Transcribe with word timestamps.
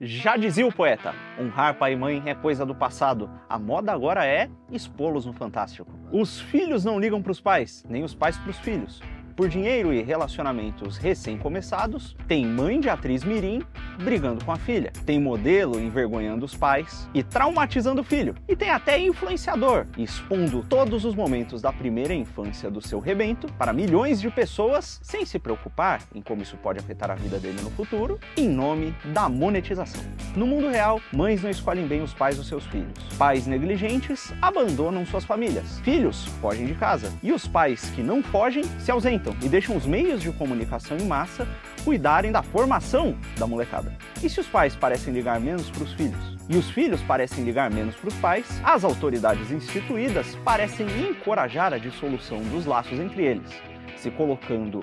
Já 0.00 0.36
dizia 0.36 0.64
o 0.64 0.72
poeta: 0.72 1.12
honrar 1.40 1.76
pai 1.76 1.94
e 1.94 1.96
mãe 1.96 2.22
é 2.24 2.32
coisa 2.32 2.64
do 2.64 2.72
passado. 2.72 3.28
A 3.48 3.58
moda 3.58 3.92
agora 3.92 4.24
é 4.24 4.48
expô-los 4.70 5.26
no 5.26 5.32
Fantástico. 5.32 5.92
Os 6.12 6.40
filhos 6.40 6.84
não 6.84 7.00
ligam 7.00 7.20
para 7.20 7.32
os 7.32 7.40
pais, 7.40 7.84
nem 7.88 8.04
os 8.04 8.14
pais 8.14 8.38
para 8.38 8.50
os 8.50 8.58
filhos. 8.60 9.00
Por 9.38 9.48
dinheiro 9.48 9.94
e 9.94 10.02
relacionamentos 10.02 10.96
recém-começados, 10.96 12.16
tem 12.26 12.44
mãe 12.44 12.80
de 12.80 12.90
atriz 12.90 13.22
mirim 13.22 13.62
brigando 14.02 14.44
com 14.44 14.50
a 14.50 14.56
filha, 14.56 14.92
tem 15.06 15.20
modelo 15.20 15.78
envergonhando 15.78 16.44
os 16.44 16.56
pais 16.56 17.08
e 17.14 17.22
traumatizando 17.22 18.00
o 18.00 18.04
filho, 18.04 18.34
e 18.48 18.56
tem 18.56 18.70
até 18.70 18.98
influenciador 18.98 19.86
expondo 19.96 20.64
todos 20.68 21.04
os 21.04 21.14
momentos 21.14 21.60
da 21.62 21.72
primeira 21.72 22.14
infância 22.14 22.70
do 22.70 22.80
seu 22.80 22.98
rebento 22.98 23.46
para 23.54 23.72
milhões 23.72 24.20
de 24.20 24.28
pessoas 24.30 25.00
sem 25.02 25.24
se 25.24 25.38
preocupar 25.38 26.00
em 26.14 26.22
como 26.22 26.42
isso 26.42 26.56
pode 26.56 26.80
afetar 26.80 27.10
a 27.10 27.14
vida 27.14 27.38
dele 27.38 27.60
no 27.62 27.70
futuro, 27.70 28.18
em 28.36 28.48
nome 28.48 28.92
da 29.12 29.28
monetização. 29.28 30.02
No 30.36 30.46
mundo 30.46 30.68
real, 30.68 31.00
mães 31.12 31.42
não 31.42 31.50
escolhem 31.50 31.86
bem 31.86 32.02
os 32.02 32.14
pais 32.14 32.36
dos 32.36 32.46
seus 32.46 32.64
filhos. 32.66 32.92
Pais 33.16 33.46
negligentes 33.46 34.32
abandonam 34.40 35.04
suas 35.06 35.24
famílias. 35.24 35.80
Filhos 35.80 36.26
fogem 36.40 36.66
de 36.66 36.74
casa. 36.74 37.12
E 37.22 37.32
os 37.32 37.48
pais 37.48 37.90
que 37.90 38.02
não 38.02 38.22
fogem 38.22 38.62
se 38.78 38.90
ausentam 38.90 39.27
e 39.42 39.48
deixam 39.48 39.76
os 39.76 39.86
meios 39.86 40.22
de 40.22 40.30
comunicação 40.32 40.96
em 40.96 41.06
massa 41.06 41.46
cuidarem 41.84 42.32
da 42.32 42.42
formação 42.42 43.16
da 43.38 43.46
molecada. 43.46 43.96
E 44.22 44.28
se 44.28 44.40
os 44.40 44.46
pais 44.46 44.76
parecem 44.76 45.12
ligar 45.12 45.40
menos 45.40 45.70
para 45.70 45.84
os 45.84 45.92
filhos? 45.92 46.36
E 46.48 46.56
os 46.56 46.70
filhos 46.70 47.02
parecem 47.02 47.44
ligar 47.44 47.70
menos 47.70 47.94
para 47.94 48.08
os 48.08 48.14
pais, 48.14 48.60
as 48.64 48.84
autoridades 48.84 49.50
instituídas 49.50 50.34
parecem 50.44 50.86
encorajar 51.08 51.72
a 51.72 51.78
dissolução 51.78 52.40
dos 52.44 52.64
laços 52.64 52.98
entre 52.98 53.24
eles, 53.24 53.50
se 53.96 54.10
colocando 54.10 54.82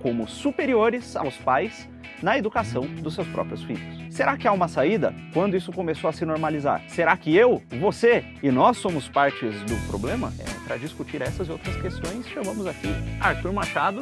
como 0.00 0.28
superiores 0.28 1.16
aos 1.16 1.36
pais 1.36 1.88
na 2.22 2.38
educação 2.38 2.82
dos 2.82 3.14
seus 3.14 3.26
próprios 3.28 3.62
filhos. 3.62 3.82
Será 4.10 4.36
que 4.36 4.48
há 4.48 4.52
uma 4.52 4.68
saída 4.68 5.14
quando 5.32 5.56
isso 5.56 5.72
começou 5.72 6.10
a 6.10 6.12
se 6.12 6.24
normalizar? 6.24 6.82
Será 6.88 7.16
que 7.16 7.36
eu, 7.36 7.62
você 7.80 8.24
e 8.42 8.50
nós 8.50 8.76
somos 8.78 9.08
partes 9.08 9.54
do 9.62 9.76
problema? 9.88 10.32
É, 10.38 10.44
Para 10.66 10.76
discutir 10.76 11.22
essas 11.22 11.48
e 11.48 11.52
outras 11.52 11.76
questões, 11.80 12.26
chamamos 12.28 12.66
aqui 12.66 12.88
Arthur 13.20 13.52
Machado, 13.52 14.00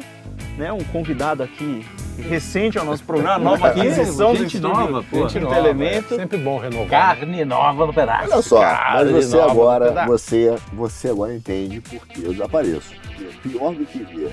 né, 0.57 0.71
um 0.73 0.83
convidado 0.85 1.43
aqui 1.43 1.85
recente 2.17 2.79
ao 2.79 2.85
nosso 2.85 3.03
programa, 3.03 3.37
nova 3.37 3.67
aquisição 3.67 4.35
gente 4.35 4.59
nova, 4.59 5.03
pô. 5.03 5.29
Gente 5.29 5.39
nova, 5.39 5.57
Elemento. 5.57 6.15
É 6.15 6.17
sempre 6.17 6.37
bom 6.37 6.57
renovar. 6.57 6.89
Carne 6.89 7.45
nova 7.45 7.85
no 7.85 7.93
pedaço. 7.93 8.33
Olha 8.33 8.41
só, 8.41 8.61
Cara, 8.61 9.05
mas 9.05 9.25
você 9.25 9.39
agora, 9.39 10.05
você, 10.07 10.55
você 10.73 11.09
agora 11.09 11.35
entende 11.35 11.79
porque 11.81 12.21
eu 12.21 12.31
desapareço. 12.31 12.91
Porque 13.05 13.49
pior 13.49 13.73
do 13.73 13.85
que 13.85 13.99
ver 13.99 14.31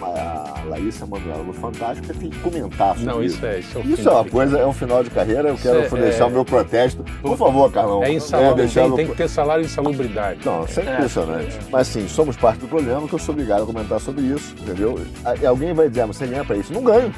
a 0.00 0.62
Laísa 0.68 1.06
Manoela 1.06 1.42
no 1.42 1.52
Fantástico 1.52 2.10
é 2.10 2.14
ter 2.14 2.28
que 2.28 2.38
comentar 2.40 2.94
sobre 2.96 3.04
Não, 3.12 3.22
isso. 3.22 3.36
isso 3.36 3.46
é, 3.46 3.58
isso 3.58 3.78
é 3.78 3.80
o 3.80 3.84
Isso 3.84 3.96
fim. 4.02 4.08
é 4.08 4.10
uma 4.12 4.24
coisa, 4.24 4.58
é 4.58 4.66
um 4.66 4.72
final 4.72 5.02
de 5.04 5.10
carreira, 5.10 5.48
eu 5.48 5.56
quero 5.56 5.82
Isso 5.84 5.96
é- 5.96 6.00
deixar 6.00 6.24
é- 6.24 6.26
o 6.26 6.30
meu 6.30 6.44
protesto. 6.44 7.04
Por 7.20 7.36
favor, 7.36 7.70
Carlão. 7.72 8.02
É 8.02 8.12
insalubre, 8.12 8.62
deixar 8.62 8.82
tem, 8.82 8.92
tem 8.96 9.06
que 9.08 9.14
ter 9.16 9.28
salário 9.28 9.64
de 9.64 9.70
insalubridade. 9.70 10.40
Não, 10.44 10.64
isso 10.64 10.80
é 10.80 10.82
impressionante. 10.94 11.58
Mas 11.70 11.86
sim, 11.88 12.06
somos 12.08 12.36
parte 12.36 12.60
do 12.60 12.68
problema, 12.68 13.06
que 13.06 13.14
eu 13.14 13.18
sou 13.18 13.32
obrigado 13.34 13.62
a 13.62 13.66
comentar 13.66 14.00
sobre 14.00 14.22
isso, 14.24 14.54
entendeu? 14.60 14.98
Alguém 15.46 15.72
vai 15.72 15.88
dizer, 15.88 16.02
"Ah, 16.02 16.06
mas 16.06 16.16
você 16.16 16.26
ganha 16.26 16.44
pra 16.44 16.56
isso. 16.56 16.72
Não 16.72 16.82
ganho. 16.82 17.12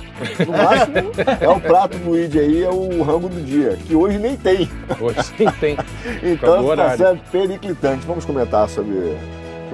No 0.47 0.53
máximo, 0.53 0.97
é 1.41 1.49
o 1.49 1.61
prato 1.61 1.99
do 1.99 2.11
Luigi 2.11 2.39
aí, 2.39 2.63
é 2.63 2.71
o 2.71 3.03
rango 3.03 3.29
do 3.29 3.41
dia, 3.45 3.77
que 3.85 3.95
hoje 3.95 4.19
nem 4.19 4.37
tem. 4.37 4.69
Hoje 5.01 5.23
sim 5.37 5.47
tem. 5.61 5.77
Então, 6.23 6.71
está 6.73 6.97
sendo 6.97 7.21
periclitante. 7.31 8.07
Vamos 8.07 8.25
comentar 8.25 8.69
sobre, 8.69 9.17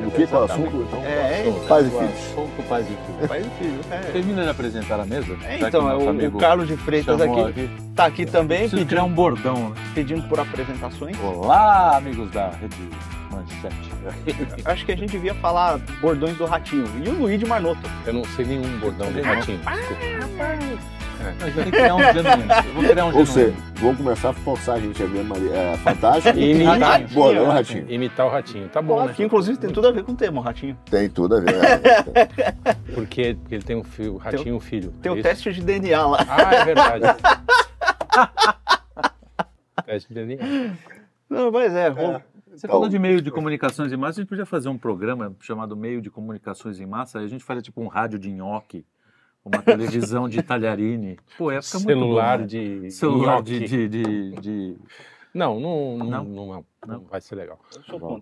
sobre 0.01 0.09
o 0.09 0.11
que? 0.11 0.27
Qual 0.27 0.43
é 0.43 0.47
o 0.47 0.51
assunto? 0.51 0.87
Então, 0.89 1.05
É, 1.05 1.49
é, 1.49 1.65
pais 1.69 1.87
e 1.87 1.91
filhos. 1.91 2.33
Como 2.35 2.49
que 2.49 2.61
o 2.61 2.65
pai 2.65 2.83
de 2.83 2.89
filho? 2.89 3.29
pai 3.29 3.41
e 3.41 3.63
filho. 3.63 3.81
É. 3.91 3.99
Termina 4.13 4.43
de 4.43 4.49
apresentar 4.49 5.01
a 5.01 5.05
mesa? 5.05 5.37
É, 5.45 5.59
então, 5.61 5.85
o 5.85 6.21
é 6.21 6.29
o, 6.29 6.33
Carlos 6.33 6.69
de 6.69 6.77
Freitas 6.77 7.19
chamou 7.19 7.47
aqui, 7.47 7.71
tá 7.95 8.07
aqui 8.07 8.27
também 8.27 8.61
Preciso 8.61 8.83
pedindo, 8.85 9.05
um 9.05 9.13
bordão. 9.13 9.71
né? 9.71 9.75
pedindo 9.95 10.23
por 10.29 10.41
apresentações. 10.41 11.17
Olá, 11.21 11.97
amigos 11.97 12.31
da 12.31 12.51
Rede 12.51 12.77
Manchete. 13.31 13.91
Acho 14.65 14.85
que 14.87 14.93
a 14.93 14.97
gente 14.97 15.11
devia 15.11 15.35
falar 15.35 15.79
bordões 16.01 16.37
do 16.37 16.45
Ratinho. 16.47 16.87
E 17.05 17.09
o 17.09 17.13
Luigi 17.21 17.47
Marnoto. 17.47 17.81
Eu 18.07 18.15
não 18.15 18.25
sei 18.25 18.47
nenhum 18.47 18.79
bordão 18.79 19.11
do 19.13 19.23
ratinho. 19.23 19.59
desculpa. 19.59 21.00
Mas 21.23 21.55
vai 21.55 21.65
ter 21.65 21.65
que 21.65 21.71
criar 21.71 21.95
um 21.95 21.99
genuíno. 22.01 22.53
Eu 22.67 22.75
vou 22.75 22.83
criar 22.85 23.05
um 23.07 23.17
Ou 23.19 23.27
seja, 23.27 23.55
vamos 23.77 23.97
começar 23.99 24.31
a 24.31 24.33
forçar 24.33 24.77
a 24.77 24.81
gente 24.81 25.03
a 25.03 25.07
ver 25.07 25.23
Maria, 25.25 25.51
é, 25.55 25.77
Fantástico 25.79 26.39
E 26.39 26.53
imitar. 26.53 26.79
Ratinho. 26.81 27.09
Boa, 27.15 27.33
não, 27.35 27.47
Ratinho. 27.47 27.91
Imitar 27.91 28.27
o 28.27 28.31
ratinho. 28.31 28.69
Tá 28.69 28.81
bom, 28.83 29.05
né? 29.07 29.13
Que 29.15 29.23
inclusive 29.23 29.59
tem 29.59 29.71
tudo 29.71 29.89
a 29.89 29.93
ver 29.93 30.03
com 30.05 30.13
o 30.13 30.17
tema, 30.17 30.41
o 30.41 30.45
Ratinho. 30.45 30.77
Tem 30.91 31.09
tudo 31.09 31.37
a 31.37 31.41
ver. 31.41 31.53
né? 31.53 31.69
Porque, 32.95 33.35
porque 33.41 33.55
ele 33.55 33.63
tem 33.65 33.77
um 33.77 33.85
filho, 33.85 34.17
ratinho 34.17 34.49
e 34.49 34.53
um 34.53 34.61
filho. 34.61 34.93
Tem 35.01 35.11
é 35.11 35.13
o 35.15 35.19
isso? 35.19 35.23
teste 35.23 35.53
de 35.53 35.63
DNA 35.63 36.07
lá. 36.07 36.19
Ah, 36.29 36.55
é 36.55 36.65
verdade. 36.65 37.05
teste 39.87 40.13
de 40.13 40.27
DNA. 40.27 40.75
Não, 41.29 41.51
mas 41.53 41.73
é, 41.75 41.89
ro- 41.89 42.21
Você 42.49 42.67
Então, 42.67 42.71
falou 42.71 42.89
de 42.89 42.99
meio 42.99 43.23
de 43.23 43.31
comunicações 43.31 43.93
em 43.93 43.97
massa, 43.97 44.21
a 44.21 44.23
gente 44.23 44.29
podia 44.29 44.45
fazer 44.47 44.69
um 44.69 44.77
programa 44.77 45.33
chamado 45.41 45.77
Meio 45.77 46.01
de 46.03 46.11
Comunicações 46.11 46.81
em 46.81 46.87
Massa, 46.87 47.21
aí 47.21 47.25
a 47.25 47.29
gente 47.29 47.45
faria 47.45 47.63
tipo 47.63 47.81
um 47.81 47.87
rádio 47.87 48.19
de 48.19 48.31
nhoque, 48.31 48.85
uma 49.45 49.63
televisão 49.63 50.29
de 50.29 50.43
talharine. 50.43 51.19
Pô, 51.39 51.51
ia 51.53 51.63
ficar 51.63 51.79
muito 51.79 51.89
Celular 51.89 52.37
bom, 52.39 52.43
né? 52.43 52.47
de. 52.49 52.91
Celular 52.91 53.43
de, 53.43 53.61
de, 53.61 53.89
de, 53.89 54.31
de- 54.41 54.77
Não, 55.35 55.59
não, 55.61 55.97
não, 55.99 56.25
Não? 56.25 56.65
não, 56.87 57.01
vai 57.11 57.21
ser 57.21 57.35
legal. 57.37 57.59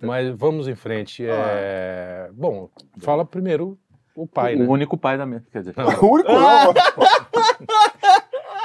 Mas 0.02 0.34
vamos 0.36 0.68
em 0.68 0.74
frente. 0.74 1.24
É... 1.26 2.28
Bom, 2.32 2.68
fala 2.98 3.24
primeiro 3.24 3.78
o 4.14 4.26
pai, 4.26 4.54
o 4.56 4.58
né? 4.60 4.66
único 4.68 4.96
pai 4.96 5.16
da 5.16 5.24
minha. 5.26 5.42
Quer 5.52 5.60
dizer, 5.60 5.74
O 6.02 6.06
único 6.06 6.30
não. 6.32 6.74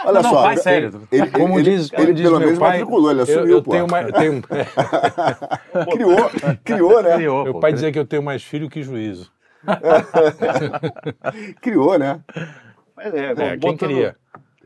Olha 0.05 0.21
Não, 0.21 0.31
só. 0.31 0.43
pai, 0.43 0.53
ele- 0.55 0.61
sério. 0.61 1.07
Ele, 1.11 1.31
Como 1.31 1.57
ele, 1.59 1.63
diz, 1.77 1.89
ele 1.93 2.13
diz 2.13 2.23
pelo 2.25 2.39
menos 2.39 2.59
pai, 2.59 2.69
matriculou, 2.79 3.09
ele 3.11 3.19
eu, 3.19 3.23
assumiu, 3.23 3.47
eu 3.47 3.63
pô. 3.63 3.71
tenho 3.71 3.87
mais, 3.87 4.11
tenho, 4.11 4.41
Criou, 5.93 6.29
criou, 6.63 7.01
né? 7.03 7.15
criou, 7.15 7.43
meu 7.45 7.53
pô, 7.53 7.59
pai 7.61 7.71
dizia 7.73 7.91
que 7.91 7.97
eu 7.99 8.05
tenho 8.05 8.21
mais 8.21 8.43
filho 8.43 8.69
que 8.69 8.83
juízo. 8.83 9.31
Criou, 11.61 11.97
né? 11.97 12.21
Mas 12.95 13.13
é, 13.13 13.31
É, 13.31 13.35
quem 13.35 13.59
botando, 13.59 13.77
queria. 13.79 14.15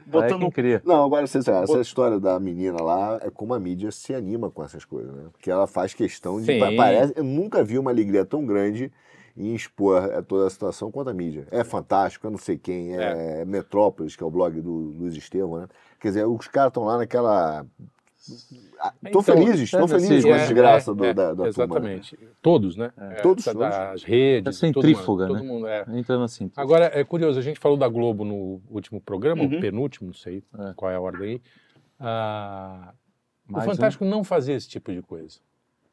botando 0.06 0.36
É, 0.36 0.40
quem 0.40 0.52
queria. 0.52 0.82
Não, 0.86 1.04
agora, 1.04 1.26
sabe, 1.28 1.50
essa 1.64 1.80
história 1.82 2.20
da 2.20 2.40
menina 2.40 2.82
lá 2.82 3.20
é 3.22 3.30
como 3.30 3.54
a 3.54 3.60
mídia 3.60 3.92
se 3.92 4.14
anima 4.14 4.50
com 4.50 4.64
essas 4.64 4.86
coisas, 4.86 5.14
né? 5.14 5.26
Porque 5.32 5.50
ela 5.50 5.68
faz 5.68 5.94
questão 5.94 6.40
de. 6.40 6.46
Sim. 6.46 6.76
Parece, 6.76 7.14
eu 7.16 7.24
nunca 7.24 7.64
vi 7.64 7.78
uma 7.78 7.92
alegria 7.92 8.26
tão 8.26 8.46
grande 8.46 8.92
em 9.38 9.54
expor 9.54 10.04
eh, 10.04 10.22
toda 10.24 10.48
a 10.48 10.50
situação 10.50 10.92
quanto 10.92 11.10
a 11.10 11.14
mídia. 11.14 11.48
É 11.52 11.64
fantástico, 11.64 12.26
eu 12.26 12.32
não 12.32 12.40
sei 12.40 12.58
quem, 12.58 12.98
é, 12.98 13.46
Metrópolis, 13.46 14.16
que 14.16 14.24
é 14.24 14.26
o 14.26 14.32
blog 14.32 14.60
do 14.60 14.72
Luiz 14.72 15.16
Estevam, 15.16 15.60
né? 15.60 15.68
Quer 16.00 16.08
dizer, 16.10 16.26
os 16.26 16.48
caras 16.48 16.72
estão 16.72 16.84
lá 16.84 16.98
naquela. 16.98 17.66
Estão 18.30 18.92
Então, 19.06 19.24
felizes, 19.24 19.62
estão 19.62 19.86
é, 19.86 19.88
felizes 19.88 20.24
com 20.26 20.32
a 20.32 20.36
é, 20.36 20.40
desgraça 20.40 20.92
é, 20.92 20.94
do- 20.94 21.06
é, 21.06 21.14
da, 21.14 21.34
da 21.34 21.36
turma. 21.36 21.46
né? 21.46 21.50
Exatamente. 21.50 22.20
Todos, 22.42 22.76
né? 22.76 22.92
É, 22.98 23.16
Todos, 23.22 23.44
todos. 23.46 23.60
Das 23.60 24.04
redes. 24.04 24.40
É 24.62 24.72
todo 24.72 24.76
centrífuga, 24.84 25.28
mundo, 25.28 25.34
né? 25.34 25.40
Todo 25.40 25.48
mundo, 25.48 25.68
é. 25.68 25.86
Entrando 26.00 26.24
assim. 26.24 26.52
Agora, 26.56 26.92
é 26.94 27.04
curioso, 27.04 27.40
a 27.40 27.42
gente 27.42 27.60
falou 27.60 27.78
da 27.78 27.88
Globo 27.88 28.24
no 28.26 28.62
último 28.70 29.00
programa, 29.02 29.44
Uhum. 29.44 29.58
o 29.58 29.62
penúltimo, 29.62 30.08
não 30.08 30.14
sei 30.14 30.44
É. 30.60 30.74
qual 30.76 30.92
é 30.92 30.96
a 30.96 31.00
ordem 31.00 31.30
aí. 31.30 31.42
Ah, 32.00 32.94
o 33.50 33.54
Mais 33.54 33.68
um. 33.68 33.72
Fantástico 33.72 34.06
não 34.06 34.24
fazia 34.24 34.56
esse 34.56 34.68
tipo 34.70 34.92
de 34.92 35.02
coisa, 35.02 35.40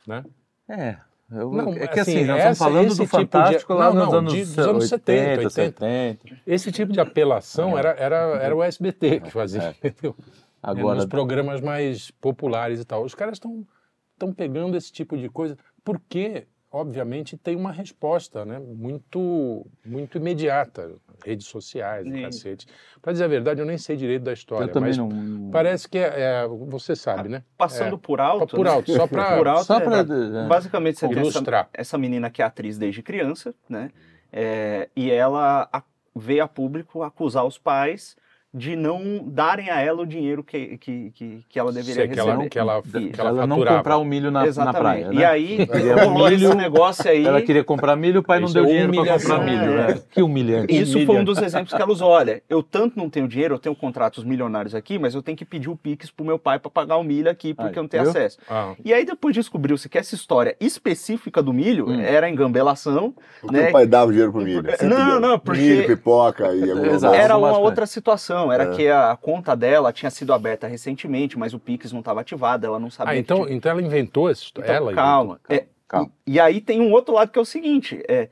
né? 0.06 0.24
É. 0.68 0.96
eu- 1.32 1.50
Não, 1.50 1.72
é 1.72 1.86
que 1.86 1.98
assim, 2.00 2.18
assim, 2.18 2.24
nós 2.26 2.38
essa- 2.38 2.50
estamos 2.52 2.58
falando 2.58 2.88
do 2.88 2.94
tipo 2.94 3.04
de- 3.04 3.10
Fantástico 3.10 3.72
lá 3.74 3.86
não, 3.92 3.94
nos 3.94 4.12
não, 4.12 4.18
anos, 4.18 4.32
de- 4.34 4.44
dos 4.44 4.58
anos 4.58 4.88
70, 4.88 5.28
80. 5.42 5.50
70. 5.50 6.36
Esse 6.46 6.70
tipo 6.70 6.92
de 6.92 7.00
apelação 7.00 7.76
era, 7.78 7.90
era, 7.98 8.16
era 8.42 8.54
o 8.54 8.62
SBT 8.62 9.20
que 9.20 9.30
fazia, 9.30 9.74
entendeu? 9.82 10.14
É, 10.14 10.43
Agora, 10.64 10.96
nos 10.96 11.06
programas 11.06 11.60
mais 11.60 12.10
populares 12.10 12.80
e 12.80 12.84
tal. 12.84 13.04
Os 13.04 13.14
caras 13.14 13.34
estão 13.36 13.66
estão 14.14 14.32
pegando 14.32 14.76
esse 14.76 14.92
tipo 14.92 15.16
de 15.16 15.28
coisa 15.28 15.58
porque, 15.84 16.46
obviamente, 16.70 17.36
tem 17.36 17.56
uma 17.56 17.72
resposta, 17.72 18.44
né? 18.44 18.58
Muito 18.60 19.66
muito 19.84 20.16
imediata, 20.18 20.94
redes 21.24 21.46
sociais, 21.48 22.06
Sim. 22.06 22.22
cacete. 22.22 22.66
Para 23.02 23.12
dizer 23.12 23.24
a 23.24 23.28
verdade, 23.28 23.60
eu 23.60 23.66
nem 23.66 23.76
sei 23.76 23.96
direito 23.96 24.22
da 24.22 24.32
história, 24.32 24.64
eu 24.66 24.72
também 24.72 24.90
mas 24.90 24.96
não... 24.96 25.50
parece 25.50 25.88
que 25.88 25.98
é, 25.98 26.44
é- 26.44 26.46
você 26.48 26.94
sabe, 26.96 27.28
né? 27.28 27.42
passando 27.58 27.96
É. 27.96 27.98
por 27.98 28.20
alto. 28.20 28.56
Por 28.56 28.64
né? 28.64 28.82
só 28.86 29.06
para 29.06 29.24
Por 29.36 29.48
alto, 29.48 29.64
Só 29.64 29.76
é, 29.76 29.80
para... 29.80 29.98
é, 29.98 30.48
Basicamente, 30.48 30.98
você 30.98 31.08
tem 31.08 31.18
essa, 31.18 31.20
ilustrar. 31.38 31.68
essa 31.72 31.98
menina 31.98 32.30
que 32.30 32.40
é 32.40 32.44
atriz 32.44 32.78
desde 32.78 33.02
criança, 33.02 33.54
né? 33.68 33.90
É, 34.32 34.88
e 34.96 35.10
ela 35.10 35.68
a- 35.72 35.82
veio 36.16 36.42
a 36.44 36.48
público 36.48 37.02
acusar 37.02 37.44
os 37.44 37.58
pais 37.58 38.16
de 38.56 38.76
não 38.76 39.18
darem 39.26 39.68
a 39.68 39.80
ela 39.80 40.02
o 40.02 40.06
dinheiro 40.06 40.44
que, 40.44 40.78
que, 40.78 41.10
que, 41.10 41.44
que 41.48 41.58
ela 41.58 41.72
deveria 41.72 41.94
Sei 41.94 42.08
que 42.08 42.20
ela, 42.20 42.30
receber. 42.30 42.48
que 42.50 42.58
ela, 42.58 42.82
que 42.82 43.20
ela, 43.20 43.28
ela 43.30 43.46
não 43.48 43.64
comprar 43.64 43.96
o 43.98 44.04
milho 44.04 44.30
na, 44.30 44.46
na 44.46 44.72
praia, 44.72 45.08
né? 45.08 45.14
E 45.16 45.24
aí, 45.24 45.58
rolou 46.04 46.30
milho, 46.30 46.46
esse 46.50 46.56
negócio 46.56 47.10
aí. 47.10 47.26
Ela 47.26 47.42
queria 47.42 47.64
comprar 47.64 47.96
milho, 47.96 48.20
o 48.20 48.22
pai 48.22 48.38
não 48.38 48.44
Isso 48.46 48.54
deu 48.54 48.64
é 48.64 48.68
dinheiro 48.68 48.92
para 48.94 49.18
comprar 49.18 49.38
milho. 49.44 49.72
É. 49.72 49.94
né? 49.94 50.00
Que 50.08 50.22
humilhante. 50.22 50.80
Isso 50.80 51.04
foi 51.04 51.16
um 51.16 51.24
dos 51.24 51.38
exemplos 51.42 51.74
que 51.74 51.82
ela 51.82 51.90
usou. 51.90 52.08
Olha, 52.08 52.42
eu 52.48 52.62
tanto 52.62 52.96
não 52.96 53.10
tenho 53.10 53.26
dinheiro, 53.26 53.54
eu 53.56 53.58
tenho 53.58 53.74
contratos 53.74 54.22
milionários 54.22 54.72
aqui, 54.74 55.00
mas 55.00 55.14
eu 55.16 55.22
tenho 55.22 55.36
que 55.36 55.44
pedir 55.44 55.68
o 55.68 55.74
Pix 55.76 56.12
pro 56.12 56.24
meu 56.24 56.38
pai 56.38 56.60
para 56.60 56.70
pagar 56.70 56.96
o 56.96 57.02
milho 57.02 57.28
aqui, 57.28 57.54
porque 57.54 57.70
Aí, 57.70 57.76
eu 57.76 57.82
não 57.82 57.88
tenho 57.88 58.02
viu? 58.04 58.10
acesso. 58.10 58.38
Ah, 58.48 58.74
E 58.84 58.94
aí 58.94 59.04
depois 59.04 59.34
descobriu-se 59.34 59.88
que 59.88 59.98
essa 59.98 60.14
história 60.14 60.54
específica 60.60 61.42
do 61.42 61.52
milho 61.52 61.88
Hum. 61.88 62.00
era 62.00 62.30
engambelação, 62.30 63.12
Porque 63.40 63.56
né? 63.56 63.68
o 63.68 63.72
pai 63.72 63.84
dava 63.86 64.06
o 64.06 64.12
dinheiro 64.12 64.30
pro 64.32 64.40
milho. 64.42 64.62
Não, 64.82 65.18
não, 65.18 65.38
porque- 65.40 65.60
Milho, 65.60 65.86
pipoca 65.88 66.54
e 66.54 66.70
alguma 66.70 67.16
era 67.16 67.36
uma 67.36 67.58
outra 67.58 67.84
situação. 67.84 68.43
Não, 68.44 68.52
era 68.52 68.64
É. 68.72 68.76
que 68.76 68.88
a 68.88 69.16
conta 69.16 69.56
dela 69.56 69.92
tinha 69.92 70.10
sido 70.10 70.32
aberta 70.32 70.66
recentemente, 70.66 71.38
mas 71.38 71.54
o 71.54 71.58
Pix 71.58 71.92
não 71.92 72.00
estava 72.00 72.20
ativado, 72.20 72.66
ela 72.66 72.78
não 72.78 72.90
sabia. 72.90 73.12
Ah, 73.12 73.14
que 73.14 73.20
então, 73.20 73.44
tinha- 73.44 73.56
então 73.56 73.72
ela 73.72 73.82
inventou 73.82 74.28
essa 74.30 74.42
história. 74.42 74.66
Então, 74.66 74.76
ela 74.76 74.94
calma. 74.94 75.40
calma, 75.46 75.60
É, 75.62 75.66
calma. 75.88 76.10
E, 76.26 76.34
e 76.34 76.40
aí 76.40 76.60
tem 76.60 76.80
um 76.80 76.92
outro 76.92 77.14
lado 77.14 77.30
que 77.30 77.38
é 77.38 77.42
o 77.42 77.44
seguinte: 77.44 78.02
é, 78.08 78.28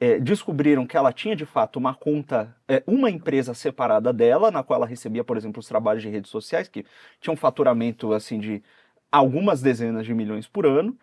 é, 0.00 0.18
descobriram 0.18 0.86
que 0.86 0.96
ela 0.96 1.12
tinha 1.12 1.36
de 1.36 1.46
fato 1.46 1.78
uma 1.78 1.94
conta, 1.94 2.54
é, 2.68 2.82
uma 2.86 3.10
empresa 3.10 3.54
separada 3.54 4.12
dela, 4.12 4.50
na 4.50 4.62
qual 4.62 4.78
ela 4.78 4.86
recebia, 4.86 5.24
por 5.24 5.36
exemplo, 5.36 5.60
os 5.60 5.68
trabalhos 5.68 6.02
de 6.02 6.08
redes 6.08 6.30
sociais, 6.30 6.68
que 6.68 6.84
tinha 7.20 7.32
um 7.32 7.36
faturamento 7.36 8.12
assim 8.12 8.38
de 8.38 8.62
algumas 9.10 9.62
dezenas 9.62 10.04
de 10.04 10.12
milhões 10.12 10.46
por 10.48 10.66
ano. 10.66 10.96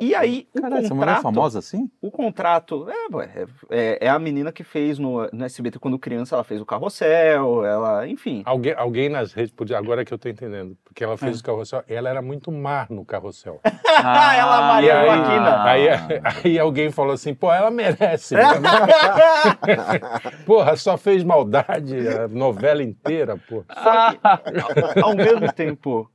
E 0.00 0.14
aí 0.14 0.48
o 0.54 0.58
essa 0.58 0.68
mulher 0.68 0.84
é 0.84 0.88
contrato, 0.88 1.22
famosa 1.22 1.58
assim? 1.58 1.90
o 2.00 2.10
contrato 2.10 2.86
é, 2.88 3.44
é, 3.70 3.98
é 4.06 4.08
a 4.08 4.18
menina 4.18 4.50
que 4.50 4.64
fez 4.64 4.98
no, 4.98 5.28
no 5.32 5.44
SBT 5.44 5.78
quando 5.78 5.98
criança, 5.98 6.34
ela 6.34 6.44
fez 6.44 6.60
o 6.60 6.66
carrossel, 6.66 7.64
ela, 7.64 8.08
enfim. 8.08 8.42
Alguém, 8.44 8.74
alguém 8.76 9.08
nas 9.08 9.32
redes 9.32 9.52
podia. 9.52 9.78
Agora 9.78 10.04
que 10.04 10.12
eu 10.14 10.18
tô 10.18 10.28
entendendo. 10.28 10.76
Porque 10.84 11.04
ela 11.04 11.14
É. 11.14 11.16
fez 11.16 11.40
o 11.40 11.44
carrossel. 11.44 11.82
Ela 11.88 12.08
era 12.08 12.22
muito 12.22 12.50
má 12.50 12.86
no 12.90 13.04
carrossel. 13.04 13.60
Ah, 13.98 14.36
ela, 14.36 14.60
Maria 14.60 15.00
aí, 15.00 15.06
Joaquina. 15.06 15.64
aí, 15.64 15.88
aí 16.44 16.58
alguém 16.58 16.90
falou 16.90 17.14
assim, 17.14 17.32
pô, 17.32 17.50
ela 17.50 17.70
merece. 17.70 18.34
né? 18.34 18.42
Porra, 20.44 20.76
só 20.76 20.98
fez 20.98 21.24
maldade 21.24 22.06
a 22.06 22.28
novela 22.28 22.82
inteira, 22.82 23.38
pô. 23.48 23.64
Só 23.72 24.92
que, 24.92 25.00
ao 25.00 25.16
mesmo 25.16 25.50
tempo 25.52 26.10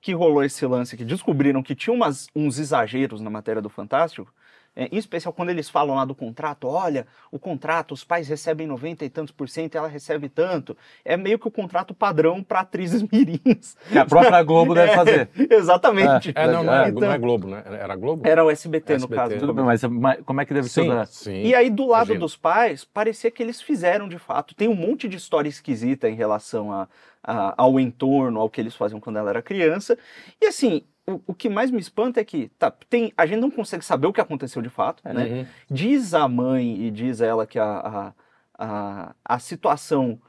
que 0.00 0.12
rolou 0.12 0.42
esse 0.42 0.64
lance 0.66 0.96
que 0.96 1.04
descobriram 1.04 1.62
que 1.62 1.74
tinha 1.74 1.94
umas, 1.94 2.28
uns 2.34 2.58
exageros 2.58 3.20
na 3.20 3.30
matéria 3.30 3.60
do 3.60 3.68
Fantástico, 3.68 4.32
é, 4.76 4.88
em 4.92 4.96
especial 4.98 5.32
quando 5.32 5.50
eles 5.50 5.68
falam 5.68 5.96
lá 5.96 6.04
do 6.04 6.14
contrato, 6.14 6.66
olha, 6.68 7.06
o 7.30 7.38
contrato, 7.38 7.92
os 7.92 8.04
pais 8.04 8.28
recebem 8.28 8.66
90 8.66 9.04
e 9.04 9.10
tantos 9.10 9.32
por 9.32 9.48
cento, 9.48 9.76
ela 9.76 9.88
recebe 9.88 10.28
tanto. 10.28 10.76
É 11.04 11.16
meio 11.16 11.38
que 11.38 11.48
o 11.48 11.50
contrato 11.50 11.92
padrão 11.92 12.42
para 12.42 12.60
atrizes 12.60 13.02
mirins. 13.10 13.76
Que 13.90 13.98
a 13.98 14.06
própria 14.06 14.42
Globo 14.42 14.74
deve 14.74 14.92
fazer. 14.94 15.28
Exatamente. 15.34 16.32
É, 16.34 16.46
não, 16.46 16.62
não 16.64 16.72
era, 16.72 16.88
Então, 16.88 17.00
não 17.00 17.12
é 17.12 17.18
Globo, 17.18 17.48
né? 17.48 17.62
Era 17.66 17.96
Globo? 17.96 18.26
Era 18.26 18.44
o 18.44 18.50
SBT, 18.50 18.92
no 18.92 18.96
SBT. 19.04 19.14
caso. 19.20 19.38
Tudo 19.38 19.54
bem, 19.54 19.64
mas, 19.64 19.82
mas 19.84 20.20
como 20.24 20.40
é 20.40 20.44
que 20.44 20.54
deve 20.54 20.68
ser? 20.68 20.82
sim, 20.82 20.88
da- 20.88 21.04
sim. 21.06 21.42
E 21.42 21.54
aí, 21.54 21.68
do 21.70 21.86
lado 21.86 22.06
imagino. 22.08 22.20
dos 22.20 22.36
pais, 22.36 22.84
parecia 22.84 23.30
que 23.30 23.42
eles 23.42 23.60
fizeram 23.60 24.08
de 24.08 24.18
fato. 24.18 24.54
Tem 24.54 24.68
um 24.68 24.74
monte 24.74 25.08
de 25.08 25.16
história 25.16 25.48
esquisita 25.48 26.08
em 26.08 26.14
relação 26.14 26.72
a, 26.72 26.88
a- 27.22 27.54
ao 27.56 27.78
entorno, 27.80 28.40
ao 28.40 28.48
que 28.48 28.60
eles 28.60 28.74
faziam 28.74 29.00
quando 29.00 29.18
ela 29.18 29.30
era 29.30 29.42
criança. 29.42 29.98
E 30.40 30.46
assim, 30.46 30.82
o, 31.08 31.20
o 31.28 31.34
que 31.34 31.48
mais 31.48 31.70
me 31.70 31.80
espanta 31.80 32.20
é 32.20 32.24
que 32.24 32.48
tá, 32.58 32.70
tem, 32.88 33.12
a 33.16 33.26
gente 33.26 33.40
não 33.40 33.50
consegue 33.50 33.84
saber 33.84 34.06
o 34.06 34.12
que 34.12 34.20
aconteceu 34.20 34.62
de 34.62 34.68
fato, 34.68 35.02
né? 35.04 35.24
Uhum. 35.24 35.46
Diz 35.70 36.14
a 36.14 36.28
mãe 36.28 36.80
e 36.86 36.90
diz 36.90 37.20
ela 37.20 37.46
que 37.46 37.58
a, 37.58 37.64
a, 37.64 38.12
a, 38.58 39.14
a 39.24 39.38
situação. 39.38 40.20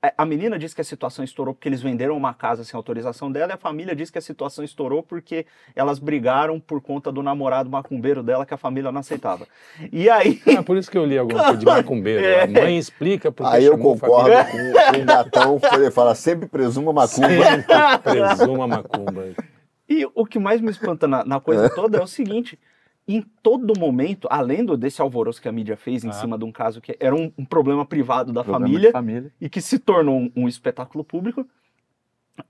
a- 0.00 0.12
A 0.18 0.24
menina 0.24 0.56
diz 0.58 0.72
que 0.74 0.80
a 0.80 0.84
situação 0.84 1.24
estourou 1.24 1.52
porque 1.54 1.68
eles 1.68 1.82
venderam 1.82 2.16
uma 2.16 2.32
casa 2.32 2.62
sem 2.62 2.76
autorização 2.76 3.32
dela, 3.32 3.50
e 3.52 3.54
a 3.54 3.58
família 3.58 3.96
diz 3.96 4.10
que 4.10 4.18
a 4.18 4.20
situação 4.22 4.64
estourou 4.64 5.02
porque 5.02 5.44
elas 5.74 5.98
brigaram 5.98 6.60
por 6.60 6.80
conta 6.80 7.10
do 7.10 7.20
namorado 7.22 7.68
macumbeiro 7.68 8.22
dela 8.22 8.46
que 8.46 8.54
a 8.54 8.58
família 8.58 8.92
não 8.92 9.00
aceitava. 9.00 9.44
E 9.92 10.08
aí. 10.08 10.40
Ah, 10.56 10.62
por 10.62 10.76
isso 10.76 10.88
que 10.90 10.96
eu 10.98 11.04
li 11.04 11.18
alguma 11.18 11.42
coisa 11.42 11.58
de 11.58 11.66
macumbeiro. 11.66 12.24
É. 12.24 12.42
A 12.42 12.46
mãe 12.46 12.78
explica 12.78 13.32
porque 13.32 13.56
Aí 13.56 13.64
eu 13.64 13.76
concordo 13.78 14.30
com, 14.30 14.92
com 14.94 15.02
o 15.02 15.04
Gatão, 15.04 15.58
quando 15.58 15.82
ele 15.82 15.90
fala 15.90 16.14
sempre 16.14 16.46
presuma 16.48 16.92
macumba. 16.92 17.28
Sempre 17.28 17.98
presuma 18.04 18.66
macumba. 18.68 19.24
E 19.88 20.06
o 20.14 20.26
que 20.26 20.38
mais 20.38 20.60
me 20.60 20.70
espanta 20.70 21.06
na, 21.08 21.24
na 21.24 21.40
coisa 21.40 21.68
toda 21.74 21.98
é 21.98 22.02
o 22.02 22.06
seguinte: 22.06 22.58
em 23.06 23.22
todo 23.42 23.78
momento, 23.78 24.28
além 24.30 24.64
do- 24.64 24.76
desse 24.76 25.00
alvoroço 25.00 25.40
que 25.40 25.48
a 25.48 25.52
mídia 25.52 25.76
fez 25.76 26.04
em 26.04 26.10
Ah. 26.10 26.12
cima 26.12 26.36
de 26.38 26.44
um 26.44 26.52
caso 26.52 26.80
que 26.80 26.96
era 27.00 27.14
um, 27.14 27.32
um 27.38 27.44
problema 27.44 27.86
privado 27.86 28.32
da 28.32 28.42
Programa 28.44 28.66
de 28.66 28.72
família 28.72 28.92
família. 28.92 29.32
e 29.40 29.48
que 29.48 29.60
se 29.60 29.78
tornou 29.78 30.18
um, 30.18 30.32
um 30.36 30.48
espetáculo 30.48 31.02
público, 31.02 31.48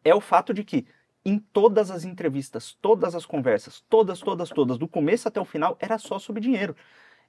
é 0.05 0.15
o 0.15 0.21
fato 0.21 0.53
de 0.53 0.65
que 0.65 0.85
em 1.25 1.39
todas 1.39 1.91
as 1.91 2.05
entrevistas, 2.05 2.77
todas 2.81 3.15
as 3.15 3.27
conversas, 3.27 3.83
todas, 3.89 4.19
todas, 4.21 4.49
todas, 4.49 4.79
do 4.79 4.89
começo 4.89 5.29
até 5.29 5.41
o 5.41 5.45
final, 5.45 5.77
era 5.81 5.99
só 5.99 6.19
sobre 6.19 6.41
dinheiro. 6.41 6.75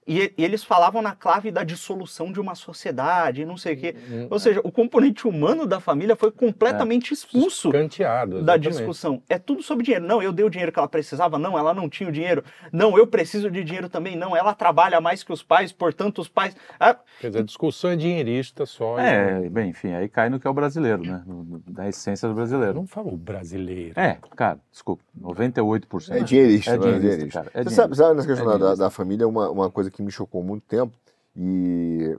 E, 0.09 0.33
e 0.35 0.43
eles 0.43 0.63
falavam 0.63 1.01
na 1.03 1.13
clave 1.13 1.51
da 1.51 1.63
dissolução 1.63 2.31
de 2.31 2.39
uma 2.39 2.55
sociedade, 2.55 3.45
não 3.45 3.55
sei 3.57 3.75
o 3.75 3.77
quê. 3.77 3.95
Hum, 4.11 4.27
Ou 4.31 4.39
seja, 4.39 4.59
o 4.63 4.71
componente 4.71 5.27
humano 5.27 5.67
da 5.67 5.79
família 5.79 6.15
foi 6.15 6.31
completamente 6.31 7.13
expulso 7.13 7.71
Canteado. 7.71 8.41
da 8.41 8.57
discussão. 8.57 9.21
É 9.29 9.37
tudo 9.37 9.61
sobre 9.61 9.85
dinheiro. 9.85 10.05
Não, 10.05 10.21
eu 10.23 10.31
dei 10.31 10.43
o 10.43 10.49
dinheiro 10.49 10.71
que 10.71 10.79
ela 10.79 10.87
precisava. 10.87 11.37
Não, 11.37 11.57
ela 11.57 11.73
não 11.75 11.87
tinha 11.87 12.09
o 12.09 12.11
dinheiro. 12.11 12.43
Não, 12.71 12.97
eu 12.97 13.05
preciso 13.05 13.51
de 13.51 13.63
dinheiro 13.63 13.87
também. 13.87 14.15
Não, 14.15 14.35
ela 14.35 14.53
trabalha 14.55 14.99
mais 14.99 15.23
que 15.23 15.31
os 15.31 15.43
pais, 15.43 15.71
portanto, 15.71 16.19
os 16.19 16.27
pais. 16.27 16.55
Ah, 16.79 16.95
Quer 17.21 17.27
dizer, 17.27 17.39
a 17.39 17.43
discussão 17.43 17.91
é 17.91 17.95
dinheirista 17.95 18.65
só. 18.65 18.99
e 18.99 19.03
É, 19.03 19.49
bem, 19.49 19.69
enfim, 19.69 19.93
aí 19.93 20.09
cai 20.09 20.29
no 20.29 20.39
que 20.39 20.47
é 20.47 20.49
o 20.49 20.53
brasileiro, 20.53 21.03
né? 21.03 21.21
Da 21.67 21.87
essência 21.87 22.27
do 22.27 22.33
brasileiro. 22.33 22.73
Não 22.73 22.87
falou 22.87 23.15
brasileiro. 23.15 23.93
É, 23.99 24.17
cara, 24.35 24.59
desculpa, 24.71 25.03
98%. 25.21 26.11
É 26.15 26.19
dinheirista, 26.23 26.71
É 26.71 26.73
né? 26.73 26.79
dinheirista, 26.79 27.09
dinheirista. 27.11 27.39
cara, 27.43 27.51
é 27.53 27.63
Você 27.63 27.75
sabe, 27.75 27.95
sabe 27.95 28.15
nessa 28.15 28.27
É 28.27 28.29
questão 28.31 28.45
da- 28.45 28.51
da, 28.53 28.57
dinheirista. 28.57 28.83
da 28.85 28.89
família, 28.89 29.27
uma, 29.27 29.49
uma 29.49 29.69
coisa 29.69 29.91
que 29.91 29.98
me 30.01 30.11
chocou 30.11 30.43
muito 30.43 30.63
tempo, 30.67 30.97
e 31.35 32.17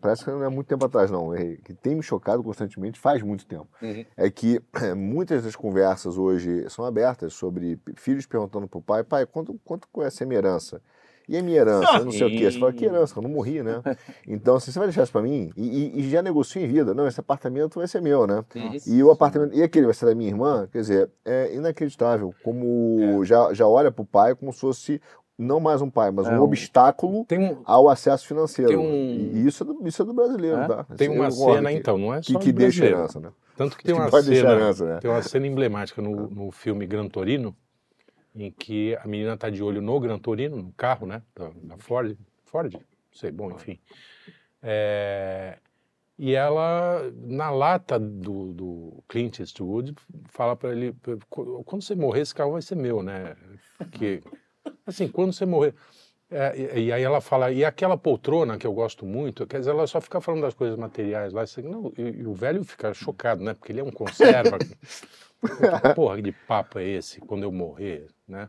parece 0.00 0.24
que 0.24 0.30
não 0.30 0.42
é 0.44 0.48
muito 0.48 0.66
tempo 0.68 0.84
atrás, 0.84 1.10
não, 1.10 1.34
é, 1.34 1.56
que 1.56 1.74
tem 1.74 1.94
me 1.94 2.02
chocado 2.02 2.42
constantemente 2.42 2.98
faz 2.98 3.22
muito 3.22 3.44
tempo. 3.46 3.68
Uhum. 3.82 4.04
É 4.16 4.30
que 4.30 4.60
muitas 4.96 5.44
das 5.44 5.56
conversas 5.56 6.16
hoje 6.16 6.68
são 6.70 6.84
abertas 6.84 7.34
sobre 7.34 7.78
filhos 7.96 8.26
perguntando 8.26 8.66
pro 8.68 8.80
pai, 8.80 9.04
pai, 9.04 9.26
quanto, 9.26 9.58
quanto 9.64 9.88
conhece 9.92 10.22
a 10.22 10.26
minha 10.26 10.38
herança? 10.38 10.80
E 11.28 11.36
a 11.36 11.42
minha 11.42 11.56
herança? 11.58 12.04
Não 12.04 12.12
sei 12.12 12.24
o 12.24 12.30
quê. 12.30 12.48
Você 12.48 12.56
fala, 12.56 12.72
que 12.72 12.84
herança? 12.84 13.18
Eu 13.18 13.22
não 13.22 13.30
morri, 13.30 13.60
né? 13.60 13.82
Então, 14.28 14.54
assim, 14.54 14.70
você 14.70 14.78
vai 14.78 14.86
deixar 14.86 15.02
isso 15.02 15.10
pra 15.12 15.20
mim? 15.22 15.50
E, 15.56 15.66
e- 15.66 16.00
e 16.00 16.08
já 16.10 16.22
negocia 16.22 16.62
em 16.62 16.68
vida. 16.68 16.94
Não, 16.94 17.06
esse 17.08 17.18
apartamento 17.18 17.80
vai 17.80 17.88
ser 17.88 18.00
meu, 18.00 18.28
né? 18.28 18.44
E 18.86 19.02
o 19.02 19.10
apartamento. 19.10 19.52
E 19.52 19.60
aquele 19.60 19.86
vai 19.86 19.94
ser 19.94 20.06
da 20.06 20.14
minha 20.14 20.30
irmã? 20.30 20.68
Quer 20.70 20.78
dizer, 20.82 21.10
é 21.24 21.52
inacreditável 21.52 22.32
como 22.44 23.24
já, 23.24 23.52
já 23.52 23.66
olha 23.66 23.90
pro 23.90 24.04
pai 24.04 24.36
como 24.36 24.52
se 24.52 24.60
fosse 24.60 25.00
não 25.38 25.60
mais 25.60 25.82
um 25.82 25.90
pai, 25.90 26.10
mas 26.10 26.26
É 26.26 26.30
um 26.32 26.40
um- 26.40 26.42
obstáculo 26.42 27.26
um- 27.30 27.60
ao 27.64 27.88
acesso 27.88 28.26
financeiro. 28.26 28.80
Um- 28.80 29.32
E 29.34 29.46
isso 29.46 29.62
é 29.62 29.66
do, 29.66 29.86
isso 29.88 30.02
é 30.02 30.04
do 30.04 30.14
brasileiro, 30.14 30.58
É? 30.58 30.66
tá? 30.68 30.84
tem 30.96 31.08
uma 31.08 31.30
cena, 31.30 31.70
que- 31.70 31.76
então, 31.76 31.98
não 31.98 32.14
é 32.14 32.20
Que, 32.20 32.32
só 32.32 32.38
que 32.38 32.52
do 32.52 32.58
deixa 32.58 32.84
herança, 32.86 33.20
né? 33.20 33.30
Tanto 33.56 33.76
que 33.76 33.84
tem 33.84 33.94
Que 33.94 34.00
uma 34.00 34.10
cena, 34.22 34.50
herança, 34.50 34.84
né? 34.84 34.98
tem 35.00 35.10
uma 35.10 35.22
cena 35.22 35.46
emblemática 35.46 36.00
no, 36.02 36.28
no 36.28 36.50
filme 36.50 36.86
Gran 36.86 37.08
Torino, 37.08 37.56
em 38.34 38.50
que 38.50 38.94
a 38.96 39.06
menina 39.06 39.32
está 39.34 39.48
de 39.48 39.62
olho 39.62 39.80
no 39.80 39.98
Gran 39.98 40.18
Torino, 40.18 40.56
no 40.56 40.72
carro, 40.72 41.06
né, 41.06 41.22
da, 41.34 41.50
da 41.62 41.78
Ford, 41.78 42.16
Ford, 42.44 42.72
não 42.74 42.80
sei, 43.12 43.30
bom, 43.30 43.50
enfim. 43.50 43.78
É, 44.62 45.56
e 46.18 46.34
ela, 46.34 47.10
na 47.14 47.50
lata 47.50 47.98
do, 47.98 48.52
do 48.52 49.04
Clint 49.08 49.38
Eastwood, 49.40 49.94
fala 50.28 50.54
para 50.56 50.72
ele, 50.72 50.94
quando 51.64 51.82
você 51.82 51.94
morrer, 51.94 52.20
esse 52.22 52.34
carro 52.34 52.52
vai 52.52 52.62
ser 52.62 52.74
meu, 52.74 53.02
né? 53.02 53.36
Porque, 53.78 54.22
assim, 54.86 55.08
quando 55.08 55.32
você 55.32 55.46
morrer... 55.46 55.74
É, 56.28 56.80
e, 56.80 56.92
aí 56.92 57.02
ela 57.04 57.20
fala, 57.20 57.52
e 57.52 57.64
aquela 57.64 57.96
poltrona 57.96 58.58
que 58.58 58.66
eu 58.66 58.72
gosto 58.72 59.06
muito, 59.06 59.46
quer 59.46 59.60
dizer, 59.60 59.70
ela 59.70 59.86
só 59.86 60.00
fica 60.00 60.20
falando 60.20 60.42
das 60.42 60.54
coisas 60.54 60.76
materiais 60.76 61.32
lá, 61.32 61.42
assim, 61.42 61.62
não, 61.62 61.92
e, 61.96 62.02
e 62.02 62.26
o 62.26 62.34
velho 62.34 62.64
fica 62.64 62.92
chocado, 62.92 63.44
né? 63.44 63.54
Porque 63.54 63.70
ele 63.70 63.78
é 63.78 63.84
um 63.84 63.92
conserva. 63.92 64.58
que 65.40 65.94
porra 65.94 66.20
de 66.20 66.32
papo 66.32 66.80
é 66.80 66.84
esse 66.84 67.20
quando 67.20 67.44
eu 67.44 67.52
morrer, 67.52 68.08
né? 68.26 68.48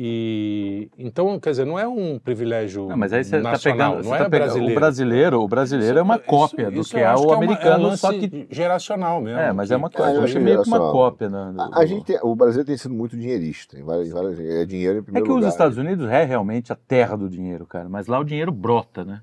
E 0.00 0.88
então, 0.96 1.40
quer 1.40 1.50
dizer, 1.50 1.66
não 1.66 1.76
é 1.76 1.86
um 1.88 2.20
privilégio 2.20 2.86
Não, 2.86 2.96
mas 2.96 3.12
aí 3.12 3.24
você 3.24 3.42
tá 3.42 3.50
nacional, 3.50 3.90
pegando, 3.94 4.06
não 4.08 4.14
é 4.14 4.18
tá 4.18 4.30
pegando 4.30 4.44
brasileiro. 4.46 4.72
o 4.72 4.74
brasileiro, 4.78 5.42
o 5.42 5.48
brasileiro 5.48 5.98
é 5.98 6.02
uma 6.02 6.14
Isso- 6.14 6.24
cópia 6.24 6.68
isso 6.68 6.70
do 6.70 6.84
que 6.84 6.96
eu 6.96 7.00
é 7.00 7.14
o 7.16 7.22
uma- 7.24 7.34
americano, 7.34 7.84
um 7.84 7.86
lance 7.88 8.00
só 8.02 8.12
que 8.12 8.46
geracional 8.48 9.20
mesmo. 9.20 9.40
é, 9.40 9.52
mas 9.52 9.72
é 9.72 9.76
uma 9.76 9.90
que- 9.90 9.96
coisa, 9.96 10.12
eu 10.12 10.18
eu 10.18 10.22
acho 10.24 10.38
meio 10.38 10.62
que 10.62 10.68
uma 10.68 10.78
cópia, 10.92 11.28
né? 11.28 11.50
do- 11.52 11.60
A, 11.60 11.78
a 11.80 11.84
gente 11.84 12.04
tem- 12.04 12.18
o 12.22 12.32
Brasil 12.36 12.64
tem 12.64 12.76
sido 12.76 12.94
muito 12.94 13.16
dinheirista. 13.16 13.76
Em 13.76 13.82
várias, 13.82 14.08
várias, 14.10 14.38
é 14.38 14.64
dinheiro 14.64 14.98
em 14.98 15.00
É 15.00 15.02
primeiro 15.02 15.26
que 15.26 15.32
os 15.32 15.36
lugar. 15.38 15.48
Estados 15.48 15.76
Unidos 15.76 16.08
é 16.08 16.22
realmente 16.24 16.72
a 16.72 16.76
terra 16.76 17.16
do 17.16 17.28
dinheiro, 17.28 17.66
cara, 17.66 17.88
mas 17.88 18.06
lá 18.06 18.20
o 18.20 18.24
dinheiro 18.24 18.52
brota, 18.52 19.04
né? 19.04 19.20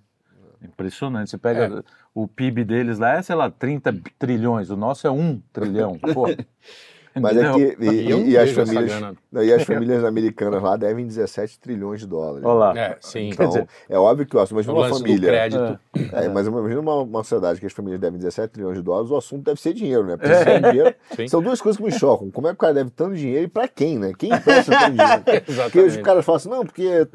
É 0.62 0.65
Impressionante. 0.65 1.29
Você 1.29 1.38
pega 1.38 1.86
o 2.13 2.27
PIB 2.27 2.65
deles 2.65 3.00
lá, 3.00 3.13
é, 3.13 3.22
sei 3.22 3.36
lá, 3.36 3.50
30 3.50 3.96
trilhões. 4.20 4.70
O 4.70 4.75
nosso 4.75 5.08
é 5.08 5.12
1 5.12 5.41
trilhão. 5.53 5.98
Pô. 6.13 6.25
Mas 7.19 7.38
é 7.38 7.50
Entendeu? 7.50 7.75
que. 7.77 7.84
E, 7.86 8.05
E 8.05 8.10
não 8.10 8.22
e 8.27 8.38
as 8.38 8.51
famílias, 8.51 9.01
não, 9.31 9.43
e 9.43 9.53
as 9.53 9.63
famílias 9.65 10.03
americanas 10.03 10.62
lá 10.62 10.75
devem 10.75 11.05
17 11.05 11.60
trilhões 11.60 12.01
de 12.01 12.07
dólares. 12.07 12.43
Olha 12.45 12.53
lá. 12.53 12.77
É, 12.77 12.98
sim. 13.00 13.29
Então, 13.29 13.48
dizer, 13.48 13.67
é 13.89 13.98
óbvio 13.98 14.25
que 14.25 14.36
o 14.36 14.39
assunto, 14.39 14.57
o 14.57 14.62
imagina 14.62 14.74
uma 14.74 14.89
família. 14.89 15.29
crédito. 15.29 15.79
É, 16.12 16.27
mas 16.29 16.48
imagina 16.48 16.81
uma, 16.81 16.95
uma 17.01 17.24
sociedade 17.24 17.60
que 17.60 17.65
as 17.65 17.74
famílias 17.74 18.00
devem 18.01 18.19
17 18.19 18.51
trilhões 18.51 18.75
de 18.77 18.84
dólares, 18.84 19.10
o 19.12 19.15
assunto 19.15 19.43
deve 19.43 19.62
ser 19.62 19.74
dinheiro, 19.74 20.05
né? 20.05 20.17
Porque 20.17 20.34
se 20.36 20.50
é 20.50 20.60
dinheiro, 20.60 20.95
Sim. 21.15 21.27
são 21.27 21.41
duas 21.41 21.62
coisas 21.62 21.77
que 21.77 21.84
me 21.84 21.91
chocam. 21.91 22.29
Como 22.31 22.48
é 22.48 22.51
que 22.51 22.55
o 22.55 22.60
cara 22.60 22.74
deve 22.74 22.89
tanto 22.89 23.15
dinheiro 23.15 23.45
e 23.45 23.48
pra 23.48 23.67
quem, 23.67 23.98
né? 23.98 24.12
Quem 24.17 24.34
empresta 24.34 24.72
tanto 24.72 24.91
dinheiro? 24.91 25.24
Porque 25.63 25.79
os 25.79 25.98
caras 25.98 26.25
falam 26.25 26.38
assim, 26.38 26.50
não, 26.50 26.65
porque 26.65 27.07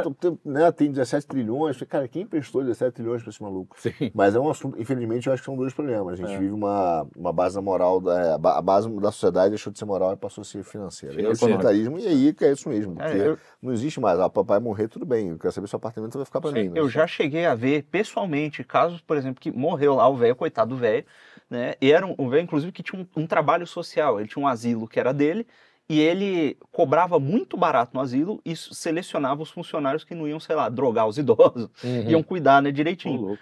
né, 0.44 0.70
tem 0.72 0.90
17 0.90 1.26
trilhões. 1.26 1.80
Cara, 1.82 2.08
quem 2.08 2.22
emprestou 2.22 2.62
17 2.62 2.94
trilhões 2.94 3.22
pra 3.22 3.30
esse 3.30 3.42
maluco? 3.42 3.76
Sim. 3.78 4.10
Mas 4.14 4.34
é 4.34 4.40
um 4.40 4.48
assunto, 4.48 4.80
infelizmente, 4.80 5.26
eu 5.26 5.32
acho 5.32 5.42
que 5.42 5.46
são 5.46 5.56
dois 5.56 5.72
problemas. 5.72 6.14
A 6.14 6.16
gente 6.26 6.38
vive 6.38 6.52
uma, 6.52 7.06
uma 7.16 7.32
base 7.32 7.60
moral, 7.60 8.00
da, 8.00 8.34
a 8.34 8.62
base 8.62 8.88
da 9.00 9.10
sociedade 9.12 9.50
deixou 9.50 9.72
de 9.72 9.78
ser 9.78 9.84
moral 9.90 10.12
e 10.12 10.16
passou 10.16 10.42
a 10.42 10.44
ser 10.44 10.62
financeira. 10.62 11.14
E 11.14 11.18
é 11.18 11.28
o 11.28 11.34
Financeira. 11.34 11.54
utilitarismo, 11.54 11.98
e 11.98 12.06
aí 12.06 12.32
que 12.32 12.44
é 12.44 12.52
isso 12.52 12.68
mesmo. 12.68 12.94
É, 13.00 13.08
Porque 13.08 13.16
eu- 13.28 13.38
não 13.60 13.72
existe 13.72 13.98
mais, 14.00 14.18
ah, 14.20 14.30
papai 14.30 14.60
morrer, 14.60 14.86
tudo 14.88 15.04
bem, 15.04 15.28
eu 15.28 15.38
quero 15.38 15.52
saber 15.52 15.66
se 15.66 15.74
o 15.74 15.76
apartamento 15.78 16.16
vai 16.16 16.24
ficar 16.24 16.40
pra 16.40 16.52
mim. 16.52 16.68
né? 16.68 16.78
Eu 16.80 16.88
já 16.88 17.06
cheguei 17.06 17.44
a 17.46 17.54
ver 17.54 17.82
pessoalmente 17.90 18.62
casos, 18.62 19.00
por 19.00 19.16
exemplo, 19.16 19.40
que 19.40 19.50
morreu 19.50 19.96
lá 19.96 20.08
o 20.08 20.16
velho, 20.16 20.36
coitado 20.36 20.70
do 20.70 20.76
velho, 20.80 21.04
né? 21.48 21.74
E 21.80 21.90
era 21.90 22.06
um, 22.06 22.28
velho, 22.28 22.42
inclusive, 22.44 22.70
que 22.72 22.82
tinha 22.82 23.02
um, 23.16 23.22
um 23.22 23.26
trabalho 23.26 23.66
social. 23.66 24.20
Ele 24.20 24.28
tinha 24.28 24.42
um 24.42 24.46
asilo 24.48 24.86
que 24.86 25.00
era 25.00 25.12
dele 25.12 25.44
e 25.88 25.98
ele 26.00 26.56
cobrava 26.70 27.18
muito 27.18 27.56
barato 27.56 27.90
no 27.92 28.00
asilo 28.00 28.40
e 28.44 28.54
selecionava 28.54 29.42
os 29.42 29.50
funcionários 29.50 30.04
que 30.04 30.14
não 30.14 30.28
iam, 30.28 30.38
sei 30.38 30.54
lá, 30.54 30.68
drogar 30.68 31.08
os 31.08 31.18
idosos, 31.18 31.68
Uhum. 31.82 32.08
iam 32.08 32.22
cuidar, 32.22 32.62
né, 32.62 32.70
direitinho. 32.70 33.36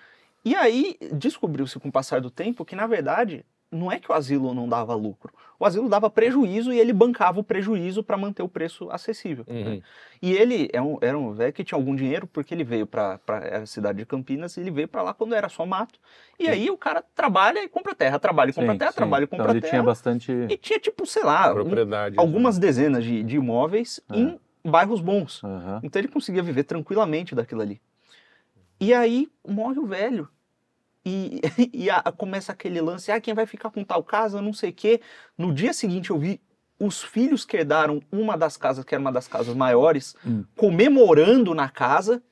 E 0.45 0.55
aí 0.55 0.97
descobriu-se 1.13 1.79
com 1.79 1.89
o 1.89 1.93
passar 1.93 2.21
do 2.23 2.31
tempo 2.31 2.65
que, 2.65 2.75
na 2.75 2.87
verdade, 2.87 3.45
não 3.71 3.93
é 3.93 3.99
que 3.99 4.11
o 4.11 4.15
asilo 4.15 4.55
não 4.55 4.69
dava 4.69 4.95
lucro. 4.95 5.33
O 5.61 5.67
asilo 5.67 5.89
dava 5.89 6.09
prejuízo 6.09 6.73
e 6.73 6.79
ele 6.79 6.93
bancava 6.93 7.41
o 7.41 7.45
prejuízo 7.45 8.03
para 8.03 8.17
manter 8.17 8.43
o 8.43 8.49
preço 8.49 8.89
acessível. 8.91 9.45
Uhum. 9.49 9.83
E 10.23 10.33
ele 10.33 10.71
é 10.73 10.81
um- 10.81 10.97
era 11.03 11.19
um 11.19 11.33
velho 11.33 11.53
que 11.53 11.63
tinha 11.65 11.77
algum 11.79 11.95
dinheiro 11.95 12.27
porque 12.27 12.55
ele 12.55 12.65
veio 12.65 12.87
para 12.87 13.21
a 13.63 13.67
cidade 13.67 13.99
de 13.99 14.07
Campinas 14.07 14.57
e 14.57 14.61
ele 14.61 14.71
veio 14.71 14.89
para 14.89 15.03
lá 15.03 15.13
quando 15.13 15.35
era 15.35 15.49
só 15.49 15.67
mato. 15.67 15.99
E 16.39 16.49
aí 16.49 16.71
o 16.71 16.79
cara 16.79 17.05
trabalha 17.15 17.63
e 17.63 17.69
compra 17.69 17.95
terra, 17.95 18.19
trabalha 18.19 18.51
e 18.51 18.53
compra 18.55 18.73
Sim, 18.73 18.79
terra, 18.79 18.91
sim. 18.93 18.97
trabalha 18.97 19.23
e 19.23 19.25
Então 19.25 19.39
compra 19.39 19.53
ele 19.53 19.61
terra. 19.61 19.71
tinha 19.71 19.83
bastante. 19.83 20.33
E 20.33 20.57
tinha, 20.57 20.79
tipo, 20.79 21.05
sei 21.05 21.25
lá, 21.25 21.51
um- 21.51 21.55
Propriedade. 21.55 22.15
algumas 22.19 22.57
dezenas 22.59 23.05
de, 23.05 23.23
de 23.23 23.37
imóveis 23.37 24.01
É. 24.11 24.17
em 24.17 24.39
bairros 24.65 25.01
bons. 25.01 25.43
Aham. 25.45 25.81
Então 25.83 26.01
ele 26.01 26.09
conseguia 26.09 26.43
viver 26.43 26.63
tranquilamente 26.65 27.35
daquilo 27.35 27.61
ali. 27.63 27.81
E 28.81 28.95
aí 28.95 29.29
morre 29.47 29.79
o 29.81 29.87
velho. 29.87 30.29
E, 31.09 31.41
e 31.73 31.91
a- 31.91 32.03
começa 32.17 32.53
aquele 32.53 32.81
lance, 32.81 33.11
ah, 33.11 33.21
quem 33.21 33.33
vai 33.35 33.47
ficar 33.47 33.71
com 33.71 33.83
tal 33.83 34.03
casa, 34.03 34.43
não 34.43 34.53
sei 34.53 34.71
o 34.71 34.73
quê. 34.75 35.01
No 35.37 35.53
dia 35.53 35.73
seguinte 35.73 36.11
eu 36.11 36.19
vi 36.19 36.41
os 36.79 37.03
filhos 37.03 37.45
que 37.45 37.57
herdaram 37.57 38.01
uma 38.13 38.37
das 38.37 38.57
casas, 38.57 38.85
que 38.85 38.95
era 38.95 39.01
uma 39.01 39.11
das 39.13 39.27
casas 39.27 39.55
maiores, 39.55 40.15
Hum. 40.27 40.45
comemorando 40.57 41.55
na 41.55 41.69
casa. 41.69 42.23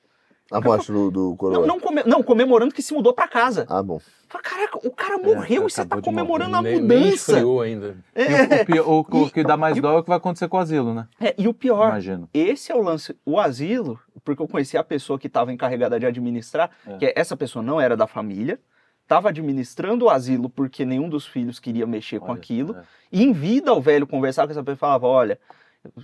A 0.53 0.61
morte 0.61 0.93
do, 0.93 1.11
do 1.11 1.35
coroa. 1.37 1.59
Não, 1.61 1.67
não, 1.67 1.81
come- 1.81 2.05
não, 2.07 2.23
comemorando 2.23 2.73
que 2.73 2.81
se 2.81 2.95
mudou 2.95 3.13
pra 3.13 3.27
casa. 3.27 3.67
Ah, 3.69 3.83
bom. 3.83 3.99
Fala, 4.29 4.45
Caraca, 4.45 4.79
o 4.87 4.91
cara 4.93 5.19
morreu 5.19 5.67
e 5.67 5.71
você 5.71 5.85
tá 5.85 6.01
comemorando 6.01 6.55
a 6.57 6.63
nem, 6.63 6.75
nem 6.81 6.83
mudança. 7.01 7.33
esfriou 7.33 7.61
ainda. 7.63 7.97
E 8.15 8.23
o, 8.23 8.63
o 8.63 8.65
pior- 8.67 8.89
o- 8.89 9.07
o 9.25 9.27
E- 9.27 9.31
que 9.33 9.43
dá 9.43 9.57
mais 9.57 9.77
e- 9.77 9.81
dó 9.81 9.93
é 9.93 9.99
o 9.99 10.03
que 10.05 10.09
vai 10.09 10.19
acontecer 10.19 10.47
com 10.49 10.57
o 10.57 10.61
asilo, 10.61 10.95
né? 10.95 11.09
É, 11.21 11.35
e 11.37 11.49
o 11.49 11.55
pior, 11.55 11.89
Imagino. 11.89 12.29
esse 12.33 12.71
é 12.71 12.75
o 12.77 12.81
lance. 12.81 13.17
O 13.27 13.41
asilo, 13.41 13.99
porque 14.27 14.43
eu 14.43 14.49
conheci 14.49 14.77
a 14.77 14.83
pessoa 14.85 15.19
que 15.19 15.29
estava 15.29 15.53
encarregada 15.53 15.99
de 15.99 16.05
administrar, 16.05 16.71
É. 16.87 16.97
que 16.99 17.13
essa 17.17 17.37
pessoa 17.37 17.63
não 17.63 17.81
era 17.81 17.97
da 17.97 18.07
família, 18.09 18.61
estava 19.05 19.29
administrando 19.29 20.07
o 20.07 20.11
asilo 20.11 20.51
porque 20.51 20.85
nenhum 20.85 21.09
dos 21.09 21.25
filhos 21.25 21.61
queria 21.61 21.87
mexer 21.87 22.19
com 22.19 22.33
Olha, 22.33 22.35
aquilo. 22.39 22.77
é. 22.77 22.83
E 23.13 23.23
em 23.23 23.33
vida 23.33 23.73
o 23.73 23.81
velho 23.81 24.07
conversava 24.07 24.49
com 24.49 24.53
essa 24.53 24.63
pessoa 24.65 24.75
e 24.75 24.79
falava: 24.79 25.07
Olha, 25.07 25.39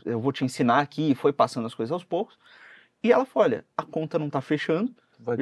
eu 0.04 0.20
vou 0.20 0.32
te 0.32 0.44
ensinar 0.44 0.78
aqui, 0.78 1.10
e 1.10 1.14
foi 1.16 1.32
passando 1.32 1.66
as 1.66 1.74
coisas 1.74 1.90
aos 1.92 2.04
poucos. 2.04 2.38
E 3.02 3.10
ela 3.12 3.24
falou: 3.26 3.48
Olha, 3.48 3.64
a 3.76 3.82
conta 3.82 4.18
não 4.20 4.30
tá 4.30 4.40
fechando, 4.40 4.94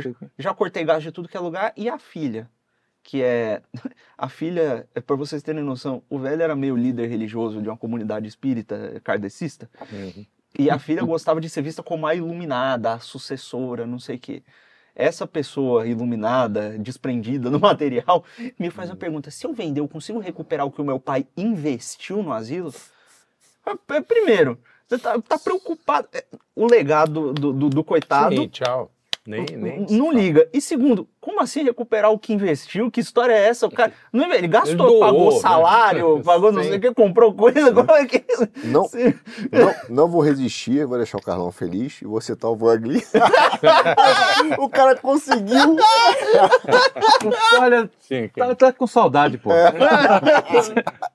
ter 0.02 0.16
já 0.38 0.54
cortei 0.54 0.82
gás 0.84 1.02
de 1.02 1.12
tudo 1.12 1.28
que 1.28 1.36
é 1.36 1.40
lugar, 1.40 1.72
e 1.76 1.86
a 1.90 1.98
filha? 1.98 2.48
Que 3.02 3.22
é. 3.22 3.60
A 4.16 4.28
filha, 4.28 4.86
é 4.94 5.00
para 5.00 5.16
vocês 5.16 5.42
terem 5.42 5.62
noção, 5.62 6.02
o 6.10 6.18
velho 6.18 6.42
era 6.42 6.54
meio 6.54 6.76
líder 6.76 7.06
religioso 7.08 7.62
de 7.62 7.68
uma 7.70 7.76
comunidade 7.76 8.26
espírita 8.28 9.00
kardecista. 9.02 9.70
Uhum. 9.90 10.26
E 10.58 10.68
a 10.70 10.78
filha 10.78 11.02
gostava 11.02 11.40
de 11.40 11.48
ser 11.48 11.62
vista 11.62 11.82
como 11.82 12.06
a 12.06 12.14
iluminada, 12.14 12.94
a 12.94 12.98
sucessora, 12.98 13.86
não 13.86 13.98
sei 13.98 14.16
o 14.16 14.20
quê. 14.20 14.42
Essa 14.94 15.26
pessoa 15.26 15.86
iluminada, 15.86 16.76
desprendida 16.78 17.48
no 17.50 17.58
material, 17.60 18.24
me 18.58 18.70
faz 18.70 18.90
a 18.90 18.96
pergunta: 18.96 19.30
se 19.30 19.46
eu 19.46 19.52
vender, 19.52 19.80
eu 19.80 19.88
consigo 19.88 20.18
recuperar 20.18 20.66
o 20.66 20.70
que 20.70 20.80
o 20.80 20.84
meu 20.84 20.98
pai 20.98 21.26
investiu 21.36 22.22
no 22.22 22.32
asilo? 22.32 22.74
Ah, 23.64 23.76
p- 23.76 24.00
Primeiro, 24.02 24.60
você 24.86 24.98
tá, 24.98 25.20
tá 25.20 25.38
preocupado. 25.38 26.08
é, 26.12 26.24
O 26.54 26.66
legado 26.66 27.32
do, 27.32 27.52
do, 27.52 27.68
do 27.70 27.84
coitado 27.84 28.42
Sim, 28.42 28.48
tchau. 28.48 28.92
Nem, 29.30 29.46
nem 29.56 29.86
não 29.90 30.12
liga. 30.12 30.48
E 30.52 30.60
segundo, 30.60 31.06
como 31.20 31.40
assim 31.40 31.62
recuperar 31.62 32.10
o 32.10 32.18
que 32.18 32.32
investiu? 32.32 32.90
Que 32.90 32.98
história 33.00 33.32
é 33.32 33.46
essa? 33.46 33.66
O 33.66 33.70
cara, 33.70 33.92
não, 34.12 34.32
ele 34.32 34.48
gastou, 34.48 34.70
Ele 34.72 34.78
doou, 34.78 35.00
pagou 35.00 35.32
né? 35.34 35.38
salário, 35.38 36.20
pagou 36.24 36.50
não 36.50 36.64
sei 36.64 36.78
o 36.78 36.80
que, 36.80 36.92
comprou 36.92 37.32
coisa. 37.32 37.72
Como 37.72 37.92
é 37.92 38.06
que 38.06 38.24
Não, 38.64 38.88
não, 39.52 39.74
não 39.88 40.08
vou 40.08 40.20
resistir, 40.20 40.84
vou 40.84 40.96
deixar 40.96 41.18
o 41.18 41.22
Carlão 41.22 41.52
feliz 41.52 42.02
e 42.02 42.06
vou 42.06 42.20
citar 42.20 42.50
o 42.50 42.56
Vogli. 42.56 43.04
o 44.58 44.68
cara 44.68 44.96
conseguiu. 44.96 45.76
Olha, 47.60 47.88
Sim, 48.00 48.28
tá, 48.34 48.54
tá 48.56 48.72
com 48.72 48.86
saudade, 48.86 49.38
pô. 49.38 49.50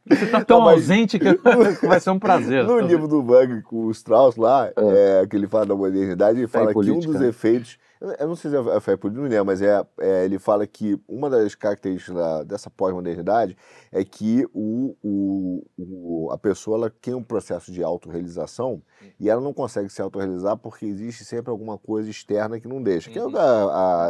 Você 0.07 0.25
tá 0.27 0.43
tão 0.45 0.60
Não, 0.60 0.65
mas- 0.65 0.75
ausente 0.75 1.19
que 1.19 1.34
vai 1.86 2.00
ser 2.00 2.12
um 2.12 2.19
prazer. 2.19 2.63
No 2.63 2.79
livro 2.79 3.07
do 3.07 3.22
Wagner 3.24 3.63
com 3.63 3.86
o 3.88 3.91
Strauss 3.91 4.38
lá, 4.38 4.69
é, 4.77 5.25
que 5.29 5.36
ele 5.36 5.48
fala 5.48 5.65
da 5.65 5.75
modernidade, 5.75 6.38
ele 6.39 6.45
e 6.45 6.48
fala 6.48 6.67
que 6.67 6.72
um 6.72 6.74
política, 6.74 7.12
dos 7.12 7.22
né? 7.22 7.27
efeitos. 7.29 7.77
Eu- 8.19 8.27
não 8.27 8.35
sei 8.35 8.51
se 8.51 8.57
é 8.57 8.79
fé 8.79 8.93
e 8.93 8.97
política, 8.97 9.21
não 9.24 9.29
lembro, 9.29 9.45
mas 9.45 9.62
é, 9.62 9.83
é, 10.00 10.25
ele 10.25 10.38
fala 10.39 10.65
que 10.67 11.00
uma 11.07 11.29
das 11.29 11.55
características 11.55 12.15
da- 12.15 12.43
dessa 12.43 12.69
pós-modernidade 12.69 13.57
é 13.97 14.03
que 14.03 14.45
o, 14.53 14.93
o, 15.01 15.63
o- 15.77 16.29
a 16.31 16.37
pessoa 16.37 16.77
ela 16.77 16.89
tem 16.89 17.13
um 17.13 17.23
processo 17.23 17.71
de 17.71 17.81
autorrealização 17.81 18.81
e 19.19 19.29
ela 19.29 19.39
não 19.41 19.53
consegue 19.53 19.87
se 19.89 20.01
autorrealizar 20.01 20.57
porque 20.57 20.85
existe 20.85 21.23
sempre 21.23 21.49
alguma 21.49 21.77
coisa 21.77 22.09
externa 22.09 22.59
que 22.59 22.67
não 22.67 22.83
deixa. 22.83 23.09
Que 23.09 23.17
é 23.17 23.25
que 23.25 23.37
a, 23.37 23.41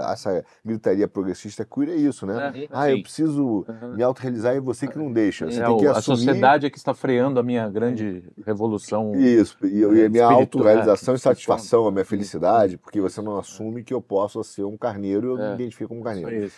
a- 0.10 0.13
essa 0.13 0.44
gritaria 0.63 1.08
progressista 1.08 1.63
queer 1.63 1.89
é 1.89 1.96
isso, 1.96 2.25
né? 2.25 2.51
É, 2.63 2.68
Ah, 2.72 2.89
eu 2.89 3.01
preciso 3.04 3.65
Uhum. 3.68 3.96
me 3.96 4.01
autorrealizar 4.01 4.56
e 4.56 4.60
você 4.60 4.88
que 4.88 4.98
não 4.98 5.12
deixa. 5.12 5.46
Você 5.50 5.62
É, 5.62 5.65
tem 5.65 5.77
que 5.77 5.86
o- 5.86 5.89
a 5.89 5.98
assumir 5.98 6.18
sociedade 6.18 6.65
é 6.65 6.70
que 6.72 6.77
está 6.77 6.94
freando 6.94 7.39
a 7.39 7.44
minha 7.44 7.70
grande 7.70 8.24
revolução. 8.44 9.13
isso, 9.15 9.58
e, 9.63 9.80
e 9.82 9.84
a 9.84 9.88
minha 9.89 10.06
Espiritual, 10.08 10.39
autorrealização 10.39 11.13
é, 11.13 11.18
e 11.18 11.20
satisfação, 11.20 11.88
a 11.88 11.92
minha 11.92 12.06
felicidade, 12.06 12.77
porque 12.77 13.00
você 13.00 13.22
não 13.22 13.38
assume 13.38 13.84
que 13.84 13.94
eu 13.94 14.01
possa 14.01 14.42
ser 14.44 14.63
um 14.63 14.75
carneiro 14.77 15.27
e 15.27 15.30
eu 15.32 15.39
É. 15.39 15.50
me 15.50 15.54
identifico 15.56 15.89
como 15.89 16.04
carneiro. 16.04 16.34
Isso. 16.46 16.58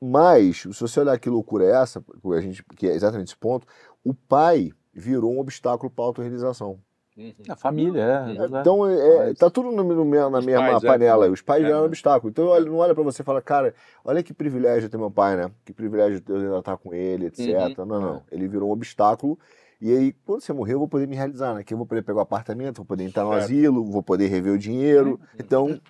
Mas, 0.00 0.62
se 0.62 0.68
você 0.80 1.00
olhar 1.00 1.18
que 1.18 1.28
loucura 1.28 1.64
é 1.64 1.70
essa, 1.72 2.00
que 2.00 2.32
a 2.34 2.40
gente, 2.40 2.64
que 2.76 2.88
é 2.88 2.94
exatamente 2.94 3.28
esse 3.28 3.36
ponto, 3.36 3.66
o 4.04 4.14
pai 4.14 4.70
virou 4.92 5.32
um 5.32 5.38
obstáculo 5.40 5.90
para 5.90 6.04
a 6.04 6.06
autorrealização. 6.06 6.78
Uhum. 7.16 7.34
A 7.48 7.56
família, 7.56 8.00
é. 8.00 8.30
é. 8.38 8.60
Então, 8.60 8.88
é, 8.88 9.26
Mas- 9.26 9.38
tá 9.38 9.50
tudo 9.50 9.70
no, 9.70 9.82
no 9.82 10.04
na 10.30 10.38
Os 10.38 10.44
mesma 10.46 10.60
pais, 10.70 10.84
é. 10.84 10.86
panela. 10.86 11.28
Os 11.28 11.42
pais 11.42 11.62
É. 11.62 11.66
viraram 11.66 11.82
um 11.82 11.86
obstáculo. 11.86 12.30
Então, 12.30 12.46
olha, 12.46 12.64
não 12.64 12.76
olha 12.78 12.94
para 12.94 13.04
você 13.04 13.20
e 13.20 13.24
fala, 13.24 13.42
cara, 13.42 13.74
olha 14.04 14.22
que 14.22 14.32
privilégio 14.32 14.88
ter 14.88 14.96
meu 14.96 15.10
pai, 15.10 15.36
né? 15.36 15.50
Que 15.64 15.72
privilégio 15.72 16.22
eu 16.28 16.36
ainda 16.36 16.58
estar 16.60 16.76
com 16.78 16.94
ele, 16.94 17.26
etc. 17.26 17.78
Uhum. 17.78 17.84
Não, 17.84 18.00
não. 18.00 18.22
Ele 18.30 18.48
virou 18.48 18.70
um 18.70 18.72
obstáculo. 18.72 19.38
E 19.82 19.90
aí, 19.94 20.12
quando 20.24 20.40
você 20.40 20.52
morrer, 20.52 20.74
eu 20.74 20.78
vou 20.78 20.88
poder 20.88 21.06
me 21.08 21.16
realizar, 21.16 21.54
né? 21.54 21.64
Que 21.64 21.74
eu 21.74 21.78
vou 21.78 21.86
poder 21.86 22.02
pegar 22.02 22.18
o 22.18 22.22
apartamento, 22.22 22.78
vou 22.78 22.86
poder 22.86 23.04
entrar 23.04 23.24
no 23.24 23.30
Certo. 23.32 23.44
asilo, 23.44 23.84
vou 23.84 24.02
poder 24.02 24.26
rever 24.28 24.52
o 24.54 24.58
dinheiro. 24.58 25.18
Então, 25.38 25.80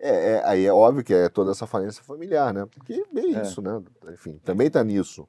é, 0.00 0.32
é- 0.34 0.42
aí 0.46 0.66
é 0.66 0.72
óbvio 0.72 1.02
que 1.04 1.14
é 1.14 1.28
toda 1.28 1.50
essa 1.50 1.66
falência 1.66 2.02
familiar, 2.02 2.52
né? 2.52 2.66
Porque 2.66 2.92
é 2.94 3.20
É. 3.20 3.42
isso, 3.42 3.60
né? 3.62 3.80
Enfim, 4.12 4.38
também 4.44 4.70
tá 4.70 4.82
nisso. 4.84 5.26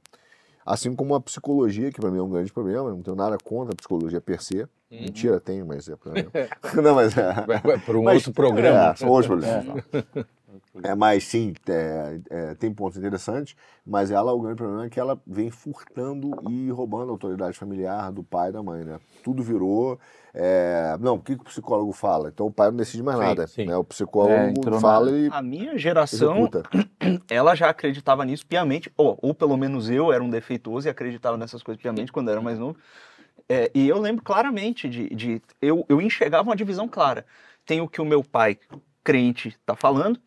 Assim 0.65 0.93
como 0.93 1.15
a 1.15 1.21
psicologia, 1.21 1.91
que 1.91 2.01
para 2.01 2.11
mim 2.11 2.19
é 2.19 2.21
um 2.21 2.29
grande 2.29 2.51
problema, 2.51 2.89
não 2.89 3.01
tenho 3.01 3.15
nada 3.15 3.37
contra 3.41 3.73
a 3.73 3.75
psicologia 3.75 4.19
per 4.19 4.41
se. 4.43 4.61
Uhum. 4.89 5.01
Mentira, 5.01 5.39
tenho, 5.39 5.65
mas 5.65 5.87
é 5.87 5.95
problema. 5.95 6.29
não, 6.83 6.95
mas 6.95 7.17
é. 7.17 7.33
Para 7.85 7.97
um 7.97 8.03
Mas, 8.03 8.15
outro 8.17 8.33
programa. 8.33 8.91
É, 8.91 8.95
são 8.95 9.09
outros 9.09 9.27
problemas. 9.27 9.83
É, 10.83 10.95
mas 10.95 11.23
sim, 11.25 11.53
é, 11.67 12.19
é, 12.29 12.55
tem 12.55 12.73
pontos 12.73 12.97
interessantes, 12.97 13.55
mas 13.85 14.11
ela, 14.11 14.31
o 14.31 14.39
grande 14.39 14.57
problema 14.57 14.85
é 14.85 14.89
que 14.89 14.99
ela 14.99 15.19
vem 15.25 15.49
furtando 15.49 16.31
e 16.49 16.69
roubando 16.69 17.09
a 17.09 17.11
autoridade 17.11 17.57
familiar 17.57 18.11
do 18.11 18.23
pai 18.23 18.49
e 18.49 18.51
da 18.53 18.63
mãe, 18.63 18.85
né? 18.85 18.99
Tudo 19.23 19.43
virou. 19.43 19.99
é, 20.33 20.95
não, 20.99 21.15
o 21.15 21.19
que, 21.19 21.35
que 21.35 21.41
o 21.41 21.45
psicólogo 21.45 21.91
fala? 21.91 22.29
Então 22.29 22.45
o 22.45 22.51
pai 22.51 22.69
não 22.69 22.77
decide 22.77 23.03
mais 23.03 23.17
Sim, 23.17 23.25
nada. 23.25 23.47
sim. 23.47 23.65
Né? 23.65 23.75
O 23.75 23.83
psicólogo 23.83 24.69
É, 24.69 24.79
fala 24.79 25.11
na- 25.11 25.17
e 25.17 25.27
A 25.31 25.41
minha 25.41 25.77
geração, 25.77 26.43
executa. 26.43 26.63
ela 27.29 27.55
já 27.55 27.69
acreditava 27.69 28.23
nisso 28.23 28.45
piamente, 28.45 28.91
ou, 28.95 29.17
ou 29.21 29.33
pelo 29.33 29.57
menos 29.57 29.89
eu 29.89 30.13
era 30.13 30.23
um 30.23 30.29
defeituoso 30.29 30.87
e 30.87 30.89
acreditava 30.89 31.37
nessas 31.37 31.63
coisas 31.63 31.81
piamente 31.81 32.11
quando 32.11 32.29
era 32.29 32.39
mais 32.41 32.57
novo. 32.59 32.77
É, 33.49 33.71
e 33.73 33.87
eu 33.87 33.99
lembro 33.99 34.23
claramente 34.23 34.87
de. 34.87 35.09
de 35.09 35.41
eu, 35.61 35.85
eu 35.89 36.01
enxergava 36.01 36.47
uma 36.47 36.55
divisão 36.55 36.87
clara. 36.87 37.25
Tem 37.65 37.81
o 37.81 37.87
que 37.87 38.01
o 38.01 38.05
meu 38.05 38.23
pai, 38.23 38.57
crente, 39.03 39.49
está 39.49 39.75
falando. 39.75 40.19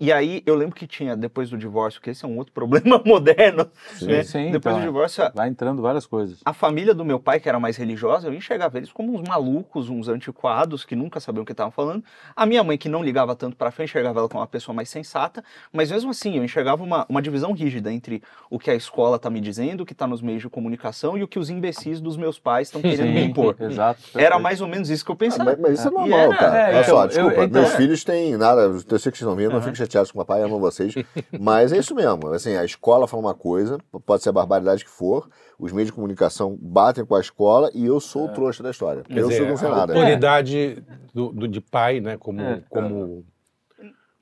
E 0.00 0.10
aí 0.10 0.42
eu 0.46 0.54
lembro 0.54 0.74
que 0.74 0.86
tinha, 0.86 1.14
depois 1.14 1.50
do 1.50 1.58
divórcio, 1.58 2.00
que 2.00 2.08
esse 2.08 2.24
é 2.24 2.28
um 2.28 2.38
outro 2.38 2.52
problema 2.54 3.02
moderno. 3.04 3.70
Sim, 3.98 4.06
né? 4.06 4.22
sim, 4.22 4.50
depois 4.50 4.74
então, 4.74 4.78
do 4.80 4.86
divórcio, 4.86 5.22
a- 5.24 5.28
Vai 5.34 5.48
entrando 5.48 5.82
várias 5.82 6.06
coisas. 6.06 6.38
a 6.42 6.54
família 6.54 6.94
do 6.94 7.04
meu 7.04 7.20
pai, 7.20 7.38
que 7.38 7.48
era 7.48 7.60
mais 7.60 7.76
religiosa, 7.76 8.26
eu 8.28 8.32
enxergava 8.32 8.78
eles 8.78 8.90
como 8.90 9.12
uns 9.14 9.28
malucos, 9.28 9.90
uns 9.90 10.08
antiquados, 10.08 10.84
que 10.86 10.96
nunca 10.96 11.20
sabiam 11.20 11.42
o 11.42 11.46
que 11.46 11.52
estavam 11.52 11.70
falando. 11.70 12.02
A 12.34 12.46
minha 12.46 12.64
mãe, 12.64 12.78
que 12.78 12.88
não 12.88 13.02
ligava 13.04 13.36
tanto 13.36 13.56
pra 13.56 13.70
fé, 13.70 13.84
enxergava 13.84 14.20
ela 14.20 14.28
como 14.28 14.40
uma 14.40 14.46
pessoa 14.46 14.74
mais 14.74 14.88
sensata. 14.88 15.44
Mas 15.72 15.90
mesmo 15.90 16.10
assim, 16.10 16.36
eu 16.38 16.44
enxergava 16.44 16.82
uma, 16.82 17.04
uma 17.08 17.20
divisão 17.20 17.52
rígida 17.52 17.92
entre 17.92 18.22
o 18.48 18.58
que 18.58 18.70
a 18.70 18.74
escola 18.74 19.18
tá 19.18 19.28
me 19.28 19.40
dizendo, 19.40 19.82
o 19.82 19.86
que 19.86 19.94
tá 19.94 20.06
nos 20.06 20.22
meios 20.22 20.40
de 20.40 20.48
comunicação 20.48 21.18
e 21.18 21.22
o 21.22 21.28
que 21.28 21.38
os 21.38 21.50
imbecis 21.50 22.00
dos 22.00 22.16
meus 22.16 22.38
pais 22.38 22.68
estão 22.68 22.80
querendo 22.80 23.12
me 23.12 23.22
impor. 23.24 23.54
Exato. 23.60 24.00
Era 24.14 24.20
perfeito. 24.22 24.40
mais 24.42 24.60
ou 24.62 24.68
menos 24.68 24.88
isso 24.88 25.04
que 25.04 25.10
eu 25.10 25.14
Ah, 25.14 25.18
pensava. 25.18 25.44
mas, 25.44 25.58
mas 25.58 25.78
isso 25.78 25.88
é 25.88 25.90
normal, 25.90 26.18
era- 26.18 26.36
cara. 26.38 26.56
é, 26.56 26.68
Olha 26.70 26.80
então, 26.80 26.94
só, 26.96 27.02
eu- 27.02 27.08
desculpa, 27.08 27.44
então, 27.44 27.60
meus 27.62 27.74
é. 27.74 27.76
filhos 27.76 28.02
têm 28.04 28.36
nada, 28.38 28.62
eu 28.62 28.72
sei 28.78 28.82
que 28.82 28.98
vocês 28.98 29.14
estão 29.14 29.36
vendo, 29.36 29.50
não 29.50 29.56
Aham. 29.58 29.64
fico 29.66 29.76
chateados 29.90 30.12
com 30.12 30.18
o 30.20 30.24
papai, 30.24 30.42
amo 30.42 30.58
vocês. 30.60 30.94
Mas 31.38 31.72
é 31.72 31.78
isso 31.78 31.94
mesmo. 31.94 32.28
Assim, 32.28 32.54
a 32.56 32.64
escola 32.64 33.06
fala 33.06 33.22
uma 33.22 33.34
coisa, 33.34 33.78
pode 34.06 34.22
ser 34.22 34.28
a 34.28 34.32
barbaridade 34.32 34.84
que 34.84 34.90
for, 34.90 35.28
os 35.58 35.72
meios 35.72 35.88
de 35.88 35.92
comunicação 35.92 36.56
batem 36.60 37.04
com 37.04 37.14
a 37.14 37.20
escola 37.20 37.70
e 37.74 37.84
eu 37.86 38.00
sou 38.00 38.26
o 38.26 38.28
trouxa 38.28 38.62
da 38.62 38.70
história. 38.70 39.02
Quer 39.02 39.18
eu 39.18 39.28
dizer, 39.28 39.38
sou 39.40 39.46
não 39.48 39.56
sei 39.56 39.68
a 39.68 39.70
nada. 39.74 39.92
autoridade 39.94 40.84
do, 41.12 41.32
do- 41.32 41.48
de 41.48 41.60
pai, 41.60 42.00
né? 42.00 42.16
Como, 42.16 42.40
É. 42.40 42.62
como 42.68 43.24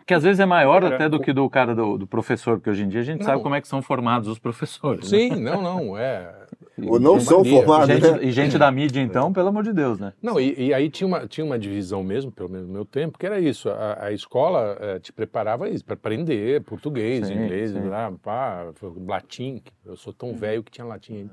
Que 0.08 0.14
às 0.14 0.22
vezes 0.22 0.40
é 0.40 0.46
maior 0.46 0.82
até 0.82 1.06
do 1.06 1.20
que 1.20 1.34
do 1.34 1.48
cara 1.50 1.74
do, 1.74 1.98
do 1.98 2.06
professor, 2.06 2.56
porque 2.56 2.70
hoje 2.70 2.82
em 2.82 2.88
dia 2.88 3.00
a 3.00 3.04
gente 3.04 3.18
Não. 3.18 3.26
sabe 3.26 3.42
como 3.42 3.54
é 3.54 3.60
que 3.60 3.68
são 3.68 3.82
formados 3.82 4.26
os 4.26 4.38
professores. 4.38 5.12
né? 5.12 5.18
Sim, 5.18 5.36
não, 5.36 5.60
não, 5.60 5.98
é. 5.98 6.34
Ou 6.82 6.98
não 6.98 7.20
são 7.20 7.44
formados, 7.44 7.90
E 7.90 7.92
né? 7.92 8.00
gente, 8.00 8.24
e 8.26 8.32
gente 8.32 8.56
da 8.58 8.70
mídia, 8.70 9.02
então, 9.02 9.30
pelo 9.34 9.48
amor 9.48 9.64
de 9.64 9.72
Deus, 9.74 9.98
né? 10.00 10.14
Não, 10.22 10.40
e, 10.40 10.68
e 10.68 10.72
aí 10.72 10.88
tinha 10.88 11.06
uma, 11.06 11.26
tinha 11.26 11.44
uma 11.44 11.58
divisão 11.58 12.02
mesmo, 12.02 12.32
pelo 12.32 12.48
menos 12.48 12.66
no 12.66 12.72
meu 12.72 12.86
tempo, 12.86 13.18
que 13.18 13.26
era 13.26 13.38
isso. 13.38 13.68
A, 13.68 14.06
a 14.06 14.12
escola 14.12 14.78
eh, 14.80 14.98
te 14.98 15.12
preparava 15.12 15.68
isso, 15.68 15.84
para 15.84 15.92
aprender 15.92 16.62
português, 16.62 17.26
Sim, 17.26 17.34
inglês, 17.34 17.72
sim. 17.72 17.80
lá, 17.86 18.10
pá, 18.22 18.72
latim. 19.06 19.60
que 19.62 19.70
Eu 19.84 19.94
sou 19.96 20.12
tão 20.14 20.32
velho 20.34 20.62
que 20.62 20.70
tinha 20.70 20.86
latim 20.86 21.14
ainda. 21.16 21.32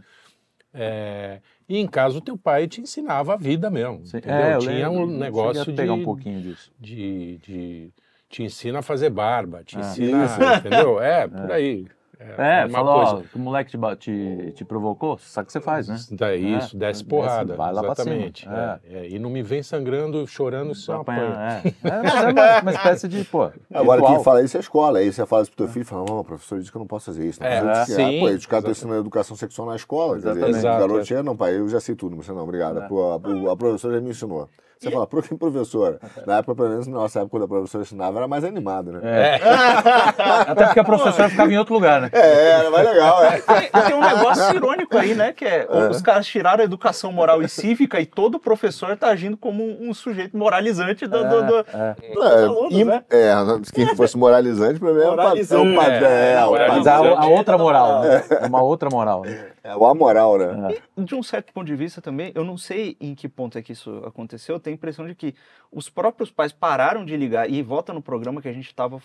É, 0.74 1.40
e 1.70 1.78
em 1.78 1.88
casa 1.88 2.18
o 2.18 2.22
teu 2.22 2.38
pai 2.38 2.68
te 2.68 2.82
ensinava 2.82 3.36
a 3.36 3.38
vida 3.38 3.70
mesmo. 3.70 4.06
Sim. 4.06 4.18
Entendeu? 4.18 4.38
É, 4.38 4.56
eu 4.56 4.60
tinha 4.60 4.90
lembro, 4.90 5.06
um 5.06 5.18
negócio 5.18 5.64
de, 5.64 5.72
pegar 5.78 5.94
um 5.94 6.04
pouquinho 6.04 6.42
disso. 6.42 6.70
de, 6.78 7.38
de- 7.38 7.94
Te 8.30 8.44
ensina 8.44 8.80
a 8.80 8.82
fazer 8.82 9.10
barba, 9.10 9.64
te 9.64 9.78
Ah. 9.78 9.82
ensina. 9.82 10.26
Isso. 10.26 10.42
Entendeu? 10.60 11.00
É, 11.02 11.28
por 11.28 11.52
aí. 11.52 11.88
É, 12.18 12.64
uma 12.66 12.70
falou, 12.70 12.94
ó, 12.96 13.12
coisa. 13.16 13.28
que 13.30 13.36
o 13.36 13.40
moleque 13.40 13.72
te, 13.78 13.78
te, 13.98 14.52
te 14.54 14.66
provocou, 14.66 15.18
sabe 15.20 15.44
o 15.44 15.48
que 15.48 15.52
você 15.52 15.60
faz, 15.62 15.88
né? 15.90 15.98
Dá 16.12 16.34
isso, 16.34 16.48
É, 16.48 16.58
desce 16.58 16.78
desce, 16.78 17.04
porrada. 17.06 17.56
vai 17.56 17.74
lá 17.74 17.82
pra 17.84 17.92
exatamente. 17.92 18.44
cima. 18.44 18.82
É, 18.90 18.98
é, 19.00 19.10
e 19.10 19.20
não 19.20 19.30
me 19.30 19.44
vem 19.44 19.62
sangrando, 19.62 20.26
chorando, 20.26 20.72
isso 20.72 20.92
é 20.92 20.96
uma 20.96 21.02
Apanha- 21.02 21.28
apanha. 21.30 21.62
é. 21.66 21.68
É, 21.90 22.02
mas 22.02 22.16
é 22.24 22.28
uma, 22.32 22.62
uma 22.62 22.72
espécie 22.72 23.08
de, 23.10 23.24
pô, 23.26 23.44
Agora, 23.72 24.00
ritual. 24.00 24.16
quem 24.16 24.24
fala 24.24 24.42
isso 24.42 24.56
é 24.56 24.60
a 24.60 24.62
escola. 24.62 25.00
Aí 25.00 25.12
você 25.12 25.26
fala 25.26 25.42
isso 25.44 25.52
pro 25.52 25.66
teu 25.66 25.74
filho, 25.74 25.86
fala, 25.86 26.06
não, 26.10 26.20
o 26.20 26.24
professor 26.24 26.58
disse 26.58 26.72
que 26.72 26.78
eu 26.78 26.80
não 26.80 26.88
posso 26.88 27.08
fazer 27.08 27.28
isso. 27.28 27.40
Não 27.44 27.48
É, 27.50 27.62
Mas 27.62 27.86
que, 27.90 27.92
sim, 27.96 28.18
ah, 28.18 28.20
pô, 28.22 28.34
os 28.34 28.46
caras 28.46 28.64
estão 28.64 28.72
ensinando 28.72 29.00
educação 29.02 29.36
sexual 29.36 29.68
na 29.68 29.76
escola. 29.76 30.14
Quer 30.14 30.20
dizer, 30.20 30.48
Exatamente. 30.48 30.60
o 30.60 30.88
garoto 30.90 31.14
é. 31.14 31.22
não, 31.24 31.36
pai, 31.36 31.58
eu 31.58 31.68
já 31.68 31.82
sei 31.82 31.96
tudo. 31.96 32.16
Você 32.16 32.32
não, 32.32 32.44
obrigado. 32.44 32.80
A, 32.80 32.88
o- 32.88 33.50
a 33.52 33.58
professora 33.58 33.96
já 33.96 34.02
me 34.02 34.10
ensinou. 34.12 34.50
Você 34.80 34.92
fala, 34.92 35.08
por 35.08 35.24
que 35.24 35.36
professora? 35.36 36.00
Na 36.28 36.38
época, 36.38 36.56
pelo 36.56 36.70
menos 36.70 36.88
na 36.88 36.94
nossa 36.96 37.20
época, 37.20 37.32
quando 37.32 37.44
a 37.44 37.48
professora 37.48 37.84
ensinava, 37.84 38.18
era 38.20 38.28
mais 38.28 38.44
animado, 38.44 38.92
né? 38.92 39.00
É. 39.04 39.40
Até 40.52 40.66
porque 40.66 40.80
a 40.80 40.84
professora 40.84 41.30
ficava 41.30 41.52
em 41.52 41.58
outro 41.58 41.74
lugar, 41.74 42.02
né? 42.02 42.10
É, 42.12 42.50
era 42.60 42.70
mais 42.70 42.86
legal, 42.88 43.24
é. 43.24 43.40
Tem, 43.42 43.82
tem 43.84 43.94
um 43.96 44.02
negócio 44.02 44.56
irônico 44.56 44.98
aí, 44.98 45.16
né? 45.16 45.32
Que 45.34 45.46
é, 45.46 45.68
os 45.90 46.02
caras 46.02 46.26
tiraram 46.28 46.62
a 46.62 46.66
educação 46.66 47.12
moral 47.12 47.42
e 47.42 47.48
cívica 47.50 48.00
e 48.00 48.06
todo 48.06 48.40
professor 48.40 48.96
tá 48.98 49.08
agindo 49.08 49.38
como 49.38 49.64
um, 49.64 49.90
um 49.90 49.94
sujeito 49.94 50.38
moralizante 50.38 51.08
do, 51.08 51.24
do- 51.24 51.44
do- 51.46 51.66
É. 51.74 51.96
É, 52.16 52.44
alunos, 52.46 52.74
im- 52.74 52.84
né? 52.86 53.04
é, 53.10 53.34
quem 53.74 53.96
fosse 53.96 54.18
moralizante, 54.18 54.80
pra 54.80 54.92
mim 54.92 55.02
é 55.02 55.08
o 55.10 55.14
é 55.14 55.16
padrão. 55.16 55.82
É, 55.82 56.32
É, 56.34 56.38
a, 56.38 56.44
a 56.44 57.26
outra 57.28 57.58
moral, 57.58 58.02
né? 58.02 58.24
É 58.42 58.46
uma 58.48 58.62
outra 58.62 58.90
moral. 58.90 59.22
né? 59.24 59.48
É 59.66 59.76
o 59.76 59.84
amoral, 59.84 60.38
né? 60.38 60.76
de 60.96 61.16
um 61.16 61.24
certo 61.24 61.52
ponto 61.52 61.66
de 61.66 61.76
vista 61.76 62.00
também, 62.00 62.32
eu 62.36 62.44
não 62.44 62.56
sei 62.56 62.96
em 63.02 63.16
que 63.16 63.28
ponto 63.28 63.58
é 63.58 63.64
que 63.64 63.72
isso 63.72 64.04
aconteceu, 64.06 64.56
eu 64.56 64.60
tenho 64.60 64.76
a 64.76 64.78
impressão 64.78 65.08
de 65.08 65.16
que 65.16 65.34
os 65.72 65.90
próprios 65.90 66.30
pais 66.30 66.52
pararam 66.52 67.04
de 67.04 67.18
ligar 67.18 67.50
e 67.50 67.64
volta 67.64 67.92
no 67.92 68.00
programa 68.00 68.44
que 68.44 68.48
a 68.48 68.54
gente 68.54 68.74
tava, 68.76 69.02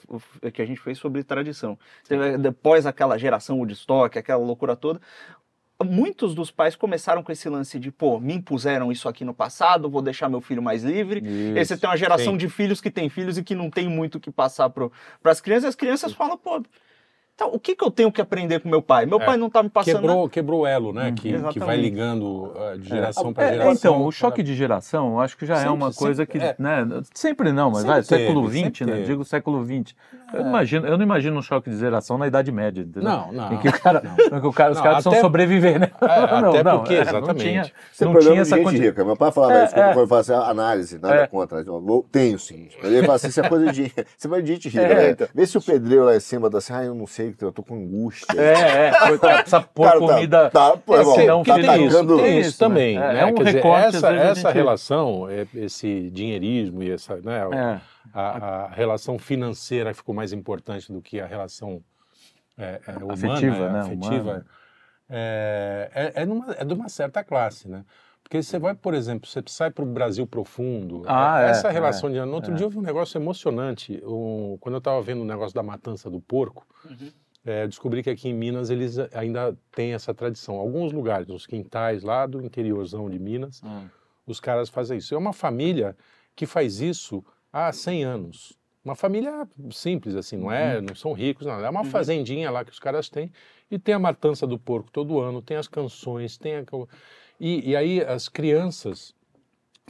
que 0.53 0.61
a 0.61 0.67
gente 0.67 0.79
fez 0.79 0.99
sobre 0.99 1.25
tradição. 1.25 1.79
Teve- 2.07 2.37
Depois 2.37 2.85
aquela 2.85 3.17
geração 3.17 3.59
Woodstock, 3.59 4.19
aquela 4.19 4.45
loucura 4.45 4.77
toda, 4.77 5.01
muitos 5.83 6.35
dos 6.35 6.51
pais 6.51 6.77
começaram 6.77 7.23
com 7.23 7.33
esse 7.33 7.49
lance 7.49 7.79
de, 7.79 7.91
pô, 7.91 8.21
me 8.21 8.35
impuseram 8.35 8.93
isso 8.93 9.09
aqui 9.09 9.25
no 9.25 9.33
passado, 9.33 9.89
vou 9.89 10.03
deixar 10.03 10.29
meu 10.29 10.43
filho 10.43 10.63
mais 10.63 10.85
livre. 10.85 11.23
E 11.25 11.59
aí 11.59 11.65
você 11.65 11.75
tem 11.75 11.89
uma 11.89 11.97
geração 11.97 12.33
sim. 12.33 12.37
de 12.37 12.51
filhos 12.51 12.83
que 12.83 12.91
tem 12.91 13.09
filhos 13.09 13.39
e 13.39 13.43
que 13.43 13.55
não 13.55 13.71
tem 13.71 13.89
muito 13.89 14.17
o 14.17 14.21
que 14.21 14.31
passar 14.31 14.69
para 14.69 14.91
as 15.25 15.41
crianças, 15.41 15.65
e 15.65 15.69
as 15.69 15.75
crianças 15.75 16.13
falam, 16.13 16.37
pô, 16.37 16.63
então, 17.41 17.55
o 17.55 17.59
que, 17.59 17.75
que 17.75 17.83
eu 17.83 17.91
tenho 17.91 18.13
que 18.13 18.21
aprender 18.21 18.61
com 18.61 18.69
meu 18.69 18.83
pai? 18.83 19.07
Meu 19.07 19.19
É. 19.19 19.25
pai 19.25 19.37
não 19.39 19.49
tá 19.49 19.63
me 19.63 19.71
passando 19.71 19.95
nada. 19.95 20.07
Quebrou, 20.09 20.29
quebrou 20.29 20.61
o 20.61 20.67
elo, 20.67 20.93
né? 20.93 21.11
que, 21.13 21.33
que 21.53 21.59
vai 21.59 21.77
ligando 21.77 22.53
uh, 22.55 22.79
de 22.79 22.87
geração 22.89 23.31
É, 23.31 23.33
para 23.33 23.45
é, 23.45 23.53
geração. 23.53 23.73
então, 23.73 24.07
o 24.07 24.13
choque 24.13 24.43
de 24.43 24.55
geração, 24.55 25.13
eu 25.15 25.21
acho 25.21 25.37
que 25.39 25.47
já 25.47 25.55
é 25.55 25.59
Sempre, 25.61 25.73
uma 25.73 25.91
coisa 25.93 26.27
que, 26.27 26.39
sempre, 26.39 26.63
né, 26.63 26.87
sempre 27.15 27.53
não, 27.53 27.71
mas 27.71 27.79
Sempre 27.81 27.93
vai, 27.95 28.03
século 28.03 28.43
teve, 28.43 28.59
XX, 28.59 28.63
sempre 28.79 28.85
né, 28.85 28.93
teve. 28.93 29.07
digo 29.07 29.25
século 29.25 29.65
XX. 29.65 29.95
Eu, 30.33 30.43
não 30.43 30.51
imagino, 30.51 30.87
eu 30.87 30.97
não 30.99 31.05
imagino 31.05 31.39
um 31.39 31.43
choque 31.43 31.71
de 31.71 31.77
geração 31.79 32.17
na 32.19 32.27
Idade 32.27 32.53
Média, 32.53 32.83
entendeu? 32.83 33.03
Não, 33.09 33.33
não. 33.33 33.53
Em 33.55 33.59
que, 33.59 33.69
o 33.69 33.81
cara, 33.81 34.03
em 34.33 34.41
que 34.41 34.47
o 34.47 34.53
cara- 34.53 34.71
os 34.73 34.77
Não, 34.77 34.85
caras 34.85 35.03
precisam 35.03 35.21
sobreviver, 35.21 35.81
né? 35.81 35.91
É, 36.01 36.07
até 36.51 36.63
porque, 36.63 36.95
é, 36.95 37.01
exatamente. 37.01 37.27
Não 37.27 37.35
tinha, 37.35 37.73
Você 37.91 38.05
não 38.05 38.13
problema 38.13 38.33
tinha 38.35 38.43
essa 38.43 38.57
gente 38.57 38.65
quanti- 38.65 38.79
rica. 38.79 39.05
Meu 39.05 39.17
pai 39.17 39.33
falava 39.33 39.55
É, 39.55 39.65
isso 39.65 39.75
quando 39.75 39.99
é. 39.99 40.03
eu 40.03 40.07
fazia 40.07 40.37
análise, 40.37 40.99
nada 41.01 41.15
É. 41.17 41.27
contra. 41.27 41.65
Tenho 42.13 42.39
sim. 42.39 42.69
Ele 42.83 43.01
fala 43.03 43.15
assim, 43.17 43.29
isso 43.29 43.41
é 43.41 43.49
coisa 43.49 43.73
de. 43.73 43.91
Você 44.17 44.29
vai 44.29 44.41
de 44.43 44.53
gente 44.55 44.69
rica, 44.69 44.81
É, 44.83 44.95
né? 44.95 45.11
então. 45.11 45.29
Vê 45.35 45.47
se 45.47 45.59
o 45.59 45.63
pedreiro 45.63 46.05
lá 46.05 46.15
em 46.15 46.21
cima 46.21 46.49
tá 46.49 46.59
assim, 46.59 46.73
ah, 46.75 46.85
eu 46.85 46.95
não 46.95 47.07
sei, 47.09 47.30
eu 47.41 47.53
tô 47.53 47.63
com 47.63 47.75
angústia. 47.75 48.27
É, 48.41 48.89
é, 48.89 49.19
precisa 49.19 49.61
pôr 49.75 49.85
Cara, 49.89 50.01
tá- 50.01 50.07
comida... 50.15 50.51
Tá, 50.51 50.77
pô, 50.77 50.97
É, 50.97 51.01
irmão, 51.01 51.15
senão 51.15 51.43
tá 51.43 51.55
fica 51.57 51.73
tem 51.73 51.87
isso, 51.87 52.07
tem 52.07 52.39
isso, 52.41 52.49
isso 52.51 52.59
também. 52.59 52.99
né? 52.99 53.13
né? 53.13 53.21
É 53.21 53.27
um 53.27 53.35
Quer 53.35 53.45
dizer, 53.45 53.57
recorte, 53.59 53.87
às 53.87 53.95
essa, 53.97 54.13
essa 54.15 54.35
gente- 54.49 54.55
relação, 54.55 55.29
é, 55.29 55.47
esse 55.55 56.11
dinheirismo 56.11 56.83
e 56.83 56.91
essa, 56.91 57.17
né, 57.17 57.41
É, 57.53 57.81
a, 58.13 58.21
a 58.65 58.69
relação 58.69 59.19
financeira 59.19 59.93
ficou 59.95 60.15
mais 60.15 60.33
importante 60.33 60.93
do 60.93 61.01
que 61.03 61.21
a 61.21 61.27
relação 61.27 61.83
é, 62.59 62.81
é, 62.87 62.93
humana, 62.99 63.13
Afetiva, 63.15 63.57
é, 63.65 63.73
né, 63.73 63.81
afetiva, 63.81 64.21
humana. 64.23 64.47
é, 65.09 65.91
é, 65.95 66.23
é, 66.23 66.27
numa- 66.27 66.55
é 66.59 66.65
de 66.65 66.75
uma 66.75 66.89
certa 66.89 67.23
classe, 67.25 67.69
né? 67.69 67.85
Porque 68.23 68.43
você 68.43 68.59
vai, 68.61 68.75
por 68.75 68.95
exemplo, 68.95 69.27
você 69.29 69.43
sai 69.47 69.71
para 69.71 69.83
o 69.83 69.87
Brasil 69.87 70.25
profundo, 70.27 71.03
Ah, 71.07 71.41
é- 71.43 71.47
é, 71.47 71.51
essa 71.51 71.69
é, 71.69 71.73
relação 71.73 72.11
de... 72.13 72.21
No 72.21 72.35
outro 72.35 72.53
é. 72.53 72.55
dia 72.55 72.65
eu 72.67 72.71
vi 72.71 72.79
um 72.79 72.83
negócio 72.83 73.19
emocionante, 73.19 74.01
um- 74.05 74.57
quando 74.61 74.75
eu 74.75 74.79
estava 74.79 75.01
vendo 75.03 75.23
o 75.23 75.25
negócio 75.25 75.55
da 75.55 75.63
matança 75.63 76.09
do 76.11 76.21
porco, 76.21 76.65
é, 77.45 77.67
descobri 77.67 78.03
que 78.03 78.11
aqui 78.11 78.29
em 78.29 78.35
Minas 78.35 78.71
eles 78.71 78.99
ainda 79.15 79.57
têm 79.73 79.93
essa 79.95 80.13
tradição. 80.15 80.57
Alguns 80.57 80.93
lugares, 80.93 81.27
nos 81.27 81.47
quintais 81.47 82.03
lá 82.03 82.27
do 82.27 82.45
interiorzão 82.45 83.09
de 83.09 83.19
Minas, 83.19 83.63
Hum. 83.65 83.89
os 84.27 84.41
caras 84.41 84.69
fazem 84.69 84.99
isso. 84.99 85.15
É 85.15 85.19
uma 85.19 85.33
família 85.33 85.97
que 86.37 86.47
faz 86.47 86.81
isso 86.81 87.25
há 87.53 87.73
100 87.73 88.05
anos. 88.05 88.59
Uma 88.85 88.95
família 88.95 89.47
simples, 89.71 90.15
assim, 90.15 90.37
não 90.39 90.51
é? 90.51 90.81
Não 90.81 90.95
são 90.95 91.13
ricos, 91.13 91.47
não. 91.47 91.61
É 91.65 91.69
uma 91.69 91.85
fazendinha 91.85 92.51
lá 92.51 92.65
que 92.65 92.71
os 92.73 92.79
caras 92.79 93.09
têm. 93.11 93.31
E 93.71 93.79
tem 93.79 93.95
a 93.95 93.99
matança 93.99 94.47
do 94.47 94.59
porco 94.59 94.91
todo 94.91 95.21
ano, 95.21 95.43
tem 95.43 95.57
as 95.57 95.69
canções, 95.69 96.39
tem 96.39 96.57
a... 96.57 96.65
E, 97.39 97.71
e 97.71 97.77
aí 97.77 98.01
as 98.03 98.29
crianças 98.29 99.15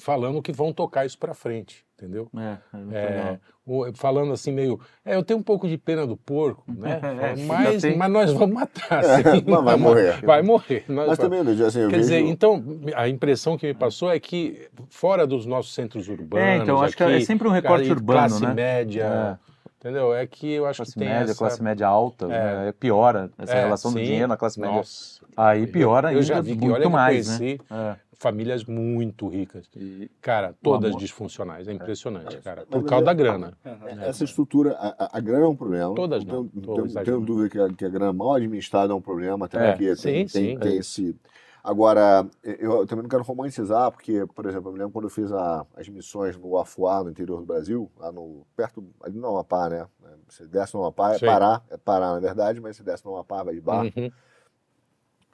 falando 0.01 0.43
que 0.43 0.51
vão 0.53 0.73
tocar 0.73 1.05
isso 1.07 1.19
pra 1.19 1.35
frente, 1.35 1.85
entendeu? 1.97 2.29
é, 2.37 2.57
é 2.93 2.97
É, 2.97 3.39
o- 3.65 3.93
falando 3.95 4.33
assim 4.33 4.51
meio, 4.51 4.81
é, 5.05 5.15
eu 5.15 5.23
tenho 5.23 5.39
um 5.39 5.43
pouco 5.43 5.69
de 5.69 5.77
pena 5.79 6.07
do 6.07 6.17
porco, 6.17 6.65
né? 6.73 7.01
É, 7.21 7.37
mas, 7.47 7.83
tem. 7.83 7.97
mas 7.97 8.11
nós 8.11 8.33
vamos 8.33 8.55
matar, 8.55 9.05
É, 9.05 9.23
sim. 9.23 9.45
mas 9.47 9.65
vai 9.65 9.77
morrer. 9.77 10.25
Vai 10.25 10.43
morrer. 10.43 10.85
nós 10.89 11.09
Mas 11.09 11.19
vamos. 11.19 11.19
também, 11.47 11.67
assim, 11.67 11.81
eu 11.81 11.89
Quer 11.89 11.97
vejo... 11.97 12.01
dizer, 12.09 12.21
então, 12.21 12.65
a 12.97 13.09
impressão 13.09 13.57
que 13.57 13.67
me 13.67 13.75
passou 13.75 14.11
é 14.11 14.19
que 14.19 14.69
fora 14.89 15.27
dos 15.27 15.47
nossos 15.47 15.75
centros 15.75 16.09
urbanos, 16.09 16.47
É, 16.49 16.57
então, 16.57 16.81
acho 16.83 16.97
que 16.97 17.03
é 17.03 17.07
aqui, 17.17 17.25
sempre 17.27 17.47
um 17.47 17.53
recorte 17.53 17.85
aí, 17.85 17.91
urbano, 17.91 18.29
classe 18.29 18.43
né? 18.47 18.55
média, 18.55 19.39
entendeu? 19.79 20.15
É 20.15 20.27
que 20.27 20.51
eu 20.53 20.67
acho 20.67 20.79
Classe 20.79 20.93
que 20.93 20.99
tem 20.99 21.09
média, 21.09 21.31
essa... 21.31 21.39
classe 21.39 21.63
média 21.63 21.87
alta, 21.87 22.27
né, 22.27 22.73
piora 22.79 23.31
essa 23.39 23.55
É, 23.55 23.61
relação 23.61 23.93
do 23.93 23.99
sim. 23.99 24.05
dinheiro 24.05 24.29
na 24.29 24.37
classe 24.37 24.59
média. 24.61 24.77
Nossa, 24.77 25.21
Aí 25.37 25.67
piora 25.67 26.09
eu 26.09 26.19
ainda 26.19 26.23
já 26.23 26.41
vi 26.41 26.55
que, 26.55 26.61
muito 26.61 26.75
olha, 26.75 26.85
eu 26.85 26.91
mais, 26.91 27.29
né? 27.29 27.39
conheci 27.39 27.61
É. 27.71 27.97
famílias 28.21 28.65
muito 28.65 29.27
ricas. 29.29 29.67
E- 29.75 30.11
Cara, 30.21 30.55
todas 30.63 30.95
disfuncionais, 30.95 31.67
é 31.67 31.73
impressionante, 31.73 32.37
cara. 32.43 32.67
Mas 32.69 32.81
Por 32.83 32.87
causa 32.89 33.03
é- 33.03 33.07
da 33.07 33.15
grana. 33.15 33.59
Essa 34.03 34.25
estrutura, 34.25 34.77
a, 34.79 35.17
a- 35.17 35.21
grana 35.21 35.47
é 35.47 35.49
um 35.49 35.57
problema. 35.57 35.95
Todas 35.95 36.23
não. 36.25 36.43
não, 36.43 36.49
tenho- 36.63 36.93
tô 36.93 37.03
tenho- 37.03 37.21
dúvida 37.21 37.49
que 37.49 37.59
a, 37.59 37.69
que 37.75 37.85
a 37.85 37.89
grana 37.89 38.13
mal 38.13 38.35
administrada 38.35 38.93
é 38.93 38.95
um 38.97 39.01
problema, 39.01 39.47
até 39.47 39.57
É, 39.59 39.73
porque 39.73 39.97
sim, 39.97 40.13
tem, 40.13 40.29
sim. 40.29 40.59
tem 40.59 40.77
esse... 40.77 41.17
Agora, 41.65 42.27
eu, 42.43 42.81
eu 42.81 42.87
também 42.87 43.03
não 43.03 43.09
quero 43.09 43.23
romantizar, 43.23 43.91
porque, 43.91 44.27
por 44.35 44.47
exemplo, 44.47 44.69
eu 44.69 44.73
me 44.73 44.79
lembro 44.79 44.93
quando 44.93 45.05
eu 45.07 45.11
fiz 45.11 45.33
a- 45.33 45.67
as 45.75 45.89
missões 45.89 46.37
no 46.37 46.59
Afuá, 46.59 47.03
no 47.03 47.11
interior 47.11 47.41
do 47.41 47.47
Brasil, 47.47 47.91
lá 47.99 48.13
no, 48.13 48.47
perto, 48.55 48.85
ali 49.03 49.19
no 49.19 49.29
Amapá, 49.29 49.69
né? 49.71 49.87
Você 50.29 50.47
desce 50.47 50.75
no 50.75 50.81
Amapá, 50.83 51.15
é 51.15 51.19
Sim. 51.19 51.27
Pará, 51.27 51.63
é 51.71 51.77
Pará, 51.79 52.13
na 52.13 52.21
verdade, 52.21 52.61
mas 52.61 52.77
você 52.77 52.83
desce 52.83 53.05
no 53.05 53.15
Amapá, 53.15 53.43
vai 53.43 53.55
de 53.55 53.61
barco. 53.63 53.99
Uhum. 53.99 54.11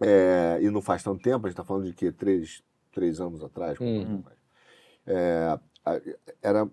É, 0.01 0.59
e 0.61 0.69
não 0.71 0.83
faz 0.83 1.03
tanto 1.03 1.23
tempo, 1.23 1.47
a 1.47 1.49
gente 1.49 1.55
está 1.55 1.65
falando 1.65 1.85
de 1.87 1.93
que 1.95 2.13
três, 2.13 2.63
três 2.97 3.21
anos 3.21 3.45
atrás. 3.45 3.79
Uhum. 3.79 4.23
É, 5.07 5.59
era, 6.43 6.69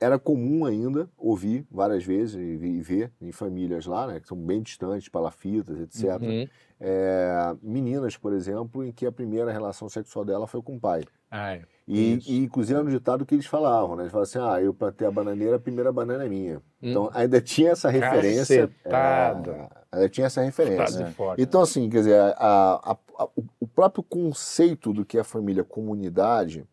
era 0.00 0.18
comum 0.18 0.64
ainda 0.64 1.08
ouvir 1.18 1.66
várias 1.70 2.02
vezes 2.02 2.34
e, 2.34 2.80
ver 2.80 3.12
em 3.20 3.30
famílias 3.30 3.84
lá, 3.86 4.06
né, 4.06 4.18
que 4.20 4.26
são 4.26 4.36
bem 4.38 4.62
distantes, 4.62 5.08
palafitas, 5.08 5.78
etc. 5.78 6.20
Uhum. 6.22 6.48
É, 6.80 7.54
meninas, 7.62 8.16
por 8.16 8.32
exemplo, 8.32 8.82
em 8.84 8.90
que 8.90 9.06
a 9.06 9.12
primeira 9.12 9.52
relação 9.52 9.88
sexual 9.88 10.24
dela 10.24 10.46
foi 10.46 10.62
com 10.62 10.76
o 10.76 10.80
pai. 10.80 11.04
É. 11.30 11.60
E, 11.86 12.18
e 12.26 12.38
inclusive 12.44 12.74
era 12.74 12.82
no 12.84 12.90
ditado 12.90 13.24
que 13.26 13.34
eles 13.34 13.46
falavam, 13.46 13.94
né? 13.96 14.04
Eles 14.04 14.12
falavam 14.12 14.22
assim, 14.30 14.38
ah, 14.40 14.60
eu 14.62 14.72
plantei 14.74 15.06
a 15.06 15.10
bananeira, 15.10 15.56
a 15.56 15.60
primeira 15.60 15.92
banana 15.92 16.24
é 16.24 16.28
minha. 16.28 16.56
Hum. 16.58 16.62
Então 16.82 17.10
ainda 17.14 17.40
tinha 17.40 17.70
essa 17.70 17.88
referência. 17.90 18.68
Cacetada. 18.68 19.50
é, 19.52 19.68
ainda 19.92 20.08
tinha 20.08 20.26
essa 20.26 20.42
referência. 20.42 21.06
fora. 21.12 21.40
Então, 21.40 21.60
assim, 21.62 21.88
quer 21.88 21.98
dizer, 21.98 22.18
a- 22.20 22.80
a- 22.92 22.98
o- 23.36 23.44
o 23.60 23.66
próprio 23.66 24.02
conceito 24.02 24.92
do 24.92 25.04
que 25.04 25.18
é 25.18 25.24
família 25.24 25.64
comunidade, 25.64 26.64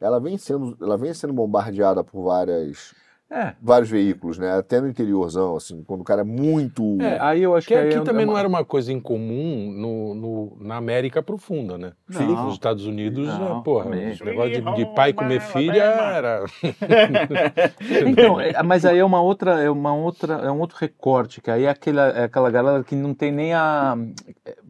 ela 0.00 0.18
vem 0.20 0.36
sendo, 0.36 0.76
ela 0.80 0.96
vem 0.98 1.12
sendo 1.14 1.32
bombardeada 1.32 2.02
por 2.04 2.22
várias 2.24 2.94
É. 3.28 3.54
vários 3.60 3.90
veículos, 3.90 4.38
né? 4.38 4.52
Até 4.56 4.80
no 4.80 4.86
interiorzão, 4.88 5.56
assim, 5.56 5.82
quando 5.82 6.02
o 6.02 6.04
cara 6.04 6.20
é 6.20 6.24
muito. 6.24 6.96
É, 7.00 7.18
aí 7.20 7.42
eu 7.42 7.56
acho 7.56 7.66
Que 7.66 7.74
que, 7.74 7.80
aqui 7.80 7.96
é- 7.96 8.00
também 8.02 8.22
é 8.22 8.26
não 8.26 8.34
uma- 8.34 8.38
era 8.38 8.46
uma 8.48 8.64
coisa 8.64 8.92
incomum 8.92 9.72
no, 9.72 10.14
no- 10.14 10.56
na 10.60 10.76
América 10.76 11.20
profunda, 11.20 11.76
né? 11.76 11.92
Sim. 12.08 12.24
Nos 12.24 12.52
Estados 12.52 12.86
Unidos, 12.86 13.26
Não, 13.26 13.56
né, 13.56 13.62
porra, 13.64 13.96
esse 14.00 14.24
negócio 14.24 14.52
de, 14.62 14.74
de 14.76 14.86
pai 14.94 15.12
comer 15.12 15.40
filha 15.40 15.82
era. 15.82 16.44
Então, 18.06 18.40
é, 18.40 18.62
mas 18.62 18.84
aí 18.84 18.98
é 18.98 19.04
uma 19.04 19.20
outra, 19.20 19.60
é 19.62 19.70
uma 19.70 19.92
outra, 19.94 20.34
é 20.34 20.50
um 20.50 20.60
outro 20.60 20.76
recorte, 20.78 21.40
que 21.40 21.50
aí 21.50 21.64
é 21.64 21.68
aquela, 21.70 22.08
é 22.10 22.24
aquela 22.24 22.50
galera 22.50 22.84
que 22.84 22.94
não 22.94 23.12
tem 23.14 23.32
nem 23.32 23.54
a. 23.54 23.96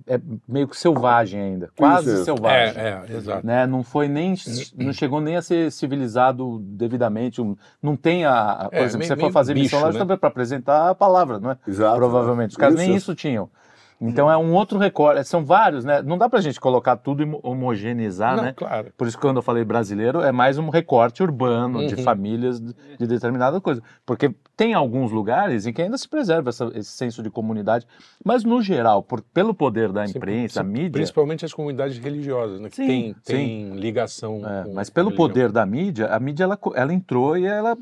É, 0.07 0.15
é 0.15 0.21
meio 0.49 0.69
que 0.69 0.77
selvagem 0.77 1.41
ainda. 1.41 1.71
Quase 1.77 2.13
Isso. 2.15 2.25
selvagem. 2.25 2.81
É, 2.81 3.03
é, 3.09 3.17
exato. 3.17 3.47
Né? 3.47 3.67
Não 3.67 3.83
foi 3.83 4.09
nem. 4.09 4.35
Não 4.77 4.93
chegou 4.93 5.21
nem 5.21 5.37
a 5.37 5.43
ser 5.43 5.71
civilizado 5.73 6.59
devidamente. 6.63 7.43
Não 7.83 7.97
tem 7.97 8.25
a. 8.25 8.51
a- 8.53 8.69
Por 8.69 8.75
É, 8.77 8.83
exemplo, 8.85 8.99
meio- 8.99 9.09
se 9.09 9.15
você 9.15 9.21
for 9.21 9.33
fazer 9.33 9.55
bicho, 9.55 9.65
missão 9.65 9.81
lá, 9.81 9.93
né? 9.93 9.99
também 9.99 10.17
para 10.17 10.29
apresentar 10.29 10.91
a 10.91 10.95
palavra, 10.95 11.39
não 11.41 11.51
é? 11.51 11.59
Exato. 11.67 11.97
Provavelmente. 11.97 12.51
Os 12.51 12.57
caras 12.57 12.77
nem 12.77 12.89
Isso. 12.91 12.99
isso 12.99 13.15
tinham. 13.15 13.49
Então 13.99 14.31
é 14.31 14.37
um 14.37 14.53
outro 14.53 14.79
recorte. 14.79 15.25
São 15.25 15.43
vários, 15.43 15.83
né? 15.85 16.03
Não 16.03 16.19
dá 16.19 16.29
pra 16.29 16.41
gente 16.43 16.61
colocar 16.61 16.97
tudo 16.97 17.23
e 17.23 17.39
homogeneizar, 17.43 18.37
Não, 18.37 18.43
né? 18.45 18.53
claro. 18.55 18.93
Por 18.97 19.07
isso 19.07 19.17
que 19.17 19.23
quando 19.23 19.37
eu 19.39 19.43
falei 19.43 19.65
brasileiro, 19.65 20.21
é 20.21 20.31
mais 20.31 20.59
um 20.59 20.69
recorte 20.69 21.23
urbano 21.23 21.87
de 21.87 21.95
Uhum. 21.95 22.03
famílias 22.03 22.61
de, 22.61 22.75
de 22.99 23.07
determinada 23.07 23.59
coisa. 23.59 23.83
Porque 24.05 24.35
tem 24.55 24.75
alguns 24.75 25.11
lugares 25.11 25.67
em 25.67 25.73
que 25.73 25.81
ainda 25.81 25.97
se 25.97 26.07
preserva 26.09 26.51
essa- 26.51 26.71
esse 26.75 26.91
senso 26.91 27.23
de 27.23 27.31
comunidade. 27.31 27.87
Mas, 28.23 28.45
no 28.45 28.61
geral, 28.61 29.03
por- 29.03 29.23
pelo 29.23 29.55
poder 29.55 29.91
da 29.91 30.07
Sim, 30.07 30.19
imprensa, 30.19 30.61
a 30.61 30.65
sim, 30.65 30.71
mídia... 30.71 30.91
Principalmente 30.93 31.45
as 31.47 31.55
comunidades 31.55 31.97
religiosas, 31.99 32.61
né? 32.61 32.69
Que 32.69 32.77
Sim, 32.77 32.87
tem, 32.87 33.15
tem 33.25 33.71
ligação. 33.77 34.43
é, 34.47 34.69
mas 34.75 34.91
pelo 34.91 35.09
religião. 35.09 35.29
poder 35.29 35.51
da 35.53 35.65
mídia, 35.65 36.09
a 36.09 36.21
mídia 36.21 36.45
ela, 36.45 36.59
ela 36.75 36.93
entrou 36.93 37.37
e 37.39 37.47
ela 37.47 37.75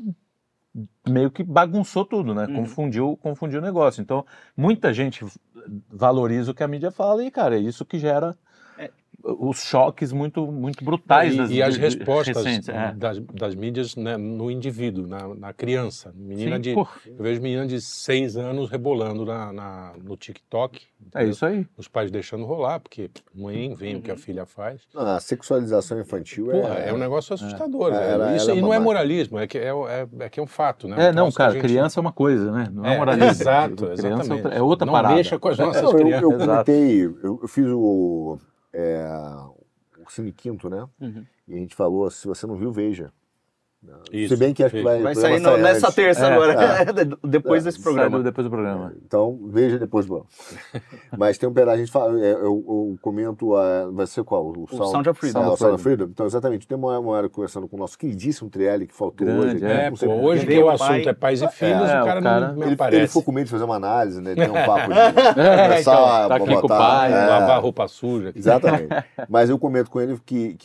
meio 1.07 1.31
que 1.31 1.43
bagunçou 1.43 2.03
tudo, 2.03 2.33
né? 2.33 2.45
Uhum. 2.47 2.55
Confundiu, 2.55 3.17
confundiu 3.21 3.59
o 3.59 3.61
negócio. 3.63 4.01
Então, 4.01 4.25
muita 4.57 4.93
gente 4.93 5.25
valoriza 5.89 6.51
o 6.51 6.55
que 6.55 6.63
a 6.63 6.67
mídia 6.67 6.91
fala 6.91 7.23
e, 7.23 7.31
cara, 7.31 7.55
é 7.57 7.59
isso 7.59 7.85
que 7.85 7.99
gera. 7.99 8.37
Os 9.27 9.63
choques 9.63 10.11
muito, 10.13 10.45
muito 10.51 10.85
brutais 10.85 11.33
E, 11.33 11.37
das 11.37 11.49
e 11.49 11.63
as 11.63 11.77
respostas 11.77 12.43
recentes, 12.45 12.69
é. 12.69 12.93
das, 12.95 13.19
das 13.19 13.55
mídias 13.55 13.95
né, 13.95 14.15
no 14.17 14.51
indivíduo, 14.51 15.07
na, 15.07 15.27
na 15.33 15.51
criança. 15.53 16.13
Menina 16.15 16.57
Sim, 16.57 16.61
de. 16.61 16.73
pô, 16.75 16.87
Eu 17.07 17.23
vejo 17.23 17.41
menina 17.41 17.65
de 17.65 17.81
seis 17.81 18.37
anos 18.37 18.69
rebolando 18.69 19.25
na, 19.25 19.51
na- 19.51 19.93
no 20.03 20.15
TikTok. 20.15 20.79
é 20.79 21.07
entendeu? 21.07 21.29
isso 21.31 21.45
aí. 21.45 21.65
Os 21.75 21.87
pais 21.87 22.11
deixando 22.11 22.45
rolar, 22.45 22.79
porque 22.79 23.09
mãe 23.33 23.73
vem 23.73 23.93
o 23.93 23.95
Uhum. 23.97 24.01
que 24.03 24.11
a 24.11 24.17
filha 24.17 24.45
faz. 24.45 24.81
Não, 24.93 25.01
a 25.01 25.19
sexualização 25.19 25.99
infantil 25.99 26.47
Porra, 26.51 26.75
é. 26.75 26.89
é, 26.89 26.93
um 26.93 26.97
negócio 26.97 27.33
assustador. 27.33 27.93
É, 27.93 28.11
ela- 28.11 28.35
Isso, 28.35 28.45
ela 28.45 28.53
é 28.53 28.57
e 28.59 28.61
não 28.61 28.69
uma 28.69 28.75
é 28.75 28.79
moralismo, 28.79 29.39
é 29.39 29.47
que 29.47 29.57
é, 29.57 29.69
é, 29.69 30.07
é 30.19 30.29
que 30.29 30.39
é 30.39 30.43
um 30.43 30.47
fato, 30.47 30.87
né? 30.87 31.07
É, 31.07 31.11
não, 31.11 31.31
cara, 31.31 31.53
gente- 31.53 31.61
criança 31.63 31.99
é 31.99 32.01
uma 32.01 32.11
coisa, 32.13 32.51
né? 32.51 32.67
Não 32.71 32.85
é 32.85 32.93
É, 32.93 32.97
moralismo. 32.97 33.31
exato, 33.31 33.75
Criança 33.75 33.91
é 33.91 34.07
exatamente. 34.11 34.31
outra, 34.33 34.53
é 34.55 34.61
outra 34.61 34.85
não 34.85 34.93
parada. 34.93 35.15
deixa 35.15 35.39
com 35.39 35.47
as 35.47 35.57
nossas 35.57 35.81
Não, 35.81 35.89
eu, 35.91 35.97
crianças. 35.97 36.21
eu 36.21 36.37
comentei, 36.37 37.05
eu, 37.05 37.39
eu 37.41 37.47
fiz 37.47 37.65
o, 37.67 38.37
é, 38.75 39.07
o 40.05 40.09
Cine 40.09 40.31
Quinto, 40.33 40.69
né? 40.69 40.87
Uhum. 40.99 41.25
E 41.47 41.55
a 41.55 41.57
gente 41.57 41.75
falou, 41.75 42.09
se 42.11 42.27
você 42.27 42.45
não 42.45 42.55
viu, 42.55 42.71
veja. 42.71 43.11
Isso, 44.11 44.35
Se 44.35 44.39
bem 44.39 44.53
que 44.53 44.63
acho 44.63 44.75
que 44.75 44.81
vai, 44.83 45.01
Vai 45.01 45.13
o 45.13 45.15
sair 45.15 45.39
no- 45.39 45.57
nessa 45.57 45.91
terça 45.91 46.27
É, 46.27 46.33
agora, 46.33 46.55
depois 47.23 47.63
É, 47.63 47.65
desse 47.69 47.81
programa. 47.81 48.17
do- 48.19 48.23
depois 48.23 48.45
do 48.45 48.51
programa. 48.51 48.93
Então, 49.05 49.37
veja 49.47 49.77
depois, 49.79 50.05
bom. 50.05 50.23
Mas 51.17 51.37
tem 51.37 51.47
um 51.49 51.53
pedaço, 51.53 51.75
a 51.75 51.79
gente 51.79 51.91
fala, 51.91 52.19
é, 52.19 52.33
eu, 52.33 52.41
eu 52.67 52.95
comento, 53.01 53.55
a, 53.55 53.87
vai 53.91 54.05
ser 54.07 54.23
qual? 54.23 54.45
O, 54.47 54.67
Sound 54.69 55.09
of 55.09 55.19
Freedom. 55.19 55.39
É, 55.39 55.41
o 55.41 55.43
Sound 55.45 55.53
of 55.53 55.59
Sound 55.63 55.81
Freedom. 55.83 56.05
Então, 56.05 56.25
exatamente, 56.25 56.67
tem 56.67 56.77
uma, 56.77 56.97
uma 56.99 57.11
hora 57.11 57.29
conversando 57.29 57.67
com 57.67 57.75
o 57.75 57.79
nosso 57.79 57.97
queridíssimo 57.97 58.49
Trielli, 58.49 58.87
que 58.87 58.93
faltou 58.93 59.25
Grande, 59.25 59.55
hoje. 59.55 59.65
é. 59.65 59.67
né? 59.67 59.85
É, 59.87 59.89
Não 59.89 59.97
pô, 59.97 60.27
hoje 60.27 60.41
que 60.41 60.47
Veio 60.47 60.63
o 60.63 60.65
o 60.65 60.69
assunto 60.69 60.87
pai. 60.87 61.07
é 61.07 61.13
pais 61.13 61.41
e 61.41 61.47
filhos, 61.49 61.89
É, 61.89 61.99
o 61.99 62.03
o 62.03 62.05
cara, 62.05 62.21
cara- 62.21 62.47
não 62.49 62.55
me 62.55 62.61
Ele, 62.65 62.73
aparece. 62.73 62.97
ele 63.01 63.07
ficou 63.07 63.23
com 63.23 63.31
medo 63.31 63.45
de 63.45 63.51
fazer 63.51 63.63
uma 63.63 63.75
análise, 63.75 64.21
né? 64.21 64.35
Tem 64.35 64.49
um 64.49 64.53
papo 64.53 64.93
de 64.93 64.99
É, 65.39 65.63
começar 65.67 65.79
então, 65.93 66.05
a 66.05 66.27
tá 66.27 66.35
aqui 66.35 66.45
com 66.45 66.53
o 66.53 66.61
botar- 66.61 66.77
pai, 66.77 67.11
é, 67.13 67.25
Lavar 67.27 67.61
roupa 67.61 67.87
suja. 67.87 68.31
Exatamente. 68.35 68.87
Mas 69.29 69.49
eu 69.49 69.57
comento 69.59 69.89
com 69.89 69.99
ele 69.99 70.17
que, 70.25 70.55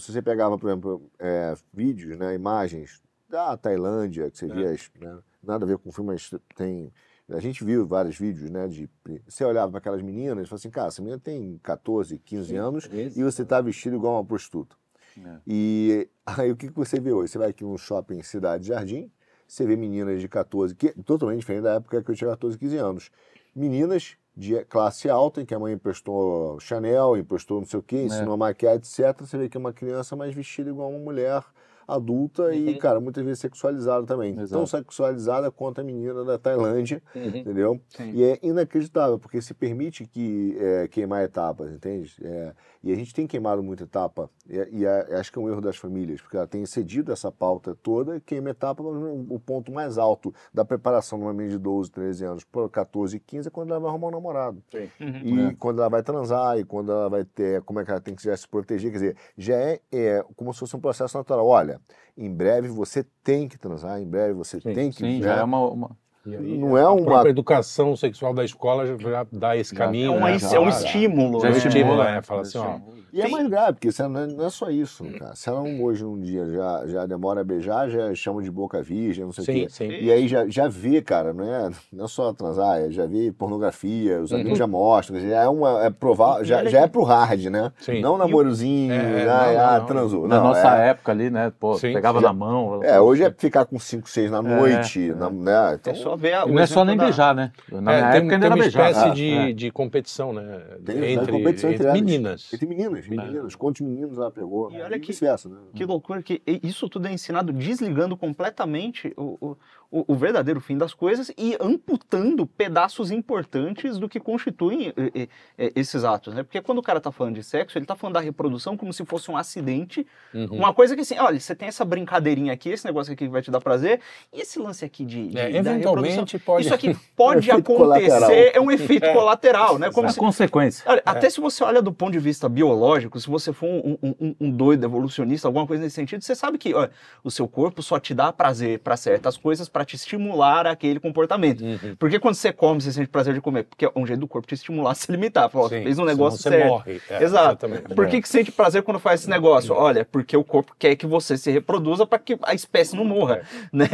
se 0.00 0.12
você 0.12 0.22
pegava, 0.22 0.56
por 0.58 0.68
exemplo, 0.70 1.02
é, 1.18 1.54
vídeos, 1.72 2.16
né, 2.18 2.34
imagens 2.42 3.00
da 3.28 3.56
Tailândia, 3.56 4.30
que 4.30 4.36
você 4.38 4.46
É. 4.46 4.48
via, 4.54 4.76
né, 5.00 5.18
nada 5.42 5.64
a 5.64 5.68
ver 5.68 5.78
com 5.78 5.88
o 5.88 5.92
filme, 5.92 6.10
mas 6.12 6.30
tem. 6.56 6.92
A 7.30 7.40
gente 7.40 7.64
viu 7.64 7.86
vários 7.86 8.18
vídeos, 8.18 8.50
né? 8.50 8.66
De, 8.68 8.90
você 9.26 9.44
olhava 9.44 9.70
para 9.70 9.78
aquelas 9.78 10.02
meninas 10.02 10.44
e 10.44 10.48
falava 10.48 10.56
assim, 10.56 10.70
cara, 10.70 10.88
essa 10.88 11.00
menina 11.00 11.18
tem 11.18 11.58
14, 11.62 12.18
15 12.18 12.56
anos 12.56 12.84
e 13.16 13.22
você 13.22 13.44
tá 13.44 13.60
vestido 13.60 13.96
igual 13.96 14.14
uma 14.14 14.24
prostituta. 14.24 14.76
É. 15.16 15.38
E 15.46 16.08
aí 16.26 16.50
o 16.50 16.56
que, 16.56 16.68
que 16.68 16.76
você 16.76 17.00
vê 17.00 17.12
hoje? 17.12 17.32
Você 17.32 17.38
vai 17.38 17.50
aqui 17.50 17.64
num 17.64 17.78
shopping 17.78 18.22
Cidade 18.22 18.66
Jardim, 18.66 19.10
você 19.46 19.64
vê 19.64 19.76
meninas 19.76 20.20
de 20.20 20.28
14, 20.28 20.74
que, 20.74 20.90
totalmente 21.04 21.38
diferente 21.40 21.62
da 21.62 21.74
época 21.74 22.02
que 22.02 22.10
eu 22.10 22.14
tinha 22.14 22.30
14, 22.30 22.58
15 22.58 22.76
anos. 22.76 23.10
Meninas 23.54 24.16
de 24.36 24.62
classe 24.64 25.08
alta, 25.08 25.40
em 25.40 25.46
que 25.46 25.54
a 25.54 25.58
mãe 25.58 25.72
emprestou 25.74 26.58
Chanel, 26.60 27.16
emprestou 27.16 27.60
não 27.60 27.66
sei 27.66 27.78
o 27.78 27.82
quê, 27.82 28.02
ensinou 28.02 28.34
a 28.34 28.36
maquiar, 28.36 28.74
etc. 28.76 29.20
Você 29.20 29.38
vê 29.38 29.48
que 29.48 29.56
é 29.56 29.60
uma 29.60 29.72
criança 29.72 30.16
mais 30.16 30.34
vestida 30.34 30.68
igual 30.70 30.90
uma 30.90 30.98
mulher 30.98 31.42
adulta 31.86 32.54
e, 32.54 32.68
Uhum. 32.72 32.78
cara, 32.78 33.00
muitas 33.00 33.24
vezes 33.24 33.38
sexualizada 33.40 34.06
também. 34.06 34.32
Exato. 34.32 34.50
Tão 34.50 34.66
sexualizada 34.66 35.50
quanto 35.50 35.80
a 35.80 35.84
menina 35.84 36.24
da 36.24 36.38
Tailândia, 36.38 37.02
Uhum. 37.14 37.26
entendeu? 37.36 37.80
Sim. 37.88 38.12
E 38.12 38.24
é 38.24 38.38
inacreditável, 38.42 39.18
porque 39.18 39.40
se 39.42 39.54
permite 39.54 40.06
que 40.06 40.56
é, 40.58 40.88
queimar 40.88 41.24
etapas, 41.24 41.72
entende? 41.72 42.14
É, 42.22 42.52
e 42.82 42.92
a 42.92 42.96
gente 42.96 43.14
tem 43.14 43.26
queimado 43.26 43.62
muita 43.62 43.84
etapa, 43.84 44.28
e, 44.48 44.80
e 44.80 44.86
a- 44.86 45.20
acho 45.20 45.32
que 45.32 45.38
é 45.38 45.42
um 45.42 45.48
erro 45.48 45.60
das 45.60 45.76
famílias, 45.76 46.20
porque 46.20 46.36
ela 46.36 46.46
tem 46.46 46.64
cedido 46.66 47.12
essa 47.12 47.30
pauta 47.30 47.74
toda, 47.74 48.20
queima 48.20 48.50
etapa, 48.50 48.82
mas 48.82 48.94
o 49.30 49.38
ponto 49.38 49.70
mais 49.72 49.98
alto 49.98 50.34
da 50.52 50.64
preparação 50.64 51.18
de 51.18 51.24
uma 51.24 51.32
menina 51.32 51.56
de 51.56 51.62
12, 51.62 51.90
13 51.90 52.24
anos 52.24 52.44
para 52.44 52.68
14, 52.68 53.18
15 53.20 53.48
é 53.48 53.50
quando 53.50 53.70
ela 53.70 53.80
vai 53.80 53.90
arrumar 53.90 54.08
um 54.08 54.12
namorado. 54.12 54.62
Uhum. 55.00 55.20
E 55.22 55.40
É. 55.50 55.54
quando 55.54 55.78
ela 55.80 55.88
vai 55.88 56.02
transar, 56.02 56.58
e 56.58 56.64
quando 56.64 56.90
ela 56.92 57.08
vai 57.08 57.24
ter, 57.24 57.62
como 57.62 57.80
é 57.80 57.84
que 57.84 57.90
ela 57.90 58.00
tem 58.00 58.14
que 58.14 58.22
já 58.24 58.36
se 58.36 58.48
proteger, 58.48 58.90
quer 58.90 58.98
dizer, 58.98 59.16
já 59.36 59.54
é, 59.56 59.80
é 59.92 60.24
como 60.36 60.52
se 60.52 60.60
fosse 60.60 60.76
um 60.76 60.80
processo 60.80 61.16
natural. 61.16 61.46
Olha, 61.46 61.80
em 62.16 62.30
breve 62.32 62.68
você 62.68 63.04
tem 63.22 63.48
que 63.48 63.58
transar, 63.58 64.00
em 64.00 64.06
breve 64.06 64.32
você 64.34 64.60
Sim, 64.60 64.72
tem 64.72 64.90
que... 64.90 64.98
Sim, 64.98 65.22
já 65.22 65.36
é 65.36 65.42
uma. 65.44 65.68
uma- 65.70 66.01
aí, 66.26 66.58
Não 66.58 66.76
é 66.78 66.82
A 66.82 66.90
uma... 66.90 67.04
própria 67.04 67.30
educação 67.30 67.96
sexual 67.96 68.32
da 68.34 68.44
escola 68.44 68.86
já- 68.86 68.96
já 68.98 69.26
dá 69.32 69.56
esse 69.56 69.74
Já. 69.74 69.84
caminho. 69.84 70.12
É, 70.12 70.16
uma 70.16 70.30
né? 70.30 70.38
é 70.52 70.60
um 70.60 70.68
estímulo. 70.68 71.40
Já 71.40 71.48
É 71.48 71.50
um 71.50 71.54
né? 71.54 71.58
estímulo, 71.58 72.02
é. 72.02 72.16
é. 72.18 72.22
Fala 72.22 72.42
assim, 72.42 72.58
ó. 72.58 72.76
E 73.12 73.20
é 73.20 73.28
mais 73.28 73.46
grave, 73.46 73.72
porque 73.78 73.90
ela 74.00 74.08
não 74.08 74.20
é, 74.20 74.26
não 74.26 74.46
é 74.46 74.48
só 74.50 74.70
isso, 74.70 75.04
cara. 75.18 75.34
Se 75.36 75.46
ela 75.50 75.62
não 75.62 75.82
hoje 75.82 76.02
num 76.02 76.18
dia 76.18 76.46
já, 76.48 76.86
já 76.86 77.04
demora 77.06 77.42
a 77.42 77.44
beijar, 77.44 77.90
já 77.90 78.14
chama 78.14 78.42
de 78.42 78.50
boca 78.50 78.82
virgem, 78.82 79.22
não 79.24 79.32
sei 79.32 79.42
o 79.42 79.46
quê. 79.46 79.66
sim. 79.68 79.88
E 79.88 80.10
aí 80.10 80.26
já, 80.26 80.48
já 80.48 80.66
vê, 80.66 81.02
cara, 81.02 81.34
não 81.34 81.44
é, 81.44 81.70
não 81.92 82.06
é 82.06 82.08
só 82.08 82.32
transar, 82.32 82.78
é 82.80 82.90
já 82.90 83.04
vê 83.04 83.30
pornografia, 83.30 84.18
os 84.22 84.32
amigos 84.32 84.56
já 84.58 84.66
mostram, 84.66 85.20
já 85.20 85.42
é 85.42 85.48
uma, 85.48 85.84
é 85.84 85.90
provar, 85.90 86.42
já, 86.42 86.58
olha 86.58 86.70
já 86.70 86.80
é 86.80 86.86
pro 86.86 87.02
hard, 87.02 87.44
né? 87.48 87.70
Sim. 87.80 88.00
Não 88.00 88.16
namorozinho, 88.16 88.92
É, 88.94 89.02
né? 89.02 89.24
não, 89.26 89.60
ah, 89.60 89.78
não, 89.80 89.86
transou. 89.86 90.26
Na 90.26 90.36
não, 90.36 90.44
nossa 90.44 90.78
é, 90.82 90.88
época 90.88 91.12
ali, 91.12 91.28
né? 91.28 91.52
Pô, 91.60 91.74
Sim, 91.74 91.92
pegava 91.92 92.18
sim. 92.18 92.24
na 92.24 92.32
mão. 92.32 92.82
é, 92.82 92.98
hoje 92.98 93.24
é 93.24 93.30
ficar 93.36 93.66
com 93.66 93.78
5, 93.78 94.08
6 94.08 94.30
na 94.30 94.40
noite, 94.40 95.10
é. 95.10 95.14
na- 95.14 95.28
né? 95.28 95.74
Então, 95.78 95.92
É 95.92 95.96
só 96.12 96.16
ver 96.16 96.34
a, 96.34 96.44
E 96.46 96.52
não 96.52 96.58
é 96.62 96.66
só 96.66 96.84
nem 96.84 96.96
da- 96.96 97.04
beijar, 97.04 97.34
né? 97.34 97.52
Na 97.70 97.92
É, 97.92 98.00
minha 98.00 98.12
tem, 98.12 98.40
tem 98.40 98.48
uma 98.48 98.56
beijar. 98.56 98.90
espécie 98.90 99.08
Ah, 99.08 99.14
de, 99.14 99.30
é. 99.32 99.52
de 99.52 99.70
competição, 99.70 100.32
né? 100.32 100.60
Tem, 100.84 101.00
tem 101.00 101.12
entre, 101.14 101.32
competição 101.32 101.70
entre 101.70 101.88
entre 101.88 102.00
meninas. 102.00 102.52
Entre 102.52 102.66
meninas, 102.66 103.08
meninas. 103.08 103.54
Quantos 103.54 103.80
meninos 103.80 104.18
ela 104.18 104.30
pegou? 104.30 104.70
E 104.70 104.80
olha 104.82 104.98
que- 104.98 105.12
né? 105.48 105.56
Que 105.74 105.84
loucura 105.84 106.22
que 106.22 106.42
isso 106.62 106.88
tudo 106.88 107.08
é 107.08 107.12
ensinado 107.12 107.52
desligando 107.52 108.16
completamente 108.16 109.12
o, 109.16 109.38
o, 109.40 109.56
o- 109.92 110.04
o 110.08 110.14
verdadeiro 110.16 110.60
fim 110.60 110.76
das 110.78 110.94
coisas 110.94 111.30
e 111.36 111.54
amputando 111.60 112.46
pedaços 112.46 113.10
importantes 113.10 113.98
do 113.98 114.08
que 114.08 114.18
constituem 114.18 114.88
eh, 114.96 115.10
eh, 115.14 115.28
eh, 115.58 115.72
esses 115.76 116.02
atos, 116.02 116.34
né? 116.34 116.42
Porque 116.42 116.60
quando 116.62 116.78
o 116.78 116.82
cara 116.82 117.00
tá 117.00 117.12
falando 117.12 117.34
de 117.34 117.42
sexo, 117.44 117.76
ele 117.76 117.84
tá 117.84 117.94
falando 117.94 118.14
da 118.14 118.20
reprodução 118.20 118.76
como 118.76 118.92
se 118.92 119.04
fosse 119.04 119.30
um 119.30 119.36
acidente, 119.36 120.06
Uhum. 120.32 120.46
uma 120.56 120.72
coisa 120.72 120.94
que 120.94 121.02
assim, 121.02 121.18
olha, 121.18 121.38
você 121.38 121.54
tem 121.54 121.68
essa 121.68 121.84
brincadeirinha 121.84 122.52
aqui, 122.54 122.70
esse 122.70 122.84
negócio 122.86 123.12
aqui 123.12 123.26
que 123.26 123.30
vai 123.30 123.42
te 123.42 123.50
dar 123.50 123.60
prazer, 123.60 124.00
e 124.32 124.40
esse 124.40 124.58
lance 124.58 124.84
aqui 124.84 125.04
de, 125.04 125.28
de 125.28 125.38
É, 125.38 125.56
eventualmente 125.56 126.38
pode. 126.38 126.64
isso 126.64 126.74
aqui 126.74 126.96
pode 127.14 127.50
É 127.50 127.54
um 127.54 127.58
acontecer, 127.58 128.08
colateral. 128.08 128.30
é 128.30 128.60
um 128.60 128.70
efeito 128.70 129.12
colateral, 129.12 129.78
né? 129.78 129.90
Como 129.90 130.08
se 130.10 130.18
consequência. 130.18 130.84
Olha, 130.90 131.02
até 131.04 131.28
se 131.28 131.40
você 131.40 131.62
olha 131.62 131.82
do 131.82 131.92
ponto 131.92 132.12
de 132.12 132.18
vista 132.18 132.48
biológico, 132.48 133.20
se 133.20 133.28
você 133.28 133.52
for 133.52 133.66
um, 133.68 133.98
um- 134.02 134.14
um- 134.20 134.34
um 134.40 134.50
doido 134.50 134.84
evolucionista, 134.84 135.46
alguma 135.48 135.66
coisa 135.66 135.82
nesse 135.82 135.96
sentido, 135.96 136.22
você 136.22 136.34
sabe 136.34 136.56
que 136.56 136.72
olha, 136.74 136.90
o 137.22 137.30
seu 137.30 137.46
corpo 137.46 137.82
só 137.82 137.98
te 138.00 138.14
dá 138.14 138.32
prazer 138.32 138.78
para 138.78 138.96
certas 138.96 139.36
coisas 139.36 139.68
para 139.68 139.81
te 139.84 139.96
estimular 139.96 140.66
aquele 140.66 141.00
comportamento. 141.00 141.62
Uhum. 141.62 141.96
Porque 141.98 142.18
quando 142.18 142.34
você 142.34 142.52
come, 142.52 142.80
você 142.80 142.92
sente 142.92 143.08
prazer 143.08 143.34
de 143.34 143.40
comer, 143.40 143.64
porque 143.64 143.84
é 143.84 143.92
um 143.94 144.06
jeito 144.06 144.20
do 144.20 144.28
corpo 144.28 144.46
te 144.46 144.54
estimular 144.54 144.92
a 144.92 144.94
se 144.94 145.10
limitar. 145.10 145.48
Fala, 145.50 145.68
Sim, 145.68 145.82
fez 145.82 145.98
um 145.98 146.04
negócio 146.04 146.38
você 146.38 146.50
certo. 146.50 146.68
morre. 146.68 147.00
É, 147.10 147.22
Exato. 147.22 147.66
Exatamente. 147.66 147.94
Por 147.94 148.06
que, 148.08 148.20
que 148.20 148.28
sente 148.28 148.52
prazer 148.52 148.82
quando 148.82 148.98
faz 148.98 149.20
esse 149.20 149.30
negócio? 149.30 149.74
Olha, 149.74 150.04
porque 150.04 150.36
o 150.36 150.44
corpo 150.44 150.74
quer 150.78 150.96
que 150.96 151.06
você 151.06 151.36
se 151.36 151.50
reproduza 151.50 152.06
para 152.06 152.18
que 152.18 152.38
a 152.42 152.54
espécie 152.54 152.96
não 152.96 153.04
morra, 153.04 153.42
né? 153.72 153.88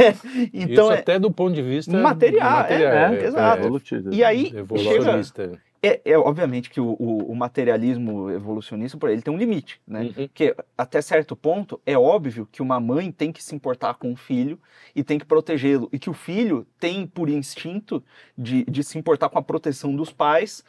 Então 0.53 0.87
Isso 0.87 0.92
é 0.92 0.98
até 0.98 1.18
do 1.18 1.31
ponto 1.31 1.55
de 1.55 1.62
vista 1.62 1.96
material, 1.96 2.64
é, 2.68 2.83
é, 2.83 3.24
exato. 3.27 3.61
Evolutivo. 3.61 4.12
e 4.12 4.24
aí 4.24 4.53
chega. 4.77 5.59
É, 5.81 6.01
é 6.05 6.19
obviamente 6.19 6.71
que 6.71 6.81
o, 6.81 6.97
o- 6.99 7.31
o 7.31 7.37
materialismo 7.37 8.31
evolucionista, 8.31 8.99
por 8.99 9.11
ele 9.11 9.23
tem 9.23 9.33
um 9.33 9.38
limite, 9.38 9.81
né? 9.87 10.03
Uhum. 10.03 10.12
Porque 10.12 10.57
até 10.77 11.01
certo 11.01 11.37
ponto 11.37 11.81
é 11.87 11.97
óbvio 11.97 12.49
que 12.51 12.61
uma 12.61 12.81
mãe 12.81 13.12
tem 13.12 13.31
que 13.33 13.43
se 13.43 13.55
importar 13.55 13.95
com 13.95 14.12
o 14.12 14.17
filho 14.17 14.59
e 14.95 15.05
tem 15.05 15.19
que 15.19 15.25
protegê-lo. 15.25 15.88
E 15.93 15.99
que 15.99 16.11
o 16.11 16.14
filho 16.14 16.67
tem 16.81 17.07
por 17.07 17.29
instinto 17.29 18.03
de, 18.37 18.64
de 18.64 18.83
se 18.83 18.99
importar 18.99 19.29
com 19.29 19.38
a 19.38 19.43
proteção 19.43 19.95
dos 19.95 20.12
pais, 20.12 20.64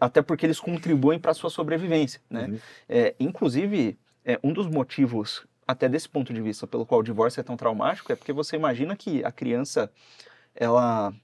até 0.00 0.20
porque 0.20 0.44
eles 0.44 0.58
contribuem 0.58 1.20
para 1.20 1.30
a 1.30 1.34
sua 1.34 1.50
sobrevivência. 1.50 2.20
Né? 2.28 2.46
Uhum. 2.46 2.58
É, 2.88 3.14
inclusive, 3.20 3.96
é, 4.24 4.40
um 4.42 4.52
dos 4.52 4.66
motivos, 4.66 5.46
até 5.66 5.88
desse 5.88 6.08
ponto 6.08 6.32
de 6.34 6.40
vista, 6.40 6.66
pelo 6.66 6.84
qual 6.84 7.00
o 7.00 7.04
divórcio 7.04 7.40
é 7.40 7.44
tão 7.44 7.56
traumático, 7.56 8.10
é 8.12 8.16
porque 8.16 8.32
você 8.32 8.56
imagina 8.56 8.96
que 8.96 9.24
a 9.24 9.30
criança, 9.30 9.88
ela. 10.54 11.14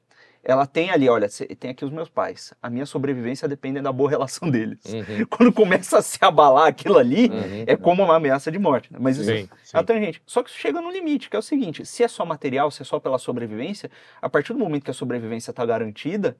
Ela 0.44 0.66
tem 0.66 0.90
ali, 0.90 1.09
olha, 1.09 1.29
tem 1.59 1.70
aqui 1.70 1.85
os 1.85 1.90
meus 1.90 2.09
pais. 2.09 2.55
A 2.62 2.70
minha 2.70 2.87
sobrevivência 2.87 3.46
depende 3.48 3.81
da 3.81 3.92
boa 3.92 4.09
relação 4.11 4.51
deles. 4.51 4.81
Uhum. 4.87 5.27
Quando 5.29 5.53
começa 5.53 5.98
a 5.98 6.03
se 6.03 6.18
abalar 6.22 6.66
aquilo 6.68 6.96
ali, 6.98 7.29
Uhum. 7.29 7.64
é 7.66 7.77
como 7.77 8.03
uma 8.03 8.16
ameaça 8.16 8.51
de 8.51 8.59
morte. 8.59 8.92
né? 8.92 8.98
Mas 9.01 9.18
isso 9.18 9.31
Sim, 9.31 9.48
sim. 9.62 9.77
é 9.77 9.81
a 9.81 9.83
tangente. 9.83 10.22
Só 10.27 10.42
que 10.42 10.51
isso 10.51 10.59
chega 10.59 10.81
no 10.81 10.90
limite, 10.90 11.29
que 11.29 11.37
é 11.37 11.38
o 11.38 11.42
seguinte: 11.42 11.85
se 11.85 12.03
é 12.03 12.09
só 12.09 12.24
material, 12.24 12.70
se 12.70 12.83
é 12.83 12.85
só 12.85 12.98
pela 12.98 13.18
sobrevivência, 13.18 13.90
a 14.22 14.29
partir 14.29 14.53
do 14.53 14.59
momento 14.59 14.85
que 14.85 14.90
a 14.90 14.94
sobrevivência 14.94 15.51
está 15.51 15.66
garantida, 15.66 16.37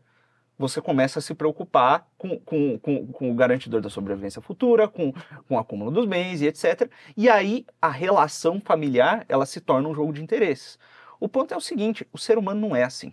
você 0.59 0.81
começa 0.81 1.21
a 1.21 1.23
se 1.23 1.35
preocupar 1.35 2.09
com, 2.19 2.37
com, 2.41 2.79
com, 2.81 3.07
com 3.09 3.31
o 3.31 3.35
garantidor 3.35 3.81
da 3.81 3.89
sobrevivência 3.89 4.43
futura, 4.43 4.89
com, 4.89 5.13
com 5.47 5.55
o 5.55 5.59
acúmulo 5.59 5.91
dos 5.91 6.05
bens 6.07 6.41
e 6.41 6.47
etc. 6.47 6.91
E 7.17 7.29
aí 7.29 7.65
a 7.81 7.89
relação 7.89 8.61
familiar 8.61 9.25
ela 9.29 9.47
se 9.47 9.61
torna 9.61 9.89
um 9.89 9.95
jogo 9.95 10.13
de 10.13 10.21
interesses. 10.23 10.77
O 11.21 11.29
ponto 11.29 11.53
é 11.55 11.57
o 11.57 11.61
seguinte: 11.61 12.07
o 12.13 12.19
ser 12.19 12.39
humano 12.39 12.61
não 12.61 12.75
é 12.75 12.83
assim. 12.83 13.13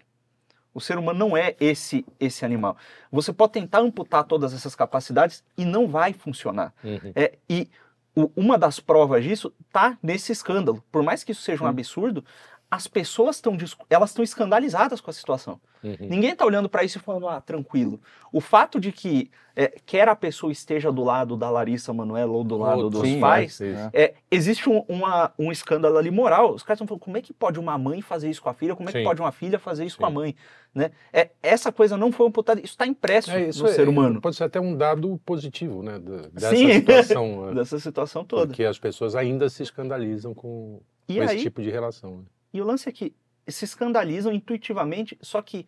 O 0.76 0.82
ser 0.82 0.98
humano 0.98 1.18
não 1.18 1.38
é 1.38 1.56
esse 1.60 2.06
esse 2.20 2.44
animal. 2.46 2.76
Você 3.10 3.32
pode 3.32 3.54
tentar 3.54 3.80
amputar 3.80 4.26
todas 4.26 4.54
essas 4.54 4.76
capacidades 4.76 5.42
e 5.58 5.64
não 5.64 5.88
vai 5.88 6.12
funcionar. 6.12 6.74
Uhum. 6.84 7.14
É, 7.16 7.34
e 7.50 7.70
o- 8.14 8.30
uma 8.36 8.58
das 8.58 8.80
provas 8.80 9.24
disso 9.24 9.54
tá 9.72 9.98
nesse 10.04 10.34
escândalo. 10.34 10.84
Por 10.92 11.02
mais 11.02 11.24
que 11.24 11.32
isso 11.32 11.42
seja 11.42 11.64
um 11.64 11.68
absurdo, 11.68 12.24
as 12.76 12.88
pessoas 12.88 13.38
estão 13.38 13.56
elas 13.90 14.10
estão 14.10 14.24
escandalizadas 14.24 15.00
com 15.00 15.10
a 15.10 15.14
situação. 15.14 15.60
Uhum. 15.84 15.96
Ninguém 16.02 16.32
está 16.32 16.46
olhando 16.46 16.68
para 16.68 16.84
isso 16.84 16.98
e 16.98 17.02
falando, 17.02 17.28
ah, 17.30 17.40
tranquilo. 17.40 18.02
O 18.34 18.42
fato 18.42 18.80
de 18.80 18.92
que 18.92 19.30
é, 19.56 19.68
quer 19.86 20.10
a 20.10 20.16
pessoa 20.16 20.52
esteja 20.52 20.92
do 20.92 21.02
lado 21.04 21.38
da 21.38 21.50
Larissa 21.50 21.94
Manoela 21.94 22.32
ou 22.34 22.44
do 22.44 22.58
lado 22.58 22.90
dos 22.90 23.04
Sim, 23.08 23.20
pais, 23.22 23.62
é, 23.62 23.68
isso. 23.72 23.90
é, 23.94 24.14
existe 24.30 24.70
um, 24.70 24.84
uma- 24.90 25.32
um 25.40 25.52
escândalo 25.52 25.98
ali 25.98 26.12
moral. 26.12 26.54
Os 26.54 26.64
caras 26.64 26.78
estão 26.78 26.88
falando, 26.88 27.02
como 27.04 27.18
é 27.18 27.22
que 27.22 27.32
pode 27.32 27.58
uma 27.60 27.78
mãe 27.78 28.02
fazer 28.02 28.30
isso 28.30 28.42
com 28.42 28.50
a 28.50 28.54
filha? 28.54 28.76
Como 28.76 28.90
é 28.90 28.92
que 28.92 28.98
Sim. 28.98 29.04
pode 29.06 29.22
uma 29.22 29.32
filha 29.32 29.58
fazer 29.58 29.86
isso 29.86 29.98
com 29.98 30.06
a 30.06 30.10
Sim. 30.10 30.14
mãe? 30.16 30.36
Né? 30.74 30.92
É, 31.14 31.30
essa 31.42 31.72
coisa 31.72 31.96
não 31.96 32.12
foi 32.12 32.28
amputada, 32.28 32.60
isso 32.60 32.74
está 32.74 32.86
impresso 32.86 33.32
É, 33.32 33.48
isso 33.48 33.64
no 33.64 33.70
é- 33.70 33.74
ser 33.74 33.88
humano. 33.88 34.20
Pode 34.20 34.36
ser 34.36 34.44
até 34.44 34.60
um 34.60 34.76
dado 34.76 35.18
positivo, 35.26 35.82
né? 35.82 35.98
da- 36.00 36.28
Dessa 36.34 36.50
Sim. 36.56 36.74
situação. 36.74 37.46
né? 37.48 37.54
Dessa 37.54 37.80
situação 37.80 38.26
toda. 38.26 38.48
Porque 38.48 38.66
as 38.66 38.78
pessoas 38.78 39.16
ainda 39.16 39.48
se 39.50 39.64
escandalizam 39.64 40.34
com, 40.34 40.82
com 41.08 41.14
esse 41.24 41.32
aí, 41.36 41.42
tipo 41.42 41.62
de 41.62 41.70
relação. 41.70 42.18
né? 42.18 42.24
E 42.56 42.62
o 42.62 42.66
lance 42.66 42.88
é 42.88 42.92
que 42.92 43.14
se 43.48 43.66
escandalizam 43.66 44.32
intuitivamente, 44.32 45.18
só 45.22 45.42
que 45.42 45.68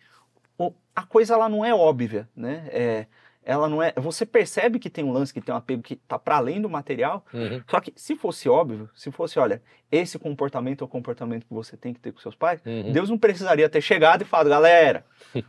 a 0.95 1.04
coisa 1.04 1.34
ela 1.34 1.50
não 1.50 1.63
é 1.63 1.76
óbvia, 1.76 2.28
né? 2.36 2.65
É, 2.69 3.06
ela 3.43 3.67
não 3.69 3.84
é. 3.84 3.93
Você 3.97 4.26
percebe 4.26 4.80
que 4.80 4.89
tem 4.89 5.04
um 5.04 5.12
lance, 5.12 5.34
que 5.34 5.41
tem 5.41 5.54
um 5.54 5.58
apego 5.58 5.84
que 5.84 5.97
tá 5.97 6.17
para 6.17 6.38
além 6.38 6.62
do 6.62 6.69
material. 6.69 7.26
Uhum. 7.34 7.62
Só 7.69 7.80
que 7.82 7.93
se 7.95 8.15
fosse 8.15 8.47
óbvio, 8.47 8.89
se 8.95 9.12
fosse, 9.12 9.38
olha, 9.38 9.62
esse 9.91 10.17
comportamento 10.17 10.82
é 10.82 10.86
o 10.86 10.88
comportamento 10.88 11.45
que 11.45 11.54
você 11.54 11.76
tem 11.76 11.93
que 11.93 12.00
ter 12.00 12.13
com 12.13 12.19
seus 12.19 12.36
pais, 12.36 12.62
Uhum. 12.65 12.91
Deus 12.91 13.10
não 13.10 13.17
precisaria 13.17 13.67
ter 13.69 13.82
chegado 13.82 14.21
e 14.21 14.26
falado, 14.26 14.50
galera, 14.50 15.06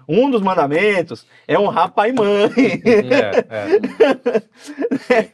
um 0.09 0.29
dos 0.29 0.43
mandamentos 0.43 1.25
é 1.47 1.59
honrar 1.59 1.93
pai 1.93 2.11
e 2.11 2.13
mãe. 2.13 2.51
É, 3.09 3.39
é. 5.15 5.33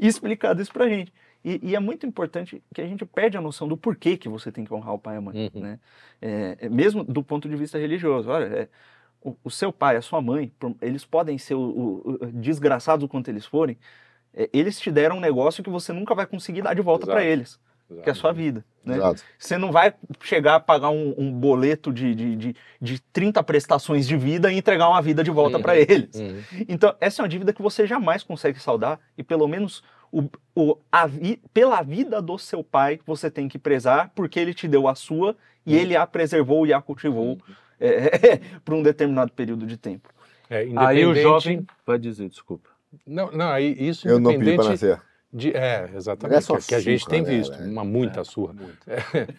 e 0.02 0.06
explicado 0.06 0.60
isso 0.60 0.72
pra 0.72 0.88
gente. 0.88 1.12
E, 1.44 1.58
e 1.70 1.74
é 1.76 1.80
muito 1.80 2.04
importante 2.06 2.62
que 2.74 2.80
a 2.82 2.86
gente 2.86 3.04
perde 3.06 3.36
a 3.36 3.40
noção 3.40 3.66
do 3.66 3.76
porquê 3.76 4.16
que 4.16 4.28
você 4.28 4.52
tem 4.52 4.64
que 4.64 4.72
honrar 4.74 4.94
o 4.94 4.98
pai 4.98 5.14
e 5.14 5.18
a 5.18 5.20
mãe, 5.20 5.50
Uhum. 5.54 5.60
né? 5.62 5.78
É, 6.20 6.56
é 6.62 6.68
mesmo 6.68 7.02
do 7.02 7.22
ponto 7.22 7.48
de 7.48 7.56
vista 7.56 7.78
religioso. 7.78 8.28
Olha, 8.28 8.44
é, 8.44 8.68
o, 9.22 9.34
o 9.44 9.50
seu 9.50 9.72
pai, 9.72 9.96
a 9.96 10.02
sua 10.02 10.20
mãe, 10.20 10.52
por- 10.58 10.74
eles 10.82 11.04
podem 11.04 11.38
ser 11.38 11.54
o, 11.54 11.60
o- 11.60 12.18
o- 12.22 12.26
desgraçados 12.26 13.08
quanto 13.08 13.28
eles 13.28 13.46
forem, 13.46 13.78
é, 14.34 14.48
eles 14.52 14.78
te 14.78 14.90
deram 14.90 15.16
um 15.16 15.20
negócio 15.20 15.62
que 15.64 15.70
você 15.70 15.92
nunca 15.92 16.14
vai 16.14 16.26
conseguir 16.26 16.62
dar 16.62 16.74
de 16.74 16.82
volta 16.82 17.04
Exato. 17.06 17.20
eles, 17.20 17.60
que 18.02 18.08
é 18.08 18.12
a 18.12 18.14
sua 18.14 18.32
vida, 18.32 18.64
né? 18.84 18.96
Exato. 18.96 19.22
Você 19.38 19.58
não 19.58 19.72
vai 19.72 19.92
chegar 20.22 20.54
a 20.56 20.60
pagar 20.60 20.90
um, 20.90 21.12
um 21.18 21.32
boleto 21.32 21.92
de, 21.92 22.14
de, 22.14 22.36
de, 22.36 22.56
de 22.80 23.00
30 23.12 23.42
prestações 23.42 24.06
de 24.06 24.16
vida 24.16 24.52
e 24.52 24.56
entregar 24.58 24.88
uma 24.88 25.02
vida 25.02 25.24
de 25.24 25.30
volta 25.30 25.56
Uhum. 25.56 25.62
pra 25.62 25.76
eles. 25.76 26.14
Uhum. 26.14 26.40
Então, 26.68 26.94
essa 27.00 27.20
é 27.20 27.22
uma 27.24 27.28
dívida 27.28 27.52
que 27.52 27.60
você 27.62 27.86
jamais 27.86 28.22
consegue 28.22 28.60
saldar 28.60 29.00
e 29.18 29.22
pelo 29.24 29.48
menos 29.48 29.82
o, 30.12 30.28
o- 30.54 30.78
a 30.90 31.06
vi- 31.06 31.40
pela 31.54 31.82
vida 31.82 32.20
do 32.20 32.36
seu 32.38 32.62
pai 32.64 32.98
você 33.06 33.30
tem 33.30 33.48
que 33.48 33.58
prezar 33.58 34.10
porque 34.14 34.38
ele 34.40 34.52
te 34.54 34.66
deu 34.68 34.88
a 34.88 34.94
sua 34.94 35.36
e 35.64 35.76
ele 35.76 35.94
a 35.96 36.06
preservou 36.06 36.66
e 36.66 36.72
a 36.72 36.80
cultivou 36.80 37.38
por 38.64 38.74
um 38.74 38.82
determinado 38.82 39.32
período 39.32 39.66
de 39.66 39.76
tempo. 39.76 40.08
É, 40.48 40.66
Aí 40.76 41.04
o 41.06 41.14
jovem 41.14 41.66
vai 41.86 41.98
dizer, 41.98 42.28
desculpa. 42.28 42.68
Não, 43.06 43.30
não, 43.30 43.48
aí 43.50 43.72
isso 43.78 44.08
Eu 44.08 44.18
não 44.18 44.32
pedi 44.32 44.50
independente 44.50 44.56
para 44.56 44.70
nascer. 44.70 45.02
de. 45.32 45.56
É, 45.56 45.88
exatamente. 45.94 46.38
É 46.38 46.40
só 46.40 46.58
que, 46.58 46.66
que 46.66 46.74
a 46.74 46.80
gente 46.80 47.06
tem 47.06 47.22
né, 47.22 47.28
visto, 47.30 47.56
velho? 47.56 47.70
uma 47.70 47.84
muita 47.84 48.24
surra. 48.24 48.54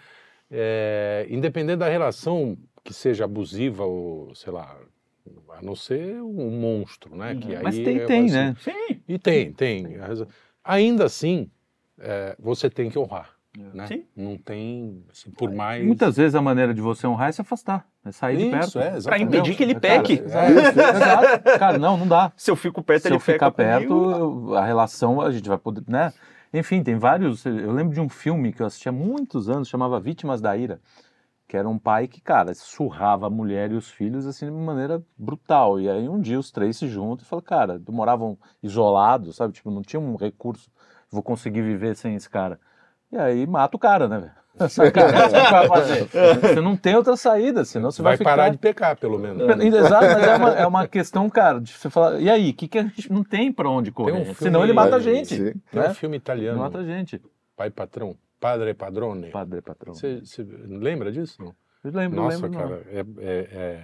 É, 0.54 1.26
independente 1.30 1.78
da 1.78 1.88
relação 1.88 2.58
que 2.84 2.94
seja 2.94 3.24
abusiva 3.24 3.86
ou, 3.86 4.36
sei 4.36 4.52
lá, 4.52 4.78
a 5.58 5.62
não 5.62 5.76
ser 5.76 6.22
um 6.22 6.50
monstro, 6.52 7.16
né? 7.16 7.36
Que 7.36 7.56
aí 7.56 7.64
Mas 7.64 7.76
tem, 7.78 7.98
é 7.98 8.06
tem, 8.06 8.26
assim- 8.26 8.34
né? 8.34 8.56
Sim, 8.60 9.02
E 9.08 9.18
tem, 9.20 9.54
tem. 9.54 9.98
Ainda 10.64 11.06
assim, 11.06 11.50
é, 12.00 12.36
você 12.40 12.70
tem 12.70 12.90
que 12.90 12.98
honrar. 13.00 13.30
Né? 13.74 13.86
Sim. 13.88 14.06
Não 14.16 14.38
tem, 14.38 15.04
assim, 15.12 15.30
por 15.32 15.52
mais. 15.52 15.86
Muitas 15.86 16.16
vezes 16.16 16.36
a 16.36 16.42
maneira 16.42 16.74
de 16.74 16.80
você 16.80 17.06
honrar 17.06 17.28
é 17.30 17.32
se 17.34 17.42
afastar, 17.42 17.86
é 18.06 18.10
sair 18.12 18.38
de 18.38 18.50
perto. 18.50 18.68
Isso, 18.68 18.80
é, 18.80 18.88
Pra 18.90 18.98
exatamente. 18.98 19.28
impedir 19.28 19.56
que 19.56 19.64
ele 19.64 19.74
Cara, 19.76 19.82
peque. 20.02 20.14
é, 20.14 20.96
exato. 20.96 21.60
Cara, 21.60 21.78
não, 21.78 21.98
não 21.98 22.08
dá. 22.08 22.32
Se 22.38 22.50
eu 22.50 22.56
fico 22.56 22.82
perto, 22.82 23.02
Se 23.02 23.08
ele 23.10 23.16
eu 23.16 23.20
ficar 23.20 23.52
peca 23.52 23.80
perto, 23.80 23.88
comigo. 23.90 24.56
a 24.56 24.66
relação 24.66 25.20
a 25.20 25.30
gente 25.32 25.50
vai 25.50 25.58
poder, 25.58 25.84
né? 25.86 26.14
Enfim, 26.54 26.82
tem 26.82 26.98
vários. 26.98 27.46
Eu 27.46 27.74
lembro 27.74 27.94
de 27.94 28.00
um 28.00 28.08
filme 28.08 28.54
que 28.54 28.62
eu 28.62 28.66
assisti 28.66 28.88
há 28.88 28.92
muitos 28.92 29.50
anos, 29.50 29.68
chamava 29.68 30.00
Vítimas 30.00 30.40
da 30.40 30.56
Ira, 30.56 30.80
que 31.52 31.58
era 31.58 31.68
um 31.68 31.78
pai 31.78 32.08
que, 32.08 32.22
cara, 32.22 32.54
surrava 32.54 33.28
a 33.28 33.30
mulher 33.30 33.74
e 33.74 33.76
os 33.76 33.90
filhos 33.90 34.26
assim 34.26 34.46
de 34.46 34.52
uma 34.54 34.64
maneira 34.64 35.04
brutal. 35.18 35.82
E 35.82 35.90
aí 35.90 36.08
um 36.08 36.18
dia 36.18 36.40
os 36.40 36.50
três 36.50 36.78
se 36.78 36.88
juntam 36.88 37.26
e 37.26 37.28
falam, 37.28 37.44
cara, 37.44 37.82
moravam 37.90 38.38
isolados, 38.64 39.36
sabe? 39.36 39.52
Tipo, 39.52 39.70
não 39.70 39.82
tinha 39.82 40.00
um 40.00 40.16
recurso, 40.16 40.72
vou 41.12 41.22
conseguir 41.22 41.62
viver 41.62 41.94
sem 41.98 42.16
esse 42.16 42.30
cara. 42.30 42.58
E 43.12 43.18
aí 43.18 43.46
mata 43.46 43.76
o 43.76 43.80
cara, 43.80 44.08
né, 44.08 44.20
velho? 44.20 44.70
Sacanagem, 44.70 45.28
o 45.28 45.30
que 45.30 45.40
você 45.40 45.52
vai 45.52 45.68
fazer? 45.68 46.08
Você 46.40 46.62
não 46.62 46.78
tem 46.78 46.96
outra 46.96 47.18
saída, 47.18 47.66
senão 47.66 47.92
você 47.92 48.02
vai, 48.02 48.12
vai 48.12 48.18
ficar... 48.20 48.30
parar 48.30 48.50
de 48.50 48.58
pecar, 48.58 48.98
pelo 48.98 49.20
menos. 49.20 49.42
Exato, 49.62 50.06
mas 50.06 50.24
é 50.24 50.36
uma, 50.38 50.50
é 50.52 50.66
uma 50.66 50.88
questão, 50.88 51.30
cara, 51.30 51.60
de 51.60 51.74
você 51.74 51.90
falar, 51.90 52.22
e 52.22 52.30
aí, 52.30 52.52
o 52.52 52.54
que, 52.54 52.70
que 52.70 52.78
a 52.78 52.84
gente 52.84 53.12
não 53.12 53.26
tem 53.26 53.52
pra 53.52 53.70
onde 53.70 53.92
correr? 53.92 54.14
um 54.14 54.24
filme- 54.24 54.36
Senão 54.36 54.64
ele 54.64 54.72
mata 54.72 54.96
a 54.96 55.00
gente. 55.00 55.36
Sim. 55.36 55.54
Tem 55.70 55.82
né? 55.82 55.90
um 55.90 55.94
filme 55.94 56.16
Ele 56.16 56.22
italiano, 56.22 56.60
mata 56.60 56.78
a 56.78 56.84
gente. 56.86 57.22
Pai 57.58 57.70
Patrão, 57.70 58.16
Padre 58.42 58.74
Padrone. 58.74 59.30
Padre 59.30 59.62
patrão. 59.62 59.94
Você, 59.94 60.22
lembra 60.68 61.12
disso? 61.12 61.42
Não? 61.42 61.56
Eu 61.84 61.92
lembro, 61.94 62.22
Nossa, 62.24 62.42
lembro. 62.46 62.60
cara, 62.60 62.84
é, 62.90 63.00
é- 63.00 63.48
é- 63.52 63.84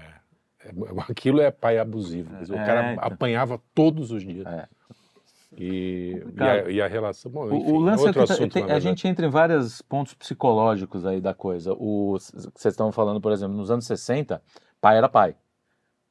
é- 0.66 0.72
aquilo 1.10 1.40
é 1.40 1.50
pai 1.52 1.78
abusivo. 1.78 2.36
É, 2.36 2.44
o 2.44 2.56
cara 2.66 2.92
então. 2.94 3.04
apanhava 3.06 3.62
todos 3.74 4.12
os 4.12 4.24
dias. 4.24 4.46
É. 4.48 4.68
E, 5.58 6.22
e, 6.36 6.42
a, 6.44 6.70
e 6.70 6.82
a 6.82 6.88
relação. 6.88 7.32
Bom, 7.32 7.46
O- 7.46 7.56
enfim, 7.56 7.72
o 7.72 7.78
lance 7.80 8.08
é 8.08 8.12
que 8.14 8.20
assunto, 8.20 8.52
tem- 8.54 8.64
a 8.72 8.80
gente 8.80 9.08
entra 9.08 9.26
em 9.26 9.30
vários 9.30 9.82
pontos 9.82 10.14
psicológicos 10.14 11.06
aí 11.06 11.22
da 11.22 11.34
coisa. 11.34 11.74
O, 11.74 12.18
vocês 12.20 12.66
estão 12.66 12.92
falando, 12.92 13.22
por 13.22 13.32
exemplo, 13.32 13.56
nos 13.56 13.72
anos 13.72 13.86
60, 13.86 14.42
pai 14.82 14.98
era 14.98 15.08
pai. 15.08 15.36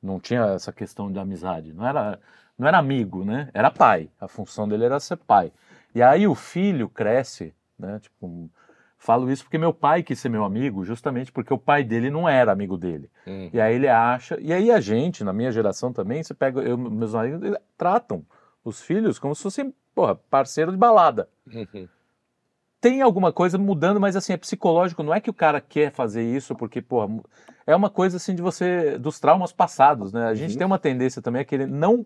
Não 0.02 0.18
tinha 0.20 0.42
essa 0.54 0.72
questão 0.72 1.10
de 1.12 1.18
amizade. 1.18 1.72
Não 1.72 1.86
era, 1.86 2.18
não 2.56 2.66
era 2.66 2.78
amigo, 2.78 3.24
né? 3.24 3.50
Era 3.52 3.70
pai. 3.70 4.08
A 4.20 4.26
função 4.28 4.68
dele 4.68 4.84
era 4.84 4.98
ser 5.00 5.16
pai. 5.16 5.52
E 5.94 6.00
aí 6.02 6.26
o 6.26 6.34
filho 6.34 6.88
cresce, 6.88 7.52
né? 7.78 7.98
Tipo, 8.00 8.50
falo 8.98 9.30
isso 9.30 9.44
porque 9.44 9.58
meu 9.58 9.72
pai 9.72 10.02
quis 10.02 10.18
ser 10.18 10.28
meu 10.28 10.44
amigo, 10.44 10.84
justamente 10.84 11.30
porque 11.32 11.52
o 11.52 11.58
pai 11.58 11.84
dele 11.84 12.10
não 12.10 12.28
era 12.28 12.52
amigo 12.52 12.76
dele. 12.76 13.10
Hum. 13.26 13.50
E 13.52 13.60
aí 13.60 13.74
ele 13.74 13.88
acha. 13.88 14.38
E 14.40 14.52
aí 14.52 14.70
a 14.70 14.80
gente, 14.80 15.22
na 15.24 15.32
minha 15.32 15.52
geração 15.52 15.92
também, 15.92 16.22
você 16.22 16.34
pega. 16.34 16.60
Eu, 16.62 16.76
meus 16.78 17.14
amigos 17.14 17.56
tratam 17.76 18.24
os 18.64 18.80
filhos 18.82 19.18
como 19.18 19.34
se 19.34 19.42
fossem, 19.42 19.72
porra, 19.94 20.14
parceiro 20.14 20.72
de 20.72 20.78
balada. 20.78 21.28
Uhum. 21.52 21.88
Tem 22.80 23.00
alguma 23.00 23.32
coisa 23.32 23.56
mudando, 23.58 23.98
mas 23.98 24.16
assim, 24.16 24.32
é 24.32 24.36
psicológico. 24.36 25.02
Não 25.02 25.14
é 25.14 25.20
que 25.20 25.30
o 25.30 25.34
cara 25.34 25.60
quer 25.60 25.90
fazer 25.92 26.22
isso 26.22 26.54
porque, 26.54 26.80
porra, 26.82 27.08
é 27.66 27.74
uma 27.74 27.90
coisa 27.90 28.16
assim 28.18 28.34
de 28.34 28.42
você. 28.42 28.98
dos 28.98 29.18
traumas 29.18 29.52
passados, 29.52 30.12
né? 30.12 30.26
A 30.26 30.34
gente 30.34 30.52
Uhum. 30.52 30.58
tem 30.58 30.66
uma 30.66 30.78
tendência 30.78 31.22
também 31.22 31.42
a 31.42 31.44
querer 31.44 31.66
não 31.66 32.04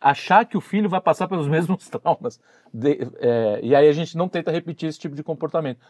achar 0.00 0.44
que 0.46 0.56
o 0.56 0.60
filho 0.60 0.88
vai 0.88 1.00
passar 1.00 1.28
pelos 1.28 1.46
mesmos 1.48 1.88
traumas. 1.88 2.40
De- 2.72 2.98
é, 3.18 3.60
e 3.62 3.74
aí 3.74 3.88
a 3.88 3.92
gente 3.92 4.16
não 4.16 4.28
tenta 4.28 4.50
repetir 4.50 4.88
esse 4.88 4.98
tipo 4.98 5.14
de 5.14 5.22
comportamento. 5.22 5.80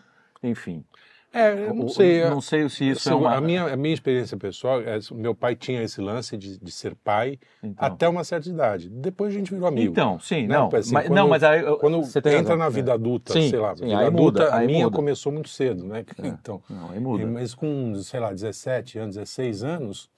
Enfim. 0.42 0.84
É, 1.32 1.68
eu 1.68 1.74
não 1.74 1.88
sei. 1.88 2.24
Não 2.28 2.40
sei 2.40 2.68
se 2.68 2.88
isso 2.90 3.08
é 3.08 3.12
Assim, 3.12 3.20
uma. 3.20 3.36
a, 3.36 3.40
minha, 3.40 3.72
a 3.72 3.76
minha 3.76 3.94
experiência 3.94 4.36
pessoal, 4.36 4.80
é, 4.80 4.98
meu 5.12 5.32
pai 5.32 5.54
tinha 5.54 5.80
esse 5.80 6.00
lance 6.00 6.36
de, 6.36 6.58
de 6.58 6.72
ser 6.72 6.96
pai 6.96 7.38
Então. 7.62 7.86
até 7.86 8.08
uma 8.08 8.24
certa 8.24 8.48
idade. 8.48 8.88
Depois 8.88 9.32
a 9.32 9.38
gente 9.38 9.52
virou 9.54 9.68
amigo. 9.68 9.92
Então, 9.92 10.18
sim, 10.18 10.48
Né? 10.48 10.56
não. 10.58 10.68
Assim, 10.74 10.92
mas, 10.92 11.06
quando- 11.06 11.14
não, 11.16 11.28
mas 11.28 11.44
aí. 11.44 11.60
eu- 11.62 11.76
Quando 11.78 12.02
você 12.02 12.20
tem 12.20 12.32
entra 12.32 12.54
razão, 12.54 12.56
na 12.56 12.66
é. 12.66 12.70
vida 12.70 12.92
adulta, 12.94 13.32
Sim, 13.32 13.48
sei 13.48 13.60
lá, 13.60 13.76
sim, 13.76 13.84
vida 13.84 13.98
adulta, 14.08 14.42
muda, 14.44 14.54
a 14.56 14.60
minha 14.62 14.84
muda. 14.86 14.96
começou 14.96 15.30
muito 15.30 15.48
cedo, 15.50 15.84
né? 15.86 16.04
É. 16.20 16.26
Então, 16.26 16.60
Não, 16.68 16.90
aí 16.90 16.98
muda. 16.98 17.24
mas 17.28 17.54
com, 17.54 17.94
sei 17.94 18.18
lá, 18.18 18.32
17 18.32 18.98
anos, 18.98 19.14
16 19.14 19.62
anos, 19.62 20.10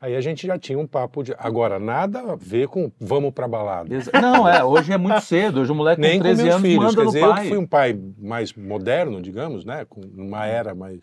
aí 0.00 0.16
a 0.16 0.20
gente 0.20 0.46
já 0.46 0.58
tinha 0.58 0.78
um 0.78 0.86
papo 0.86 1.22
de. 1.22 1.34
Agora, 1.38 1.78
nada 1.78 2.20
a 2.32 2.36
ver 2.36 2.68
com 2.68 2.90
vamos 2.98 3.32
pra 3.32 3.46
balada. 3.46 3.88
Não, 4.20 4.48
é, 4.48 4.64
hoje 4.64 4.92
é 4.92 4.96
muito 4.98 5.20
cedo. 5.20 5.60
Hoje 5.60 5.70
o 5.70 5.74
moleque 5.74 6.00
Nem 6.00 6.12
com 6.12 6.18
com 6.18 6.22
13 6.24 6.42
meus 6.42 6.54
anos 6.54 6.66
filhos. 6.68 6.84
manda 6.84 6.96
Quer 7.02 7.06
dizer, 7.06 7.22
eu 7.22 7.30
pai. 7.30 7.42
que 7.42 7.48
fui 7.48 7.58
um 7.58 7.66
pai 7.66 8.00
mais 8.18 8.52
moderno, 8.54 9.20
digamos, 9.20 9.64
né? 9.64 9.84
Com 9.84 10.00
uma 10.00 10.46
era 10.46 10.74
mais. 10.74 11.00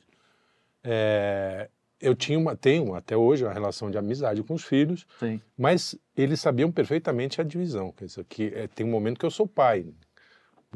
é, 0.83 1.69
eu 1.99 2.15
tinha 2.15 2.37
uma, 2.37 2.55
tenho 2.55 2.93
até 2.93 3.17
hoje 3.17 3.43
uma 3.43 3.51
relação 3.51 3.89
de 3.89 3.97
amizade 3.97 4.43
com 4.43 4.53
os 4.53 4.63
filhos, 4.63 5.05
Sim. 5.19 5.41
mas 5.57 5.95
eles 6.15 6.39
sabiam 6.39 6.71
perfeitamente 6.71 7.41
a 7.41 7.43
divisão. 7.43 7.91
Quer 7.91 8.05
dizer, 8.05 8.23
que 8.29 8.51
é, 8.55 8.67
tem 8.67 8.85
um 8.85 8.89
momento 8.91 9.19
que 9.19 9.25
eu 9.25 9.31
sou 9.31 9.47
pai. 9.47 9.85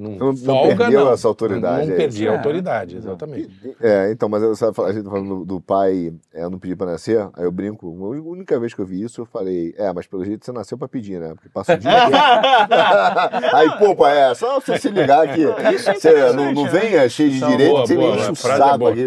Não, 0.01 0.11
Não- 0.11 0.27
não 0.27 0.35
folga, 0.37 0.75
perdeu 0.75 1.05
não. 1.05 1.13
essa 1.13 1.27
autoridade, 1.27 1.81
Não, 1.81 1.87
não 1.87 1.93
é 1.93 1.97
perdi 1.97 2.23
isso. 2.23 2.29
a 2.29 2.33
É. 2.33 2.37
autoridade, 2.37 2.97
exatamente. 2.97 3.75
É, 3.79 4.11
então, 4.11 4.27
mas 4.27 4.41
eu, 4.41 4.55
sabe, 4.55 4.73
a 4.81 4.91
gente 4.91 5.03
tá 5.03 5.09
falando 5.11 5.39
do, 5.39 5.45
do 5.45 5.61
pai 5.61 6.13
é, 6.33 6.49
não 6.49 6.57
pedir 6.57 6.75
pra 6.75 6.87
nascer, 6.87 7.19
aí 7.35 7.43
eu 7.43 7.51
brinco. 7.51 7.87
A 7.87 8.29
única 8.29 8.59
vez 8.59 8.73
que 8.73 8.81
eu 8.81 8.85
vi 8.85 9.01
isso, 9.03 9.21
eu 9.21 9.25
falei, 9.25 9.73
é, 9.77 9.91
mas 9.93 10.07
pelo 10.07 10.23
jeito 10.25 10.43
você 10.45 10.51
nasceu 10.51 10.77
pra 10.77 10.87
pedir, 10.87 11.19
né? 11.19 11.33
Porque 11.35 11.49
passa 11.49 11.73
o 11.73 11.77
dia 11.77 11.91
inteiro. 11.91 12.17
Aí, 13.53 13.69
pô, 13.77 13.95
pai, 13.95 14.31
é 14.31 14.33
só 14.35 14.59
você 14.59 14.77
se 14.77 14.89
ligar 14.89 15.23
aqui. 15.23 15.45
Você 15.45 16.33
não, 16.33 16.51
não 16.53 16.65
venha 16.67 17.07
cheio 17.09 17.31
de 17.31 17.43
é 17.43 17.47
direito, 17.47 17.71
boa, 17.71 17.85
você 17.87 17.95
boa, 17.95 18.15
enche 18.15 18.29
o 18.29 18.31
é 18.31 18.35
saco 18.35 18.87
aqui. 18.87 19.05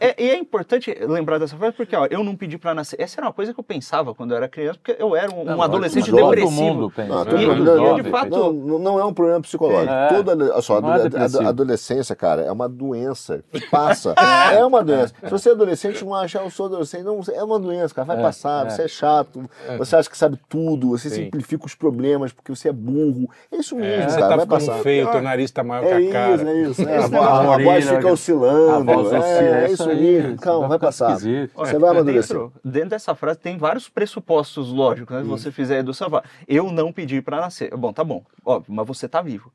É- 0.00 0.22
e 0.22 0.30
é 0.30 0.36
importante 0.38 0.94
lembrar 1.08 1.38
dessa 1.38 1.56
frase 1.56 1.74
porque 1.76 1.94
ó, 1.96 2.06
eu 2.10 2.22
não 2.22 2.36
pedi 2.36 2.58
pra 2.58 2.74
nascer. 2.74 3.00
Essa 3.00 3.20
era 3.20 3.26
uma 3.26 3.32
coisa 3.32 3.52
que 3.54 3.60
eu 3.60 3.64
pensava 3.64 4.14
quando 4.14 4.32
eu 4.32 4.36
era 4.36 4.48
criança, 4.48 4.78
porque 4.82 5.00
eu 5.02 5.14
era 5.16 5.32
um, 5.32 5.40
um 5.42 5.44
Não, 5.44 5.62
adolescente 5.62 6.10
todo 6.10 6.30
depressivo. 6.30 6.50
mundo 6.62 6.90
pensa. 6.94 7.08
Não, 7.08 7.24
né? 7.24 7.30
todo 7.30 7.40
mundo- 7.40 7.64
não, 7.76 7.94
de 8.02 8.10
fato, 8.10 8.30
Não, 8.30 8.52
não 8.52 8.78
não 8.82 8.98
é 9.00 9.04
um 9.04 9.14
problema 9.14 9.40
psicológico. 9.40 9.92
É. 10.04 10.08
Toda, 10.08 10.32
olha 10.52 10.62
só, 10.62 10.80
Não 10.80 10.92
é 10.94 11.02
a- 11.02 11.40
a- 11.42 11.46
a 11.46 11.48
adolescência, 11.48 12.14
cara, 12.16 12.42
é 12.42 12.50
uma 12.52 12.68
doença 12.68 13.42
que 13.50 13.60
passa. 13.68 14.14
é 14.52 14.64
uma 14.64 14.82
doença. 14.82 15.14
Se 15.22 15.30
você 15.30 15.48
é 15.50 15.52
adolescente, 15.52 16.04
não 16.04 16.14
acha, 16.14 16.38
eu 16.38 16.50
sou 16.50 16.66
adolescente. 16.66 17.02
Não, 17.04 17.20
é 17.32 17.42
uma 17.44 17.58
doença, 17.58 17.94
cara. 17.94 18.06
Vai 18.06 18.18
É, 18.18 18.22
passar, 18.22 18.66
é. 18.66 18.70
você 18.70 18.82
é 18.82 18.88
chato, 18.88 19.48
você 19.78 19.96
acha 19.96 20.08
que 20.10 20.16
sabe 20.18 20.38
tudo, 20.48 20.90
você 20.90 21.08
Sim. 21.10 21.24
simplifica 21.24 21.66
os 21.66 21.74
problemas 21.74 22.32
porque 22.32 22.54
você 22.54 22.68
é 22.68 22.72
burro. 22.72 23.28
É 23.50 23.56
isso 23.56 23.74
É, 23.76 23.78
mesmo, 23.78 24.10
você 24.10 24.18
cara. 24.18 24.28
tá 24.30 24.36
vai 24.36 24.46
ficando 24.46 24.66
passar. 24.66 24.82
feio, 24.82 25.10
teu 25.10 25.22
nariz 25.22 25.50
tá 25.50 25.62
maior 25.64 25.84
É 25.84 26.00
que 26.00 26.08
a 26.08 26.12
cara. 26.12 26.34
isso, 26.34 26.46
é 26.48 26.62
isso. 26.62 26.82
É, 26.88 26.96
a, 26.96 27.00
Esse 27.00 27.08
vo- 27.10 27.20
a 27.22 27.58
voz 27.58 27.88
fica 27.88 28.08
a 28.08 28.12
oscilando. 28.12 28.90
é, 29.14 29.64
é 29.64 29.64
isso 29.66 29.74
isso 29.82 29.90
aí. 29.90 30.36
Calma, 30.40 30.68
vai 30.68 30.78
passar. 30.78 31.16
Você 31.18 31.78
vai 31.78 31.90
amadurecer. 31.90 32.36
Dentro, 32.36 32.52
dentro 32.64 32.88
dessa 32.90 33.14
frase 33.14 33.38
tem 33.38 33.56
vários 33.58 33.88
pressupostos 33.88 34.70
lógicos, 34.72 35.14
né? 35.16 35.22
Se 35.22 35.28
você 35.28 35.50
fizer 35.50 35.76
a 35.76 35.78
educação, 35.80 36.10
fala, 36.10 36.24
eu 36.46 36.70
não 36.70 36.92
pedi 36.92 37.20
pra 37.22 37.40
nascer. 37.40 37.74
Bom, 37.76 37.92
tá 37.92 38.04
bom, 38.04 38.22
óbvio, 38.44 38.72
mas 38.74 38.86
você 38.86 39.08
tá 39.08 39.20
vivo. 39.22 39.50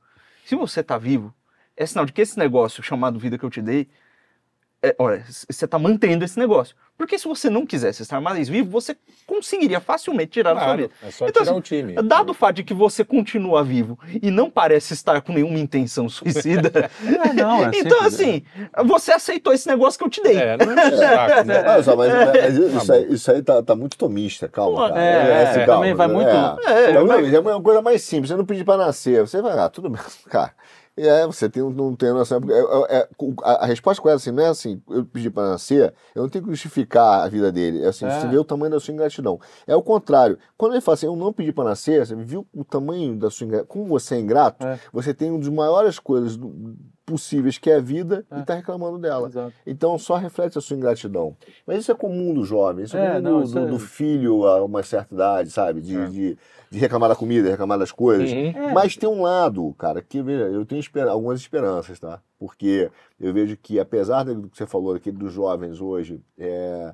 Se 0.47 0.55
você 0.55 0.81
tá 0.81 0.97
vivo, 0.97 1.35
é 1.75 1.85
sinal 1.85 2.05
de 2.05 2.13
que 2.13 2.21
esse 2.21 2.39
negócio 2.39 2.81
chamado 2.81 3.19
vida 3.19 3.37
que 3.37 3.43
eu 3.43 3.49
te 3.49 3.61
dei, 3.61 3.89
é, 4.81 4.95
olha, 4.99 5.23
você 5.49 5.67
tá 5.67 5.77
mantendo 5.79 6.23
esse 6.23 6.37
negócio. 6.37 6.75
Porque 6.97 7.17
se 7.19 7.27
você 7.27 7.47
não 7.47 7.63
quisesse 7.65 8.01
estar 8.01 8.19
mais 8.19 8.49
vivo, 8.49 8.71
você 8.71 8.95
conseguiria 9.27 9.79
facilmente 9.79 10.31
tirar 10.31 10.53
da 10.53 10.59
sua 10.59 10.65
Claro, 10.65 10.81
vida. 10.81 10.93
é 11.03 11.11
só 11.11 11.27
Então, 11.27 11.43
tirar 11.43 11.51
assim, 11.51 11.59
o 11.59 11.61
time. 11.61 11.93
Dado 12.01 12.31
o 12.31 12.33
fato 12.33 12.55
de 12.55 12.63
que 12.63 12.73
você 12.73 13.03
continua 13.03 13.63
vivo 13.63 13.99
e 14.21 14.31
não 14.31 14.49
parece 14.49 14.93
estar 14.95 15.21
com 15.21 15.31
nenhuma 15.33 15.59
intenção 15.59 16.09
suicida, 16.09 16.89
É, 17.29 17.33
não, 17.33 17.65
é 17.65 17.71
então 17.75 17.99
simples, 18.01 18.13
assim, 18.15 18.43
você 18.85 19.11
aceitou 19.11 19.53
esse 19.53 19.67
negócio 19.67 19.99
que 19.99 20.05
eu 20.05 20.09
te 20.09 20.23
dei. 20.23 20.37
É, 20.37 20.57
não 20.57 20.71
é 20.71 20.91
saco, 20.91 21.43
né? 21.45 21.59
Olha 21.69 21.83
só, 21.83 21.95
mas, 21.95 22.11
mas 22.13 22.57
isso, 22.57 22.93
aí, 22.93 23.13
isso 23.13 23.31
aí 23.31 23.43
tá, 23.43 23.61
tá 23.61 23.75
muito 23.75 23.95
tomista, 23.97 24.47
calma, 24.47 24.89
cara. 24.89 24.99
é, 24.99 25.43
assim, 25.49 25.59
é, 25.59 25.65
calma, 25.65 25.81
também 25.81 25.93
vai 25.93 26.07
muito- 26.07 26.29
É, 26.29 26.89
É, 26.89 26.93
Tá 26.93 27.03
mas- 27.05 27.21
muito- 27.21 27.35
é 27.35 27.39
uma 27.39 27.61
coisa 27.61 27.81
mais 27.81 28.01
simples, 28.01 28.29
você 28.29 28.35
não 28.37 28.45
pedir 28.45 28.63
pra 28.63 28.75
nascer, 28.77 29.21
você 29.21 29.39
vai, 29.39 29.57
ah, 29.57 29.69
tudo 29.69 29.87
bem, 29.89 30.01
cara. 30.29 30.51
É, 30.97 31.25
você 31.27 31.47
tem, 31.47 31.61
não 31.61 31.95
tem 31.95 32.11
noção. 32.11 32.39
é- 32.49 32.95
é- 32.95 32.97
é- 33.01 33.09
a, 33.43 33.63
a 33.63 33.65
resposta 33.67 34.01
correta 34.01 34.17
assim, 34.17 34.31
não 34.31 34.43
é 34.43 34.47
assim, 34.47 34.81
eu 34.89 35.05
pedi 35.05 35.29
pra 35.29 35.49
nascer, 35.49 35.93
eu 36.15 36.23
não 36.23 36.29
tenho 36.29 36.43
que 36.43 36.49
justificar 36.51 37.23
a 37.23 37.27
vida 37.29 37.51
dele. 37.51 37.83
É 37.83 37.87
assim, 37.89 38.05
É. 38.05 38.19
você 38.19 38.27
vê 38.27 38.37
o 38.37 38.43
tamanho 38.43 38.71
da 38.71 38.79
sua 38.79 38.93
ingratidão. 38.93 39.39
É 39.67 39.75
o 39.75 39.81
contrário. 39.83 40.37
Quando 40.57 40.73
ele 40.73 40.81
fala 40.81 40.95
assim, 40.95 41.05
eu 41.05 41.15
não 41.15 41.31
pedi 41.31 41.51
pra 41.53 41.63
nascer, 41.63 42.05
você 42.05 42.15
viu 42.15 42.47
o 42.53 42.63
tamanho 42.65 43.15
da 43.15 43.29
sua 43.29 43.45
ingratidão. 43.45 43.67
Como 43.67 43.85
você 43.85 44.15
é 44.15 44.19
ingrato, 44.19 44.65
É. 44.65 44.79
você 44.91 45.13
tem 45.13 45.29
uma 45.29 45.39
das 45.39 45.49
maiores 45.49 45.99
coisas 45.99 46.35
do- 46.35 46.75
possíveis, 47.05 47.57
que 47.57 47.69
é 47.71 47.75
a 47.77 47.79
vida, 47.79 48.25
e 48.37 48.43
tá 48.43 48.53
reclamando 48.55 48.97
dela. 48.97 49.29
Exato. 49.29 49.53
Então 49.65 49.97
só 49.97 50.15
reflete 50.17 50.57
a 50.57 50.61
sua 50.61 50.75
ingratidão. 50.75 51.37
Mas 51.65 51.79
isso 51.79 51.91
é 51.91 51.95
comum 51.95 52.33
do 52.33 52.43
jovem, 52.43 52.83
isso 52.83 52.97
é, 52.97 53.05
É, 53.05 53.21
comum 53.21 53.21
não, 53.21 53.41
do, 53.43 53.49
do- 53.49 53.59
é- 53.59 53.65
do 53.67 53.79
filho 53.79 54.45
a 54.45 54.61
uma 54.65 54.83
certa 54.83 55.13
idade, 55.15 55.49
sabe? 55.49 55.79
De, 55.79 55.95
É. 55.97 56.05
de, 56.07 56.37
de 56.69 56.77
reclamar 56.79 57.09
da 57.09 57.15
comida, 57.15 57.49
reclamar 57.49 57.77
das 57.79 57.91
coisas. 57.91 58.31
Uhum. 58.31 58.47
É. 58.69 58.73
Mas 58.73 58.95
tem 58.97 59.07
um 59.09 59.21
lado, 59.21 59.73
cara, 59.77 60.01
que 60.01 60.21
veja, 60.21 60.45
eu 60.45 60.65
tenho 60.65 60.79
esper- 60.79 61.07
algumas 61.07 61.39
esperanças, 61.39 61.99
tá? 61.99 62.21
Porque 62.39 62.89
eu 63.19 63.33
vejo 63.33 63.57
que, 63.57 63.79
apesar 63.79 64.23
do 64.23 64.49
que 64.49 64.57
você 64.57 64.65
falou 64.67 64.93
aqui 64.95 65.11
dos 65.11 65.31
jovens 65.33 65.79
hoje 65.81 66.21
é, 66.37 66.93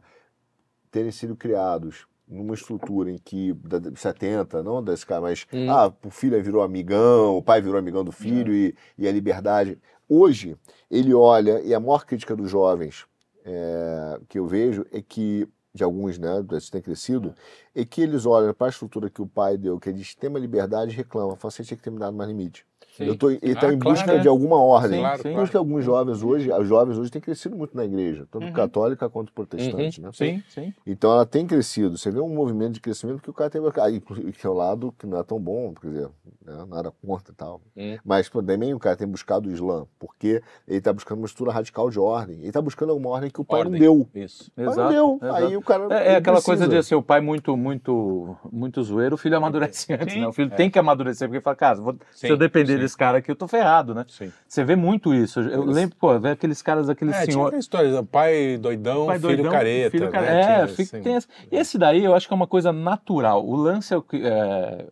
terem 0.92 1.12
sido 1.12 1.36
criados 1.36 2.06
numa 2.28 2.54
estrutura 2.54 3.12
em 3.12 3.18
que, 3.18 3.54
da 3.54 3.80
da 3.80 3.96
70, 3.96 4.64
não 4.64 4.82
desse 4.84 5.06
cara, 5.06 5.22
mas, 5.22 5.46
Hum. 5.52 5.70
ah, 5.70 5.92
o 6.04 6.10
filho 6.10 6.42
virou 6.42 6.62
amigão, 6.64 7.36
o 7.38 7.42
pai 7.44 7.62
virou 7.62 7.78
amigão 7.78 8.04
do 8.04 8.12
filho 8.12 8.54
e, 8.54 8.74
e 8.98 9.08
a 9.08 9.12
liberdade. 9.12 9.78
Hoje, 10.08 10.56
ele 10.90 11.14
olha, 11.14 11.62
e 11.62 11.74
a 11.74 11.80
maior 11.80 12.06
crítica 12.06 12.36
dos 12.36 12.50
jovens 12.50 13.06
é, 13.46 14.20
que 14.30 14.40
eu 14.40 14.48
vejo 14.48 14.86
é 14.92 15.02
que, 15.02 15.48
de 15.74 15.84
alguns, 15.84 16.18
né, 16.20 16.30
que 16.48 16.72
têm 16.72 16.82
crescido, 16.82 17.34
é 17.74 17.84
que 17.86 18.02
eles 18.02 18.26
olham 18.26 18.54
para 18.54 18.68
a 18.68 18.70
estrutura 18.70 19.10
que 19.10 19.22
o 19.22 19.28
pai 19.28 19.58
deu, 19.58 19.80
que 19.80 19.90
é 19.90 19.92
de 19.92 20.02
extrema 20.02 20.38
liberdade, 20.40 20.92
e 20.94 20.96
reclamam, 20.96 21.36
falam, 21.36 21.52
você 21.52 21.64
tinha 21.64 21.78
que 21.78 21.84
ter 21.84 21.90
me 21.92 22.00
dado 22.00 22.16
mais 22.16 22.30
limite. 22.30 22.66
Sim. 22.96 23.06
Eu 23.06 23.16
tô, 23.18 23.30
ele 23.32 23.40
está 23.42 23.70
Ah, 23.70 23.74
em 23.74 23.80
claro, 23.80 23.98
busca 23.98 24.14
né? 24.14 24.20
de 24.20 24.28
alguma 24.28 24.58
ordem. 24.62 25.00
Claro, 25.00 25.18
Por 25.18 25.24
claro. 25.24 25.42
isso 25.44 25.52
que 25.52 25.58
alguns 25.58 25.84
jovens 25.84 26.22
hoje, 26.22 26.52
os 26.52 26.68
jovens 26.68 26.98
hoje 26.98 27.10
têm 27.10 27.20
crescido 27.22 27.56
muito 27.56 27.76
na 27.76 27.84
igreja, 27.86 28.28
tanto 28.30 28.46
Uhum. 28.46 28.54
católica 28.54 29.10
quanto 29.10 29.34
protestante, 29.34 30.00
né? 30.00 30.10
Sim, 30.14 30.44
sim. 30.48 30.72
Então 30.86 31.12
ela 31.12 31.26
tem 31.26 31.48
crescido. 31.48 31.98
Você 31.98 32.12
vê 32.12 32.20
um 32.20 32.30
movimento 32.30 32.74
de 32.74 32.80
crescimento 32.80 33.22
que 33.22 33.30
o 33.30 33.34
cara 33.34 33.50
tem. 33.50 33.60
Aí, 33.82 34.00
que 34.00 34.46
é 34.46 34.50
o 34.50 34.54
lado 34.54 34.94
que 34.98 35.08
não 35.08 35.18
é 35.18 35.24
tão 35.24 35.40
bom, 35.40 35.74
quer 35.74 35.88
dizer, 35.88 36.08
né, 36.46 36.66
nada 36.70 36.92
contra 37.04 37.34
e 37.34 37.36
tal. 37.36 37.62
Hum. 37.76 37.98
Mas 38.06 38.30
também 38.30 38.74
o 38.76 38.80
cara 38.80 38.96
tem 38.96 39.08
buscado 39.08 39.50
o 39.50 39.52
Islã, 39.52 39.88
porque 39.98 40.44
ele 40.68 40.78
está 40.78 40.94
buscando 40.94 41.18
uma 41.18 41.26
estrutura 41.26 41.52
radical 41.52 41.90
de 41.90 42.00
ordem. 42.00 42.38
Ele 42.38 42.48
está 42.50 42.62
buscando 42.62 42.92
alguma 42.92 43.10
ordem 43.10 43.32
que 43.32 43.42
o 43.42 43.44
pai 43.44 43.62
Ordem. 43.62 43.74
não 43.74 43.80
deu. 43.80 44.08
Isso. 44.14 44.52
O 44.52 44.56
pai 44.56 44.66
Exato. 44.66 44.82
não 44.82 44.90
deu. 44.90 45.20
exato. 45.30 45.44
Aí 45.46 45.58
o 45.58 45.62
cara. 45.64 45.88
É, 45.90 45.98
é 45.98 46.08
ele 46.10 46.16
aquela 46.18 46.42
coisa 46.44 46.66
precisa. 46.66 46.82
de 46.82 46.88
ser 46.88 46.96
o 46.96 47.02
pai 47.02 47.22
muito, 47.22 47.58
muito, 47.58 48.38
muito 48.52 48.84
zoeiro, 48.84 49.16
o 49.16 49.18
filho 49.18 49.36
amadurece 49.36 49.92
antes, 49.94 50.14
Sim. 50.14 50.20
né? 50.22 50.28
O 50.28 50.32
filho 50.32 50.52
tem 50.52 50.70
que 50.70 50.78
amadurecer, 50.78 51.28
porque 51.28 51.42
fala, 51.42 51.56
cara, 51.56 51.82
vou- 51.82 51.96
se 52.12 52.28
Sim, 52.28 52.28
eu 52.28 52.38
depender 52.38 52.83
sim. 52.84 52.86
desse 52.86 52.98
cara 52.98 53.18
aqui, 53.18 53.30
eu 53.32 53.36
tô 53.36 53.48
ferrado, 53.48 53.94
né? 53.96 54.06
Sim. 54.08 54.32
Você 54.48 54.64
vê 54.64 54.76
muito 54.76 55.14
isso. 55.14 55.40
Eu 55.40 55.64
lembro, 55.66 55.96
pô, 55.98 56.20
ver 56.20 56.32
aqueles 56.32 56.62
caras, 56.62 56.90
aqueles 56.90 57.14
É, 57.16 57.22
tinha 57.24 57.32
senhores. 57.34 57.48
aquela 57.48 57.60
história, 57.60 58.04
pai 58.04 58.58
doidão, 58.58 59.06
Pai 59.08 59.20
filho 59.20 59.36
doidão, 59.36 59.52
careta. 59.52 59.92
filho 59.92 60.10
care- 60.12 60.26
né? 60.26 60.42
É, 60.42 60.56
Tinha, 60.66 60.68
fica- 60.68 61.00
tem 61.02 61.16
esse, 61.16 61.28
esse 61.52 61.78
daí 61.78 62.04
eu 62.04 62.14
acho 62.16 62.28
que 62.28 62.34
é 62.34 62.36
uma 62.36 62.48
coisa 62.48 62.72
natural. 62.72 63.46
O 63.46 63.56
lance 63.56 63.94
é 63.94 63.98
o 63.98 64.02
que. 64.02 64.22
é, 64.26 64.88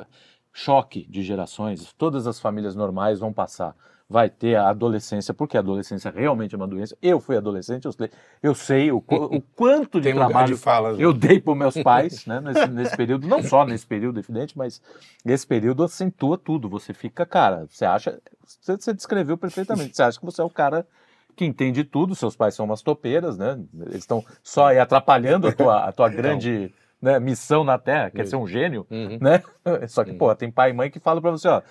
choque 0.54 1.06
de 1.10 1.24
gerações. 1.24 1.94
Todas 1.98 2.28
as 2.28 2.40
famílias 2.40 2.76
normais 2.76 3.20
vão 3.20 3.32
passar. 3.32 3.74
Vai 4.12 4.30
ter 4.30 4.56
a 4.56 4.68
adolescência, 4.68 5.34
porque 5.34 5.56
a 5.56 5.62
adolescência 5.62 6.12
realmente 6.14 6.54
é 6.54 6.58
uma 6.58 6.68
doença. 6.68 6.98
Eu 7.02 7.22
fui 7.22 7.38
adolescente, 7.38 7.86
eu 7.86 7.94
sei, 7.94 8.10
eu 8.44 8.54
sei 8.54 8.92
o, 8.92 8.98
o 8.98 9.42
quanto 9.56 10.02
de 10.02 10.14
trabalho 10.14 10.56
de 10.56 10.62
fala. 10.62 10.92
né? 10.92 10.98
eu 11.00 11.14
dei 11.14 11.40
para 11.40 11.56
meus 11.56 11.76
pais, 11.82 12.26
né, 12.26 12.42
nesse, 12.42 12.68
nesse 12.68 12.98
período, 12.98 13.26
não 13.26 13.42
só 13.42 13.66
nesse 13.66 13.88
período, 13.88 14.20
evidente, 14.20 14.58
mas 14.58 14.82
esse 15.26 15.48
período 15.48 15.82
acentua 15.82 16.38
tudo. 16.38 16.68
Você 16.68 16.94
fica, 16.94 17.26
cara, 17.26 17.66
você 17.70 17.86
acha, 17.86 18.20
você, 18.46 18.76
você 18.76 18.94
descreveu 18.94 19.38
perfeitamente, 19.38 19.96
você 19.96 20.04
acha 20.04 20.20
que 20.20 20.26
você 20.26 20.42
é 20.42 20.44
o 20.44 20.50
cara 20.50 20.86
que 21.34 21.46
entende 21.46 21.86
tudo, 21.86 22.14
seus 22.14 22.36
pais 22.36 22.54
são 22.54 22.66
umas 22.66 22.82
topeiras, 22.82 23.38
né, 23.38 23.58
eles 23.80 24.00
estão 24.00 24.26
só 24.44 24.78
atrapalhando 24.78 25.48
a 25.48 25.54
tua, 25.54 25.86
a 25.86 25.92
tua 25.94 26.10
grande 26.10 26.74
né, 27.02 27.20
missão 27.20 27.64
na 27.64 27.78
Terra, 27.78 28.10
que 28.12 28.22
é 28.22 28.26
ser 28.26 28.36
um 28.36 28.46
gênio, 28.48 28.86
Uhum. 28.92 29.18
né, 29.20 29.42
só 29.88 30.04
que, 30.04 30.12
Uhum. 30.12 30.18
pô, 30.18 30.36
tem 30.36 30.52
pai 30.52 30.70
e 30.70 30.74
mãe 30.74 30.90
que 30.92 31.00
falam 31.00 31.22
para 31.22 31.32
você, 31.32 31.48
ó, 31.48 31.62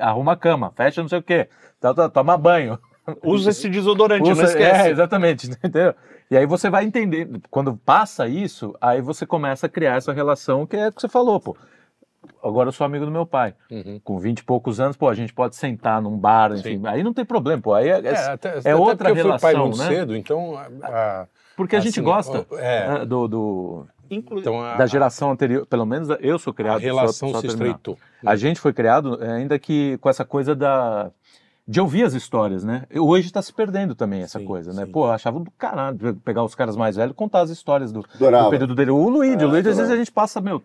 arruma 0.00 0.32
a 0.32 0.36
cama, 0.36 0.72
fecha 0.74 1.02
não 1.02 1.08
sei 1.08 1.18
o 1.18 1.22
quê, 1.22 1.48
tá, 1.80 1.92
tá, 1.92 2.08
toma 2.08 2.36
banho, 2.38 2.78
Usa 3.24 3.50
esse 3.50 3.68
desodorante, 3.68 4.22
não 4.24 4.30
Usa- 4.32 4.44
esquece. 4.44 4.88
É, 4.88 4.90
exatamente, 4.90 5.50
entendeu? 5.64 5.92
E 6.30 6.36
aí 6.36 6.46
você 6.46 6.70
vai 6.70 6.84
entender, 6.84 7.28
quando 7.50 7.76
passa 7.76 8.28
isso, 8.28 8.74
aí 8.80 9.00
você 9.02 9.26
começa 9.26 9.66
a 9.66 9.68
criar 9.68 9.96
essa 9.96 10.12
relação 10.12 10.64
que 10.66 10.76
é 10.76 10.88
o 10.88 10.92
que 10.92 11.00
você 11.00 11.08
falou, 11.08 11.38
pô. 11.40 11.56
Agora 12.42 12.68
eu 12.68 12.72
sou 12.72 12.84
amigo 12.84 13.04
do 13.04 13.10
meu 13.10 13.26
pai. 13.26 13.54
Uhum. 13.70 14.00
Com 14.04 14.18
20 14.18 14.38
e 14.38 14.44
poucos 14.44 14.78
anos, 14.78 14.96
pô, 14.96 15.08
a 15.08 15.14
gente 15.14 15.34
pode 15.34 15.56
sentar 15.56 16.00
num 16.00 16.16
bar, 16.16 16.52
enfim. 16.52 16.80
Aí 16.86 17.02
não 17.02 17.12
tem 17.12 17.24
problema, 17.24 17.60
pô. 17.60 17.74
Aí 17.74 17.88
é, 17.88 17.98
é- 17.98 18.06
É, 18.12 18.16
até, 18.28 18.58
até 18.58 18.76
outra 18.76 19.08
porque 19.08 19.20
eu 19.20 19.30
fui 19.30 19.38
pai 19.40 19.52
relação, 19.52 19.66
muito 19.66 19.78
né? 19.78 19.88
cedo, 19.88 20.16
então... 20.16 20.56
a- 20.56 20.68
a- 20.84 21.26
porque 21.56 21.74
a 21.76 21.80
gente 21.80 21.98
assim, 21.98 22.02
gosta 22.02 22.46
ó, 22.50 22.56
É, 22.56 23.02
é, 23.02 23.04
do, 23.04 23.26
do- 23.28 23.86
Inclu- 24.14 24.40
então 24.40 24.60
a, 24.62 24.76
da 24.76 24.86
geração 24.86 25.30
anterior, 25.30 25.66
pelo 25.66 25.84
menos 25.86 26.08
eu 26.20 26.38
sou 26.38 26.52
a 26.52 26.54
criado. 26.54 26.80
só- 26.80 26.84
relação 26.86 27.30
só 27.30 27.40
se 27.40 27.46
terminar. 27.48 27.66
estreitou. 27.70 27.98
A 28.24 28.36
gente 28.36 28.60
foi 28.60 28.72
criado, 28.72 29.22
é, 29.22 29.32
ainda 29.32 29.58
que 29.58 29.96
com 29.98 30.08
essa 30.08 30.24
coisa 30.24 30.54
da 30.54 31.10
de 31.66 31.80
ouvir 31.80 32.02
as 32.02 32.12
histórias, 32.12 32.64
né? 32.64 32.84
E 32.90 32.98
Hoje 32.98 33.26
está 33.28 33.40
se 33.40 33.52
perdendo 33.52 33.94
também 33.94 34.20
essa 34.22 34.38
Sim, 34.40 34.44
coisa, 34.44 34.72
né? 34.72 34.84
sim. 34.84 34.90
Pô, 34.90 35.06
eu 35.06 35.12
achava 35.12 35.38
do 35.38 35.50
caralho 35.52 36.14
pegar 36.24 36.42
os 36.42 36.56
caras 36.56 36.76
mais 36.76 36.96
velhos 36.96 37.12
e 37.12 37.14
contar 37.14 37.40
as 37.42 37.50
histórias 37.50 37.92
do, 37.92 38.00
do 38.18 38.50
período 38.50 38.74
dele. 38.74 38.90
O 38.90 39.08
Luigi, 39.08 39.44
o 39.44 39.48
Luigi, 39.48 39.68
às 39.68 39.76
vezes 39.76 39.90
a 39.92 39.96
gente 39.96 40.10
passa, 40.10 40.40
meu, 40.40 40.60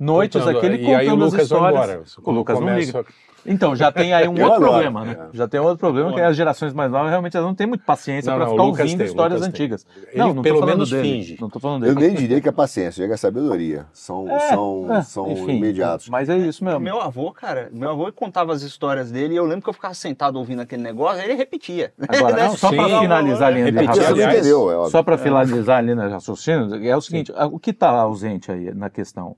noites 0.00 0.40
Contando, 0.40 0.56
aqui, 0.58 0.66
ele 0.66 0.82
e 0.82 0.94
aí 0.94 1.06
o 1.06 1.10
contando 1.10 1.24
as 1.26 1.32
vai 1.32 1.42
histórias. 1.42 1.72
embora. 1.74 2.02
O 2.24 2.30
Lucas 2.32 2.60
não 2.60 2.78
liga. 2.78 3.04
Então, 3.46 3.74
já 3.74 3.90
tem 3.90 4.12
aí 4.12 4.28
um 4.28 4.36
Eu 4.36 4.44
outro 4.48 4.64
adoro, 4.66 4.70
problema, 4.72 5.04
né? 5.04 5.28
é. 5.32 5.36
Já 5.36 5.48
tem 5.48 5.58
um 5.58 5.62
outro 5.64 5.78
problema, 5.78 6.12
que 6.12 6.20
é 6.20 6.26
as 6.26 6.36
gerações 6.36 6.74
mais 6.74 6.90
novas 6.90 7.08
realmente 7.08 7.34
não 7.38 7.54
têm 7.54 7.66
muita 7.66 7.82
paciência 7.84 8.30
Não, 8.30 8.36
para 8.36 8.44
não, 8.44 8.52
ficar 8.52 8.62
ouvindo 8.64 8.98
tem, 8.98 9.06
histórias 9.06 9.40
tem. 9.40 9.48
antigas. 9.48 9.86
Ele 10.08 10.18
não, 10.18 10.34
não 10.34 10.42
pelo 10.42 10.66
menos 10.66 10.90
dele. 10.90 11.02
finge. 11.02 11.38
Não 11.40 11.48
tô 11.48 11.58
falando 11.58 11.86
Eu 11.86 11.94
dele. 11.94 12.08
nem 12.08 12.16
diria 12.16 12.38
que 12.38 12.50
é 12.50 12.52
paciência, 12.52 13.02
chega 13.02 13.14
a 13.14 13.16
sabedoria. 13.16 13.86
São, 13.94 14.28
É, 14.28 14.40
são, 14.40 14.86
é, 14.94 15.02
são 15.02 15.32
enfim, 15.32 15.56
imediatos. 15.56 16.10
Mas 16.10 16.28
é 16.28 16.36
isso 16.36 16.62
mesmo. 16.62 16.80
Meu 16.80 17.00
avô, 17.00 17.32
cara, 17.32 17.70
meu 17.72 17.88
avô 17.88 18.12
contava 18.12 18.52
as 18.52 18.60
histórias 18.60 19.10
dele 19.10 19.32
e 19.32 19.36
eu 19.38 19.44
lembro 19.46 19.62
que 19.62 19.70
eu 19.70 19.74
ficava 19.74 19.94
sentado 19.94 20.36
ouvindo 20.36 20.60
aquele 20.60 20.82
negócio, 20.82 21.22
ele 21.22 21.32
repetia. 21.34 21.94
Agora, 22.08 22.36
Né? 22.36 22.48
só 22.50 22.68
para 22.70 23.00
finalizar 23.00 23.48
a 23.48 23.50
linha 23.50 23.64
de 23.66 23.72
não 23.72 23.86
raciocínio, 23.86 24.84
é. 24.86 24.90
Só 24.90 25.02
para 25.02 25.16
finalizar 25.16 25.78
ali 25.78 25.94
no 25.94 26.02
raciocínio, 26.10 26.74
é 26.86 26.94
o 26.94 27.00
seguinte: 27.00 27.32
o 27.50 27.58
que 27.58 27.70
está 27.70 27.88
ausente 27.88 28.52
aí 28.52 28.74
na 28.74 28.90
questão 28.90 29.34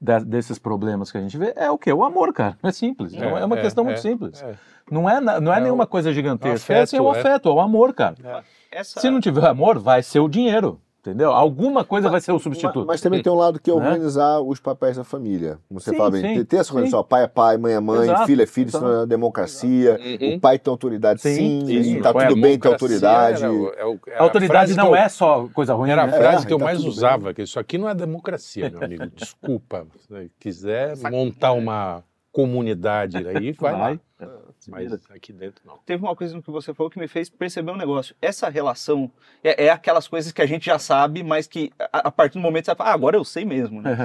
da- 0.00 0.18
desses 0.18 0.58
problemas 0.58 1.10
que 1.10 1.18
a 1.18 1.20
gente 1.20 1.36
vê 1.38 1.52
é 1.56 1.70
o 1.70 1.78
quê? 1.78 1.92
O 1.92 2.04
amor, 2.04 2.32
cara. 2.32 2.56
É 2.62 2.72
simples. 2.72 3.14
É, 3.14 3.24
é 3.24 3.44
uma 3.44 3.58
é, 3.58 3.62
questão 3.62 3.82
é, 3.84 3.86
muito 3.86 4.00
simples. 4.00 4.42
é. 4.42 4.54
Não 4.90 5.08
é, 5.08 5.20
não 5.20 5.52
é, 5.52 5.58
É 5.58 5.60
nenhuma 5.60 5.84
o- 5.84 5.86
coisa 5.86 6.12
gigantesca. 6.12 6.56
afeto, 6.56 6.76
é, 6.78 6.82
assim, 6.82 6.96
é 6.98 7.00
o 7.00 7.14
é. 7.14 7.18
afeto, 7.18 7.48
é 7.48 7.52
o 7.52 7.60
amor, 7.60 7.94
cara. 7.94 8.44
Essa... 8.70 9.00
Se 9.00 9.08
não 9.08 9.20
tiver 9.20 9.46
amor, 9.46 9.78
vai 9.78 10.02
ser 10.02 10.20
o 10.20 10.28
dinheiro. 10.28 10.80
Entendeu? 11.06 11.32
Alguma 11.32 11.84
coisa 11.84 12.08
vai 12.08 12.18
ser 12.18 12.32
o 12.32 12.38
substituto. 12.38 12.78
Mas, 12.78 12.86
mas 12.86 13.00
também 13.02 13.22
tem 13.22 13.30
um 13.30 13.36
lado 13.36 13.60
que 13.60 13.70
é 13.70 13.74
Né? 13.74 13.88
organizar 13.88 14.40
os 14.40 14.58
papéis 14.58 14.96
da 14.96 15.04
família. 15.04 15.58
Como 15.68 15.78
você 15.78 15.90
Sim, 15.90 15.96
fala 15.98 16.10
bem, 16.10 16.22
sim, 16.22 16.34
ter- 16.36 16.44
ter 16.46 16.56
essa 16.56 16.64
sim. 16.70 16.70
organização, 16.76 17.04
pai 17.04 17.24
é 17.24 17.28
pai, 17.28 17.58
mãe 17.58 17.74
é 17.74 17.80
mãe, 17.80 18.04
Exato, 18.04 18.24
filho 18.26 18.42
é 18.42 18.46
filho, 18.46 18.68
isso 18.68 18.78
exato. 18.78 18.90
não 18.90 19.02
é 19.02 19.06
democracia. 19.06 20.00
Uhum. 20.00 20.36
O 20.36 20.40
pai 20.40 20.58
tem 20.58 20.70
autoridade 20.70 21.20
Sim, 21.20 21.60
sim, 21.66 22.00
tá 22.00 22.08
a 22.08 22.12
tudo 22.14 22.40
bem 22.40 22.58
ter 22.58 22.68
autoridade. 22.68 23.44
era 23.44 23.52
é 23.52 23.90
era 24.06 24.18
a 24.18 24.22
autoridade 24.22 24.74
não 24.74 24.86
eu- 24.88 24.96
é 24.96 25.06
só 25.10 25.46
coisa 25.52 25.74
ruim. 25.74 25.90
Era 25.90 26.04
a 26.04 26.06
né? 26.06 26.12
frase 26.14 26.44
É, 26.44 26.46
que 26.46 26.54
eu 26.54 26.58
tá 26.58 26.64
mais 26.64 26.78
tudo 26.78 26.86
bem. 26.88 26.94
usava, 26.96 27.34
que 27.34 27.42
isso 27.42 27.60
aqui 27.60 27.76
não 27.76 27.86
é 27.86 27.94
democracia, 27.94 28.70
meu 28.70 28.82
amigo. 28.82 29.04
Desculpa. 29.14 29.86
Se 30.08 30.30
quiser 30.40 30.96
montar 31.10 31.52
uma 31.52 32.02
comunidade 32.32 33.18
aí, 33.28 33.52
vai, 33.52 33.72
Vai. 33.72 34.00
lá. 34.20 34.38
Mas 34.70 34.92
aqui 35.10 35.32
dentro 35.32 35.62
não. 35.64 35.78
Teve 35.84 36.02
uma 36.02 36.14
coisa 36.14 36.40
que 36.40 36.50
você 36.50 36.72
falou 36.72 36.90
que 36.90 36.98
me 36.98 37.08
fez 37.08 37.28
perceber 37.28 37.70
um 37.70 37.76
negócio. 37.76 38.14
Essa 38.20 38.48
relação 38.48 39.10
é, 39.42 39.66
é 39.66 39.70
aquelas 39.70 40.08
coisas 40.08 40.32
que 40.32 40.42
a 40.42 40.46
gente 40.46 40.66
já 40.66 40.78
sabe, 40.78 41.22
mas 41.22 41.46
que 41.46 41.72
a, 41.78 42.08
a 42.08 42.10
partir 42.10 42.34
do 42.34 42.40
momento 42.40 42.66
você 42.66 42.74
fala, 42.74 42.90
ah, 42.90 42.94
agora 42.94 43.16
eu 43.16 43.24
sei 43.24 43.44
mesmo. 43.44 43.82
Né? 43.82 43.94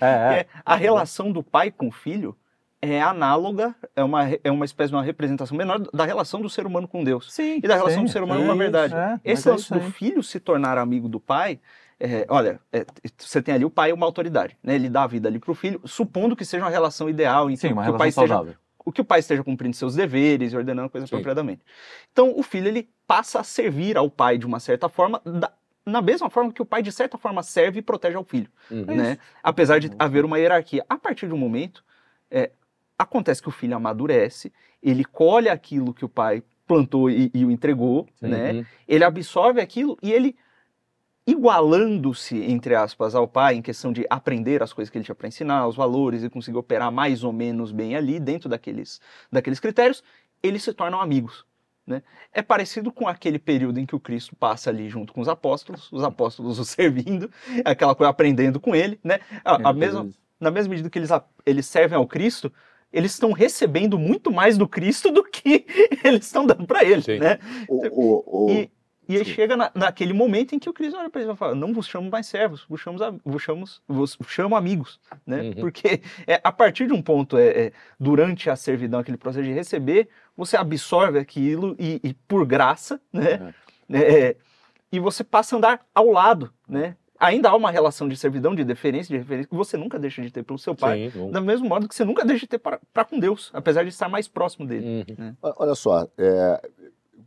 É, 0.00 0.06
é. 0.06 0.38
É, 0.40 0.46
a 0.64 0.74
relação 0.74 1.30
do 1.32 1.42
pai 1.42 1.70
com 1.70 1.88
o 1.88 1.92
filho 1.92 2.36
é 2.80 3.00
análoga, 3.00 3.74
é 3.94 4.02
uma, 4.02 4.24
é 4.42 4.50
uma 4.50 4.64
espécie 4.64 4.90
de 4.90 4.96
uma 4.96 5.02
representação 5.02 5.56
menor 5.56 5.78
da 5.92 6.04
relação 6.04 6.40
do 6.40 6.50
ser 6.50 6.66
humano 6.66 6.88
com 6.88 7.04
Deus. 7.04 7.32
Sim, 7.32 7.58
E 7.58 7.68
da 7.68 7.76
relação 7.76 8.00
sim, 8.00 8.04
do 8.06 8.10
ser 8.10 8.22
humano 8.22 8.42
é 8.42 8.44
com 8.44 8.50
a 8.50 8.54
isso, 8.54 8.58
verdade. 8.58 8.94
é, 8.94 9.20
Esse 9.24 9.48
é 9.48 9.52
lance 9.52 9.64
isso 9.64 9.74
do 9.74 9.80
filho 9.92 10.22
se 10.22 10.40
tornar 10.40 10.78
amigo 10.78 11.08
do 11.08 11.20
pai, 11.20 11.60
é, 12.04 12.26
olha, 12.28 12.58
é, 12.72 12.84
você 13.16 13.40
tem 13.40 13.54
ali 13.54 13.64
o 13.64 13.70
pai 13.70 13.90
é 13.90 13.94
uma 13.94 14.04
autoridade, 14.04 14.56
né? 14.60 14.74
Ele 14.74 14.90
dá 14.90 15.04
a 15.04 15.06
vida 15.06 15.28
ali 15.28 15.38
pro 15.38 15.54
filho, 15.54 15.80
supondo 15.84 16.34
que 16.34 16.44
seja 16.44 16.64
uma 16.64 16.70
relação 16.70 17.08
ideal 17.08 17.46
que, 17.46 17.56
Sim, 17.56 17.72
uma 17.72 17.84
que 17.84 17.90
o 17.90 17.96
pai 17.96 18.10
relação 18.10 18.26
saudável. 18.26 18.54
O 18.84 18.92
que 18.92 19.00
o 19.00 19.04
pai 19.04 19.20
esteja 19.20 19.42
cumprindo 19.44 19.76
seus 19.76 19.94
deveres 19.94 20.52
e 20.52 20.56
ordenando 20.56 20.88
coisas 20.90 21.08
Sim. 21.08 21.16
apropriadamente. 21.16 21.62
Então, 22.12 22.32
o 22.36 22.42
filho 22.42 22.68
ele 22.68 22.88
passa 23.06 23.40
a 23.40 23.44
servir 23.44 23.96
ao 23.96 24.10
pai 24.10 24.38
de 24.38 24.46
uma 24.46 24.58
certa 24.60 24.88
forma, 24.88 25.20
da- 25.24 25.52
na 25.84 26.00
mesma 26.00 26.30
forma 26.30 26.52
que 26.52 26.62
o 26.62 26.64
pai 26.66 26.82
de 26.82 26.92
certa 26.92 27.18
forma 27.18 27.42
serve 27.42 27.80
e 27.80 27.82
protege 27.82 28.16
ao 28.16 28.24
filho, 28.24 28.48
Uhum. 28.70 28.84
né? 28.86 29.18
Apesar 29.42 29.78
de 29.80 29.90
haver 29.98 30.24
uma 30.24 30.38
hierarquia. 30.38 30.84
A 30.88 30.96
partir 30.96 31.26
de 31.26 31.34
um 31.34 31.38
momento, 31.38 31.84
é, 32.30 32.50
acontece 32.98 33.42
que 33.42 33.48
o 33.48 33.52
filho 33.52 33.74
amadurece, 33.76 34.52
ele 34.82 35.04
colhe 35.04 35.48
aquilo 35.48 35.92
que 35.92 36.04
o 36.04 36.08
pai 36.08 36.42
plantou 36.66 37.10
e, 37.10 37.30
e 37.34 37.44
o 37.44 37.50
entregou, 37.50 38.08
né? 38.20 38.52
Uhum. 38.52 38.64
Ele 38.88 39.04
absorve 39.04 39.60
aquilo 39.60 39.98
e 40.02 40.12
ele 40.12 40.36
igualando-se, 41.26 42.36
entre 42.42 42.74
aspas, 42.74 43.14
ao 43.14 43.28
pai 43.28 43.54
em 43.54 43.62
questão 43.62 43.92
de 43.92 44.06
aprender 44.10 44.62
as 44.62 44.72
coisas 44.72 44.90
que 44.90 44.98
ele 44.98 45.04
tinha 45.04 45.14
para 45.14 45.28
ensinar, 45.28 45.66
os 45.66 45.76
valores, 45.76 46.22
e 46.22 46.30
conseguir 46.30 46.58
operar 46.58 46.90
mais 46.90 47.22
ou 47.22 47.32
menos 47.32 47.72
bem 47.72 47.94
ali, 47.96 48.18
dentro 48.18 48.48
daqueles, 48.48 49.00
daqueles 49.30 49.60
critérios, 49.60 50.02
eles 50.42 50.62
se 50.62 50.72
tornam 50.72 51.00
amigos. 51.00 51.44
Né? 51.86 52.02
É 52.32 52.42
parecido 52.42 52.92
com 52.92 53.08
aquele 53.08 53.38
período 53.38 53.78
em 53.78 53.86
que 53.86 53.94
o 53.96 54.00
Cristo 54.00 54.36
passa 54.36 54.70
ali 54.70 54.88
junto 54.88 55.12
com 55.12 55.20
os 55.20 55.28
apóstolos, 55.28 55.90
os 55.92 56.04
apóstolos 56.04 56.58
o 56.58 56.64
servindo, 56.64 57.30
aquela 57.64 57.94
coisa 57.94 58.10
aprendendo 58.10 58.60
com 58.60 58.74
ele, 58.74 59.00
né? 59.02 59.18
A, 59.44 59.70
a 59.70 59.72
mesma, 59.72 60.08
na 60.38 60.50
mesma 60.50 60.70
medida 60.70 60.88
que 60.88 60.98
eles, 60.98 61.10
eles 61.44 61.66
servem 61.66 61.96
ao 61.98 62.06
Cristo, 62.06 62.52
eles 62.92 63.12
estão 63.12 63.32
recebendo 63.32 63.98
muito 63.98 64.30
mais 64.30 64.56
do 64.58 64.68
Cristo 64.68 65.10
do 65.10 65.24
que 65.24 65.66
eles 66.04 66.26
estão 66.26 66.46
dando 66.46 66.66
para 66.66 66.84
ele, 66.84 67.02
Sim. 67.02 67.18
né? 67.18 67.38
O, 67.68 67.86
o, 67.88 68.46
o- 68.46 68.50
E, 68.50 68.70
e 69.12 69.18
aí 69.18 69.24
Sim. 69.24 69.32
chega 69.32 69.56
na- 69.56 69.70
naquele 69.74 70.12
momento 70.12 70.54
em 70.54 70.58
que 70.58 70.68
o 70.68 70.72
Cristo 70.72 70.98
olha 70.98 71.08
para 71.10 71.20
eles 71.22 71.32
e 71.34 71.36
fala: 71.36 71.54
Não 71.54 71.72
vos 71.72 71.86
chamo 71.86 72.10
mais 72.10 72.26
servos, 72.26 72.64
vos 72.68 72.80
chamo, 72.80 72.98
vos 73.24 73.42
chamo, 73.42 73.64
vos 73.88 74.18
chamo 74.28 74.56
amigos. 74.56 75.00
Né? 75.26 75.40
Uhum. 75.42 75.54
Porque 75.54 76.00
é, 76.26 76.40
a 76.42 76.50
partir 76.52 76.86
de 76.86 76.92
um 76.92 77.02
ponto, 77.02 77.36
é, 77.36 77.46
é, 77.48 77.72
durante 77.98 78.48
a 78.50 78.56
servidão, 78.56 79.00
aquele 79.00 79.16
processo 79.16 79.44
de 79.44 79.52
receber, 79.52 80.08
você 80.36 80.56
absorve 80.56 81.18
aquilo 81.18 81.76
e, 81.78 82.00
e 82.02 82.14
por 82.14 82.46
graça, 82.46 83.00
né? 83.12 83.54
É, 83.90 84.36
e 84.90 84.98
você 85.00 85.22
passa 85.24 85.54
a 85.54 85.58
andar 85.58 85.80
ao 85.94 86.10
lado. 86.10 86.52
Né? 86.68 86.96
Ainda 87.18 87.50
há 87.50 87.54
uma 87.56 87.70
relação 87.70 88.08
de 88.08 88.16
servidão, 88.16 88.52
de 88.54 88.64
deferência, 88.64 89.12
de 89.12 89.18
referência, 89.18 89.48
que 89.48 89.54
você 89.54 89.76
nunca 89.76 89.96
deixa 89.98 90.20
de 90.22 90.30
ter 90.30 90.42
pelo 90.42 90.58
seu 90.58 90.74
pai. 90.74 91.08
Sim, 91.12 91.30
Da 91.30 91.40
mesmo 91.40 91.68
modo 91.68 91.86
que 91.88 91.94
você 91.94 92.04
nunca 92.04 92.24
deixa 92.24 92.40
de 92.46 92.48
ter 92.48 92.58
para, 92.58 92.80
com 93.04 93.18
Deus, 93.18 93.50
apesar 93.54 93.84
de 93.84 93.90
estar 93.90 94.08
mais 94.08 94.26
próximo 94.26 94.66
dele. 94.66 95.04
Uhum. 95.16 95.36
O- 95.40 95.54
Olha 95.62 95.74
só, 95.76 96.08
é, 96.18 96.70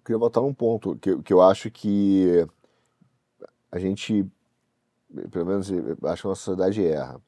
queria 0.06 0.20
voltar 0.20 0.42
num 0.42 0.54
ponto 0.54 0.96
que, 0.98 1.22
que 1.24 1.34
eu 1.34 1.42
acho 1.42 1.72
que 1.72 2.48
a 3.72 3.80
gente, 3.80 4.26
pelo 5.32 5.46
menos 5.46 5.70
eu 5.72 5.98
acho 6.04 6.22
que 6.22 6.28
a 6.28 6.30
nossa 6.30 6.42
sociedade 6.42 6.86
erra, 6.86 7.20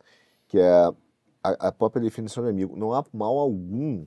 que 0.48 0.60
é 0.60 0.70
a, 1.44 1.68
a 1.68 1.72
própria 1.72 2.02
definição 2.02 2.44
de 2.44 2.50
amigo. 2.50 2.78
Não 2.78 2.94
há 2.94 3.04
mal 3.12 3.38
algum 3.38 4.06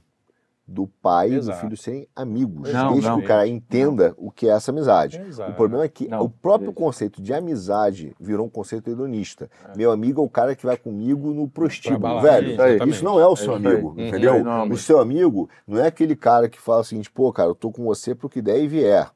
do 0.72 0.86
pai 0.86 1.28
e 1.28 1.30
do 1.32 1.36
Exato. 1.38 1.60
filho 1.60 1.76
serem 1.76 2.06
amigos, 2.14 2.72
Não, 2.72 2.92
desde 2.92 3.08
não. 3.08 3.18
que 3.18 3.24
o 3.24 3.26
cara 3.28 3.46
entenda 3.48 4.14
o 4.16 4.30
que 4.30 4.48
é 4.48 4.52
essa 4.52 4.70
amizade. 4.70 5.20
Exato. 5.20 5.50
O 5.50 5.54
problema 5.54 5.82
é 5.84 5.88
que 5.88 6.06
Não, 6.06 6.22
o 6.22 6.30
próprio 6.30 6.70
isso. 6.70 6.74
conceito 6.78 7.20
de 7.20 7.34
amizade 7.34 8.14
virou 8.20 8.46
um 8.46 8.48
conceito 8.48 8.88
hedonista. 8.88 9.50
É. 9.72 9.76
Meu 9.76 9.90
amigo 9.90 10.22
é 10.22 10.24
o 10.24 10.28
cara 10.28 10.54
que 10.54 10.64
vai 10.64 10.76
comigo 10.76 11.32
no 11.32 11.48
prostíbulo, 11.48 12.20
velho. 12.20 12.52
isso 12.52 12.62
aí. 12.62 12.78
Isso 12.88 13.04
não 13.04 13.18
é 13.18 13.26
o 13.26 13.32
É 13.32 13.36
seu 13.36 13.54
aí. 13.54 13.66
amigo, 13.66 13.88
Uhum. 13.98 14.06
entendeu? 14.06 14.44
Não, 14.44 14.68
o 14.68 14.76
seu 14.76 15.00
amigo 15.00 15.50
não 15.66 15.78
é 15.80 15.88
aquele 15.88 16.14
cara 16.14 16.48
que 16.48 16.60
fala 16.60 16.82
o 16.82 16.84
seguinte, 16.84 17.10
pô, 17.10 17.32
cara, 17.32 17.48
eu 17.50 17.54
tô 17.54 17.72
com 17.72 17.82
você 17.84 18.14
pro 18.14 18.28
que 18.28 18.40
der 18.40 18.62
e 18.62 18.68
vier. 18.68 19.10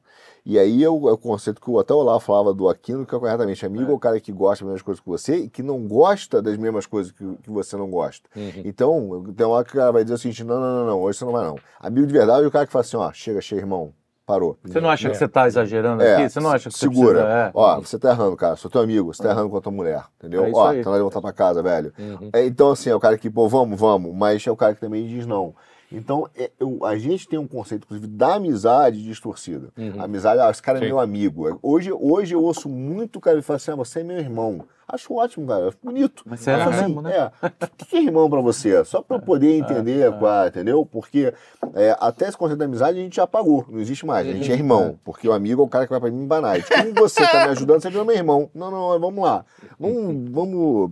E 0.45 0.59
aí 0.59 0.83
é 0.83 0.89
o, 0.89 1.09
é 1.09 1.11
o 1.11 1.17
conceito 1.17 1.59
que 1.59 1.69
o- 1.71 1.79
até 1.79 1.91
o 1.93 1.97
Olavo 1.97 2.19
falava 2.19 2.53
do 2.53 2.69
Aquino, 2.69 3.03
que 3.05 3.15
é 3.15 3.19
corretamente. 3.19 3.65
Amigo 3.65 3.91
é. 3.91 3.93
o 3.95 3.99
cara 3.99 4.19
que 4.19 4.31
gosta 4.31 4.63
das 4.63 4.73
mesmas 4.73 4.81
coisas 4.83 5.01
que 5.03 5.09
você 5.09 5.35
e 5.37 5.49
que 5.49 5.63
não 5.63 5.87
gosta 5.87 6.39
das 6.41 6.55
mesmas 6.57 6.85
coisas 6.85 7.11
que, 7.11 7.25
que 7.41 7.49
você 7.49 7.75
não 7.75 7.89
gosta. 7.89 8.29
Uhum. 8.35 8.61
Então, 8.63 9.23
tem 9.35 9.45
uma 9.45 9.55
hora 9.55 9.65
que 9.65 9.71
o 9.71 9.79
cara 9.79 9.91
vai 9.91 10.03
dizer 10.03 10.13
o 10.15 10.17
seguinte, 10.19 10.43
não, 10.43 10.59
não, 10.59 10.75
não, 10.77 10.85
não, 10.85 11.01
hoje 11.01 11.17
você 11.17 11.25
não 11.25 11.31
vai 11.31 11.45
não. 11.45 11.57
Amigo 11.79 12.05
de 12.05 12.13
verdade 12.13 12.43
é 12.43 12.47
o 12.47 12.51
cara 12.51 12.65
que 12.67 12.71
fala 12.71 12.81
assim, 12.81 12.95
ó, 12.95 13.11
chega, 13.11 13.41
chega, 13.41 13.61
irmão, 13.61 13.91
parou. 14.23 14.55
Você 14.63 14.79
não 14.79 14.89
acha 14.89 15.07
É. 15.07 15.11
que 15.11 15.17
você 15.17 15.25
está 15.25 15.47
exagerando 15.47 16.03
É, 16.03 16.13
aqui? 16.15 16.29
Você 16.29 16.39
não 16.39 16.51
acha 16.51 16.69
que 16.69 16.75
você 16.77 16.79
segura. 16.89 17.21
precisa... 17.23 17.37
é. 17.47 17.51
Ó, 17.53 17.79
você 17.81 17.97
tá 17.97 18.09
errando, 18.11 18.35
cara. 18.37 18.55
Sou 18.55 18.69
teu 18.69 18.81
amigo, 18.81 19.11
você 19.13 19.23
tá 19.23 19.31
errando 19.31 19.49
com 19.49 19.57
a 19.57 19.61
tua 19.61 19.71
mulher, 19.71 20.03
entendeu? 20.19 20.45
É 20.45 20.49
isso 20.51 20.59
Ó, 20.59 20.67
aí. 20.67 20.77
tá 20.83 20.85
na 20.85 20.91
hora 20.91 20.99
de 20.99 21.03
voltar 21.03 21.21
pra 21.21 21.33
casa, 21.33 21.63
velho. 21.63 21.91
Uhum. 21.97 22.29
É, 22.33 22.45
então, 22.45 22.69
assim, 22.69 22.91
é 22.91 22.95
o 22.95 22.99
cara 22.99 23.17
que, 23.17 23.31
pô, 23.31 23.47
vamos, 23.49 23.79
vamos, 23.79 24.13
mas 24.15 24.45
é 24.45 24.51
o 24.51 24.55
cara 24.55 24.75
que 24.75 24.79
também 24.81 25.07
diz 25.07 25.25
não. 25.25 25.55
Então, 25.91 26.27
é, 26.35 26.51
eu- 26.59 26.83
a 26.83 26.97
gente 26.97 27.27
tem 27.27 27.37
um 27.39 27.47
conceito, 27.47 27.83
inclusive, 27.85 28.07
da 28.07 28.35
amizade 28.35 29.03
distorcida. 29.03 29.69
Uhum. 29.77 30.01
Amizade, 30.01 30.41
ah, 30.41 30.49
esse 30.49 30.61
cara 30.61 30.79
Sim. 30.79 30.85
é 30.85 30.87
meu 30.87 30.99
amigo. 30.99 31.59
Hoje, 31.61 31.91
hoje 31.91 32.33
eu 32.33 32.43
ouço 32.43 32.67
muito 32.67 33.17
o 33.17 33.21
cara 33.21 33.41
falar 33.41 33.57
assim, 33.57 33.71
ah, 33.71 33.75
você 33.75 33.99
é 33.99 34.03
meu 34.03 34.17
irmão. 34.17 34.65
Acho 34.87 35.15
ótimo, 35.15 35.47
cara, 35.47 35.67
acho 35.69 35.77
bonito. 35.83 36.21
Mas 36.27 36.41
você 36.41 36.51
era 36.51 36.65
Mas, 36.67 36.79
mesmo, 36.79 37.01
né? 37.01 37.15
É, 37.17 37.31
o 37.47 37.85
que 37.85 37.97
é 37.97 38.03
irmão 38.03 38.29
pra 38.29 38.39
você? 38.39 38.85
Só 38.85 39.01
pra 39.01 39.17
eu 39.17 39.21
poder 39.21 39.57
entender, 39.57 40.11
qual, 40.19 40.45
entendeu? 40.47 40.85
Porque 40.85 41.33
é, 41.73 41.95
até 41.99 42.27
esse 42.27 42.37
conceito 42.37 42.59
da 42.59 42.65
amizade 42.65 42.99
a 42.99 43.01
gente 43.01 43.15
já 43.15 43.23
apagou, 43.23 43.65
não 43.67 43.79
existe 43.79 44.05
mais. 44.05 44.27
A 44.27 44.31
gente 44.31 44.51
é 44.51 44.53
irmão, 44.53 44.99
porque 45.03 45.27
o 45.27 45.33
amigo 45.33 45.61
é 45.63 45.65
o 45.65 45.67
cara 45.67 45.85
que 45.85 45.89
vai 45.91 45.99
pra 45.99 46.11
mim 46.11 46.19
me 46.19 46.27
banar. 46.27 46.61
Como 46.63 46.93
você 46.93 47.25
tá 47.25 47.45
me 47.45 47.51
ajudando, 47.53 47.81
você 47.81 47.89
virou 47.89 48.05
meu 48.05 48.15
irmão. 48.15 48.47
Não, 48.53 48.69
não, 48.69 48.99
vamos 48.99 49.23
lá. 49.23 49.43
Vamos, 49.79 50.29
vamos 50.29 50.91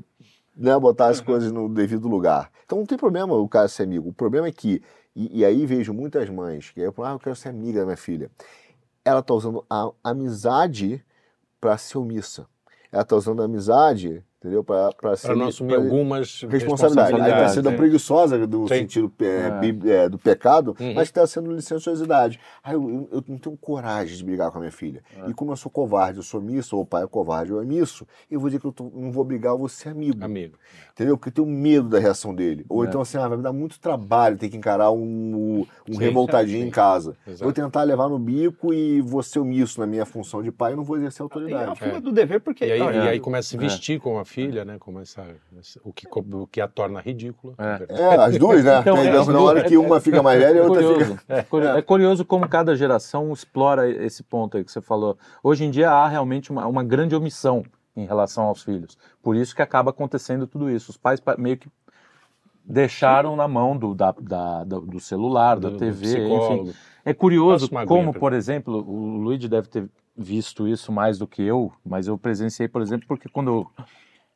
né, 0.55 0.77
botar 0.77 1.07
as 1.07 1.19
coisas 1.19 1.51
no 1.51 1.67
devido 1.67 2.07
lugar. 2.07 2.51
Então 2.65 2.77
não 2.77 2.85
tem 2.85 2.97
problema 2.97 3.33
o 3.33 3.47
cara 3.47 3.67
ser 3.67 3.83
amigo. 3.83 4.09
O 4.09 4.13
problema 4.13 4.47
é 4.47 4.51
que, 4.51 4.81
e, 5.15 5.39
e 5.39 5.45
aí 5.45 5.65
vejo 5.65 5.93
muitas 5.93 6.29
mães 6.29 6.71
que 6.71 6.79
aí 6.79 6.85
eu 6.85 6.93
falo, 6.93 7.07
ah, 7.09 7.11
eu 7.11 7.19
quero 7.19 7.35
ser 7.35 7.49
amiga 7.49 7.79
da 7.79 7.85
minha 7.85 7.97
filha. 7.97 8.31
Ela 9.03 9.21
tá 9.21 9.33
usando 9.33 9.65
a 9.69 9.91
amizade 10.03 11.03
para 11.59 11.77
ser 11.77 11.97
omissa. 11.97 12.47
Ela 12.91 13.03
tá 13.03 13.15
usando 13.15 13.41
a 13.41 13.45
amizade 13.45 14.23
entendeu? 14.43 14.63
Para 14.63 14.91
Para 14.91 15.35
não 15.35 15.47
assumir 15.47 15.75
algumas 15.75 16.41
responsabilidade. 16.41 17.13
Aí 17.13 17.21
está 17.21 17.37
responsabilidades. 17.39 17.53
sendo 17.53 17.69
é. 17.69 17.75
preguiçosa 17.77 18.47
do 18.47 18.67
Sim. 18.67 18.75
sentido 18.75 19.11
é, 19.21 19.25
É. 19.89 20.03
é, 20.05 20.09
do 20.09 20.17
pecado, 20.19 20.75
Uhum. 20.79 20.93
mas 20.93 21.03
está 21.07 21.25
sendo 21.25 21.51
licenciosidade. 21.53 22.39
Aí 22.63 22.73
eu, 22.73 22.81
eu- 22.83 23.09
eu 23.17 23.23
não 23.27 23.37
tenho 23.37 23.55
coragem 23.57 24.17
de 24.17 24.23
brigar 24.23 24.51
com 24.51 24.57
a 24.57 24.61
minha 24.61 24.71
filha. 24.71 25.01
É. 25.25 25.29
E 25.29 25.33
como 25.33 25.51
eu 25.51 25.55
sou 25.55 25.71
covarde, 25.71 26.17
eu 26.19 26.23
sou 26.23 26.39
omisso, 26.41 26.75
ou 26.75 26.81
o 26.83 26.85
pai 26.85 27.03
é 27.03 27.07
covarde 27.07 27.53
ou 27.53 27.59
é 27.59 27.63
omisso, 27.63 28.05
eu 28.29 28.39
vou 28.39 28.49
dizer 28.49 28.59
que 28.59 28.65
eu 28.67 28.71
tô- 28.71 28.91
não 28.93 29.11
vou 29.11 29.23
brigar, 29.23 29.53
eu 29.53 29.57
vou 29.57 29.69
ser 29.69 29.89
amigo. 29.89 30.23
Amigo. 30.23 30.57
Entendeu? 30.91 31.17
Porque 31.17 31.29
eu 31.29 31.45
tenho 31.45 31.47
medo 31.47 31.89
da 31.89 31.99
reação 31.99 32.35
dele. 32.35 32.65
Ou 32.69 32.83
É. 32.83 32.87
então 32.87 33.01
assim, 33.01 33.17
ah, 33.17 33.27
vai 33.27 33.37
me 33.37 33.43
dar 33.43 33.53
muito 33.53 33.79
trabalho 33.79 34.37
ter 34.37 34.49
que 34.49 34.57
encarar 34.57 34.91
um, 34.91 35.65
um 35.89 35.93
Sim, 35.93 35.99
revoltadinho 35.99 36.61
sim. 36.61 36.67
em 36.67 36.71
casa. 36.71 37.15
Exato. 37.25 37.43
Vou 37.43 37.53
tentar 37.53 37.83
levar 37.83 38.07
no 38.09 38.19
bico 38.19 38.73
e 38.73 39.01
vou 39.01 39.23
ser 39.23 39.39
omisso 39.39 39.79
na 39.79 39.87
minha 39.87 40.05
função 40.05 40.41
de 40.43 40.51
pai 40.51 40.73
e 40.73 40.75
não 40.75 40.83
vou 40.83 40.97
exercer 40.97 41.21
E 41.21 41.23
é 41.23 41.23
a 41.23 41.25
autoridade. 41.25 41.99
do 42.01 42.11
dever, 42.11 42.39
porque. 42.41 42.65
E 42.65 42.71
aí, 42.73 42.81
olha, 42.81 42.97
e 42.97 43.07
aí 43.09 43.19
começa 43.19 43.47
a 43.47 43.49
se 43.51 43.57
vestir 43.57 43.99
com 43.99 44.19
a 44.19 44.25
filha, 44.33 44.65
né? 44.65 44.77
Começa 44.79 45.25
o 45.83 45.93
que, 45.93 46.07
o 46.11 46.47
que 46.47 46.59
a 46.61 46.67
torna 46.67 46.99
ridícula. 46.99 47.53
É. 47.57 47.85
É, 48.01 48.15
as 48.15 48.37
duas, 48.37 48.63
né? 48.63 48.79
Então, 48.79 48.95
Tem, 48.97 49.07
é, 49.07 49.11
as 49.17 49.27
na 49.27 49.39
hora 49.39 49.59
duas- 49.59 49.69
que 49.69 49.77
uma 49.77 49.99
fica 50.01 50.21
mais 50.23 50.39
velha 50.39 50.57
e 50.57 50.59
a 50.59 50.63
É 50.63 50.65
outra 50.67 50.83
curioso. 50.83 51.17
fica. 51.17 51.33
É, 51.33 51.77
é 51.77 51.81
curioso 51.81 52.25
como 52.25 52.47
cada 52.47 52.75
geração 52.75 53.31
explora 53.31 53.89
esse 53.89 54.23
ponto 54.23 54.57
aí 54.57 54.63
que 54.63 54.71
você 54.71 54.81
falou. 54.81 55.17
Hoje 55.43 55.63
em 55.65 55.71
dia 55.71 55.91
há 55.91 56.07
realmente 56.07 56.51
uma, 56.51 56.65
uma 56.67 56.83
grande 56.83 57.15
omissão 57.15 57.63
em 57.95 58.05
relação 58.05 58.45
aos 58.45 58.63
filhos. 58.63 58.97
Por 59.21 59.35
isso 59.35 59.55
que 59.55 59.61
acaba 59.61 59.91
acontecendo 59.91 60.47
tudo 60.47 60.69
isso. 60.69 60.89
Os 60.91 60.97
pais 60.97 61.19
pa- 61.19 61.35
meio 61.37 61.57
que 61.57 61.69
deixaram 62.65 63.35
na 63.35 63.47
mão 63.47 63.77
do, 63.77 63.93
da, 63.93 64.11
da- 64.19 64.63
da- 64.63 64.79
do 64.79 64.99
celular, 64.99 65.59
da 65.59 65.69
do- 65.69 65.75
do 65.75 65.79
TV, 65.79 66.27
enfim. 66.27 66.73
É 67.05 67.13
curioso 67.13 67.65
aguinha 67.65 67.85
como, 67.85 68.13
por 68.13 68.31
exemplo, 68.33 68.77
o 68.87 69.17
Luigi 69.17 69.47
deve 69.49 69.67
ter 69.67 69.89
visto 70.15 70.67
isso 70.67 70.91
mais 70.91 71.17
do 71.17 71.27
que 71.27 71.41
eu, 71.43 71.71
mas 71.85 72.07
eu 72.07 72.17
presenciei, 72.17 72.67
por 72.69 72.81
exemplo, 72.81 73.05
porque 73.07 73.27
quando 73.27 73.49
eu, 73.51 73.85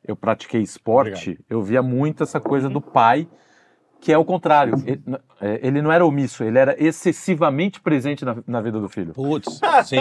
eu 0.08 0.16
pratiquei 0.16 0.62
esporte, 0.62 1.38
eu 1.48 1.62
via 1.62 1.82
muito 1.82 2.22
essa 2.24 2.40
coisa 2.40 2.68
do 2.68 2.80
pai, 2.80 3.28
que 4.00 4.12
é 4.12 4.16
o 4.16 4.24
contrário. 4.24 4.74
Ele, 4.86 5.02
é, 5.40 5.60
ele 5.62 5.82
não 5.82 5.92
era 5.92 6.04
omisso, 6.06 6.42
ele 6.42 6.58
era 6.58 6.74
excessivamente 6.82 7.80
presente 7.80 8.24
na, 8.24 8.36
na 8.46 8.60
vida 8.60 8.80
do 8.80 8.88
filho. 8.88 9.12
Putz, 9.12 9.60
sim, 9.84 9.96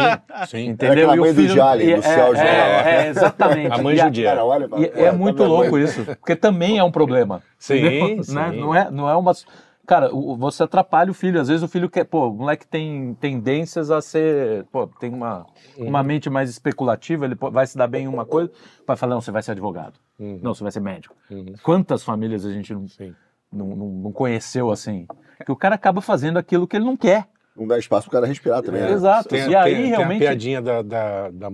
sim. 0.47 0.65
Entendeu? 0.69 1.09
aquela 1.09 1.15
E 1.15 1.19
o 1.19 1.21
mãe 1.23 1.33
do 1.33 1.41
filho- 1.41 1.53
Jalen, 1.55 1.89
e- 1.89 1.95
do 1.95 2.01
céu, 2.03 2.35
é, 2.35 2.39
é, 2.39 3.05
é, 3.05 3.07
exatamente. 3.09 3.71
A 3.73 3.77
mãe 3.83 3.95
E 3.95 3.99
a- 4.01 4.03
judia. 4.05 4.29
Cara, 4.29 4.45
olha, 4.45 4.69
e 4.77 5.01
é 5.03 5.11
muito 5.11 5.43
louco 5.43 5.77
isso, 5.77 6.05
porque 6.05 6.35
também 6.35 6.77
é 6.77 6.83
um 6.83 6.91
problema. 6.91 7.41
Sim, 7.59 7.77
entendeu? 7.85 8.23
sim. 8.23 8.33
Né? 8.35 8.51
Não, 8.51 8.73
é, 8.75 8.89
não 8.91 9.09
é 9.09 9.15
uma. 9.15 9.33
Cara, 9.87 10.09
você 10.37 10.63
atrapalha 10.63 11.09
o 11.09 11.13
filho. 11.13 11.39
Às 11.39 11.47
vezes 11.47 11.63
o 11.63 11.67
filho 11.67 11.89
quer. 11.89 12.03
Pô, 12.03 12.27
o 12.27 12.33
moleque 12.33 12.67
tem 12.67 13.13
tendências 13.15 13.89
a 13.89 14.01
ser. 14.01 14.65
Pô, 14.65 14.85
tem 14.85 15.11
uma, 15.13 15.45
Uhum. 15.77 15.87
uma 15.87 16.03
mente 16.03 16.29
mais 16.29 16.49
especulativa, 16.49 17.23
ele 17.25 17.35
vai 17.35 17.65
se 17.65 17.77
dar 17.77 17.87
bem 17.87 18.03
em 18.03 18.07
uma 18.07 18.25
coisa. 18.25 18.51
O 18.81 18.83
pai 18.83 18.97
fala: 18.97 19.15
não, 19.15 19.21
você 19.21 19.31
vai 19.31 19.41
ser 19.41 19.51
advogado. 19.51 19.97
Uhum. 20.19 20.39
Não, 20.43 20.53
você 20.53 20.61
vai 20.61 20.71
ser 20.73 20.81
médico. 20.81 21.15
Uhum. 21.31 21.53
Quantas 21.63 22.03
famílias 22.03 22.45
a 22.45 22.51
gente 22.51 22.73
não, 22.73 22.85
não, 23.51 23.67
não, 23.75 23.87
não 23.87 24.11
conheceu 24.11 24.69
assim? 24.71 25.07
Que 25.45 25.51
o 25.51 25.55
cara 25.55 25.75
acaba 25.75 26.01
fazendo 26.01 26.37
aquilo 26.37 26.67
que 26.67 26.75
ele 26.75 26.85
não 26.85 26.97
quer. 26.97 27.29
Não 27.55 27.65
dá 27.65 27.79
espaço 27.79 28.07
pro 28.09 28.11
cara 28.17 28.27
respirar 28.27 28.61
também. 28.61 28.81
né? 28.81 28.91
Exato. 28.91 29.29
Tem, 29.29 29.49
e 29.49 29.55
aí 29.55 29.73
tem- 29.73 29.81
tem 29.83 29.91
realmente. 29.91 30.17
a 30.17 30.27
piadinha 30.27 30.61
da, 30.61 30.81
da, 30.81 31.31
da, 31.31 31.49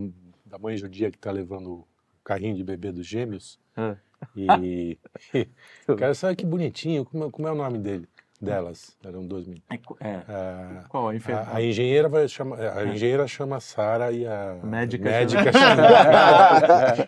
da 0.46 0.58
mãe 0.58 0.76
judia 0.76 1.12
que 1.12 1.18
tá 1.20 1.32
levando 1.32 1.68
o 1.72 1.88
carrinho 2.24 2.56
de 2.56 2.64
bebê 2.64 2.92
dos 2.92 3.06
gêmeos. 3.06 3.60
É. 3.78 3.96
E. 4.36 4.98
Cara, 5.98 6.14
sabe 6.16 6.36
que 6.36 6.46
bonitinho? 6.46 7.06
Como, 7.06 7.26
é- 7.26 7.30
como 7.32 7.48
é 7.48 7.52
o 7.52 7.56
nome 7.56 7.78
dele? 7.78 8.08
Delas. 8.42 8.96
Eram 9.06 9.26
dois 9.26 9.46
meninos. 9.48 9.64
É. 10.02 10.20
Ah, 10.28 10.84
Qual 10.90 11.08
a 11.08 11.12
a, 11.12 11.16
enfermidade? 11.16 11.56
a 11.58 11.62
engenheira 11.62 12.10
vai 12.10 12.28
chamar. 12.28 12.60
A 12.60 12.86
engenheira 12.86 13.26
chama 13.28 13.60
Sara 13.62 14.12
e 14.12 14.26
a 14.28 14.58
Médica 14.62 15.10
médica 15.10 15.52
chama- 15.54 15.76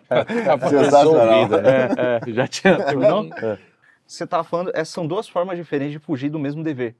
chama. 0.09 0.69
Sensacional. 0.69 1.49
né? 1.49 1.57
É, 2.25 2.29
é, 2.29 2.33
já 2.33 2.47
tinha. 2.47 2.77
Não? 2.95 3.29
É. 3.37 3.57
Você 4.07 4.25
tava 4.27 4.43
falando, 4.43 4.69
essas 4.69 4.89
são 4.89 5.07
duas 5.07 5.27
formas 5.27 5.57
diferentes 5.57 5.91
de 5.93 5.99
fugir 5.99 6.29
do 6.29 6.37
mesmo 6.37 6.63
dever, 6.63 6.95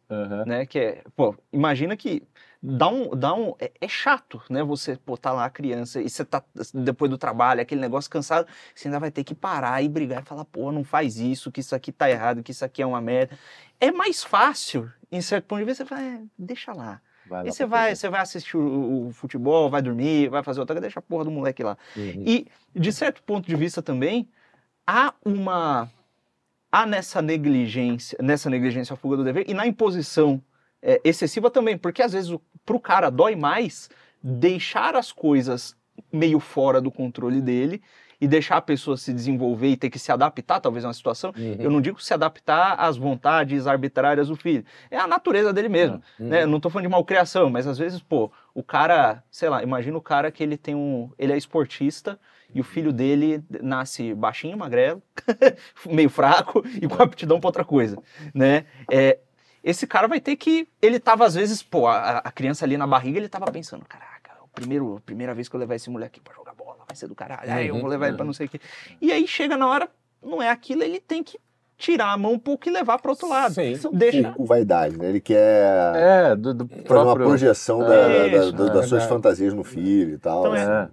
né? 0.48 0.66
Que 0.66 0.80
é, 0.80 1.02
pô, 1.16 1.36
imagina 1.54 1.96
que 1.96 2.24
dá 2.66 2.88
um, 2.88 3.09
dá 3.16 3.34
um, 3.34 3.53
é, 3.59 3.72
é 3.80 3.88
chato, 3.88 4.41
né? 4.49 4.63
Você, 4.63 4.97
pô, 4.97 5.16
tá 5.16 5.32
lá 5.32 5.45
a 5.45 5.49
criança 5.49 6.01
e 6.01 6.09
você 6.09 6.26
tá 6.26 6.43
depois 6.74 7.11
do 7.11 7.18
trabalho, 7.18 7.61
aquele 7.61 7.80
negócio 7.80 8.09
cansado, 8.09 8.47
você 8.74 8.88
ainda 8.88 8.99
vai 8.99 9.11
ter 9.11 9.24
que 9.24 9.36
parar 9.36 9.84
e 9.84 9.88
brigar 9.88 10.24
e 10.24 10.26
falar, 10.26 10.45
pô, 10.45 10.72
não 10.72 10.84
faz 10.84 11.18
isso, 11.18 11.51
que 11.51 11.59
isso 11.59 11.76
aqui 11.76 11.91
tá 11.91 12.09
errado, 12.09 12.41
que 12.41 12.51
isso 12.51 12.66
aqui 12.66 12.82
é 12.82 12.86
uma 12.86 12.99
merda. 12.99 13.38
É 13.80 13.91
mais 13.91 14.24
fácil, 14.24 14.91
em 15.11 15.22
certo 15.22 15.45
ponto 15.45 15.59
de 15.59 15.66
vista, 15.66 15.84
você 15.84 15.89
fala, 15.89 16.01
é, 16.01 16.20
deixa 16.38 16.74
lá. 16.74 16.99
Vai 17.28 17.47
E 17.47 17.51
você 17.51 17.66
vai, 17.66 17.95
você 17.95 18.09
vai 18.09 18.22
assistir 18.22 18.57
o, 18.57 19.07
o 19.07 19.11
futebol, 19.11 19.70
vai 19.70 19.82
dormir, 19.82 20.30
vai 20.30 20.43
fazer 20.43 20.59
outra 20.59 20.76
coisa, 20.76 20.82
deixa 20.82 20.99
a 20.99 21.03
porra 21.03 21.26
do 21.26 21.32
moleque 21.32 21.63
lá. 21.63 21.78
Uhum. 21.95 22.24
E, 22.26 22.47
de 22.74 22.91
certo 22.91 23.22
ponto 23.24 23.47
de 23.47 23.55
vista 23.55 23.82
também, 23.82 24.28
há 24.86 25.13
uma. 25.24 25.89
Há 26.72 26.86
nessa 26.86 27.22
negligência, 27.22 28.18
nessa 28.22 28.49
negligência 28.49 28.93
a 28.93 28.97
fuga 28.97 29.16
do 29.16 29.24
dever 29.24 29.45
e 29.47 29.53
na 29.53 29.66
imposição 29.66 30.41
é, 30.86 31.02
excessiva 31.04 31.50
também, 31.50 31.78
porque 31.78 32.04
às 32.04 32.14
vezes 32.14 32.30
o, 32.30 32.40
pro 32.64 32.80
cara 32.80 33.10
dói 33.10 33.36
mais 33.36 33.90
deixar 34.22 34.96
as 34.96 35.12
coisas 35.12 35.76
meio 36.14 36.40
fora 36.40 36.80
do 36.80 36.92
controle 36.92 37.42
dele 37.42 37.82
e 38.22 38.28
deixar 38.28 38.58
a 38.58 38.62
pessoa 38.62 38.96
se 38.96 39.12
desenvolver 39.12 39.70
e 39.70 39.78
ter 39.78 39.90
que 39.90 40.00
se 40.00 40.12
adaptar, 40.12 40.60
talvez, 40.60 40.86
a 40.86 40.88
uma 40.88 40.94
situação. 40.94 41.34
Uhum. 41.38 41.58
Eu 41.60 41.70
não 41.70 41.82
digo 41.82 42.02
se 42.02 42.14
adaptar 42.14 42.76
às 42.80 42.98
vontades 42.98 43.68
arbitrárias 43.68 44.30
do 44.30 44.36
filho. 44.36 44.64
É 44.90 44.98
a 44.98 45.08
natureza 45.08 45.52
dele 45.52 45.68
mesmo. 45.68 46.02
Uhum. 46.20 46.30
Né? 46.30 46.46
Não 46.46 46.60
tô 46.60 46.70
falando 46.70 46.86
de 46.86 46.92
malcriação, 46.92 47.50
mas 47.50 47.68
às 47.68 47.78
vezes, 47.78 48.02
pô, 48.02 48.32
o 48.54 48.64
cara, 48.64 49.24
sei 49.30 49.50
lá, 49.50 49.62
imagina 49.62 49.98
o 49.98 50.02
cara 50.02 50.32
que 50.32 50.42
ele 50.42 50.56
tem 50.56 50.76
um. 50.76 51.12
Ele 51.20 51.34
é 51.34 51.38
esportista 51.38 52.18
e 52.54 52.62
o 52.62 52.64
filho 52.64 52.94
dele 52.94 53.44
nasce 53.62 54.14
baixinho, 54.14 54.58
magrelo, 54.58 55.02
meio 55.86 56.10
fraco 56.10 56.64
e 56.82 56.88
com 56.88 57.04
aptidão 57.04 57.40
pra 57.40 57.50
outra 57.50 57.66
coisa, 57.66 57.98
né? 58.34 58.66
É, 58.90 59.20
esse 59.66 59.88
cara 59.88 60.07
vai 60.07 60.22
ter 60.22 60.36
que. 60.36 60.68
Ele 60.82 60.99
tava, 60.99 61.26
às 61.26 61.34
vezes, 61.34 61.61
pô, 61.63 61.88
a, 61.88 62.20
a 62.20 62.32
criança 62.32 62.63
ali 62.63 62.78
na 62.78 62.86
barriga, 62.88 63.18
ele 63.18 63.28
tava 63.28 63.51
pensando, 63.51 63.84
caraca, 63.86 64.32
o 64.43 64.47
primeiro, 64.47 64.97
a 64.97 65.01
primeira 65.01 65.34
vez 65.34 65.49
que 65.49 65.55
eu 65.55 65.59
levar 65.59 65.76
esse 65.76 65.89
moleque 65.89 66.22
pra 66.22 66.34
jogar 66.36 66.53
bola, 66.53 66.84
vai 66.88 66.95
ser 66.95 67.07
do 67.07 67.16
caralho, 67.16 67.51
aí 67.51 67.68
eu 67.68 67.76
Uhum, 67.76 67.82
vou 67.82 67.89
levar 67.89 68.07
ele 68.07 68.16
pra 68.16 68.26
não 68.26 68.32
sei 68.34 68.45
o 68.45 68.49
quê. 68.49 68.61
E 69.01 69.11
aí 69.11 69.28
chega 69.28 69.57
na 69.57 69.68
hora, 69.68 69.89
não 70.24 70.41
é 70.41 70.49
aquilo, 70.49 70.84
ele 70.84 70.99
tem 70.99 71.24
que 71.24 71.39
tirar 71.78 72.13
a 72.13 72.18
mão 72.18 72.34
um 72.34 72.39
pouco 72.39 72.70
e 72.70 72.72
levar 72.72 72.99
para 72.99 73.11
outro 73.11 73.28
lado. 73.28 73.53
Sim. 73.55 73.74
Deixa. 73.91 74.32
Com 74.32 74.45
vaidade, 74.45 74.97
né? 74.97 75.09
Ele 75.09 75.20
quer 75.20 75.95
É, 76.32 76.36
do, 76.36 76.53
do 76.53 76.68
fazer 76.68 76.80
uma 76.80 76.86
próprio. 76.86 77.26
projeção 77.28 77.80
da- 77.80 77.93
É 77.93 78.30
da- 78.30 78.38
isso, 78.38 78.53
da- 78.53 78.66
é 78.68 78.70
das 78.70 78.86
suas 78.88 79.03
fantasias 79.05 79.53
no 79.53 79.63
filho 79.63 80.13
e 80.13 80.18
tal. 80.18 80.39
Então 80.41 80.53
assim. 80.53 80.72
É. 80.72 80.88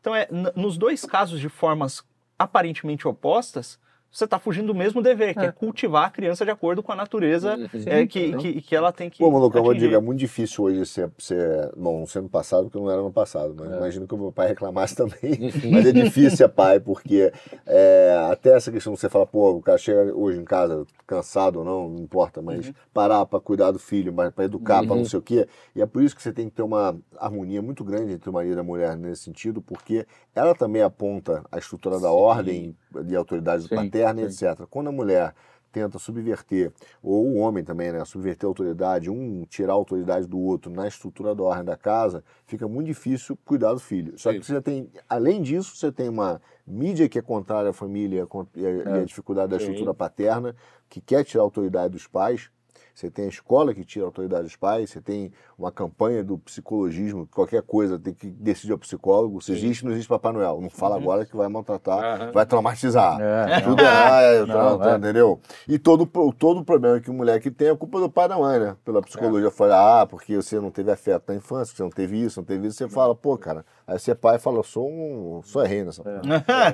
Então, 0.00 0.14
é, 0.14 0.28
nos 0.54 0.76
dois 0.76 1.04
casos 1.06 1.40
de 1.40 1.48
formas 1.48 2.04
aparentemente 2.38 3.08
opostas, 3.08 3.78
você 4.16 4.24
está 4.24 4.38
fugindo 4.38 4.68
do 4.68 4.74
mesmo 4.74 5.02
dever, 5.02 5.34
que 5.34 5.40
é. 5.40 5.46
É. 5.46 5.52
cultivar 5.52 6.06
a 6.06 6.10
criança 6.10 6.44
de 6.44 6.50
acordo 6.50 6.82
com 6.82 6.90
a 6.92 6.96
natureza 6.96 7.56
Sim, 7.72 7.84
é, 7.86 8.06
que, 8.06 8.34
que, 8.36 8.62
que 8.62 8.74
ela 8.76 8.90
tem 8.92 9.10
que. 9.10 9.18
Pô, 9.18 9.30
Maluco, 9.30 9.56
eu 9.56 9.62
vou 9.62 9.70
atingir. 9.72 9.86
dizer, 9.88 9.96
é 9.96 10.00
muito 10.00 10.18
difícil 10.18 10.64
hoje 10.64 10.86
ser, 10.86 11.10
ser. 11.18 11.70
Bom, 11.76 12.00
não 12.00 12.06
ser 12.06 12.22
no 12.22 12.28
passado, 12.28 12.64
porque 12.64 12.78
não 12.78 12.90
era 12.90 13.02
no 13.02 13.12
passado, 13.12 13.54
mas 13.58 13.70
É. 13.70 13.76
imagino 13.76 14.06
que 14.06 14.14
o 14.14 14.18
meu 14.18 14.32
pai 14.32 14.48
reclamasse 14.48 14.94
também. 14.96 15.16
mas 15.70 15.86
é 15.86 15.92
difícil 15.92 16.30
ser 16.36 16.48
pai, 16.48 16.80
porque 16.80 17.32
é, 17.66 18.16
até 18.30 18.50
essa 18.56 18.70
questão 18.72 18.94
que 18.94 19.00
você 19.00 19.08
fala, 19.08 19.26
pô, 19.26 19.50
o 19.52 19.62
cara 19.62 19.78
chega 19.78 20.14
hoje 20.14 20.38
em 20.40 20.44
casa, 20.44 20.86
cansado 21.06 21.58
ou 21.58 21.64
não, 21.64 21.88
não 21.88 22.00
importa, 22.02 22.40
mas 22.40 22.72
parar 22.92 23.26
para 23.26 23.40
cuidar 23.40 23.70
do 23.70 23.78
filho, 23.78 24.12
para 24.12 24.44
educar, 24.44 24.82
para 24.82 24.92
Uhum. 24.92 24.98
não 25.00 25.04
sei 25.04 25.18
o 25.18 25.22
quê. 25.22 25.46
E 25.74 25.82
é 25.82 25.86
por 25.86 26.02
isso 26.02 26.16
que 26.16 26.22
você 26.22 26.32
tem 26.32 26.48
que 26.48 26.54
ter 26.56 26.62
uma 26.62 26.96
harmonia 27.18 27.60
muito 27.60 27.84
grande 27.84 28.12
entre 28.14 28.30
o 28.30 28.32
marido 28.32 28.56
e 28.56 28.60
a 28.60 28.64
mulher 28.64 28.96
nesse 28.96 29.24
sentido, 29.24 29.60
porque 29.60 30.06
ela 30.34 30.54
também 30.54 30.82
aponta 30.82 31.44
a 31.50 31.58
estrutura 31.58 31.96
da 32.00 32.08
Sim. 32.08 32.14
ordem 32.14 32.76
e 33.08 33.16
autoridade 33.16 33.64
Sim, 33.64 33.74
paterna, 33.74 34.05
sim. 34.14 34.22
etc. 34.22 34.66
Quando 34.68 34.88
a 34.88 34.92
mulher 34.92 35.34
tenta 35.76 35.98
subverter, 35.98 36.72
ou 37.02 37.26
o 37.26 37.34
homem 37.36 37.62
também, 37.62 37.92
né, 37.92 38.02
subverter 38.06 38.46
a 38.46 38.50
autoridade, 38.50 39.10
um 39.10 39.44
tirar 39.44 39.74
a 39.74 39.76
autoridade 39.76 40.26
do 40.26 40.38
outro 40.38 40.72
na 40.72 40.88
estrutura 40.88 41.34
da 41.34 41.42
ordem 41.42 41.66
da 41.66 41.76
casa, 41.76 42.24
fica 42.46 42.66
muito 42.66 42.86
difícil 42.86 43.38
cuidar 43.44 43.74
do 43.74 43.78
filho. 43.78 44.18
Só 44.18 44.32
Sim. 44.32 44.40
que 44.40 44.46
você 44.46 44.60
tem, 44.62 44.90
além 45.06 45.42
disso, 45.42 45.76
você 45.76 45.92
tem 45.92 46.08
uma 46.08 46.40
mídia 46.66 47.10
que 47.10 47.18
é 47.18 47.22
contrária 47.22 47.68
à 47.68 47.72
família 47.74 48.26
e 48.54 48.66
a, 48.66 48.96
e 48.96 49.00
a 49.00 49.04
dificuldade 49.04 49.50
da 49.50 49.58
Sim. 49.58 49.64
estrutura 49.64 49.92
paterna, 49.92 50.56
que 50.88 50.98
quer 50.98 51.22
tirar 51.24 51.42
a 51.42 51.44
autoridade 51.44 51.92
dos 51.92 52.06
pais. 52.06 52.50
Você 52.96 53.10
tem 53.10 53.26
a 53.26 53.28
escola 53.28 53.74
que 53.74 53.84
tira 53.84 54.06
a 54.06 54.08
autoridade 54.08 54.44
dos 54.44 54.56
pais, 54.56 54.88
você 54.88 55.02
tem 55.02 55.30
uma 55.58 55.70
campanha 55.70 56.24
do 56.24 56.38
psicologismo, 56.38 57.28
qualquer 57.30 57.60
coisa 57.60 57.98
tem 57.98 58.14
que 58.14 58.26
decidir 58.26 58.72
ao 58.72 58.78
psicólogo. 58.78 59.38
Se 59.42 59.52
existe, 59.52 59.84
não 59.84 59.92
existe 59.92 60.08
Papai 60.08 60.32
Noel. 60.32 60.62
Não 60.62 60.70
fala 60.70 60.96
agora 60.96 61.26
que 61.26 61.36
vai 61.36 61.46
maltratar, 61.46 62.02
Aham. 62.02 62.32
vai 62.32 62.46
traumatizar. 62.46 63.20
É, 63.20 63.60
Tudo 63.60 63.82
é, 63.82 63.86
ah, 63.86 64.22
é, 64.22 64.46
Não, 64.46 64.78
tá, 64.78 64.78
tá, 64.78 64.92
é. 64.92 64.96
entendeu? 64.96 65.38
E 65.68 65.78
todo, 65.78 66.06
todo 66.32 66.60
o 66.60 66.64
problema 66.64 66.98
que 66.98 67.10
o 67.10 67.12
moleque 67.12 67.50
tem 67.50 67.68
é 67.68 67.76
culpa 67.76 68.00
do 68.00 68.08
pai 68.08 68.24
e 68.24 68.28
da 68.30 68.38
mãe, 68.38 68.58
né? 68.58 68.76
Pela 68.82 69.02
psicologia. 69.02 69.50
Fala, 69.50 70.00
ah, 70.00 70.06
porque 70.06 70.34
você 70.34 70.58
não 70.58 70.70
teve 70.70 70.90
afeto 70.90 71.24
na 71.28 71.34
infância, 71.34 71.76
você 71.76 71.82
não 71.82 71.90
teve 71.90 72.16
isso, 72.16 72.40
não 72.40 72.46
teve 72.46 72.66
isso. 72.66 72.78
Você 72.78 72.88
fala, 72.88 73.14
pô, 73.14 73.36
cara. 73.36 73.62
Aí 73.86 73.98
você 73.98 74.12
é 74.12 74.14
pai 74.14 74.36
e 74.36 74.38
fala, 74.38 74.56
eu 74.56 74.62
sou 74.64 74.88
um. 74.90 75.42
sou 75.44 75.62
rei 75.62 75.84
nessa 75.84 76.02
porra. 76.02 76.22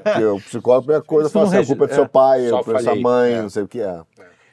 Porque 0.04 0.24
o 0.24 0.36
psicólogo, 0.36 0.78
a 0.78 0.82
primeira 0.82 1.02
coisa, 1.02 1.26
Isso 1.26 1.32
fala 1.32 1.46
não 1.46 1.58
assim, 1.58 1.64
a 1.64 1.66
culpa 1.66 1.84
é 1.84 1.86
do 1.88 1.92
é, 1.92 1.96
seu 1.96 2.08
pai, 2.08 2.48
só 2.48 2.54
a 2.54 2.64
culpa 2.64 2.70
é 2.70 2.74
da 2.74 2.92
sua 2.92 2.94
mãe, 2.94 3.32
É. 3.32 3.42
não 3.42 3.50
sei 3.50 3.64
o 3.64 3.68
que 3.68 3.80
é. 3.80 4.00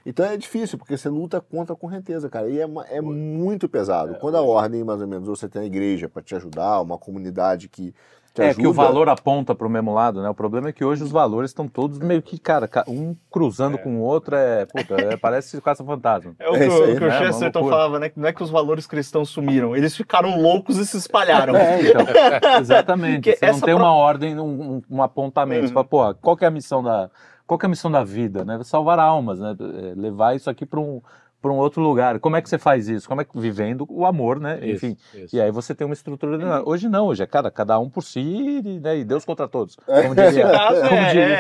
Então 0.06 0.26
é 0.26 0.38
difícil, 0.38 0.78
porque 0.78 0.98
você 0.98 1.10
luta 1.10 1.42
contra 1.42 1.74
a 1.74 1.78
correnteza, 1.78 2.30
cara. 2.30 2.50
E 2.50 2.60
é, 2.60 2.66
uma- 2.66 2.86
é 2.88 3.02
muito 3.02 3.68
pesado. 3.68 4.16
Quando 4.16 4.36
a 4.36 4.42
ordem, 4.42 4.84
mais 4.84 5.02
ou 5.02 5.08
menos, 5.08 5.28
ou 5.28 5.36
você 5.36 5.48
tem 5.50 5.62
a 5.62 5.66
igreja 5.66 6.08
para 6.10 6.22
te 6.22 6.34
ajudar, 6.36 6.82
uma 6.82 6.98
comunidade 6.98 7.68
que 7.68 7.94
te 8.34 8.42
É 8.44 8.46
ajuda. 8.50 8.62
que 8.62 8.68
o 8.68 8.74
valor 8.74 9.10
aponta 9.10 9.56
para 9.56 9.66
o 9.66 9.70
mesmo 9.70 9.92
lado, 9.94 10.22
né? 10.22 10.30
O 10.30 10.36
problema 10.36 10.70
é 10.70 10.72
que 10.72 10.86
hoje 10.86 11.04
os 11.04 11.12
valores 11.12 11.50
estão 11.50 11.68
todos 11.68 11.98
meio 11.98 12.22
que, 12.22 12.38
cara, 12.38 12.68
ca- 12.68 12.86
um 12.88 13.16
cruzando 13.30 13.78
com 13.80 13.98
o 13.98 14.02
outro, 14.02 14.36
é, 14.36 14.66
puta, 14.68 14.96
é, 14.96 15.18
parece 15.18 15.60
caça-fantasma. 15.62 16.36
É 16.40 16.48
o 16.50 16.56
É 16.56 16.60
que, 16.60 16.68
o- 16.70 16.84
aí, 16.84 16.96
que 16.96 17.04
o 17.04 17.08
né? 17.08 17.08
Uma 17.08 17.26
Chesterton 17.26 17.60
loucura. 17.60 17.76
falava, 17.76 18.00
né? 18.00 18.10
que 18.10 18.20
Não 18.20 18.28
é 18.28 18.32
que 18.34 18.44
os 18.44 18.50
valores 18.52 18.86
cristãos 18.88 19.30
sumiram, 19.30 19.76
eles 19.76 19.96
ficaram 19.98 20.40
loucos 20.40 20.78
e 20.78 20.86
se 20.86 20.96
espalharam. 20.96 21.56
É, 21.56 21.82
então, 21.82 22.02
exatamente. 22.62 23.30
Porque 23.32 23.36
Você 23.36 23.52
não 23.52 23.60
tem 23.62 23.74
pro- 23.76 23.84
uma 23.84 23.94
ordem, 23.94 24.40
um, 24.40 24.82
um- 24.90 25.02
apontamento. 25.04 25.62
Você 25.62 25.68
Uhum. 25.70 25.74
fala, 25.74 25.86
pô, 25.86 26.16
qual 26.22 26.38
que 26.38 26.46
é 26.46 26.48
a 26.48 26.52
missão 26.52 26.84
da, 26.84 27.10
qual 27.50 27.58
que 27.58 27.66
é 27.66 27.68
a 27.68 27.70
missão 27.70 27.90
da 27.90 28.04
vida, 28.04 28.46
né? 28.46 28.64
Salvar 28.64 29.00
almas, 29.00 29.40
né? 29.40 29.56
É, 29.60 30.00
Levar 30.00 30.36
isso 30.36 30.52
aqui 30.52 30.68
para 30.68 30.80
um, 30.80 31.02
para 31.42 31.52
um 31.52 31.56
outro 31.56 31.82
lugar. 31.82 32.20
Como 32.20 32.36
é 32.36 32.44
que 32.44 32.48
você 32.48 32.60
faz 32.60 32.88
isso? 32.88 33.08
Como 33.08 33.22
é 33.22 33.26
que 33.26 33.40
vivendo 33.40 33.88
o 33.90 34.06
amor, 34.06 34.40
né? 34.40 34.60
Isso, 34.64 34.86
Enfim. 34.86 34.98
isso. 35.16 35.36
E 35.36 35.42
aí 35.42 35.50
você 35.50 35.74
tem 35.74 35.84
uma 35.84 35.96
estrutura. 35.96 36.38
Uhum. 36.38 36.64
Hoje 36.68 36.88
não, 36.88 37.08
hoje 37.08 37.24
é 37.24 37.26
cada, 37.26 37.50
cada 37.50 37.80
um 37.80 37.90
por 37.90 38.04
si 38.04 38.20
e, 38.20 38.80
né, 38.80 39.00
e 39.00 39.04
Deus 39.04 39.26
contra 39.26 39.48
todos. 39.48 39.76
É. 39.88 40.04
Como 40.04 40.14
diria. 40.14 40.46
Como 40.88 40.94
é, 40.94 41.10
diria. 41.10 41.36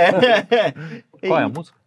é. 0.49 0.73
Qual 1.27 1.39
é 1.39 1.43
a 1.43 1.49
música? 1.49 1.77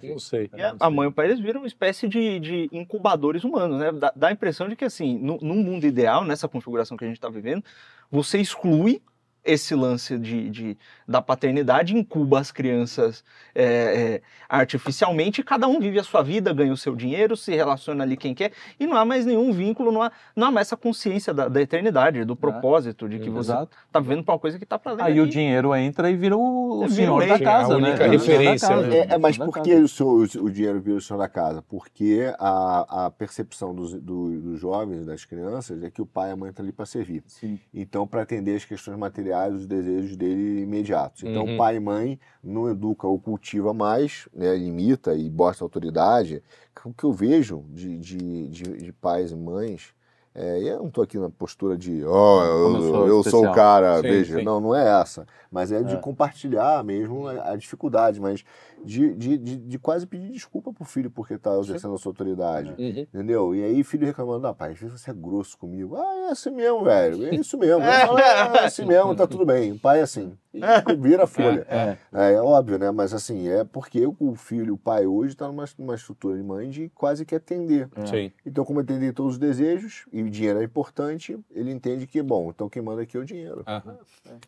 Não 0.00 0.18
sei. 0.20 0.48
E 0.56 0.62
a, 0.62 0.76
a 0.78 0.88
mãe 0.88 1.06
e 1.06 1.08
o 1.08 1.12
pai 1.12 1.26
eles 1.26 1.40
viram 1.40 1.62
uma 1.62 1.66
espécie 1.66 2.06
de, 2.06 2.38
de 2.38 2.68
incubadores 2.70 3.42
humanos, 3.42 3.80
né? 3.80 3.90
Dá, 3.90 4.12
dá 4.14 4.28
a 4.28 4.32
impressão 4.32 4.68
de 4.68 4.76
que, 4.76 4.84
assim, 4.84 5.18
no, 5.18 5.38
num 5.42 5.56
mundo 5.56 5.84
ideal, 5.84 6.24
nessa 6.24 6.46
configuração 6.46 6.96
que 6.96 7.02
a 7.02 7.08
gente 7.08 7.16
está 7.16 7.28
vivendo, 7.28 7.64
você 8.08 8.38
exclui 8.38 9.02
esse 9.46 9.74
lance 9.74 10.18
de, 10.18 10.50
de- 10.50 10.78
da 11.06 11.22
paternidade, 11.22 11.96
incuba 11.96 12.40
as 12.40 12.50
crianças 12.50 13.22
é, 13.54 13.64
é, 13.64 14.22
artificialmente, 14.48 15.42
cada 15.42 15.68
um 15.68 15.78
vive 15.78 15.98
a 15.98 16.02
sua 16.02 16.22
vida, 16.22 16.52
ganha 16.52 16.72
o 16.72 16.76
seu 16.76 16.94
dinheiro, 16.96 17.36
se 17.36 17.54
relaciona 17.54 18.02
ali 18.02 18.16
quem 18.16 18.34
quer, 18.34 18.52
e 18.80 18.86
não 18.86 18.96
há 18.96 19.04
mais 19.04 19.24
nenhum 19.24 19.52
vínculo, 19.52 19.92
não 19.92 20.02
há, 20.02 20.10
não 20.34 20.48
há 20.48 20.50
mais 20.50 20.66
essa 20.66 20.76
consciência 20.76 21.32
da, 21.32 21.46
da 21.48 21.62
eternidade, 21.62 22.24
do 22.24 22.34
propósito, 22.34 23.08
de 23.08 23.18
que 23.20 23.30
você 23.30 23.52
está 23.86 24.00
vivendo 24.00 24.24
para 24.24 24.34
uma 24.34 24.40
coisa 24.40 24.58
que 24.58 24.64
está 24.64 24.78
para 24.78 25.04
Aí 25.04 25.20
o 25.20 25.26
dinheiro 25.28 25.74
entra 25.76 26.10
e 26.10 26.16
vira 26.16 26.36
o, 26.36 26.40
o 26.40 26.78
Vira 26.80 26.88
o 26.88 26.90
senhor 26.94 27.18
rei. 27.20 27.28
da 27.28 27.38
casa, 27.38 27.74
A 27.74 27.78
né? 27.78 27.88
única 27.90 27.96
Vira 27.96 28.06
da 28.06 28.12
referência, 28.12 28.76
né? 28.76 28.96
É, 28.96 29.14
é, 29.14 29.18
mas 29.18 29.38
por 29.38 29.60
que 29.60 29.74
o, 29.74 29.86
seu- 29.88 30.08
o 30.42 30.50
dinheiro 30.50 30.80
vira 30.80 30.96
o 30.96 31.00
senhor 31.00 31.18
da 31.18 31.28
casa? 31.28 31.62
Porque 31.62 32.32
a, 32.38 33.06
a 33.06 33.10
percepção 33.10 33.74
dos, 33.74 33.92
do- 33.94 34.40
dos 34.40 34.58
jovens, 34.60 35.06
das 35.06 35.24
crianças, 35.24 35.82
é 35.82 35.90
que 35.90 36.02
o 36.02 36.06
pai 36.06 36.30
e 36.30 36.32
a 36.32 36.36
mãe 36.36 36.50
estão 36.50 36.64
ali 36.64 36.72
para 36.72 36.86
servir. 36.86 37.22
Sim. 37.26 37.58
Então, 37.72 38.06
para 38.06 38.22
atender 38.22 38.56
as 38.56 38.64
questões 38.64 38.98
materiais, 38.98 39.35
os 39.50 39.66
desejos 39.66 40.16
dele 40.16 40.60
imediatos. 40.62 41.22
Então, 41.22 41.44
Uhum. 41.44 41.56
pai 41.56 41.76
e 41.76 41.80
mãe 41.80 42.20
não 42.42 42.68
educa 42.68 43.06
ou 43.06 43.18
cultiva 43.18 43.72
mais, 43.74 44.28
né, 44.34 44.56
imita 44.56 45.14
e 45.14 45.28
bosta 45.30 45.64
autoridade. 45.64 46.42
O 46.84 46.92
que 46.94 47.04
eu 47.04 47.12
vejo 47.12 47.64
de, 47.70 47.98
de, 47.98 48.48
de, 48.48 48.62
de 48.76 48.92
pais 48.92 49.32
e 49.32 49.36
mães, 49.36 49.92
é, 50.36 50.60
e 50.62 50.68
eu 50.68 50.78
não 50.80 50.88
estou 50.88 51.02
aqui 51.02 51.18
na 51.18 51.30
postura 51.30 51.76
de, 51.76 52.04
ó, 52.04 52.40
Como 52.62 52.76
eu 52.76 52.82
eu, 52.82 52.82
sou 52.82 53.06
eu 53.08 53.22
sou 53.22 53.40
o 53.40 53.44
especial." 53.44 53.54
cara, 53.54 53.96
Sim, 53.96 54.02
veja. 54.02 54.36
sim. 54.38 54.44
Não, 54.44 54.60
não 54.60 54.74
é 54.74 55.00
essa. 55.00 55.26
Mas 55.50 55.72
é 55.72 55.82
de 55.82 55.94
É. 55.94 55.96
compartilhar 55.96 56.84
mesmo 56.84 57.26
a, 57.28 57.52
a 57.52 57.56
dificuldade, 57.56 58.20
mas 58.20 58.44
de, 58.84 59.14
de, 59.14 59.38
de, 59.38 59.56
de 59.56 59.78
quase 59.78 60.06
pedir 60.06 60.30
desculpa 60.30 60.72
pro 60.72 60.84
filho 60.84 61.10
porque 61.10 61.34
está 61.34 61.58
exercendo 61.58 61.94
a 61.94 61.98
sua 61.98 62.10
autoridade. 62.10 62.74
Uhum. 62.78 62.88
Entendeu? 63.14 63.54
E 63.54 63.64
aí, 63.64 63.82
filho 63.82 64.06
reclamando, 64.06 64.46
ah, 64.46 64.54
pai, 64.54 64.72
às 64.72 64.78
vezes 64.78 65.00
você 65.00 65.10
é 65.10 65.14
grosso 65.14 65.56
comigo. 65.56 65.96
Ah, 65.96 66.26
é 66.28 66.32
assim 66.32 66.50
mesmo, 66.50 66.84
velho. 66.84 67.26
É 67.26 67.34
isso 67.34 67.56
mesmo. 67.56 67.80
Falo, 67.82 68.18
"Ah, 68.22 68.52
é 68.62 68.64
assim 68.66 68.84
mesmo, 68.84 69.14
tá 69.16 69.26
tudo 69.26 69.46
bem. 69.46 69.72
O 69.72 69.78
pai 69.78 70.00
é 70.00 70.02
assim. 70.02 70.36
Vira 70.98 71.24
a 71.24 71.26
folha. 71.26 71.66
É. 71.68 71.96
É, 72.12 72.32
é 72.34 72.40
óbvio, 72.40 72.78
né? 72.78 72.90
Mas 72.90 73.12
assim, 73.12 73.46
é 73.48 73.62
porque 73.64 74.06
o 74.06 74.34
filho, 74.34 74.74
o 74.74 74.78
pai 74.78 75.06
hoje 75.06 75.32
está 75.34 75.46
numa, 75.46 75.64
numa 75.78 75.94
estrutura 75.94 76.36
de 76.36 76.42
mãe 76.42 76.68
de 76.70 76.90
quase 76.94 77.24
que 77.26 77.34
atender. 77.34 77.88
Sim. 78.06 78.32
Então, 78.44 78.64
como 78.64 78.80
atender 78.80 79.12
todos 79.12 79.34
os 79.34 79.38
desejos, 79.38 80.06
e 80.12 80.22
o 80.26 80.30
dinheiro 80.30 80.60
é 80.60 80.64
importante, 80.64 81.38
ele 81.50 81.70
entende 81.70 82.06
que, 82.06 82.22
bom, 82.22 82.50
então 82.50 82.68
quem 82.68 82.82
manda 82.82 83.02
aqui 83.02 83.16
é 83.16 83.20
o 83.20 83.24
dinheiro. 83.24 83.62
Aham. 83.66 83.98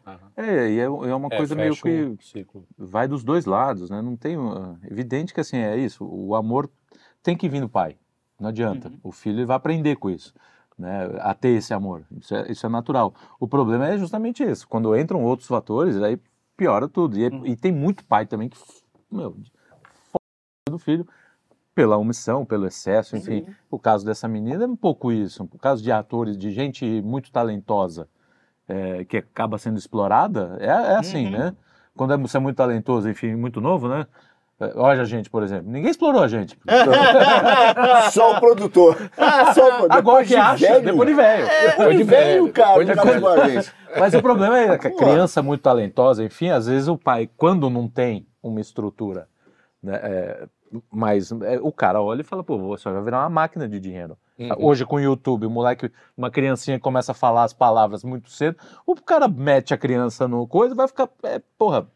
Aham. 0.06 0.32
É, 0.36 0.70
e 0.70 0.78
é, 0.78 0.82
é 0.84 0.88
uma 0.88 1.28
É, 1.30 1.36
coisa 1.36 1.54
meio 1.54 1.74
que 1.76 2.16
ciclo. 2.20 2.64
vai 2.76 3.06
dos 3.08 3.24
dois 3.24 3.44
lados, 3.46 3.90
né? 3.90 4.00
Não 4.02 4.16
tem. 4.16 4.36
uma- 4.36 4.78
Evidente 4.84 5.32
que 5.34 5.40
assim 5.40 5.56
é 5.58 5.76
isso. 5.76 6.04
O 6.04 6.34
amor 6.34 6.68
tem 7.22 7.36
que 7.36 7.48
vir 7.48 7.60
do 7.60 7.68
pai. 7.68 7.96
Não 8.38 8.48
adianta. 8.50 8.92
O 9.02 9.10
filho 9.10 9.46
vai 9.46 9.56
aprender 9.56 9.96
com 9.96 10.08
isso, 10.10 10.32
né? 10.78 11.06
A 11.20 11.34
ter 11.34 11.50
esse 11.50 11.74
amor. 11.74 12.04
Isso 12.20 12.34
é, 12.34 12.50
isso 12.52 12.64
é 12.66 12.68
natural. 12.68 13.12
O 13.40 13.48
problema 13.48 13.88
é 13.88 13.98
justamente 13.98 14.42
isso. 14.42 14.68
Quando 14.68 14.96
entram 14.96 15.24
outros 15.24 15.48
fatores, 15.48 16.00
aí 16.00 16.18
piora 16.56 16.88
tudo. 16.88 17.18
E, 17.18 17.24
é- 17.24 17.30
e 17.44 17.56
tem 17.56 17.72
muito 17.72 18.04
pai 18.04 18.26
também 18.26 18.48
que, 18.48 18.58
meu, 19.10 19.36
do 20.68 20.78
filho 20.78 21.06
pela 21.78 21.96
omissão, 21.96 22.44
pelo 22.44 22.66
excesso, 22.66 23.16
enfim. 23.16 23.46
O 23.70 23.78
caso 23.78 24.04
dessa 24.04 24.26
menina 24.26 24.64
é 24.64 24.66
um 24.66 24.74
pouco 24.74 25.12
isso. 25.12 25.44
O 25.44 25.58
caso 25.58 25.80
de 25.80 25.92
atores, 25.92 26.36
de 26.36 26.50
gente 26.50 26.84
muito 27.02 27.30
talentosa 27.30 28.08
é, 28.68 29.04
que 29.04 29.18
acaba 29.18 29.58
sendo 29.58 29.78
explorada, 29.78 30.56
é, 30.60 30.66
é 30.66 30.96
assim, 30.96 31.26
Uhum. 31.26 31.30
né? 31.30 31.54
Quando 31.96 32.14
é- 32.14 32.16
você 32.16 32.36
é 32.36 32.40
muito 32.40 32.56
talentoso, 32.56 33.08
enfim, 33.08 33.36
muito 33.36 33.60
novo, 33.60 33.86
né? 33.86 34.08
É, 34.60 34.72
Olha 34.74 35.02
a 35.02 35.04
gente, 35.04 35.30
por 35.30 35.44
exemplo. 35.44 35.70
Ninguém 35.70 35.88
explorou 35.92 36.20
a 36.20 36.26
gente. 36.26 36.58
Só 38.10 38.36
o 38.36 38.40
produtor. 38.40 38.96
Só 39.54 39.82
o, 39.82 39.86
Agora 39.88 40.24
depois 40.24 40.26
que 40.28 40.34
de 40.34 40.40
acha, 40.40 40.66
velho. 40.72 40.84
depois 40.84 41.08
de 41.08 41.14
velho. 41.14 41.46
Depois 41.68 41.96
de 41.96 42.02
velho, 42.02 42.52
cara. 42.52 42.84
depois 42.84 43.64
de. 43.64 43.72
Mas 44.00 44.14
o 44.14 44.20
problema 44.20 44.58
é 44.58 44.76
que 44.76 44.88
a 44.88 44.90
criança 44.96 45.40
muito 45.44 45.60
talentosa, 45.62 46.24
enfim, 46.24 46.48
às 46.50 46.66
vezes 46.66 46.88
o 46.88 46.98
pai, 46.98 47.30
quando 47.36 47.70
não 47.70 47.86
tem 47.86 48.26
uma 48.42 48.60
estrutura, 48.60 49.28
né, 49.80 49.94
é, 50.02 50.46
mas 50.90 51.32
é, 51.32 51.58
o 51.60 51.72
cara 51.72 52.00
olha 52.00 52.20
e 52.20 52.24
fala, 52.24 52.44
pô, 52.44 52.58
você 52.58 52.90
vai 52.90 53.02
virar 53.02 53.20
uma 53.20 53.30
máquina 53.30 53.68
de 53.68 53.80
dinheiro. 53.80 54.16
Uhum. 54.38 54.48
Hoje 54.58 54.84
com 54.84 54.96
o 54.96 55.00
YouTube, 55.00 55.46
o 55.46 55.50
moleque, 55.50 55.90
uma 56.16 56.30
criancinha 56.30 56.78
começa 56.78 57.12
a 57.12 57.14
falar 57.14 57.44
as 57.44 57.52
palavras 57.52 58.04
muito 58.04 58.30
cedo, 58.30 58.56
o 58.86 58.94
cara 58.94 59.28
mete 59.28 59.74
a 59.74 59.78
criança 59.78 60.28
no 60.28 60.46
coisa, 60.46 60.74
vai 60.74 60.86
ficar, 60.86 61.08
é, 61.24 61.40
porra, 61.58 61.88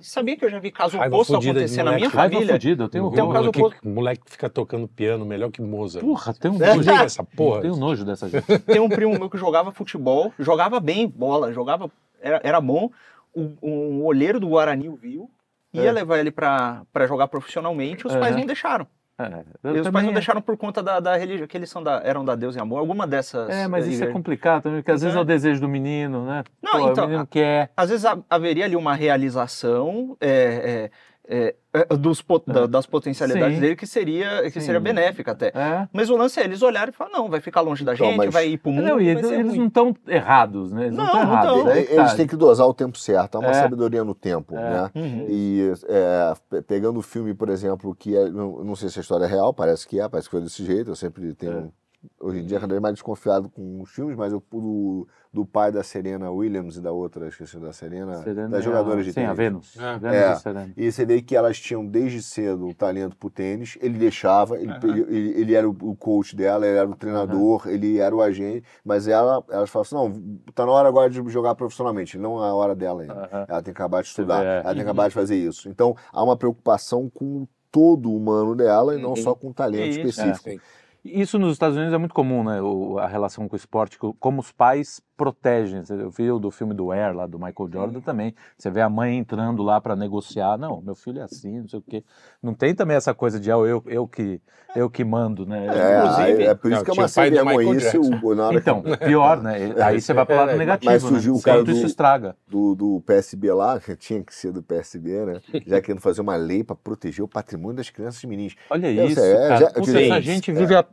Sabia 0.00 0.36
que 0.36 0.44
eu 0.44 0.50
já 0.50 0.60
vi 0.60 0.70
caso 0.70 0.96
Raiva 0.96 1.16
oposto 1.16 1.34
fudida 1.34 1.58
acontecer 1.58 1.82
na 1.82 1.92
minha 1.94 2.08
raiva 2.08 2.34
família? 2.34 2.54
fodida, 2.54 2.84
eu 2.84 2.88
tenho 2.88 3.10
Tem 3.10 3.24
um 3.24 3.32
caso 3.32 3.50
que 3.50 3.60
oposto. 3.60 3.80
o 3.84 3.88
moleque 3.88 4.22
fica 4.26 4.48
tocando 4.48 4.86
piano 4.86 5.24
melhor 5.24 5.50
que 5.50 5.60
Mozart. 5.60 6.04
Porra, 6.04 6.32
tem 6.32 6.50
um 6.50 6.58
nojo, 6.58 6.78
liga 6.78 7.02
essa 7.02 7.24
porra. 7.24 7.62
tenho 7.62 7.76
nojo 7.76 8.04
dessa 8.04 8.28
gente. 8.28 8.44
Tem 8.66 8.80
um 8.80 8.88
primo 8.88 9.18
meu 9.18 9.28
que 9.28 9.36
jogava 9.36 9.72
futebol, 9.72 10.32
jogava 10.38 10.78
bem 10.78 11.08
bola, 11.08 11.52
jogava, 11.52 11.90
era, 12.20 12.40
era 12.44 12.60
bom. 12.60 12.90
O, 13.34 13.50
um 13.60 14.04
olheiro 14.04 14.38
do 14.38 14.48
Guarani 14.48 14.88
o 14.88 14.94
viu, 14.94 15.28
ia 15.74 15.88
É. 15.88 15.92
levar 15.92 16.18
ele 16.18 16.30
pra 16.30 16.82
pra 16.92 17.06
jogar 17.06 17.28
profissionalmente, 17.28 18.06
os 18.06 18.14
pais 18.16 18.34
não 18.36 18.46
deixaram. 18.46 18.86
É, 19.16 19.44
E 19.76 19.78
os 19.80 19.88
pais 19.90 20.04
não 20.04 20.12
deixaram 20.12 20.42
por 20.42 20.56
conta 20.56 20.82
da, 20.82 20.98
da 20.98 21.16
religião, 21.16 21.46
que 21.46 21.56
eles 21.56 21.70
são 21.70 21.80
da, 21.80 22.00
eram 22.04 22.24
da 22.24 22.34
Deus 22.34 22.56
e 22.56 22.58
Amor, 22.60 22.78
alguma 22.80 23.06
dessas. 23.06 23.48
É, 23.48 23.68
mas 23.68 23.86
isso 23.86 24.02
é 24.02 24.08
complicado 24.08 24.62
também, 24.64 24.80
porque 24.80 24.90
às 24.90 25.02
vezes 25.02 25.16
é 25.16 25.20
o 25.20 25.24
desejo 25.24 25.60
do 25.60 25.68
menino, 25.68 26.24
né? 26.26 26.42
Não, 26.60 26.72
Pô, 26.72 26.90
então, 26.90 27.04
o 27.04 27.08
menino 27.08 27.26
quer. 27.26 27.70
Às 27.76 27.90
vezes 27.90 28.04
ha- 28.04 28.18
haveria 28.28 28.64
ali 28.64 28.74
uma 28.74 28.92
realização 28.94 30.16
é, 30.20 30.90
é, 31.26 31.54
é, 31.72 31.84
dos, 31.96 32.20
po- 32.20 32.42
da- 32.46 32.66
das 32.66 32.84
potencialidades 32.86 33.54
Sim. 33.54 33.60
dele 33.60 33.76
que 33.76 33.86
seria, 33.86 34.42
que 34.42 34.50
Sim. 34.50 34.60
seria 34.60 34.78
benéfica 34.80 35.32
até. 35.32 35.48
É. 35.54 35.88
Mas 35.92 36.10
o 36.10 36.16
lance 36.16 36.38
é 36.38 36.44
eles 36.44 36.60
olharem 36.62 36.90
e 36.90 36.92
falar, 36.96 37.10
não, 37.10 37.28
vai 37.30 37.40
ficar 37.40 37.62
longe 37.62 37.82
da 37.84 37.94
Então, 37.94 38.06
gente, 38.08 38.16
mas- 38.18 38.32
vai 38.32 38.48
ir 38.48 38.58
pro 38.58 38.70
mundo. 38.70 38.84
Não, 38.84 39.00
e 39.00 39.08
eles, 39.08 39.24
ruim. 39.24 39.42
não 39.42 39.66
estão 39.66 39.96
errados, 40.06 40.70
né? 40.72 40.82
Eles 40.86 40.96
não 40.96 41.04
Não, 41.04 41.12
estão 41.12 41.24
não 41.26 41.32
errados. 41.32 41.66
é 41.76 41.82
que 41.84 41.92
Eles 41.94 42.10
tá. 42.10 42.16
têm 42.16 42.26
que 42.26 42.36
dosar 42.36 42.66
o 42.66 42.74
tempo 42.74 42.98
certo. 42.98 43.36
Há 43.36 43.38
uma 43.38 43.50
É. 43.50 43.54
sabedoria 43.54 44.04
no 44.04 44.14
tempo, 44.14 44.54
É. 44.56 44.60
né? 44.70 44.90
Uhum. 44.94 45.26
E 45.28 45.72
é, 45.88 46.34
pe- 46.50 46.62
pegando 46.62 46.98
o 46.98 47.02
filme, 47.02 47.32
por 47.34 47.48
exemplo, 47.48 47.94
que 47.94 48.14
é, 48.16 48.28
não, 48.28 48.62
não 48.62 48.76
sei 48.76 48.88
se 48.90 48.98
a 48.98 49.02
história 49.02 49.24
é 49.24 49.28
real, 49.28 49.52
parece 49.54 49.88
que 49.88 49.98
é, 49.98 50.08
parece 50.08 50.28
que 50.28 50.32
foi 50.32 50.40
desse 50.42 50.64
jeito. 50.64 50.90
Eu 50.90 50.96
sempre 50.96 51.32
tenho. 51.34 51.72
Hoje 52.20 52.40
em 52.40 52.46
dia, 52.46 52.58
cada 52.60 52.72
vez 52.72 52.80
mais 52.82 52.94
desconfiado 52.94 53.48
com 53.48 53.80
os 53.82 53.90
filmes, 53.90 54.16
mas 54.16 54.32
eu 54.32 54.42
do, 54.52 55.06
do 55.32 55.44
pai 55.44 55.70
da 55.72 55.82
Serena 55.82 56.30
Williams 56.30 56.76
e 56.76 56.80
da 56.80 56.92
outra, 56.92 57.28
esqueci 57.28 57.58
da 57.58 57.72
Serena, 57.72 58.16
Serena 58.22 58.48
das 58.48 58.60
é 58.60 58.62
jogadoras 58.62 59.00
a- 59.00 59.02
de 59.02 59.12
Sim, 59.12 59.20
a 59.20 59.34
tênis. 59.34 59.36
Vênus. 59.36 59.76
É. 59.78 59.98
Vênus 59.98 60.16
É. 60.16 60.32
e 60.32 60.36
Serena. 60.36 60.72
E 60.76 60.92
você 60.92 61.04
vê 61.06 61.22
que 61.22 61.36
elas 61.36 61.58
tinham 61.58 61.84
desde 61.86 62.22
cedo 62.22 62.68
o 62.68 62.74
talento 62.74 63.16
pro 63.16 63.30
tênis, 63.30 63.76
ele 63.80 63.98
deixava, 63.98 64.58
ele, 64.58 64.70
Aham. 64.70 64.80
ele, 65.08 65.40
ele 65.40 65.54
era 65.54 65.68
o, 65.68 65.96
coach 65.96 66.34
dela, 66.36 66.66
ele 66.66 66.76
era 66.78 66.88
o 66.88 66.94
treinador, 66.96 67.66
ele 67.68 67.98
era 67.98 68.14
o 68.14 68.22
agente, 68.22 68.64
mas 68.84 69.08
ela, 69.08 69.42
elas 69.50 69.68
falavam 69.70 70.08
assim, 70.08 70.20
não, 70.20 70.38
tá 70.54 70.64
na 70.66 70.72
hora 70.72 70.88
agora 70.88 71.10
de 71.10 71.22
jogar 71.30 71.54
profissionalmente, 71.54 72.16
não 72.18 72.42
é 72.44 72.48
a 72.48 72.54
hora 72.54 72.74
dela 72.74 73.02
ainda. 73.02 73.46
Ela 73.48 73.62
tem 73.62 73.72
que 73.74 73.80
acabar 73.80 74.02
de 74.02 74.08
estudar, 74.08 74.40
vê, 74.40 74.46
é. 74.46 74.54
ela 74.60 74.64
tem 74.66 74.74
que 74.76 74.80
acabar 74.82 75.08
de 75.08 75.14
fazer 75.14 75.36
isso. 75.36 75.68
Então, 75.68 75.96
há 76.12 76.22
uma 76.22 76.36
preocupação 76.36 77.10
com 77.10 77.46
todo 77.72 78.08
o 78.08 78.16
humano 78.16 78.54
dela 78.54 78.94
e 78.96 79.02
não 79.02 79.10
Uhum. 79.10 79.16
só 79.16 79.34
com 79.34 79.48
o 79.48 79.54
talento 79.54 79.98
específico. 79.98 80.62
Sim. 81.04 81.20
Isso 81.20 81.38
nos 81.38 81.52
Estados 81.52 81.76
Unidos 81.76 81.94
é 81.94 81.98
muito 81.98 82.14
comum, 82.14 82.42
né? 82.42 82.60
o- 82.62 82.98
a 82.98 83.06
relação 83.06 83.46
com 83.48 83.54
o 83.54 83.56
esporte, 83.56 83.98
co- 83.98 84.14
como 84.18 84.40
os 84.40 84.50
pais 84.50 85.02
protegem. 85.16 85.82
Eu 85.90 86.10
vi 86.10 86.30
o 86.30 86.38
do 86.40 86.50
filme 86.50 86.74
do 86.74 86.90
Air, 86.90 87.14
lá 87.14 87.26
do 87.26 87.38
Michael 87.38 87.70
Jordan 87.72 88.00
também. 88.00 88.34
Você 88.58 88.68
vê 88.70 88.80
a 88.80 88.88
mãe 88.88 89.16
entrando 89.18 89.62
lá 89.62 89.80
para 89.80 89.94
negociar. 89.94 90.56
Não, 90.58 90.80
meu 90.80 90.94
filho 90.94 91.20
é 91.20 91.22
assim, 91.22 91.60
não 91.60 91.68
sei 91.68 91.78
o 91.78 91.82
quê. 91.82 92.02
Não 92.42 92.52
tem 92.54 92.74
também 92.74 92.96
essa 92.96 93.14
coisa 93.14 93.38
de 93.38 93.50
ah, 93.50 93.54
eu, 93.56 93.82
eu, 93.86 94.08
que, 94.08 94.40
eu 94.74 94.90
que 94.90 95.04
mando, 95.04 95.46
né? 95.46 95.66
É, 95.66 95.98
Inclusive- 95.98 96.42
é, 96.42 96.46
é 96.46 96.54
por 96.54 96.68
isso 96.72 96.78
Não, 96.80 96.84
que 96.84 96.90
é 96.90 96.94
uma 96.94 97.06
o 97.06 97.12
pai 97.12 97.30
do 97.30 97.36
sem 97.36 97.44
vergonhice 97.44 97.98
Michael 97.98 98.20
o- 98.24 98.34
na 98.34 98.46
hora 98.48 98.56
Então, 98.56 98.82
que... 98.82 98.96
pior, 98.96 99.42
né? 99.42 99.56
Aí 99.84 100.00
você 100.00 100.12
vai 100.14 100.26
para 100.26 100.34
o 100.34 100.38
lado 100.38 100.50
É, 100.50 100.56
negativo, 100.56 100.90
mas 100.92 101.02
surgiu 101.02 101.34
né? 101.34 101.38
o 101.38 101.42
cara 101.42 101.58
Quanto 101.60 101.70
isso 101.70 101.80
do- 101.82 101.86
estraga. 101.86 102.36
do, 102.48 102.74
do 102.74 103.00
PSB 103.06 103.52
lá, 103.52 103.78
que 103.78 103.94
tinha 103.94 104.22
que 104.22 104.34
ser 104.34 104.50
do 104.52 104.62
PSB, 104.62 105.24
né? 105.26 105.40
Já 105.66 105.80
querendo 105.80 106.00
fazer 106.00 106.22
uma 106.22 106.34
lei 106.34 106.64
para 106.64 106.74
proteger 106.74 107.24
o 107.24 107.28
patrimônio 107.28 107.76
das 107.76 107.88
crianças 107.90 108.20
e 108.22 108.26
meninos. 108.26 108.56
Olha 108.68 108.90
Eu 108.90 109.06
isso, 109.06 109.20
sei, 109.20 109.32
é, 109.32 109.48
cara. 109.48 109.56
já- 109.60 109.70
Puta, 109.70 109.84
sim, 109.92 110.04
essa 110.06 110.20
gente 110.20 110.50
vive 110.52 110.74
a... 110.74 110.84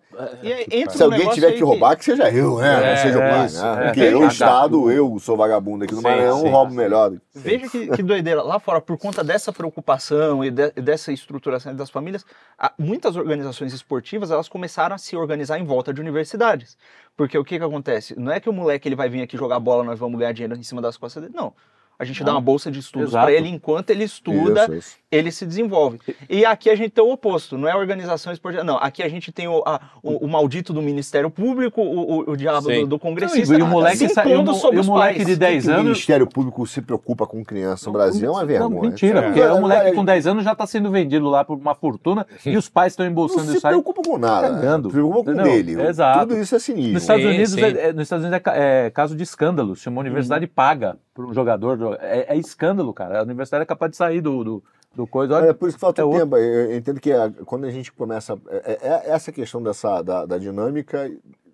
E 0.43 0.51
aí, 0.51 0.65
entra 0.71 0.93
Se 0.97 1.01
alguém 1.03 1.29
tiver 1.29 1.53
que 1.53 1.63
roubar, 1.63 1.95
que 1.95 2.03
seja 2.03 2.29
eu, 2.29 2.57
né? 2.59 2.83
É, 2.83 2.89
não 2.95 3.01
seja 3.01 3.17
o 3.17 3.21
pai, 3.21 3.45
isso, 3.45 3.63
né? 3.63 3.71
é. 3.71 3.85
Porque 3.85 3.99
eu. 4.01 4.27
Estado, 4.27 4.91
eu 4.91 5.19
sou 5.19 5.37
vagabundo 5.37 5.85
aqui 5.85 5.93
no 5.93 6.01
Sim, 6.01 6.07
Maranhão, 6.07 6.41
sim. 6.41 6.49
roubo 6.49 6.73
melhor. 6.73 7.13
Veja 7.33 7.69
que, 7.69 7.87
que 7.87 8.03
doideira. 8.03 8.41
Lá 8.43 8.59
fora, 8.59 8.81
por 8.81 8.97
conta 8.97 9.23
dessa 9.23 9.53
preocupação 9.53 10.43
e 10.43 10.51
de- 10.51 10.71
dessa 10.71 11.11
estruturação 11.13 11.73
das 11.75 11.89
famílias, 11.89 12.25
a- 12.59 12.73
muitas 12.77 13.15
organizações 13.15 13.73
esportivas 13.73 14.31
elas 14.31 14.49
começaram 14.49 14.95
a 14.95 14.97
se 14.97 15.15
organizar 15.15 15.57
em 15.59 15.63
volta 15.65 15.93
de 15.93 16.01
universidades. 16.01 16.77
Porque 17.15 17.37
o 17.37 17.43
que, 17.43 17.57
que 17.57 17.63
acontece? 17.63 18.13
Não 18.19 18.31
é 18.31 18.39
que 18.39 18.49
o 18.49 18.53
moleque 18.53 18.87
ele 18.87 18.95
vai 18.95 19.07
vir 19.09 19.21
aqui 19.21 19.37
jogar 19.37 19.59
bola, 19.59 19.83
nós 19.83 19.97
vamos 19.99 20.19
ganhar 20.19 20.33
dinheiro 20.33 20.55
em 20.57 20.63
cima 20.63 20.81
das 20.81 20.97
costas 20.97 21.23
dele. 21.23 21.33
Não. 21.35 21.53
A 21.97 22.03
gente 22.03 22.23
dá 22.23 22.31
Não. 22.31 22.35
uma 22.39 22.41
bolsa 22.41 22.71
de 22.71 22.79
estudos 22.79 23.11
para 23.11 23.31
ele, 23.31 23.47
enquanto 23.47 23.91
ele 23.91 24.03
estuda, 24.03 24.63
Isso, 24.63 24.73
isso. 24.75 24.95
Ele 25.11 25.29
se 25.31 25.45
desenvolve. 25.45 25.99
E 26.29 26.45
aqui 26.45 26.69
a 26.69 26.75
gente 26.75 26.91
tem 26.91 27.03
o 27.03 27.11
oposto, 27.11 27.57
não 27.57 27.67
é 27.67 27.75
organização 27.75 28.31
esportiva, 28.31 28.63
não. 28.63 28.77
Aqui 28.77 29.03
a 29.03 29.09
gente 29.09 29.31
tem 29.31 29.47
o, 29.47 29.61
a- 29.65 29.81
o- 30.01 30.25
o 30.25 30.27
maldito 30.29 30.71
do 30.71 30.81
Ministério 30.81 31.29
Público, 31.29 31.81
o, 31.81 32.19
o- 32.19 32.31
o 32.31 32.37
diabo 32.37 32.69
do, 32.69 32.87
do 32.87 32.99
congressista, 32.99 33.53
e 33.57 33.61
o 33.61 33.67
moleque, 33.67 33.97
se 33.97 34.05
e 34.05 34.07
impondo 34.33 34.53
sobre 34.53 34.77
e 34.77 34.81
o 34.81 34.85
moleque 34.85 35.15
pais. 35.17 35.27
de 35.27 35.35
10 35.35 35.63
que 35.65 35.69
o 35.69 35.73
anos... 35.73 35.83
Ministério 35.85 36.27
Público 36.27 36.65
se 36.65 36.81
preocupa 36.81 37.27
com 37.27 37.43
criança 37.43 37.87
no 37.87 37.91
Brasil 37.93 38.29
é 38.29 38.31
uma 38.31 38.45
vergonha. 38.45 38.69
Não, 38.69 38.81
mentira, 38.89 39.19
É. 39.19 39.21
porque 39.23 39.39
é 39.41 39.47
um 39.47 39.51
Olha, 39.55 39.61
moleque 39.61 39.91
com 39.95 40.05
10 40.05 40.27
anos 40.27 40.43
já 40.45 40.53
está 40.53 40.65
sendo 40.65 40.89
vendido 40.89 41.27
lá 41.29 41.43
por 41.43 41.57
uma 41.57 41.75
fortuna 41.75 42.25
e 42.45 42.55
os 42.55 42.69
pais 42.69 42.93
estão 42.93 43.05
Não 43.05 43.11
embolsando 43.11 43.51
se 43.51 43.57
isso 43.57 43.67
aí. 43.67 43.71
preocupa 43.73 44.01
com 44.01 44.17
nada. 44.17 44.49
Cagando. 44.49 44.89
Se 44.89 44.93
preocupa 44.93 45.31
com 45.31 45.37
Não, 45.37 45.43
dele. 45.43 45.81
exato. 45.81 46.19
Tudo 46.19 46.37
isso 46.39 46.55
é 46.55 46.59
cinismo. 46.59 46.93
Nos 46.93 47.03
Estados 47.03 47.23
Sim, 47.23 47.29
Unidos, 47.29 47.51
sim. 47.51 47.61
é, 47.61 47.87
é- 47.89 47.93
nos 47.93 48.03
Estados 48.03 48.25
Unidos 48.25 48.41
é, 48.47 48.85
é 48.85 48.89
caso 48.89 49.15
de 49.15 49.23
escândalo. 49.23 49.75
Se 49.75 49.89
uma 49.89 49.99
universidade 49.99 50.45
Uhum. 50.45 50.51
paga 50.55 50.97
por 51.13 51.25
um 51.25 51.33
jogador, 51.33 51.97
é, 51.99 52.27
é 52.33 52.37
escândalo, 52.37 52.93
cara. 52.93 53.19
A 53.19 53.23
universidade 53.23 53.63
é 53.63 53.65
capaz 53.65 53.91
de 53.91 53.97
sair 53.97 54.21
do, 54.21 54.43
do, 54.43 54.63
do 54.95 55.07
coisa. 55.07 55.35
Olha, 55.35 55.49
É 55.49 55.53
por 55.53 55.67
isso 55.69 55.77
que 55.77 55.81
falta 55.81 56.01
é 56.01 56.05
outro- 56.05 56.19
tempo. 56.19 56.37
Eu 56.37 56.71
eu 56.71 56.77
entendo 56.77 56.99
que 56.99 57.11
a- 57.11 57.31
quando 57.45 57.65
a 57.65 57.71
gente 57.71 57.91
começa. 57.91 58.37
É, 58.49 58.71
é- 58.73 58.79
é 58.81 59.09
essa 59.11 59.31
questão 59.31 59.61
dessa, 59.63 60.01
da, 60.01 60.25
da 60.25 60.37
dinâmica 60.37 61.09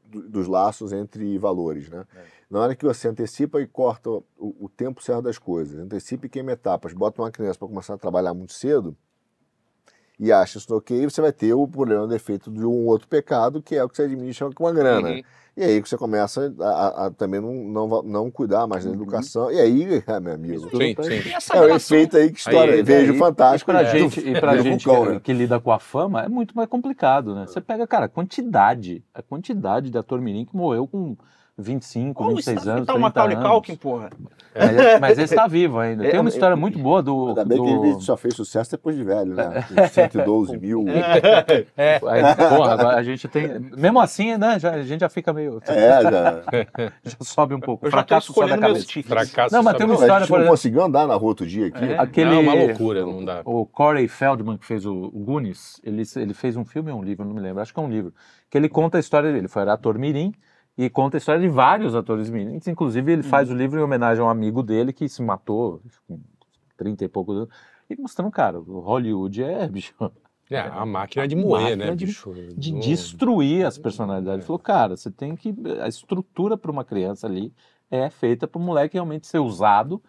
do- 0.05 0.27
dos 0.29 0.47
laços 0.47 0.91
entre 0.93 1.37
valores, 1.37 1.89
né? 1.89 2.03
É. 2.15 2.37
Na 2.49 2.59
hora 2.61 2.75
que 2.75 2.85
você 2.85 3.07
antecipa 3.09 3.59
e 3.61 3.67
corta 3.67 4.09
o, 4.09 4.23
o 4.37 4.69
tempo 4.69 5.03
certo 5.03 5.23
das 5.23 5.37
coisas, 5.37 5.77
antecipa 5.79 6.25
e 6.25 6.29
queima 6.29 6.53
etapas, 6.53 6.93
bota 6.93 7.21
uma 7.21 7.29
criança 7.29 7.59
para 7.59 7.67
começar 7.67 7.93
a 7.93 7.97
trabalhar 7.97 8.33
muito 8.33 8.53
cedo 8.53 8.95
e 10.19 10.31
acha 10.31 10.57
isso 10.57 10.73
ok, 10.75 11.03
você 11.07 11.21
vai 11.21 11.31
ter 11.31 11.53
o 11.53 11.67
problema 11.67 12.07
do 12.07 12.15
efeito 12.15 12.49
de 12.49 12.65
um 12.65 12.85
outro 12.87 13.07
pecado, 13.07 13.61
que 13.61 13.75
é 13.75 13.83
o 13.83 13.89
que 13.89 13.95
você 13.97 14.03
administra 14.03 14.49
com 14.53 14.65
a 14.65 14.71
grana. 14.71 15.09
Uhum. 15.09 15.21
E 15.57 15.63
aí 15.63 15.81
que 15.81 15.89
você 15.89 15.97
começa 15.97 16.53
a, 16.59 16.65
a- 16.69 17.05
a 17.07 17.11
também 17.11 17.41
não, 17.41 17.51
não, 17.51 18.03
não 18.03 18.31
cuidar 18.31 18.67
mais 18.67 18.85
da 18.85 18.91
educação. 18.91 19.51
E 19.51 19.59
aí, 19.59 20.03
ah, 20.05 20.19
meu 20.21 20.33
amigo, 20.35 20.69
Sim, 20.69 20.95
sim. 21.01 21.31
Essa 21.33 21.55
é 21.57 21.61
o 21.61 21.75
efeito 21.75 22.15
aí 22.15 22.31
que 22.31 22.37
história. 22.37 22.75
Aí, 22.75 22.83
Vejo 22.83 23.13
e- 23.15 23.17
fantástico. 23.17 23.71
E 23.71 23.73
pra 23.73 23.81
né? 23.83 23.89
gente, 23.89 24.19
e 24.19 24.39
pra 24.39 24.55
Do 24.55 24.61
gente 24.61 24.85
vulcão, 24.85 25.05
que, 25.05 25.11
né? 25.13 25.19
que 25.19 25.33
lida 25.33 25.59
com 25.59 25.71
a 25.71 25.79
fama, 25.79 26.21
é 26.23 26.29
muito 26.29 26.55
mais 26.55 26.69
complicado, 26.69 27.33
né? 27.33 27.47
Você 27.47 27.59
pega, 27.59 27.87
cara, 27.87 28.05
a 28.05 28.09
quantidade, 28.09 29.03
a 29.11 29.23
quantidade 29.23 29.89
de 29.89 29.97
ator 29.97 30.21
mirim 30.21 30.45
que 30.45 30.55
morreu 30.55 30.85
com 30.87 31.17
25, 31.57 32.23
Olha 32.23 32.33
o 32.33 32.35
26 32.35 32.57
estado 32.57 32.75
anos, 32.75 32.85
tá 32.87 32.93
o 32.93 32.95
30 32.95 33.07
Macaulay 33.07 33.35
anos. 33.35 33.49
Culkin, 33.49 33.75
porra. 33.75 34.09
Mas, 34.55 34.99
mas 35.01 35.19
esse 35.19 35.35
tá 35.35 35.45
vivo 35.47 35.79
ainda. 35.79 36.03
Tem 36.03 36.15
É, 36.15 36.19
uma 36.19 36.29
é, 36.29 36.33
história 36.33 36.55
muito 36.55 36.77
boa 36.77 37.01
do... 37.01 37.29
Ainda 37.29 37.45
bem 37.45 37.61
que 37.63 37.69
ele 37.69 38.01
só 38.01 38.15
fez 38.15 38.35
sucesso 38.35 38.71
depois 38.71 38.95
de 38.95 39.03
velho, 39.03 39.33
né? 39.33 39.65
Com 39.75 39.87
112 39.87 40.57
mil. 40.57 40.85
É, 41.75 41.95
Aí, 41.95 42.35
porra, 42.35 42.73
agora 42.73 42.97
a 42.97 43.03
gente 43.03 43.27
tem... 43.27 43.59
Mesmo 43.59 43.99
assim, 43.99 44.37
né, 44.37 44.59
já, 44.59 44.71
a 44.71 44.83
gente 44.83 44.99
já 45.01 45.09
fica 45.09 45.33
meio... 45.33 45.59
É, 45.67 46.01
já. 46.03 46.41
Já 47.03 47.17
sobe 47.21 47.53
um 47.55 47.59
pouco. 47.59 47.85
Eu 47.85 47.91
Fracasso 47.91 48.33
sobe 48.33 48.51
a 48.53 48.57
cabeça. 48.57 48.85
tiques. 48.85 49.09
fracasso. 49.09 49.53
Não, 49.55 49.63
mas 49.63 49.75
tem 49.77 49.85
uma 49.85 49.93
Não, 49.95 50.01
a 50.01 50.03
história, 50.05 50.21
gente 50.25 50.29
não 50.31 50.37
exemplo... 50.37 50.51
conseguiu 50.51 50.83
andar 50.83 51.07
na 51.07 51.15
rua 51.15 51.29
outro 51.29 51.45
dia 51.45 51.67
aqui. 51.67 51.83
É. 51.85 51.97
Aquele- 51.97 52.29
Não, 52.29 52.37
é 52.37 52.39
uma 52.39 52.53
loucura, 52.53 53.01
não 53.05 53.23
dá. 53.25 53.41
O 53.45 53.65
Corey 53.65 54.07
Feldman, 54.07 54.57
que 54.57 54.65
fez 54.65 54.85
o, 54.85 54.93
o 54.93 55.19
Goonies, 55.23 55.79
ele, 55.83 56.03
ele 56.15 56.33
fez 56.33 56.55
um 56.55 56.65
filme 56.65 56.91
ou 56.91 56.99
um 56.99 57.03
livro, 57.03 57.25
não 57.25 57.33
me 57.33 57.41
lembro, 57.41 57.61
acho 57.61 57.73
que 57.73 57.79
é 57.79 57.83
um 57.83 57.89
livro, 57.89 58.13
que 58.49 58.57
ele 58.57 58.69
conta 58.69 58.97
a 58.97 58.99
história 58.99 59.29
dele. 59.29 59.41
Ele 59.41 59.47
foi 59.47 59.63
ator 59.69 59.97
mirim 59.97 60.33
e 60.77 60.89
conta 60.89 61.17
a 61.17 61.19
história 61.19 61.41
de 61.41 61.47
vários 61.49 61.95
atores 61.95 62.29
mirins. 62.29 62.67
Inclusive, 62.67 63.11
ele 63.11 63.23
faz 63.23 63.49
o 63.49 63.55
livro 63.55 63.79
em 63.79 63.83
homenagem 63.83 64.21
a 64.23 64.27
um 64.27 64.29
amigo 64.29 64.61
dele 64.61 64.93
que 64.93 65.09
se 65.09 65.21
matou 65.21 65.81
com 66.07 66.19
30 66.77 67.03
e 67.05 67.07
poucos 67.07 67.35
anos. 67.37 67.49
E 67.89 67.95
mostrando, 67.99 68.29
cara, 68.31 68.59
o 68.59 68.79
Hollywood 68.79 69.43
é, 69.43 69.67
bicho, 69.69 69.93
É, 70.51 70.59
a 70.59 70.85
máquina 70.85 71.27
de 71.27 71.35
moer, 71.35 71.61
máquina 71.71 71.85
né, 71.87 71.95
de- 71.95 72.05
bicho? 72.05 72.31
de 72.55 72.71
Não- 72.73 72.79
destruir 72.79 73.65
as 73.65 73.77
personalidades. 73.77 74.39
Ele 74.39 74.45
falou, 74.47 74.59
cara, 74.59 74.95
você 74.95 75.09
tem 75.09 75.35
que. 75.35 75.53
A 75.81 75.87
estrutura 75.87 76.55
para 76.57 76.71
uma 76.71 76.85
criança 76.85 77.25
ali 77.27 77.51
é 77.89 78.09
feita 78.09 78.47
para 78.47 78.59
o 78.59 78.61
moleque 78.61 78.93
realmente 78.95 79.25
ser 79.27 79.39
usado, 79.39 80.01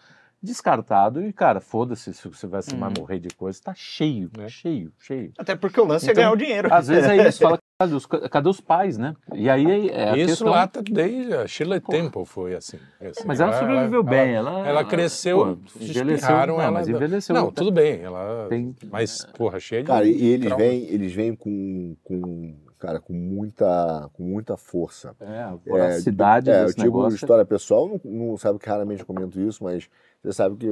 descartado 0.42 1.22
e, 1.24 1.32
cara, 1.32 1.60
foda-se 1.60 2.12
se 2.14 2.28
você 2.28 2.46
vai, 2.46 2.62
se 2.62 2.74
Uhum. 2.74 2.92
morrer 2.98 3.18
de 3.18 3.28
coisa. 3.34 3.60
Tá 3.62 3.72
cheio, 3.74 4.30
É. 4.38 4.48
cheio, 4.48 4.92
cheio. 4.98 5.32
Até 5.38 5.56
porque 5.56 5.80
o 5.80 5.84
lance 5.84 6.06
é 6.06 6.10
Então, 6.12 6.22
ganhar 6.22 6.32
o 6.32 6.36
dinheiro. 6.36 6.72
Às 6.72 6.88
vezes 6.88 7.08
é 7.08 7.28
isso, 7.28 7.40
fala, 7.42 7.58
cadê 7.78 7.94
os, 7.94 8.06
cadê 8.06 8.48
os 8.48 8.60
pais, 8.60 8.98
né? 8.98 9.14
E 9.32 9.48
aí 9.48 9.88
é 9.90 10.16
Isso 10.16 10.26
questão... 10.30 10.48
lá 10.48 10.66
tá 10.66 10.80
desde 10.82 11.32
a 11.32 11.46
Shirley 11.46 11.80
Temple 11.80 12.24
foi 12.26 12.56
assim. 12.56 12.76
assim. 13.00 13.22
Mas 13.24 13.40
ela 13.40 13.52
sobreviveu 13.56 14.02
bem, 14.02 14.32
ela... 14.34 14.66
Ela 14.66 14.84
cresceu, 14.84 15.38
pô, 15.56 15.80
envelheceu, 15.80 16.28
não, 16.48 16.60
ela. 16.60 16.72
mas 16.72 16.88
envelheceu. 16.88 17.34
Não, 17.34 17.52
tudo 17.52 17.70
bem, 17.70 18.00
ela. 18.00 18.46
Tem- 18.48 18.74
Mas, 18.90 19.24
porra, 19.36 19.60
cheia 19.60 19.82
de. 19.82 19.86
Cara, 19.86 20.04
e, 20.04 20.10
e 20.10 20.26
eles 20.26 20.46
trauma. 20.46 20.64
vêm, 20.64 20.82
eles 20.88 21.12
vêm 21.12 21.36
com, 21.36 21.94
com, 22.02 22.56
cara, 22.80 22.98
com 22.98 23.12
muita, 23.12 24.10
com 24.12 24.24
muita 24.24 24.56
força. 24.56 25.14
É, 25.20 25.42
a 25.42 25.54
voracidade 25.54 26.50
É, 26.50 26.62
eu 26.62 26.64
desse 26.64 26.74
tive 26.76 26.88
uma 26.88 26.96
negócio. 26.98 27.14
história 27.14 27.44
pessoal, 27.44 27.86
não, 27.88 28.00
não 28.04 28.36
sabe 28.36 28.58
que 28.58 28.68
raramente 28.68 29.00
eu 29.02 29.06
comento 29.06 29.38
isso, 29.40 29.62
mas 29.62 29.88
você 30.20 30.32
sabe 30.32 30.56
que 30.56 30.66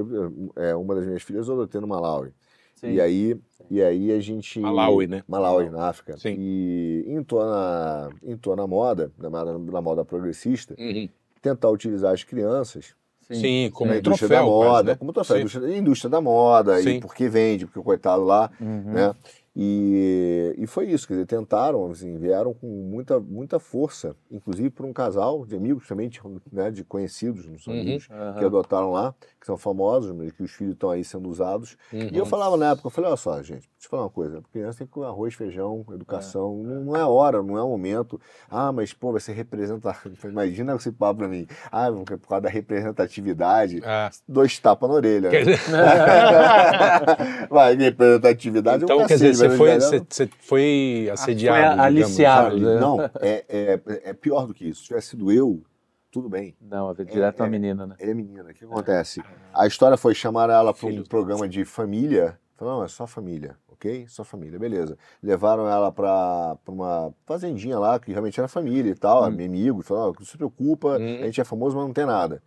é, 0.56 0.74
uma 0.74 0.96
das 0.96 1.06
minhas 1.06 1.22
filhas 1.22 1.46
eu 1.46 1.54
adotei 1.54 1.80
no 1.80 1.86
Malawi. 1.86 2.32
Sim. 2.76 2.92
E 2.92 3.00
aí, 3.00 3.36
e 3.70 3.82
aí 3.82 4.12
a 4.12 4.20
gente. 4.20 4.60
Malawi, 4.60 5.06
né? 5.06 5.24
Malawi, 5.26 5.70
na 5.70 5.88
África. 5.88 6.16
Sim. 6.18 6.36
E 6.38 7.04
entrou 7.08 7.44
na, 7.44 8.10
entrou 8.22 8.54
na 8.54 8.66
moda, 8.66 9.10
na, 9.18 9.28
na 9.30 9.80
moda 9.82 10.04
progressista, 10.04 10.74
Uhum. 10.78 11.08
tentar 11.40 11.70
utilizar 11.70 12.12
as 12.12 12.22
crianças 12.22 12.94
Sim, 13.30 13.70
como 13.72 13.88
na 13.90 13.96
um 13.96 13.98
indústria 13.98 14.28
troféu. 14.28 14.44
da 14.44 14.50
moda, 14.50 14.68
quase, 14.70 14.86
né? 14.88 14.94
como 14.94 15.12
troféu, 15.12 15.36
Sim. 15.36 15.40
indústria, 15.42 15.78
indústria 15.78 16.10
da 16.10 16.20
moda, 16.20 16.80
Sim. 16.82 16.90
e 16.90 17.00
porque 17.00 17.28
vende, 17.28 17.66
porque 17.66 17.78
o 17.78 17.82
coitado 17.82 18.22
lá, 18.22 18.50
Uhum. 18.60 18.82
né? 18.92 19.14
E, 19.58 20.54
e 20.58 20.66
foi 20.66 20.84
isso, 20.90 21.08
quer 21.08 21.14
dizer, 21.14 21.24
tentaram, 21.26 21.90
assim, 21.90 22.18
vieram 22.18 22.52
com 22.52 22.66
muita, 22.66 23.18
muita 23.18 23.58
força, 23.58 24.14
inclusive 24.30 24.68
por 24.68 24.84
um 24.84 24.92
casal 24.92 25.46
de 25.46 25.56
amigos 25.56 25.88
também, 25.88 26.10
de, 26.10 26.20
né, 26.52 26.70
de 26.70 26.84
conhecidos 26.84 27.46
nos 27.46 27.66
Uhum. 27.66 27.72
amigos, 27.80 28.06
Aham. 28.10 28.38
que 28.38 28.44
adotaram 28.44 28.90
lá, 28.92 29.14
que 29.40 29.46
são 29.46 29.56
famosos, 29.56 30.12
mas 30.12 30.30
que 30.30 30.42
os 30.42 30.50
filhos 30.50 30.74
estão 30.74 30.90
aí 30.90 31.02
sendo 31.02 31.26
usados. 31.30 31.78
Uhum. 31.90 32.08
E 32.12 32.18
eu 32.18 32.26
falava 32.26 32.54
na 32.58 32.72
época, 32.72 32.88
eu 32.88 32.90
falei, 32.90 33.08
olha 33.08 33.16
só, 33.16 33.42
gente, 33.42 33.66
deixa 33.86 33.88
eu 33.88 33.90
falar 33.90 34.02
uma 34.02 34.10
coisa, 34.10 34.42
criança 34.52 34.78
tem 34.78 34.86
que 34.86 34.92
comer 34.92 35.06
arroz, 35.06 35.34
feijão, 35.34 35.84
educação, 35.92 36.60
É. 36.64 36.68
não, 36.68 36.84
não 36.86 36.96
é 36.96 37.04
hora, 37.04 37.42
não 37.42 37.56
é 37.56 37.62
o 37.62 37.68
momento. 37.68 38.20
Ah, 38.50 38.72
mas 38.72 38.92
pô, 38.92 39.12
vai 39.12 39.20
ser 39.20 39.32
representativo. 39.32 40.14
Imagina 40.28 40.74
esse 40.74 40.90
papo 40.90 41.18
pra 41.20 41.28
mim. 41.28 41.46
Ah, 41.70 41.86
por 41.92 42.18
causa 42.28 42.42
da 42.42 42.48
representatividade, 42.48 43.80
Ah, 43.84 44.10
dois 44.28 44.58
tapas 44.58 44.88
na 44.88 44.94
orelha. 44.96 45.30
quer 45.30 45.46
né? 45.46 45.52
dizer, 45.52 45.70
Vai, 47.48 47.76
representatividade 47.76 48.82
é 48.82 48.86
um 48.86 48.86
então, 48.86 49.06
quer 49.06 49.14
dizer, 49.14 49.28
cacete, 49.30 49.50
você 49.50 49.56
foi, 49.56 49.74
você, 49.80 50.06
você 50.08 50.30
foi 50.40 51.10
assediado. 51.12 51.56
foi 51.58 51.70
digamos. 51.70 51.84
aliciado. 51.84 52.50
sabe? 52.50 52.60
né? 52.64 52.80
Não, 52.80 53.00
é, 53.20 53.44
é, 53.48 53.80
é 54.10 54.12
pior 54.12 54.46
do 54.46 54.54
que 54.54 54.68
isso. 54.68 54.80
Se 54.80 54.86
tivesse 54.88 55.08
sido 55.10 55.30
eu, 55.30 55.62
tudo 56.10 56.28
bem. 56.28 56.56
Não, 56.60 56.90
é 56.90 57.04
direto 57.04 57.42
É, 57.42 57.46
a 57.46 57.48
menina, 57.48 57.86
né? 57.86 57.94
Ele 57.98 58.10
é 58.10 58.14
menina. 58.14 58.50
O 58.50 58.54
que 58.54 58.64
acontece? 58.64 59.22
A 59.54 59.66
história 59.66 59.96
foi 59.96 60.14
chamar 60.14 60.50
ela 60.50 60.72
para 60.74 60.88
um 60.88 61.02
programa 61.04 61.48
de 61.48 61.64
família. 61.64 62.38
Falou, 62.56 62.78
não, 62.78 62.84
é 62.84 62.88
só 62.88 63.06
família, 63.06 63.56
ok? 63.76 64.06
Só 64.08 64.24
família, 64.24 64.58
beleza. 64.58 64.96
Levaram 65.22 65.68
ela 65.68 65.92
para 65.92 66.56
uma 66.68 67.12
fazendinha 67.24 67.78
lá, 67.78 67.98
que 67.98 68.10
realmente 68.10 68.38
era 68.40 68.48
família 68.48 68.90
e 68.90 68.94
tal, 68.94 69.22
Hum. 69.22 69.26
amigo. 69.26 69.82
Falaram, 69.82 70.12
não 70.18 70.26
se 70.26 70.36
preocupa, 70.36 70.98
Hum. 70.98 71.18
a 71.22 71.26
gente 71.26 71.40
é 71.40 71.44
famoso, 71.44 71.76
mas 71.76 71.86
não 71.86 71.92
tem 71.92 72.06
nada. 72.06 72.42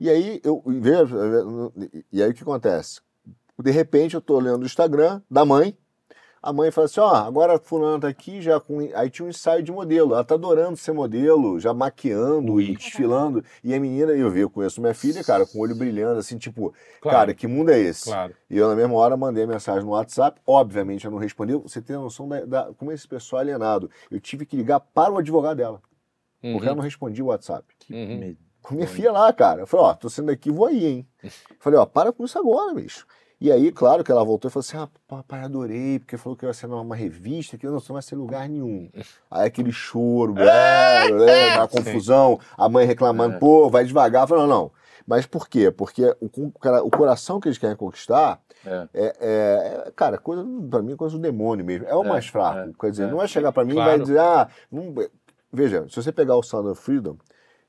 E 0.00 0.08
aí, 0.08 0.40
eu 0.42 0.62
vejo, 0.66 1.16
e 2.12 2.22
aí 2.22 2.30
o 2.30 2.34
que 2.34 2.42
acontece? 2.42 3.00
De 3.62 3.70
repente, 3.70 4.14
eu 4.14 4.20
tô 4.20 4.36
olhando 4.36 4.62
o 4.62 4.66
Instagram 4.66 5.20
da 5.30 5.44
mãe, 5.44 5.76
a 6.42 6.52
mãe 6.52 6.70
fala 6.72 6.86
assim, 6.86 6.98
ó, 7.00 7.14
agora 7.14 7.54
a 7.54 7.58
fulana 7.58 8.00
tá 8.00 8.08
aqui 8.08 8.42
já 8.42 8.58
com... 8.58 8.80
Aí 8.94 9.08
tinha 9.08 9.24
um 9.24 9.28
ensaio 9.28 9.62
de 9.62 9.70
modelo, 9.70 10.12
ela 10.14 10.24
tá 10.24 10.34
adorando 10.34 10.76
ser 10.76 10.92
modelo, 10.92 11.60
já 11.60 11.72
maquiando 11.72 12.60
e 12.60 12.74
desfilando. 12.76 13.44
E 13.62 13.72
a 13.72 13.78
menina, 13.78 14.10
eu 14.12 14.28
vi, 14.30 14.40
eu 14.40 14.50
conheço 14.50 14.80
minha 14.80 14.92
filha, 14.94 15.22
cara, 15.22 15.46
com 15.46 15.58
o 15.58 15.60
olho 15.62 15.76
brilhando, 15.76 16.18
assim, 16.18 16.36
tipo, 16.36 16.74
Claro. 17.00 17.16
cara, 17.18 17.34
que 17.34 17.46
mundo 17.46 17.70
é 17.70 17.78
esse? 17.78 18.06
Claro. 18.06 18.34
E 18.50 18.58
eu, 18.58 18.68
na 18.68 18.74
mesma 18.74 18.94
hora, 18.94 19.16
mandei 19.16 19.46
mensagem 19.46 19.84
no 19.84 19.90
WhatsApp. 19.92 20.40
Obviamente, 20.46 21.04
eu 21.04 21.10
não 21.12 21.18
respondi. 21.18 21.54
Você 21.54 21.80
tem 21.80 21.94
a 21.94 22.00
noção 22.00 22.28
da, 22.28 22.44
da- 22.44 22.70
como 22.76 22.90
esse 22.90 23.06
pessoal 23.06 23.40
é 23.40 23.44
alienado. 23.44 23.88
Eu 24.10 24.18
tive 24.20 24.44
que 24.44 24.56
ligar 24.56 24.80
para 24.80 25.12
o 25.12 25.18
advogado 25.18 25.56
dela, 25.58 25.80
porque 26.40 26.56
ela 26.64 26.70
Uhum. 26.70 26.74
não 26.76 26.82
respondia 26.82 27.22
o 27.24 27.28
WhatsApp. 27.28 27.64
Uhum. 27.88 28.18
Medo. 28.18 28.38
Com 28.60 28.74
minha 28.76 28.86
filha 28.86 29.10
lá, 29.10 29.32
cara. 29.32 29.62
Eu 29.62 29.66
falei, 29.66 29.86
ó, 29.86 29.94
tô 29.94 30.08
saindo 30.08 30.28
daqui, 30.28 30.50
vou 30.50 30.66
aí, 30.66 30.86
hein? 30.86 31.08
Falei, 31.58 31.78
ó, 31.78 31.84
para 31.86 32.12
com 32.12 32.24
isso 32.24 32.38
agora, 32.38 32.72
bicho. 32.74 33.06
E 33.42 33.50
aí, 33.50 33.72
claro 33.72 34.04
que 34.04 34.12
ela 34.12 34.22
voltou 34.24 34.48
e 34.48 34.52
falou 34.52 34.60
assim: 34.60 34.76
ah, 34.76 34.88
papai, 35.08 35.40
adorei, 35.40 35.98
porque 35.98 36.16
falou 36.16 36.36
que 36.36 36.46
ia 36.46 36.52
ser 36.54 36.68
numa 36.68 36.94
revista, 36.94 37.58
que 37.58 37.66
não, 37.66 37.72
não 37.72 37.80
vai 37.80 38.00
ser 38.00 38.14
lugar 38.14 38.48
nenhum. 38.48 38.88
Aí 39.28 39.48
aquele 39.48 39.72
choro, 39.72 40.32
blá, 40.32 40.44
blá, 41.08 41.16
blá, 41.56 41.68
Sim. 41.68 41.76
confusão, 41.76 42.38
a 42.56 42.68
mãe 42.68 42.86
reclamando, 42.86 43.34
É. 43.34 43.38
pô, 43.40 43.68
vai 43.68 43.84
devagar. 43.84 44.22
Eu 44.22 44.28
falei, 44.28 44.46
não, 44.46 44.48
não. 44.50 44.70
Mas 45.04 45.26
por 45.26 45.48
quê? 45.48 45.72
Porque 45.72 46.04
o, 46.20 46.52
o 46.86 46.90
coração 46.90 47.40
que 47.40 47.48
eles 47.48 47.58
querem 47.58 47.74
conquistar 47.74 48.40
É. 48.64 48.88
é, 48.94 49.04
é- 49.04 49.84
é, 49.88 49.90
cara, 49.96 50.18
coisa, 50.18 50.46
pra 50.70 50.80
mim, 50.80 50.92
é 50.92 50.96
coisa 50.96 51.16
do 51.16 51.20
demônio 51.20 51.64
mesmo. 51.64 51.84
É 51.88 51.96
o 51.96 52.04
É, 52.04 52.08
mais 52.08 52.28
fraco. 52.28 52.70
é, 52.70 52.72
Quer 52.80 52.90
dizer, 52.92 53.02
é. 53.04 53.10
não 53.10 53.16
vai 53.16 53.26
chegar 53.26 53.50
pra 53.50 53.64
mim 53.64 53.72
e 53.72 53.74
Claro. 53.74 53.90
vai 53.90 53.98
dizer, 53.98 54.20
ah, 54.20 54.46
não- 54.70 54.94
veja, 55.52 55.84
se 55.88 55.96
você 55.96 56.12
pegar 56.12 56.36
o 56.36 56.42
Sound 56.44 56.68
of 56.68 56.80
Freedom, 56.80 57.16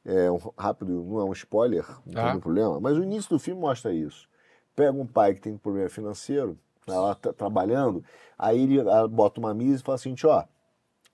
é 0.06 0.30
um 0.30 0.38
rápido, 0.56 1.04
não 1.04 1.20
é 1.20 1.24
um 1.24 1.32
spoiler, 1.34 1.84
não 2.06 2.14
tem 2.14 2.22
Ah. 2.24 2.28
nenhum 2.28 2.40
problema, 2.40 2.80
mas 2.80 2.96
o 2.96 3.02
início 3.02 3.28
do 3.32 3.40
filme 3.40 3.60
mostra 3.60 3.92
isso. 3.92 4.28
Pega 4.76 4.92
um 4.98 5.06
pai 5.06 5.34
que 5.36 5.42
tem 5.42 5.54
um 5.54 5.58
problema 5.58 5.90
financeiro, 5.90 6.58
tá 6.86 7.00
lá 7.00 7.16
tra- 7.16 7.34
trabalhando, 7.34 8.04
aí 8.38 8.64
ele 8.64 8.80
ah, 8.90 9.08
bota 9.08 9.40
uma 9.40 9.54
mesa 9.54 9.82
e 9.82 9.86
fala 9.86 9.96
assim, 9.96 10.16
ó, 10.26 10.44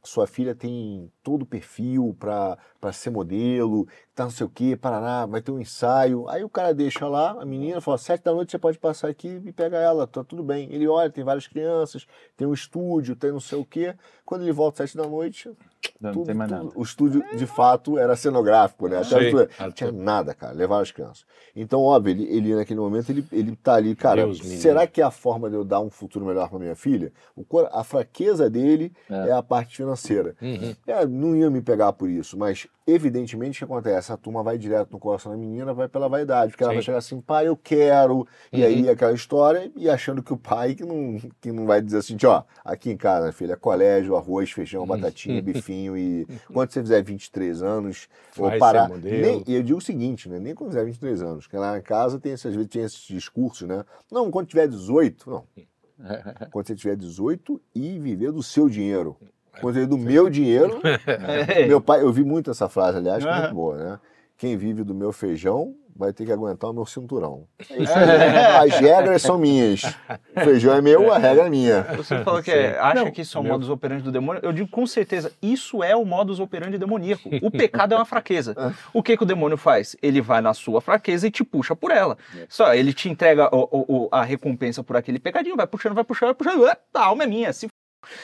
sua 0.04 0.26
filha 0.26 0.56
tem 0.56 1.12
todo 1.22 1.44
o 1.44 1.46
perfil 1.46 2.16
para 2.18 2.58
ser 2.94 3.10
modelo, 3.10 3.88
tá 4.20 4.26
não 4.26 4.32
sei 4.32 4.46
o 4.46 4.50
quê, 4.50 4.76
parará, 4.76 5.26
vai 5.26 5.42
ter 5.42 5.50
um 5.52 5.60
ensaio. 5.62 6.28
Aí 6.28 6.44
o 6.44 6.50
cara 6.50 6.74
deixa 6.74 7.08
lá, 7.08 7.32
a 7.42 7.46
menina 7.46 7.80
fala, 7.80 7.98
sete 7.98 8.22
da 8.24 8.34
noite 8.34 8.52
você 8.52 8.58
pode 8.60 8.78
passar 8.78 9.08
aqui 9.08 9.42
e 9.46 9.52
pega 9.54 9.78
ela, 9.78 10.06
tá 10.06 10.24
tudo 10.26 10.44
bem. 10.44 10.68
Ele 10.74 10.86
olha, 10.90 11.10
tem 11.10 11.24
várias 11.24 11.48
crianças, 11.48 12.06
tem 12.36 12.46
um 12.46 12.54
estúdio, 12.54 13.16
tem 13.16 13.32
não 13.32 13.40
sei 13.40 13.58
o 13.58 13.64
quê. 13.64 13.96
Quando 14.26 14.42
ele 14.42 14.52
volta 14.52 14.86
sete 14.86 14.98
da 14.98 15.08
noite, 15.08 15.48
Não, 15.48 16.10
não 16.10 16.12
tudo- 16.12 16.26
tem 16.26 16.36
mais 16.36 16.52
tudo- 16.52 16.64
nada. 16.66 16.78
o 16.78 16.84
estúdio 16.84 17.24
de 17.36 17.46
fato 17.48 17.98
era 17.98 18.16
cenográfico, 18.16 18.88
né? 18.90 18.98
Até 18.98 19.06
Sei. 19.20 19.32
tudo- 19.32 19.50
não 19.58 19.72
tinha 19.72 19.92
nada, 19.92 20.34
cara, 20.34 20.54
levar 20.54 20.82
as 20.82 20.92
crianças. 20.92 21.26
Então, 21.56 21.82
óbvio, 21.82 22.12
ele, 22.12 22.24
ele 22.26 22.56
naquele 22.56 22.80
momento, 22.80 23.10
ele, 23.10 23.26
ele 23.32 23.56
tá 23.56 23.76
ali, 23.76 23.96
cara, 23.96 24.24
Deus 24.26 24.38
será 24.40 24.82
livre. 24.82 24.94
que 24.94 25.02
é 25.02 25.04
a 25.06 25.12
forma 25.12 25.50
de 25.50 25.56
eu 25.56 25.64
dar 25.64 25.80
um 25.80 25.90
futuro 25.90 26.26
melhor 26.26 26.50
para 26.50 26.60
minha 26.60 26.76
filha? 26.76 27.12
O 27.36 27.46
a 27.72 27.84
fraqueza 27.86 28.50
dele 28.50 28.92
É. 29.10 29.30
é 29.30 29.32
a 29.32 29.42
parte 29.42 29.78
financeira. 29.78 30.36
Uhum. 30.42 30.76
É, 30.86 31.06
não 31.08 31.36
ia 31.36 31.50
me 31.50 31.62
pegar 31.62 31.94
por 31.94 32.10
isso, 32.10 32.38
mas 32.38 32.68
evidentemente 32.90 33.58
o 33.64 33.68
que 33.68 33.72
acontece? 33.72 34.12
A 34.12 34.18
turma 34.18 34.42
vai 34.44 34.58
direto 34.58 34.92
no 34.92 35.00
coração 35.00 35.32
da 35.32 35.38
menina, 35.38 35.74
vai 35.74 35.88
pela 35.88 36.08
vaidade, 36.10 36.52
porque 36.52 36.64
ela 36.64 36.72
Sim. 36.74 36.76
vai 36.78 36.84
chegar 36.84 36.98
assim, 36.98 37.22
pai, 37.22 37.48
eu 37.48 37.56
quero, 37.58 38.28
e 38.52 38.60
Uhum. 38.62 38.66
aí 38.68 38.90
aquela 38.90 39.14
história, 39.14 39.72
e 39.76 39.90
achando 39.90 40.22
que 40.24 40.34
o 40.34 40.38
pai 40.38 40.76
que 40.76 40.84
não, 40.84 41.18
que 41.40 41.52
não 41.52 41.66
vai 41.66 41.82
dizer 41.82 41.98
assim, 42.00 42.18
ó, 42.26 42.44
aqui 42.64 42.92
em 42.92 42.98
casa, 42.98 43.32
filha, 43.32 43.54
é 43.54 43.56
colégio, 43.56 44.16
arroz, 44.16 44.52
feijão, 44.52 44.86
batatinha, 44.86 45.42
bifinho, 45.42 45.98
e 45.98 46.26
quando 46.54 46.72
você 46.72 46.82
fizer 46.82 47.02
23 47.04 47.62
anos, 47.64 48.08
ou 48.38 48.46
Vai 48.46 48.54
ser 48.54 48.60
parar. 48.60 48.90
Nem, 48.90 49.44
e 49.48 49.56
eu 49.56 49.64
digo 49.64 49.78
o 49.80 49.82
seguinte, 49.82 50.28
né? 50.30 50.40
Nem 50.40 50.54
quando 50.56 50.70
fizer 50.72 50.86
23 50.86 51.22
anos, 51.22 51.46
porque 51.46 51.58
lá 51.58 51.78
em 51.78 51.82
casa 51.82 52.20
tem, 52.20 52.34
às 52.34 52.44
vezes 52.44 52.68
tem 52.68 52.84
esses 52.84 53.02
discursos, 53.02 53.68
né? 53.68 53.84
Não, 54.12 54.30
quando 54.32 54.48
tiver 54.48 54.68
18, 54.68 55.30
não. 55.30 55.44
Quando 56.52 56.66
você 56.66 56.76
tiver 56.76 56.96
18 56.96 57.62
e 57.76 58.00
viver 58.00 58.32
do 58.32 58.42
seu 58.42 58.70
dinheiro. 58.70 59.18
Quando 59.62 59.86
do 59.88 59.98
meu 59.98 60.30
dinheiro, 60.30 60.80
É. 61.48 61.66
meu 61.68 61.82
pai, 61.82 62.02
eu 62.02 62.12
vi 62.12 62.24
muito 62.24 62.50
essa 62.52 62.70
frase, 62.70 62.98
aliás, 62.98 63.24
que 63.24 63.30
é 63.30 63.40
muito 63.42 63.54
boa, 63.56 63.78
né? 63.78 64.00
Quem 64.38 64.56
vive 64.56 64.84
do 64.84 64.96
meu 64.96 65.12
feijão 65.12 65.76
vai 65.94 66.14
ter 66.14 66.26
que 66.26 66.32
aguentar 66.32 66.70
o 66.70 66.74
meu 66.74 66.86
cinturão. 66.86 67.44
É. 67.70 68.56
As 68.58 68.80
regras 68.80 69.22
são 69.22 69.38
minhas. 69.38 69.82
O 69.84 70.40
feijão 70.46 70.74
é 70.74 70.80
meu, 70.82 71.12
a 71.12 71.18
regra 71.18 71.48
é 71.48 71.50
minha. 71.50 71.82
Você 71.98 72.24
falou 72.24 72.42
que 72.42 72.50
é- 72.50 72.80
acha 72.80 73.04
Não, 73.04 73.12
que 73.12 73.20
isso 73.20 73.38
é 73.38 73.42
o 73.42 73.44
meu- 73.44 73.52
modus 73.52 73.70
operandi 73.70 74.04
do 74.04 74.12
demônio. 74.14 74.40
Eu 74.42 74.54
digo 74.54 74.70
com 74.70 74.88
certeza, 74.88 75.30
isso 75.42 75.84
é 75.84 75.94
o 75.94 76.06
modus 76.06 76.40
operandi 76.40 76.78
demoníaco. 76.78 77.30
O 77.42 77.52
pecado 77.52 77.94
é 77.94 77.98
uma 77.98 78.06
fraqueza. 78.06 78.56
O 78.94 79.04
que, 79.04 79.18
que 79.18 79.24
o 79.24 79.26
demônio 79.26 79.58
faz? 79.58 79.98
Ele 80.02 80.22
vai 80.22 80.40
na 80.40 80.54
sua 80.54 80.80
fraqueza 80.80 81.28
e 81.28 81.32
te 81.32 81.44
puxa 81.44 81.76
por 81.76 81.92
ela. 81.92 82.18
Só, 82.48 82.74
ele 82.74 82.94
te 82.94 83.10
entrega 83.10 83.54
o- 83.54 83.68
o- 84.06 84.10
a 84.10 84.24
recompensa 84.24 84.82
por 84.82 84.96
aquele 84.96 85.20
pecadinho, 85.20 85.58
vai 85.58 85.68
puxando, 85.68 85.96
vai 85.96 86.04
puxando, 86.06 86.28
vai 86.30 86.36
puxando. 86.36 86.66
A 86.94 87.04
alma 87.04 87.26
é 87.26 87.28
minha. 87.28 87.52
Se... 87.52 87.68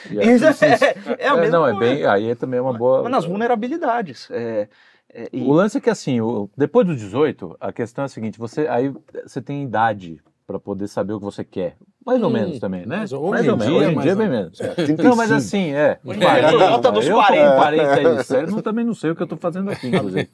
E 0.10 0.20
aí, 0.20 0.30
Isso 0.36 0.46
isso- 0.50 0.66
é, 0.66 0.96
é 1.20 1.28
a 1.30 1.34
É, 1.34 1.42
mesma 1.42 1.58
não, 1.58 1.68
é 1.68 1.74
coisa. 1.74 1.80
bem. 1.96 2.06
Aí 2.06 2.30
é 2.30 2.36
também 2.36 2.60
uma 2.60 2.74
boa. 2.74 3.04
Mas 3.04 3.12
nas 3.12 3.26
vulnerabilidades. 3.26 4.30
É, 4.32 4.68
é, 5.14 5.30
e- 5.32 5.42
O 5.44 5.54
lance 5.54 5.78
é 5.78 5.82
que 5.82 5.90
assim, 5.90 6.22
o- 6.22 6.50
depois 6.58 6.86
dos 6.88 6.98
18, 6.98 7.56
a 7.60 7.72
questão 7.72 8.04
é 8.04 8.06
a 8.06 8.10
seguinte, 8.10 8.38
você 8.40 8.68
aí 8.68 8.94
você 9.26 9.42
tem 9.42 9.64
idade 9.64 10.22
para 10.48 10.60
poder 10.60 10.88
saber 10.88 11.14
o 11.14 11.20
que 11.20 11.26
você 11.26 11.44
quer. 11.44 11.76
Mais 12.06 12.22
ou 12.22 12.30
Hum, 12.30 12.34
menos 12.34 12.60
também, 12.60 12.86
né? 12.86 12.98
mas 13.00 13.12
hoje 13.12 13.32
mais 13.32 13.48
ou 13.48 13.58
menos. 13.58 13.66
dia, 13.66 13.78
Hoje 13.80 13.90
em 13.92 13.96
mais 13.96 14.04
dia 14.04 14.12
é 14.12 14.14
ou 14.16 14.20
bem 14.20 14.30
menos. 14.30 14.60
menos. 14.62 15.00
Não, 15.04 15.16
mas 15.16 15.32
assim, 15.32 15.72
é. 15.72 15.98
Hoje 16.06 16.18
em 16.20 16.22
dia, 16.22 16.52
por 16.52 16.60
volta 16.70 16.92
dos 16.92 17.08
eu 17.08 17.16
40. 17.16 17.50
com 17.50 17.56
47, 17.58 18.52
não, 18.52 18.62
também 18.62 18.86
não 18.86 18.94
sei 18.94 19.10
o 19.10 19.16
que 19.16 19.24
eu 19.24 19.28
tô 19.28 19.38
fazendo 19.38 19.72
aqui, 19.72 19.88
inclusive. 19.88 20.30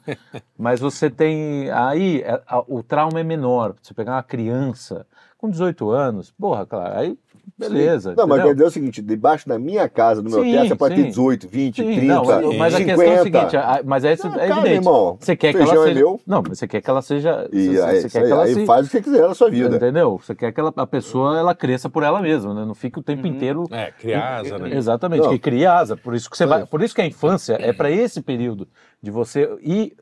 Mas 0.58 0.80
você 0.80 1.08
tem. 1.08 1.70
Aí 1.70 2.20
é, 2.20 2.42
a- 2.46 2.62
o 2.68 2.82
trauma 2.82 3.20
é 3.20 3.24
menor. 3.24 3.74
Você 3.82 3.94
pegar 3.94 4.12
uma 4.16 4.22
criança 4.22 5.06
com 5.38 5.48
18 5.48 5.90
anos, 5.90 6.30
porra, 6.30 6.66
claro, 6.66 6.98
aí 6.98 7.18
beleza. 7.58 8.14
Não, 8.16 8.26
mas 8.26 8.38
entendeu? 8.38 8.46
quer 8.48 8.52
dizer 8.54 8.64
o 8.66 8.70
seguinte: 8.70 9.02
debaixo 9.02 9.48
da 9.48 9.58
minha 9.58 9.88
casa, 9.88 10.22
no 10.22 10.30
meu 10.30 10.42
Sim, 10.42 10.52
teto, 10.52 10.68
você 10.68 10.74
pode 10.76 10.94
sim. 10.96 11.02
ter 11.02 11.08
18, 11.08 11.48
20, 11.48 11.76
Sim, 11.76 11.94
30, 11.94 12.06
não, 12.06 12.24
mas 12.58 12.74
a 12.74 12.78
50. 12.78 12.84
questão 12.84 13.04
é 13.04 13.18
a 13.18 13.22
seguinte, 13.22 13.56
a- 13.56 13.80
mas 13.84 14.04
é, 14.04 14.12
isso- 14.12 14.28
Não, 14.28 14.38
é 14.40 14.50
evidente. 14.50 14.74
irmão. 14.74 15.16
Você 15.20 15.36
quer 15.36 15.52
que 15.52 15.58
Feijão 15.58 15.74
ela 15.74 15.84
é 15.84 15.88
seja. 15.88 16.00
meu. 16.00 16.20
Não, 16.26 16.42
mas 16.48 16.58
você 16.58 16.66
quer 16.68 16.80
que 16.80 16.90
ela 16.90 17.02
seja. 17.02 17.48
E 17.52 17.68
você, 17.68 17.82
aí, 17.82 18.00
você 18.00 18.08
quer 18.10 18.18
aí, 18.20 18.26
que 18.26 18.32
ela 18.32 18.44
aí 18.44 18.54
se. 18.54 18.66
faz 18.66 18.86
o 18.86 18.90
que 18.90 19.02
quiser 19.02 19.28
na 19.28 19.34
sua 19.34 19.50
vida. 19.50 19.76
Entendeu? 19.76 20.18
Você 20.18 20.34
quer 20.34 20.52
que 20.52 20.60
ela- 20.60 20.72
a 20.76 20.86
pessoa 20.86 21.38
ela 21.38 21.54
cresça 21.54 21.88
por 21.90 22.02
ela 22.02 22.20
mesma, 22.20 22.54
né? 22.54 22.64
Não 22.64 22.74
fique 22.74 22.98
o 22.98 23.02
tempo 23.02 23.26
Uhum. 23.26 23.34
inteiro. 23.34 23.64
É, 23.70 23.90
criança, 23.90 24.58
né? 24.58 24.74
Exatamente, 24.76 25.22
Não. 25.22 25.30
que 25.30 25.38
cria 25.38 25.72
asa. 25.74 25.96
Por 25.96 26.14
isso 26.14 26.30
que 26.30 26.36
você 26.36 26.46
vai. 26.46 26.66
Por 26.66 26.82
isso 26.82 26.94
que 26.94 27.00
a 27.02 27.06
infância 27.06 27.56
é 27.60 27.72
para 27.72 27.90
esse 27.90 28.20
período 28.22 28.66
de 29.02 29.10
você 29.10 29.48
ir 29.62 29.94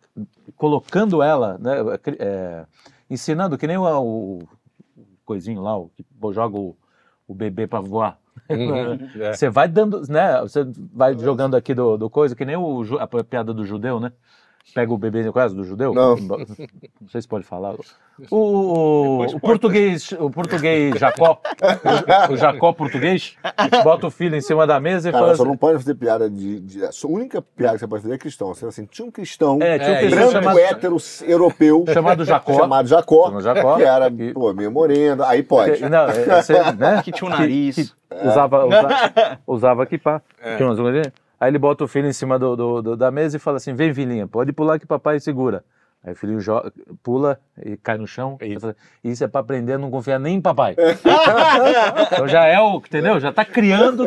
colocando 0.57 1.23
ela, 1.23 1.57
né? 1.59 1.99
cri- 2.03 2.17
é, 2.19 2.65
ensinando 3.09 3.57
que 3.57 3.67
nem 3.67 3.77
o, 3.77 3.85
o 3.85 4.43
coisinho 5.25 5.61
lá, 5.63 5.77
o 5.79 5.89
que 5.97 6.05
joga 6.33 6.57
o, 6.59 6.77
o 7.31 7.35
bebê 7.35 7.65
para 7.67 7.81
voar. 7.81 8.19
Uhum, 8.49 8.99
é. 9.23 9.33
Você 9.33 9.49
vai 9.49 9.69
dando, 9.69 10.03
né? 10.09 10.41
Você 10.41 10.67
vai 10.93 11.17
jogando 11.17 11.55
aqui 11.55 11.73
do, 11.73 11.97
do 11.97 12.11
coisa, 12.11 12.35
que 12.35 12.45
nem 12.45 12.57
o, 12.57 12.83
a 12.99 13.07
piada 13.23 13.55
do 13.55 13.65
judeu, 13.65 14.01
né? 14.01 14.13
Pega 14.75 14.93
o 14.93 14.99
bebê 14.99 15.23
no 15.25 15.33
caso 15.33 15.55
do 15.57 15.65
judeu. 15.65 15.93
Não. 15.93 16.15
Não 17.01 17.09
sei 17.09 17.21
se 17.23 17.27
pode 17.27 17.45
falar. 17.45 17.75
O, 18.31 18.37
o, 18.37 19.23
o 19.37 19.41
português, 19.41 20.13
o 20.13 20.31
português 20.31 20.95
Jacó, 20.99 21.41
o, 22.29 22.33
o 22.35 22.37
Jacó 22.37 22.73
português, 22.73 23.35
bota 23.83 24.07
o 24.07 24.11
filho 24.11 24.37
em 24.37 24.41
cima 24.41 24.67
da 24.67 24.79
mesa 24.79 25.09
e 25.09 25.13
Cara, 25.13 25.25
fala 25.25 25.37
só 25.37 25.43
assim, 25.43 25.51
não 25.51 25.57
pode 25.59 25.79
fazer 25.79 25.95
piada 25.95 26.29
de. 26.31 26.61
de- 26.61 26.85
a 26.85 26.91
única 27.07 27.43
piada 27.43 27.75
que 27.75 27.81
você 27.81 27.89
pode 27.89 28.03
fazer 28.03 28.15
é 28.15 28.19
cristão. 28.19 28.49
Você 28.55 28.61
fala 28.61 28.69
assim, 28.71 28.85
tinha 28.87 29.09
um 29.09 29.11
cristão 29.11 29.59
É, 29.61 29.79
tinha 29.79 29.91
um 29.91 29.95
É, 29.95 29.99
cristão 30.01 30.19
branco, 30.31 30.33
chamado, 30.45 30.59
hétero, 30.59 30.97
europeu, 31.27 31.85
chamado 31.93 32.25
Jacó. 32.25 32.55
chamado 32.55 32.87
Jacó, 32.89 33.25
Chamado 33.27 33.43
Jacó. 33.43 33.77
que 33.77 33.83
era, 33.83 34.11
Que- 34.11 34.33
pô, 34.35 34.53
meio 34.53 34.71
moreno. 34.71 35.25
Aí 35.25 35.43
pode. 35.43 35.81
Não, 35.89 36.07
é, 36.09 36.43
você, 36.43 36.53
né? 36.79 37.01
Que 37.03 37.11
tinha 37.11 37.27
um 37.29 37.33
nariz. 37.33 37.77
que 37.77 38.27
usava, 38.29 38.67
usa- 38.67 39.39
usava 39.47 39.87
kippah. 39.87 40.23
É. 40.41 40.57
Tinha 40.57 40.69
umas. 40.69 40.79
Aí 41.41 41.51
ele 41.51 41.59
bota 41.59 41.83
o 41.85 41.89
filho 41.89 42.07
em 42.07 42.13
cima 42.13 42.39
do, 42.39 42.55
do- 42.55 42.83
do- 42.83 42.97
da 42.97 43.11
mesa 43.11 43.37
e 43.39 43.41
fala 43.41 43.57
assim: 43.57 43.73
vem, 43.75 43.93
filhinha, 43.95 44.27
pode 44.29 44.53
pular 44.53 44.79
que 44.79 44.87
papai 44.87 45.19
segura. 45.19 45.65
Aí 46.05 46.13
o 46.13 46.17
filhinho 46.17 46.41
jo- 46.41 46.73
pula 47.03 47.39
e 47.63 47.77
cai 47.77 47.99
no 47.99 48.07
chão. 48.07 48.39
Isso. 48.41 48.61
Fala, 48.61 48.77
Isso 49.05 49.23
é 49.25 49.29
pra 49.29 49.41
aprender 49.43 49.75
a 49.75 49.79
não 49.79 49.91
confiar 49.91 50.19
nem 50.19 50.37
em 50.37 50.41
papai. 50.41 50.75
então 52.13 52.27
já 52.29 52.47
é 52.47 52.59
o, 52.61 52.77
entendeu? 52.77 53.19
Já 53.21 53.33
tá 53.33 53.45
criando. 53.45 54.07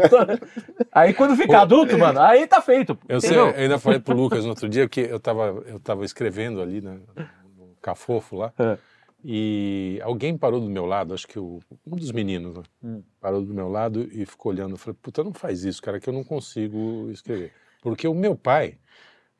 Aí 0.92 1.14
quando 1.14 1.36
fica 1.36 1.60
adulto, 1.62 1.98
mano, 1.98 2.20
aí 2.22 2.48
tá 2.48 2.62
feito. 2.62 2.98
Eu, 3.08 3.22
sei, 3.22 3.38
eu 3.38 3.48
ainda 3.56 3.78
falei 3.80 4.00
pro 4.00 4.16
Lucas 4.16 4.44
no 4.44 4.50
outro 4.52 4.68
dia 4.70 4.88
que 4.88 5.02
eu 5.02 5.18
estava 5.18 5.44
eu 5.68 5.80
tava 5.80 6.04
escrevendo 6.06 6.62
ali 6.62 6.82
né, 6.82 6.98
no 7.16 7.68
Cafofo 7.82 8.38
lá, 8.38 8.52
É. 8.58 8.78
e 9.24 10.00
alguém 10.04 10.38
parou 10.38 10.60
do 10.60 10.70
meu 10.70 10.86
lado, 10.86 11.14
acho 11.14 11.28
que 11.28 11.40
o, 11.40 11.60
um 11.88 11.96
dos 11.96 12.12
meninos, 12.12 12.56
né, 12.58 12.64
Hum. 12.84 13.02
parou 13.22 13.42
do 13.42 13.54
meu 13.54 13.70
lado 13.70 14.10
e 14.12 14.26
ficou 14.26 14.52
olhando. 14.52 14.72
Eu 14.74 14.78
falei, 14.78 14.98
puta, 15.02 15.24
não 15.24 15.34
faz 15.34 15.64
isso, 15.64 15.82
cara, 15.82 16.00
que 16.00 16.10
eu 16.10 16.14
não 16.14 16.24
consigo 16.24 17.10
escrever. 17.10 17.54
Porque 17.82 18.08
o 18.08 18.14
meu 18.14 18.36
pai, 18.36 18.78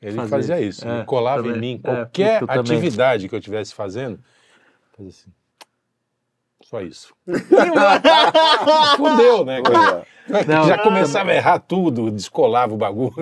ele 0.00 0.16
Fazia 0.16 0.28
fazia 0.28 0.60
isso. 0.60 0.86
É, 0.88 0.96
ele 0.98 1.04
colava 1.04 1.42
também. 1.42 1.56
em 1.56 1.60
mim 1.60 1.80
É, 1.84 1.86
qualquer 1.86 2.40
também. 2.40 2.60
atividade 2.60 3.28
que 3.28 3.34
eu 3.34 3.38
estivesse 3.38 3.74
fazendo, 3.74 4.18
fazia 4.96 5.10
assim. 5.10 5.30
Só 6.64 6.80
isso. 6.80 7.14
Fudeu, 8.96 9.44
né? 9.44 9.60
Não, 10.46 10.66
Já 10.66 10.78
começava 10.78 11.30
a 11.30 11.34
errar 11.34 11.58
tudo, 11.58 12.10
descolava 12.10 12.72
o 12.72 12.76
bagulho. 12.78 13.12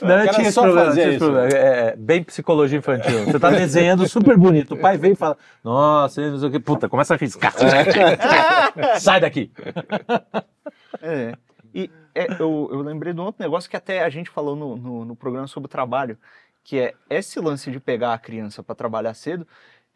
Não, 0.00 0.24
eu 0.24 0.30
tinha 0.30 0.42
esse 0.42 0.52
só 0.52 0.62
problema, 0.62 0.92
tinha 0.92 1.08
esse 1.08 1.18
problema. 1.18 1.48
É, 1.48 1.88
é, 1.88 1.96
bem 1.96 2.22
psicologia 2.22 2.78
infantil. 2.78 3.24
Você 3.24 3.38
tá 3.40 3.50
desenhando 3.50 4.08
super 4.08 4.36
bonito. 4.36 4.74
O 4.74 4.78
pai 4.78 4.96
vem 4.96 5.12
e 5.12 5.16
fala: 5.16 5.36
Nossa, 5.64 6.30
não 6.30 6.38
sei 6.38 6.48
o 6.48 6.52
que. 6.52 6.60
Puta, 6.60 6.88
começa 6.88 7.14
a 7.14 7.16
riscar. 7.16 7.52
Sai 9.00 9.20
daqui. 9.20 9.50
É. 11.02 11.34
E 11.74 11.90
é, 12.14 12.28
eu, 12.40 12.68
eu 12.70 12.80
lembrei 12.80 13.12
de 13.12 13.20
um 13.20 13.24
outro 13.24 13.42
negócio 13.42 13.68
que 13.68 13.76
até 13.76 14.04
a 14.04 14.08
gente 14.08 14.30
falou 14.30 14.54
no, 14.54 14.76
no, 14.76 15.04
no 15.04 15.16
programa 15.16 15.48
sobre 15.48 15.66
o 15.66 15.70
trabalho, 15.70 16.16
que 16.62 16.78
é 16.78 16.94
esse 17.10 17.40
lance 17.40 17.70
de 17.70 17.80
pegar 17.80 18.14
a 18.14 18.18
criança 18.18 18.62
para 18.62 18.74
trabalhar 18.76 19.12
cedo. 19.12 19.46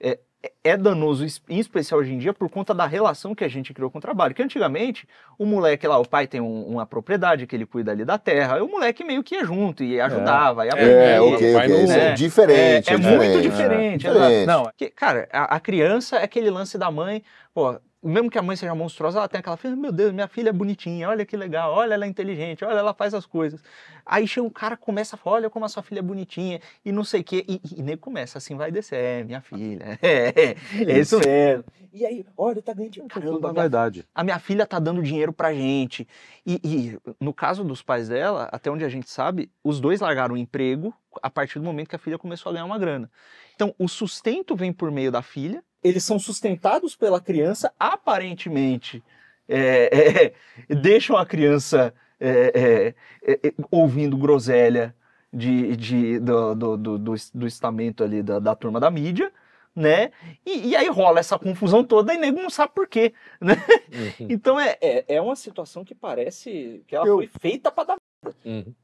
É, 0.00 0.18
é- 0.42 0.52
é 0.64 0.76
danoso, 0.76 1.24
em 1.48 1.58
especial 1.58 2.00
hoje 2.00 2.12
em 2.12 2.18
dia, 2.18 2.32
por 2.32 2.48
conta 2.48 2.72
da 2.74 2.86
relação 2.86 3.34
que 3.34 3.44
a 3.44 3.48
gente 3.48 3.74
criou 3.74 3.90
com 3.90 3.98
o 3.98 4.00
trabalho. 4.00 4.34
Que 4.34 4.42
antigamente, 4.42 5.06
o 5.38 5.44
moleque 5.44 5.86
lá, 5.86 5.98
o 5.98 6.06
pai 6.08 6.26
tem 6.26 6.40
um- 6.40 6.64
uma 6.66 6.86
propriedade 6.86 7.46
que 7.46 7.54
ele 7.54 7.66
cuida 7.66 7.90
ali 7.92 8.04
da 8.04 8.16
terra, 8.18 8.58
e 8.58 8.62
o 8.62 8.68
moleque 8.68 9.04
meio 9.04 9.22
que 9.22 9.34
ia 9.34 9.44
junto 9.44 9.84
e 9.84 10.00
ajudava, 10.00 10.64
ia 10.66 10.72
É, 10.76 11.14
É, 11.16 11.20
ok, 11.20 11.50
o 11.54 11.56
pai 11.58 11.66
ok. 11.66 11.76
não- 11.76 11.84
Isso 11.84 11.92
é, 11.92 12.08
É, 12.08 12.12
diferente. 12.12 12.90
é, 12.90 12.94
é 12.94 12.96
diferente. 12.96 13.16
muito 13.16 13.42
diferente. 13.42 14.06
É. 14.06 14.10
Diferente. 14.10 14.46
exato. 14.46 14.46
Não, 14.64 14.72
que, 14.76 14.88
cara, 14.90 15.28
a, 15.32 15.56
a 15.56 15.60
criança 15.60 16.16
é 16.16 16.24
aquele 16.24 16.50
lance 16.50 16.78
da 16.78 16.90
mãe, 16.90 17.22
pô, 17.54 17.78
mesmo 18.02 18.30
que 18.30 18.38
a 18.38 18.42
mãe 18.42 18.56
seja 18.56 18.74
monstruosa, 18.74 19.18
ela 19.18 19.28
tem 19.28 19.40
aquela 19.40 19.56
filha, 19.56 19.76
meu 19.76 19.92
Deus, 19.92 20.12
minha 20.12 20.28
filha 20.28 20.48
é 20.48 20.52
bonitinha, 20.52 21.08
olha 21.08 21.24
que 21.26 21.36
legal, 21.36 21.72
olha 21.72 21.94
ela 21.94 22.06
é 22.06 22.08
inteligente, 22.08 22.64
olha 22.64 22.78
ela 22.78 22.94
faz 22.94 23.12
as 23.12 23.26
coisas. 23.26 23.62
Aí 24.06 24.26
chega 24.26 24.46
um 24.46 24.50
cara, 24.50 24.76
começa 24.76 25.16
a 25.16 25.18
falar, 25.18 25.36
olha 25.36 25.50
como 25.50 25.64
a 25.64 25.68
sua 25.68 25.82
filha 25.82 25.98
é 25.98 26.02
bonitinha, 26.02 26.60
e 26.84 26.92
não 26.92 27.04
sei 27.04 27.20
o 27.20 27.24
quê, 27.24 27.44
e, 27.46 27.60
e 27.76 27.82
nem 27.82 27.96
começa, 27.96 28.38
assim 28.38 28.56
vai 28.56 28.70
descer, 28.70 28.96
é, 28.96 29.24
minha 29.24 29.40
filha, 29.40 29.98
é, 30.02 30.56
é, 30.86 30.98
isso 30.98 31.18
mesmo. 31.18 31.64
E 31.92 32.06
aí, 32.06 32.24
olha, 32.36 32.62
tá 32.62 32.72
ganhando 32.72 32.92
dinheiro, 32.92 33.12
caramba, 33.12 33.52
minha 33.52 33.62
verdade. 33.62 34.06
a 34.14 34.22
minha 34.22 34.38
filha 34.38 34.64
tá 34.64 34.78
dando 34.78 35.02
dinheiro 35.02 35.32
pra 35.32 35.52
gente. 35.52 36.06
E, 36.46 36.60
e, 36.62 36.98
no 37.18 37.34
caso 37.34 37.64
dos 37.64 37.82
pais 37.82 38.08
dela, 38.08 38.48
até 38.52 38.70
onde 38.70 38.84
a 38.84 38.88
gente 38.88 39.10
sabe, 39.10 39.50
os 39.62 39.80
dois 39.80 40.00
largaram 40.00 40.34
o 40.34 40.38
emprego 40.38 40.94
a 41.20 41.28
partir 41.28 41.58
do 41.58 41.64
momento 41.64 41.88
que 41.88 41.96
a 41.96 41.98
filha 41.98 42.16
começou 42.16 42.50
a 42.50 42.52
ganhar 42.52 42.64
uma 42.64 42.78
grana. 42.78 43.10
Então, 43.56 43.74
o 43.76 43.88
sustento 43.88 44.54
vem 44.54 44.72
por 44.72 44.90
meio 44.90 45.10
da 45.10 45.20
filha. 45.20 45.64
Eles 45.82 46.04
são 46.04 46.18
sustentados 46.18 46.94
pela 46.96 47.20
criança, 47.20 47.72
aparentemente. 47.78 49.02
é, 49.48 50.32
é, 50.32 50.34
deixam 50.74 51.16
a 51.16 51.24
criança 51.26 51.92
é, 52.20 52.94
é, 53.24 53.32
é, 53.48 53.52
ouvindo 53.70 54.16
groselha 54.16 54.94
de, 55.32 55.74
de- 55.76 56.18
do, 56.18 56.54
do, 56.54 56.76
do, 56.76 56.98
do, 56.98 57.14
do 57.34 57.46
estamento 57.46 58.04
ali 58.04 58.22
da, 58.22 58.38
da 58.38 58.54
turma 58.54 58.78
da 58.78 58.90
mídia, 58.90 59.32
né? 59.74 60.10
E, 60.44 60.68
e 60.70 60.76
aí 60.76 60.88
rola 60.88 61.20
essa 61.20 61.38
confusão 61.38 61.82
toda 61.84 62.12
e 62.12 62.18
nego 62.18 62.42
não 62.42 62.50
sabe 62.50 62.72
por 62.74 62.86
quê, 62.88 63.14
né? 63.40 63.54
Uhum. 63.92 64.26
Então 64.28 64.60
é, 64.60 64.76
é, 64.80 65.04
é 65.16 65.20
uma 65.20 65.36
situação 65.36 65.84
que 65.84 65.94
parece 65.94 66.82
que 66.86 66.94
ela 66.94 67.06
Eu- 67.06 67.16
foi 67.16 67.26
feita 67.40 67.70
para 67.72 67.84
dar. 67.84 67.96
Uhum. 68.44 68.74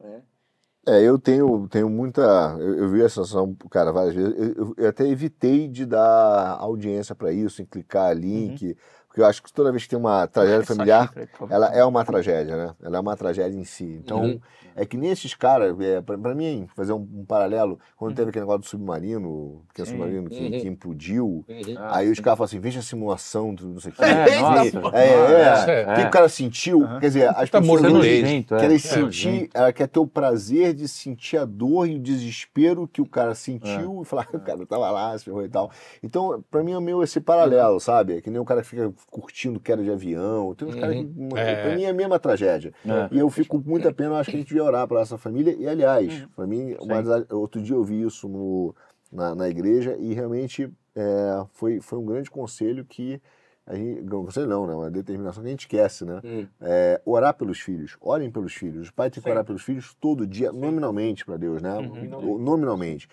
É, 0.89 1.03
eu 1.03 1.19
tenho, 1.19 1.67
tenho 1.69 1.91
muita. 1.91 2.23
Eu, 2.61 2.75
eu 2.79 2.89
vi 2.91 3.01
essa 3.03 3.25
situação, 3.25 3.55
cara, 3.71 3.91
várias 3.93 4.15
vezes. 4.15 4.35
Eu, 4.39 4.53
eu- 4.55 4.75
eu 4.77 4.89
até 4.89 5.07
evitei 5.09 5.69
de 5.69 5.85
dar 5.85 6.57
audiência 6.61 7.15
para 7.15 7.33
isso, 7.33 7.61
em 7.61 7.67
clicar 7.67 8.15
link, 8.17 8.77
porque 9.17 9.23
eu 9.23 9.27
acho 9.27 9.43
que 9.43 9.51
toda 9.51 9.71
vez 9.73 9.85
que 9.85 9.89
tem 9.89 9.99
uma 9.99 10.27
tragédia 10.27 10.59
Essa 10.61 10.75
familiar, 10.75 11.11
ela 11.49 11.75
é 11.75 11.83
uma 11.87 12.05
tragédia, 12.05 12.55
né? 12.55 12.75
Ela 12.83 12.99
é 12.99 13.01
uma 13.01 13.17
tragédia 13.17 13.59
em 13.59 13.65
si. 13.65 13.99
Então, 14.05 14.21
Uhum. 14.25 14.41
é 14.77 14.85
que 14.85 14.95
nesses 14.99 15.33
caras, 15.35 15.75
é, 15.81 16.03
pra, 16.03 16.19
pra 16.19 16.35
mim, 16.35 16.69
fazer 16.77 16.93
um, 16.93 17.09
um 17.15 17.25
paralelo, 17.25 17.81
quando 17.97 18.11
Uhum. 18.11 18.15
teve 18.15 18.29
aquele 18.29 18.43
negócio 18.45 18.61
do 18.61 18.67
submarino, 18.67 19.63
que 19.73 19.81
é 19.81 19.85
Sim. 19.87 19.93
submarino 19.93 20.29
que, 20.29 20.39
Uhum. 20.45 20.51
que 20.51 20.69
implodiu, 20.69 21.45
Uhum. 21.49 21.75
aí 21.79 22.11
os 22.11 22.21
caras 22.21 22.37
falam 22.37 22.45
assim: 22.45 22.61
veja 22.61 22.81
a 22.81 22.83
simulação 22.83 23.55
do 23.55 23.67
não 23.69 23.81
sei 23.81 23.91
o 23.91 23.95
que. 23.95 24.05
É, 24.05 24.05
nossa. 24.39 24.97
É, 24.99 25.81
é. 25.81 25.83
O 25.91 25.95
que 25.95 26.01
é. 26.03 26.07
o 26.07 26.11
cara 26.11 26.29
sentiu? 26.29 26.87
Quer 27.01 27.07
dizer, 27.07 27.29
as 27.31 27.49
Tá 27.49 27.59
pessoas 27.63 27.83
é. 28.05 28.43
querem 28.43 28.77
É, 28.77 28.79
sentir, 28.79 29.49
ela 29.55 29.73
quer 29.73 29.89
ter 29.89 29.99
o 29.99 30.07
prazer 30.07 30.75
de 30.75 30.87
sentir 30.89 31.39
a 31.39 31.47
dor 31.47 31.89
e 31.89 31.97
o 31.97 31.99
desespero 31.99 32.87
que 32.87 33.01
o 33.01 33.07
cara 33.07 33.35
sentiu 33.35 34.03
e 34.03 34.05
falar, 34.05 34.29
o 34.35 34.41
cara 34.41 34.67
tava 34.67 34.91
lá, 34.91 35.17
se 35.17 35.25
ferrou 35.25 35.43
e 35.43 35.49
tal. 35.49 35.71
Então, 36.03 36.45
pra 36.51 36.63
mim 36.63 36.73
é 36.75 36.81
meio 36.81 37.03
esse 37.03 37.19
paralelo, 37.19 37.81
sabe? 37.81 38.19
É 38.19 38.21
que 38.21 38.29
nem 38.29 38.39
o 38.39 38.45
cara 38.45 38.61
que 38.61 38.69
fica 38.69 38.93
curtindo 39.11 39.59
queda 39.61 39.83
de 39.83 39.91
avião. 39.91 40.55
Tem 40.55 40.69
uns 40.69 40.75
Uhum. 40.75 40.81
caras 40.81 40.97
que. 40.97 41.39
É. 41.39 41.63
Pra 41.63 41.77
mim 41.77 41.85
é 41.85 41.89
a 41.91 41.95
mesma 41.95 42.19
tragédia. 42.19 42.73
É. 42.85 43.15
E 43.15 43.19
eu 43.19 43.31
fico 43.31 43.63
com 43.63 43.69
muita 43.69 43.93
pena, 43.93 44.11
eu 44.11 44.17
acho 44.17 44.31
que 44.31 44.37
a 44.37 44.39
gente 44.39 44.49
devia 44.49 44.65
orar 44.65 44.87
para 44.87 45.01
essa 45.01 45.17
família. 45.17 45.55
E, 45.59 45.67
aliás, 45.67 46.27
pra 46.35 46.47
mim, 46.47 46.77
uma 46.81 46.97
outro 47.37 47.61
dia 47.63 47.75
eu 47.77 47.85
vi 47.85 48.03
isso 48.03 48.29
no, 48.29 48.75
na, 49.13 49.35
na 49.35 49.49
igreja 49.49 49.97
e 49.99 50.13
realmente 50.15 50.71
é, 50.95 51.45
foi, 51.53 51.81
foi 51.81 51.99
um 51.99 52.05
grande 52.07 52.31
conselho 52.31 52.85
que. 52.85 53.21
A 53.69 53.75
gente, 53.75 54.01
não, 54.03 54.25
conselho 54.25 54.47
não, 54.47 54.65
né? 54.65 54.75
Uma 54.75 54.89
determinação 54.89 55.43
que 55.43 55.49
a 55.49 55.51
gente 55.51 55.61
esquece, 55.63 56.05
né? 56.05 56.21
Uhum. 56.23 56.47
É, 56.61 57.01
orar 57.05 57.35
pelos 57.35 57.59
filhos, 57.59 57.97
orem 58.01 58.31
pelos 58.31 58.55
filhos. 58.55 58.83
Os 58.83 58.91
pais 58.93 59.11
têm 59.11 59.21
que 59.21 59.29
Sim. 59.29 59.33
orar 59.33 59.45
pelos 59.45 59.63
filhos 59.63 59.93
todo 60.01 60.25
dia, 60.25 60.53
nominalmente 60.53 61.25
para 61.27 61.37
Deus, 61.37 61.61
né? 61.61 61.77
Uhum. 61.77 62.39
Nominalmente. 62.39 63.09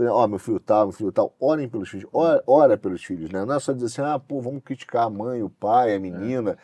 Ó, 0.00 0.26
meu 0.28 0.38
filho 0.38 0.60
tal, 0.60 0.86
meu 0.86 0.92
filho 0.92 1.10
tal, 1.10 1.34
orem 1.40 1.68
pelos 1.68 1.88
filhos, 1.88 2.08
ora, 2.12 2.42
ora 2.46 2.76
pelos 2.76 3.02
filhos, 3.02 3.30
né? 3.30 3.44
Não 3.44 3.54
é 3.54 3.58
só 3.58 3.72
dizer 3.72 3.86
assim, 3.86 4.02
ah, 4.02 4.18
pô, 4.18 4.40
vamos 4.40 4.62
criticar 4.62 5.04
a 5.04 5.10
mãe, 5.10 5.42
o 5.42 5.50
pai, 5.50 5.94
a 5.94 5.98
menina. 5.98 6.56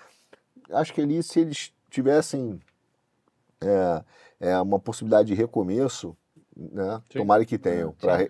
Acho 0.70 0.95
que 0.95 1.01
ali, 1.01 1.22
se 1.22 1.41
eles 1.41 1.72
tivessem 1.91 2.61
é, 3.61 4.05
é, 4.41 4.61
uma 4.61 4.78
possibilidade 4.78 5.28
de 5.28 5.35
recomeço, 5.35 6.16
né? 6.57 7.03
Sim. 7.11 7.18
Tomara 7.18 7.45
que 7.45 7.59
tenham, 7.59 7.93
para 7.93 8.28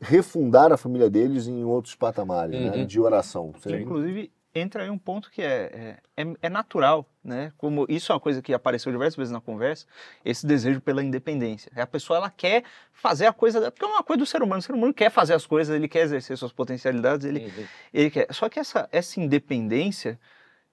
refundar 0.00 0.72
a 0.72 0.76
família 0.76 1.08
deles 1.08 1.46
em 1.46 1.64
outros 1.64 1.94
patamares, 1.94 2.60
né? 2.60 2.76
Uhum. 2.76 2.86
De 2.86 3.00
oração. 3.00 3.54
Inclusive, 3.66 4.30
entra 4.54 4.82
aí 4.82 4.90
um 4.90 4.98
ponto 4.98 5.30
que 5.30 5.42
é, 5.42 5.98
é, 6.16 6.22
é- 6.22 6.34
é 6.42 6.48
natural, 6.48 7.06
né? 7.22 7.52
Como 7.56 7.86
isso 7.88 8.10
é 8.10 8.14
uma 8.14 8.20
coisa 8.20 8.42
que 8.42 8.52
apareceu 8.52 8.90
diversas 8.90 9.16
vezes 9.16 9.32
na 9.32 9.40
conversa, 9.40 9.86
esse 10.24 10.46
desejo 10.46 10.80
pela 10.80 11.02
independência. 11.04 11.70
A 11.76 11.86
pessoa 11.86 12.16
ela 12.18 12.30
quer 12.30 12.64
fazer 12.92 13.26
a 13.26 13.32
coisa, 13.32 13.70
porque 13.70 13.84
é 13.84 13.88
uma 13.88 14.02
coisa 14.02 14.18
do 14.18 14.26
ser 14.26 14.42
humano. 14.42 14.58
O 14.60 14.62
ser 14.62 14.72
humano 14.72 14.92
quer 14.94 15.10
fazer 15.10 15.34
as 15.34 15.46
coisas, 15.46 15.74
ele 15.74 15.86
quer 15.88 16.00
exercer 16.00 16.36
suas 16.36 16.52
potencialidades, 16.52 17.24
ele, 17.26 17.46
Uhum. 17.46 17.66
ele 17.94 18.10
quer. 18.10 18.26
Só 18.32 18.48
que 18.48 18.58
essa, 18.58 18.88
essa 18.90 19.20
independência, 19.20 20.18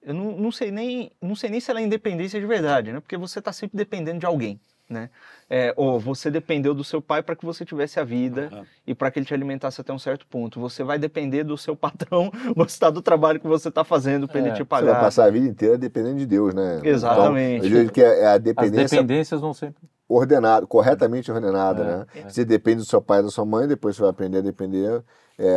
eu 0.02 0.14
não, 0.14 0.32
não 0.36 0.52
sei 0.52 0.70
nem 0.70 1.10
não 1.20 1.34
sei 1.36 1.50
nem 1.50 1.60
se 1.60 1.70
ela 1.70 1.80
é 1.80 1.82
independência 1.84 2.40
de 2.40 2.46
verdade, 2.46 2.92
né? 2.92 3.00
Porque 3.00 3.16
você 3.16 3.38
está 3.38 3.52
sempre 3.52 3.76
dependendo 3.76 4.18
de 4.20 4.26
alguém, 4.26 4.60
né? 4.88 5.10
É, 5.50 5.72
ou 5.76 5.98
você 6.00 6.30
dependeu 6.30 6.74
do 6.74 6.82
seu 6.82 7.00
pai 7.02 7.22
para 7.22 7.36
que 7.36 7.44
você 7.44 7.64
tivesse 7.64 8.00
a 8.00 8.04
vida 8.04 8.48
Aham. 8.52 8.66
e 8.86 8.94
para 8.94 9.10
que 9.10 9.18
ele 9.18 9.26
te 9.26 9.34
alimentasse 9.34 9.80
até 9.80 9.92
um 9.92 9.98
certo 9.98 10.26
ponto. 10.26 10.58
Você 10.60 10.82
vai 10.82 10.98
depender 10.98 11.44
do 11.44 11.56
seu 11.58 11.76
patrão 11.76 12.30
gostar 12.56 12.90
do 12.90 13.02
trabalho 13.02 13.38
que 13.40 13.46
você 13.46 13.68
está 13.68 13.84
fazendo 13.84 14.26
para 14.26 14.38
É, 14.38 14.42
ele 14.42 14.50
te 14.52 14.58
Você 14.58 14.64
vai 14.64 14.78
pagar. 14.84 15.00
passar 15.00 15.24
a 15.24 15.30
vida 15.30 15.46
inteira 15.46 15.76
dependendo 15.76 16.16
de 16.18 16.26
Deus, 16.26 16.54
né? 16.54 16.80
Exatamente. 16.84 17.66
Então, 17.66 17.82
eu 17.82 17.90
que 17.90 18.02
é 18.02 18.26
a 18.26 18.32
As 18.34 18.40
dependência 18.40 18.96
dependências 18.96 19.40
vão 19.40 19.52
sempre. 19.52 19.88
ordenada, 20.08 20.66
corretamente 20.66 21.30
ordenada, 21.30 21.82
É, 21.82 21.86
né? 21.86 22.06
é. 22.26 22.28
Você 22.30 22.44
depende 22.44 22.78
do 22.78 22.84
seu 22.86 23.02
pai 23.02 23.20
e 23.20 23.22
da 23.22 23.30
sua 23.30 23.44
mãe, 23.44 23.68
depois 23.68 23.94
você 23.94 24.02
vai 24.02 24.10
aprender 24.10 24.38
a 24.38 24.40
depender, 24.42 25.04
é, 25.38 25.56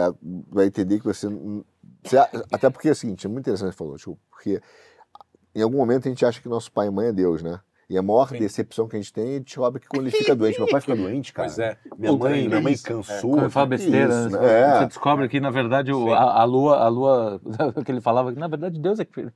vai 0.50 0.66
entender 0.66 1.00
que 1.00 1.06
você, 1.06 1.28
você- 2.04 2.18
Até 2.52 2.70
porque 2.70 2.90
é 2.90 2.92
o 2.92 2.96
seguinte, 2.96 3.26
é 3.26 3.30
muito 3.30 3.44
interessante 3.44 3.72
você 3.72 3.78
falou, 3.78 3.96
tipo, 3.98 4.20
porque 4.30 4.62
em 5.56 5.62
algum 5.62 5.78
momento 5.78 6.08
a 6.08 6.10
gente 6.10 6.26
acha 6.26 6.42
que 6.42 6.50
nosso 6.50 6.72
pai 6.72 6.88
e 6.88 6.92
mãe 6.92 7.08
é 7.08 7.14
Deus, 7.14 7.42
né? 7.42 7.60
E 7.92 7.98
a 7.98 8.02
maior 8.02 8.30
Sim. 8.30 8.40
decepção 8.40 8.88
que 8.88 8.96
a 8.96 9.00
gente 9.00 9.12
tem, 9.12 9.24
a 9.24 9.32
gente 9.34 9.44
descobre 9.48 9.82
que 9.82 9.88
quando 9.90 10.04
ele 10.08 10.12
fica 10.16 10.34
doente, 10.34 10.58
meu 10.58 10.70
pai 10.70 10.80
fica 10.80 10.96
doente, 10.96 11.34
cara. 11.34 11.50
Pois 11.50 11.60
é. 11.60 11.78
Minha 11.98 12.14
mãe, 12.14 12.48
minha 12.48 12.62
mãe 12.62 12.78
cansou. 12.78 13.32
Quando 13.32 13.42
ele 13.42 13.50
fala 13.50 13.66
que 13.66 13.70
besteira, 13.72 14.14
isso, 14.14 14.30
né? 14.30 14.40
né? 14.40 14.78
você 14.78 14.84
É. 14.84 14.88
descobre 14.88 15.28
que, 15.28 15.40
na 15.42 15.50
verdade, 15.50 15.92
o- 15.92 16.14
a, 16.14 16.40
a 16.42 16.44
lua, 16.46 16.78
a 16.78 16.88
lua, 16.88 17.42
que 17.86 17.92
ele 17.92 18.00
falava, 18.00 18.32
que 18.32 18.40
na 18.40 18.48
verdade 18.48 18.80
Deus 18.80 18.98
é 19.02 19.04
que 19.04 19.14
fez. 19.14 19.30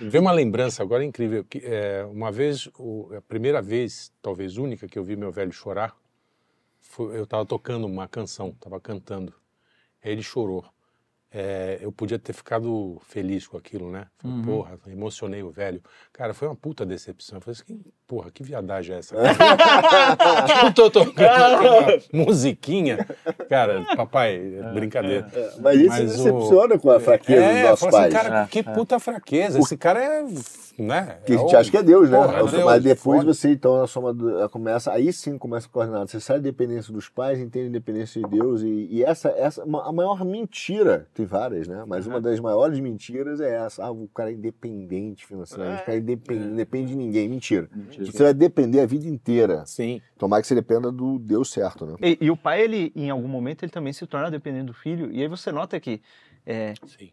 Veio 0.00 0.22
uma 0.22 0.32
lembrança 0.32 0.82
agora 0.82 1.04
incrível. 1.04 1.44
Que, 1.44 1.58
é, 1.64 2.02
uma 2.10 2.32
vez, 2.32 2.68
o- 2.78 3.10
a 3.14 3.20
primeira 3.20 3.60
vez, 3.60 4.10
talvez 4.22 4.56
única, 4.56 4.88
que 4.88 4.98
eu 4.98 5.04
vi 5.04 5.14
meu 5.14 5.30
velho 5.30 5.52
chorar, 5.52 5.94
foi- 6.80 7.16
eu 7.18 7.24
estava 7.24 7.44
tocando 7.44 7.86
uma 7.86 8.08
canção, 8.08 8.48
estava 8.48 8.80
cantando. 8.80 9.34
Aí 10.04 10.12
ele 10.12 10.22
chorou. 10.22 10.64
É, 11.34 11.78
eu 11.80 11.90
podia 11.90 12.18
ter 12.18 12.32
ficado 12.34 13.00
feliz 13.06 13.46
com 13.46 13.56
aquilo, 13.56 13.90
né? 13.90 14.06
Falei, 14.18 14.36
Uhum. 14.36 14.42
Porra, 14.44 14.78
emocionei 14.88 15.42
o 15.42 15.50
velho. 15.50 15.80
Cara, 16.12 16.34
foi 16.34 16.46
uma 16.46 16.54
puta 16.54 16.84
decepção. 16.84 17.38
Eu 17.38 17.40
falei 17.40 17.52
assim, 17.58 17.64
"Que- 17.78 17.90
porra, 18.06 18.30
que 18.30 18.42
viadagem 18.42 18.94
é 18.94 18.98
essa? 18.98 19.14
eu 19.16 19.22
tô 20.74 20.90
tocando 20.90 22.02
musiquinha. 22.12 23.06
Cara, 23.48 23.82
papai, 23.96 24.36
é 24.58 24.72
brincadeira. 24.74 25.26
Mas 25.60 25.76
isso 25.80 25.88
Mas 25.88 26.00
o- 26.20 26.24
decepciona 26.24 26.78
com 26.78 26.90
a 26.90 27.00
fraqueza 27.00 27.42
É, 27.44 27.60
dos 27.62 27.70
nossos 27.70 27.88
assim, 27.88 27.96
pais. 27.96 28.12
cara, 28.12 28.42
É, 28.42 28.46
que 28.46 28.58
é. 28.58 28.62
puta 28.62 28.98
fraqueza. 29.00 29.58
Esse 29.58 29.76
cara 29.76 30.02
é. 30.02 30.24
Né? 30.78 31.18
Que 31.26 31.32
a 31.32 31.34
é 31.34 31.38
gente 31.38 31.54
o- 31.54 31.58
acha 31.58 31.70
que 31.70 31.76
é 31.76 31.82
Deus, 31.82 32.08
né? 32.08 32.16
Porra, 32.16 32.38
é 32.38 32.42
Mas 32.42 32.50
Deus, 32.50 32.82
depois 32.82 33.20
foda. 33.20 33.34
você, 33.34 33.50
então, 33.50 33.82
a 33.82 33.86
soma 33.86 34.12
do- 34.14 34.48
começa, 34.48 34.90
aí 34.90 35.12
sim 35.12 35.36
começa 35.36 35.66
a 35.66 35.70
coordenar. 35.70 36.08
Você 36.08 36.18
sai 36.18 36.38
da 36.38 36.44
dependência 36.44 36.90
dos 36.92 37.10
pais, 37.10 37.38
entende 37.38 37.66
a 37.68 37.70
dependência 37.72 38.22
de 38.22 38.28
Deus. 38.30 38.62
E, 38.62 38.88
e 38.90 39.04
essa, 39.04 39.28
essa, 39.36 39.62
a 39.62 39.92
maior 39.92 40.24
mentira, 40.24 41.06
tem 41.12 41.21
várias, 41.24 41.66
né? 41.68 41.84
Mas 41.86 42.06
uma 42.06 42.20
das 42.20 42.38
maiores 42.40 42.78
mentiras 42.80 43.40
é 43.40 43.54
essa. 43.64 43.84
Ah, 43.84 43.90
o 43.90 44.08
cara 44.08 44.30
é 44.30 44.34
independente 44.34 45.26
financeiramente, 45.26 45.82
o 45.82 45.86
cara 45.86 45.98
é 45.98 46.00
independente, 46.00 46.48
não 46.48 46.56
depende 46.56 46.88
de 46.88 46.96
ninguém. 46.96 47.28
Mentira. 47.28 47.68
Você 47.98 48.22
vai 48.22 48.34
depender 48.34 48.80
a 48.80 48.86
vida 48.86 49.06
inteira. 49.06 49.64
Sim. 49.66 50.00
Tomar 50.18 50.40
que 50.40 50.46
você 50.46 50.54
dependa 50.54 50.90
do 50.92 51.18
Deus 51.18 51.50
certo, 51.50 51.86
né? 51.86 51.96
E, 52.00 52.18
e 52.20 52.30
o 52.30 52.36
pai, 52.36 52.62
ele, 52.62 52.92
em 52.94 53.10
algum 53.10 53.28
momento, 53.28 53.64
ele 53.64 53.72
também 53.72 53.92
se 53.92 54.06
torna 54.06 54.30
dependente 54.30 54.66
do 54.66 54.74
filho. 54.74 55.10
E 55.12 55.20
aí 55.20 55.28
você 55.28 55.50
nota 55.52 55.78
que 55.80 56.00
é, 56.46 56.74
Sim. 56.86 57.10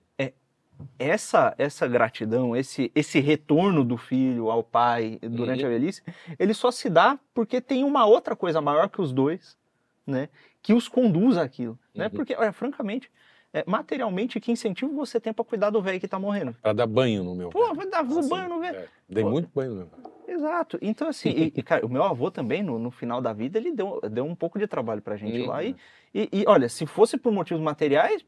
essa, 0.98 1.54
essa 1.58 1.88
gratidão, 1.88 2.56
esse, 2.56 2.92
esse 2.96 3.20
retorno 3.20 3.84
do 3.84 3.98
filho 3.98 4.50
ao 4.50 4.64
pai 4.64 5.20
durante 5.22 5.62
Uhum. 5.64 5.68
a 5.68 5.70
velhice, 5.70 6.02
ele 6.38 6.54
só 6.54 6.72
se 6.72 6.90
dá 6.90 7.20
porque 7.34 7.62
tem 7.62 7.84
uma 7.84 8.06
outra 8.06 8.36
coisa 8.36 8.62
maior 8.62 8.90
que 8.90 9.02
os 9.02 9.12
dois, 9.12 9.58
né? 10.06 10.30
Que 10.62 10.74
os 10.74 10.88
conduz 10.88 11.38
àquilo. 11.38 11.78
Né? 11.94 12.06
Uhum. 12.06 12.12
Porque, 12.12 12.36
olha, 12.36 12.52
francamente, 12.52 13.12
é, 13.54 13.64
materialmente, 13.66 14.40
que 14.40 14.52
incentivo 14.52 14.94
você 14.94 15.20
tem 15.20 15.34
para 15.34 15.44
cuidar 15.46 15.70
do 15.70 15.82
velho 15.82 16.00
que 16.00 16.08
tá 16.08 16.20
morrendo? 16.20 16.56
Pra 16.62 16.74
dar 16.74 16.86
banho 16.88 17.24
no 17.24 17.34
meu. 17.36 17.50
Pô, 17.50 17.74
vai 17.74 17.88
dar 17.88 18.02
Assim, 18.06 18.30
banho 18.30 18.50
no 18.50 18.60
velho. 18.60 18.78
é, 18.78 18.88
dei 19.10 19.24
Pô. 19.24 19.30
muito 19.32 19.50
banho 19.54 19.72
no 19.72 19.76
meu. 19.78 19.90
Exato. 20.28 20.78
Então, 20.82 21.08
assim, 21.08 21.30
e, 21.30 21.54
e, 21.56 21.64
cara, 21.64 21.84
o 21.86 21.90
meu 21.90 22.04
avô 22.04 22.30
também, 22.30 22.62
no, 22.62 22.78
no 22.78 22.92
final 22.92 23.20
da 23.22 23.34
vida, 23.34 23.58
ele 23.58 23.72
deu, 23.72 24.00
deu 24.12 24.24
um 24.26 24.36
pouco 24.36 24.60
de 24.60 24.68
trabalho 24.68 25.02
pra 25.02 25.18
gente 25.18 25.40
Uhum. 25.42 25.48
lá. 25.48 25.64
E, 25.64 25.76
e, 26.14 26.30
e, 26.32 26.44
olha, 26.48 26.70
se 26.70 26.86
fosse 26.86 27.18
por 27.18 27.32
motivos 27.34 27.64
materiais, 27.64 28.24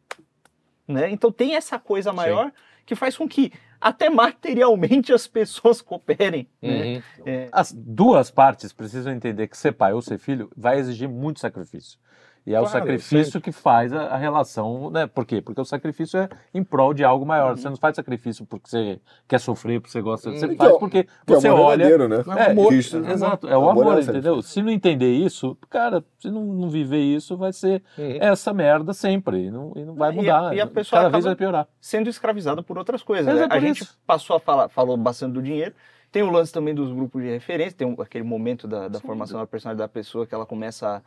né? 0.88 1.10
Então 1.12 1.32
tem 1.32 1.56
essa 1.56 1.78
coisa 1.78 2.12
maior 2.12 2.52
que 2.86 2.96
faz 2.96 3.16
com 3.16 3.28
que 3.30 3.54
até 3.80 4.10
materialmente 4.10 5.14
as 5.14 5.28
pessoas 5.28 5.82
cooperem. 5.82 6.48
Né? 6.62 6.96
Uhum. 6.96 7.02
É, 7.26 7.50
As 7.52 7.72
duas 7.72 8.32
partes 8.32 8.74
precisam 8.74 9.14
entender 9.14 9.48
que 9.48 9.58
ser 9.58 9.72
pai 9.72 9.94
ou 9.94 10.02
ser 10.02 10.18
filho 10.18 10.50
vai 10.58 10.80
exigir 10.80 11.08
muito 11.08 11.40
sacrifício. 11.40 12.00
E 12.46 12.56
é 12.56 12.60
o 12.60 12.64
Claro, 12.64 12.80
sacrifício 12.80 13.26
sempre. 13.34 13.42
que 13.42 13.52
faz 13.52 13.94
a, 13.94 14.06
a 14.08 14.18
relação, 14.18 14.90
né? 14.90 15.06
Por 15.06 15.26
quê? 15.28 15.42
Porque 15.42 15.62
o 15.62 15.66
sacrifício 15.66 16.20
é 16.20 16.28
em 16.54 16.64
prol 16.64 16.92
de 16.92 17.04
algo 17.04 17.24
maior. 17.24 17.56
Você 17.56 17.70
não 17.70 17.76
faz 17.78 17.96
sacrifício 17.96 18.46
porque 18.48 18.68
você 18.68 19.00
quer 19.28 19.40
sofrer, 19.40 19.80
porque 19.80 19.92
você 19.92 20.02
gosta. 20.02 20.32
Você 20.32 20.46
Hum. 20.48 20.56
faz 20.56 20.58
Que 20.58 20.66
é 20.66 20.70
o- 20.70 20.80
porque 20.80 21.04
Que 21.04 21.10
é 21.34 21.36
você 21.36 21.50
o 21.50 21.54
amor 21.54 21.66
olha. 21.66 22.08
né? 22.08 22.24
Não, 22.26 22.34
é 22.38 22.52
amor. 22.52 22.68
Cristo- 22.70 22.98
Exato, 23.06 23.48
é 23.48 23.56
o 23.56 23.70
Amor 23.70 23.84
amor, 23.84 23.98
é 24.00 24.02
entendeu? 24.02 24.42
Se 24.42 24.60
não 24.62 24.72
entender 24.72 25.12
isso, 25.14 25.56
cara, 25.70 26.04
se 26.20 26.32
não, 26.32 26.44
não 26.44 26.70
viver 26.70 27.02
isso, 27.02 27.38
vai 27.38 27.54
ser 27.54 27.84
Uhum. 27.98 28.18
essa 28.20 28.52
merda 28.54 28.92
sempre. 28.92 29.46
E 29.46 29.52
não, 29.52 29.72
e 29.76 29.86
não 29.86 29.94
vai 29.94 30.10
E 30.10 30.30
a- 30.30 30.40
mudar. 30.42 30.56
e 30.56 30.62
a 30.62 30.66
pessoa 30.68 31.00
Cada 31.04 31.12
vez 31.12 31.26
vai 31.26 31.36
piorar. 31.36 31.68
sendo 31.80 32.10
escravizada 32.10 32.64
por 32.64 32.76
outras 32.78 33.04
coisas. 33.04 33.26
Né? 33.36 33.42
é 33.42 33.46
A 33.46 33.50
por 33.50 33.60
gente 33.60 33.84
isso. 33.84 34.00
passou 34.08 34.36
a 34.36 34.40
falar, 34.40 34.68
falou 34.68 34.98
bastante 34.98 35.34
do 35.34 35.42
dinheiro. 35.44 35.76
Tem 36.12 36.24
o 36.24 36.30
lance 36.32 36.52
também 36.52 36.74
dos 36.76 36.92
grupos 36.92 37.22
de 37.22 37.30
referência, 37.30 37.78
tem 37.78 37.88
um- 37.88 38.02
aquele 38.02 38.24
momento 38.26 38.68
da, 38.68 38.88
da 38.88 39.00
formação 39.00 39.40
da 39.40 39.46
personalidade 39.48 39.88
da 39.88 39.94
pessoa 39.94 40.26
que 40.28 40.34
ela 40.36 40.46
começa 40.46 40.98
a, 40.98 41.02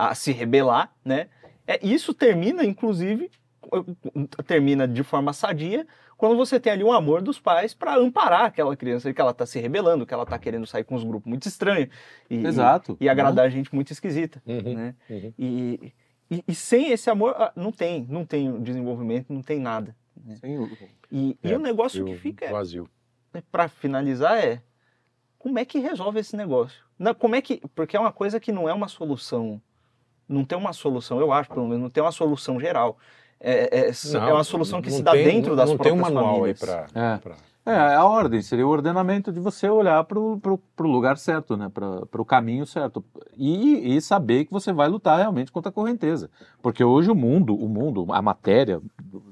a 0.00 0.14
se 0.14 0.30
rebelar, 0.30 0.94
né? 1.04 1.26
É, 1.66 1.84
isso 1.84 2.14
termina, 2.14 2.64
inclusive, 2.64 3.28
termina 4.46 4.86
de 4.86 5.02
forma 5.02 5.32
sadia 5.32 5.84
quando 6.16 6.36
você 6.36 6.58
tem 6.60 6.72
ali 6.72 6.84
um 6.84 6.92
amor 6.92 7.20
dos 7.20 7.40
pais 7.40 7.74
para 7.74 7.96
amparar 7.96 8.44
aquela 8.44 8.76
criança 8.76 9.12
que 9.12 9.20
ela 9.20 9.32
está 9.32 9.44
se 9.44 9.58
rebelando, 9.58 10.06
que 10.06 10.14
ela 10.14 10.22
está 10.22 10.38
querendo 10.38 10.66
sair 10.66 10.84
com 10.84 10.94
uns 10.94 11.02
grupos 11.04 11.28
muito 11.28 11.46
estranhos 11.48 11.88
e, 12.30 12.46
Exato. 12.46 12.96
e, 13.00 13.04
e 13.04 13.08
agradar 13.08 13.50
gente 13.50 13.74
muito 13.74 13.92
esquisita, 13.92 14.40
Uhum, 14.46 14.74
né? 14.74 14.94
uhum. 15.10 15.32
E, 15.36 15.92
e, 16.30 16.44
e 16.46 16.54
sem 16.54 16.90
esse 16.92 17.10
amor, 17.10 17.34
ah, 17.36 17.52
não 17.56 17.72
tem, 17.72 18.06
não 18.08 18.24
tem 18.24 18.60
desenvolvimento, 18.62 19.32
não 19.32 19.42
tem 19.42 19.58
nada. 19.58 19.96
Sim, 20.40 20.58
o- 20.58 20.70
E, 21.10 21.36
e 21.42 21.52
É, 21.52 21.56
o 21.56 21.58
negócio 21.58 22.02
E 22.02 22.04
que 22.04 22.16
o 22.16 22.18
fica, 22.18 22.44
é, 22.46 22.50
vazio. 22.52 22.88
para 23.50 23.66
finalizar, 23.68 24.38
é 24.38 24.62
como 25.38 25.58
é 25.58 25.64
que 25.64 25.78
resolve 25.80 26.20
esse 26.20 26.36
negócio? 26.36 26.84
Não, 26.98 27.14
como 27.14 27.34
é 27.36 27.40
que, 27.42 27.60
porque 27.74 27.96
é 27.96 28.00
uma 28.00 28.12
coisa 28.12 28.40
que 28.40 28.50
não 28.52 28.68
é 28.68 28.72
uma 28.74 28.88
solução, 28.88 29.60
não 30.28 30.44
tem 30.44 30.56
uma 30.58 30.72
solução, 30.72 31.18
eu 31.20 31.32
acho, 31.32 31.48
pelo 31.50 31.66
menos, 31.66 31.82
não 31.82 31.90
tem 31.90 32.02
uma 32.02 32.12
solução 32.12 32.58
geral. 32.60 32.98
É, 33.40 33.86
é, 33.86 33.90
é 33.90 33.92
Não, 34.18 34.32
uma 34.34 34.44
solução 34.44 34.82
que 34.82 34.90
não 34.90 34.96
se 34.96 35.02
dá 35.02 35.12
tem- 35.12 35.24
dentro 35.24 35.54
das 35.54 35.70
Não 35.70 35.78
tem 35.78 35.92
próprias 35.92 36.10
um 36.10 36.14
manual 36.14 36.44
aí 36.44 36.54
famílias. 36.54 36.90
para. 36.92 37.32
É. 37.34 37.48
É, 37.70 37.94
a 37.96 38.04
ordem 38.06 38.40
seria 38.40 38.66
o 38.66 38.70
ordenamento 38.70 39.30
de 39.30 39.38
você 39.40 39.68
olhar 39.68 40.02
para 40.04 40.18
o 40.18 40.60
lugar 40.80 41.18
certo, 41.18 41.54
né? 41.54 41.68
para 41.68 42.22
o 42.22 42.24
caminho 42.24 42.64
certo. 42.66 43.04
E, 43.36 43.94
e 43.94 44.00
saber 44.00 44.46
que 44.46 44.50
você 44.52 44.72
vai 44.72 44.88
lutar 44.88 45.18
realmente 45.18 45.52
contra 45.52 45.68
a 45.68 45.72
correnteza. 45.72 46.30
Porque 46.62 46.82
hoje 46.82 47.10
o 47.10 47.14
mundo, 47.14 47.54
o 47.54 47.68
mundo, 47.68 48.06
a 48.10 48.22
matéria 48.22 48.80
do, 49.02 49.22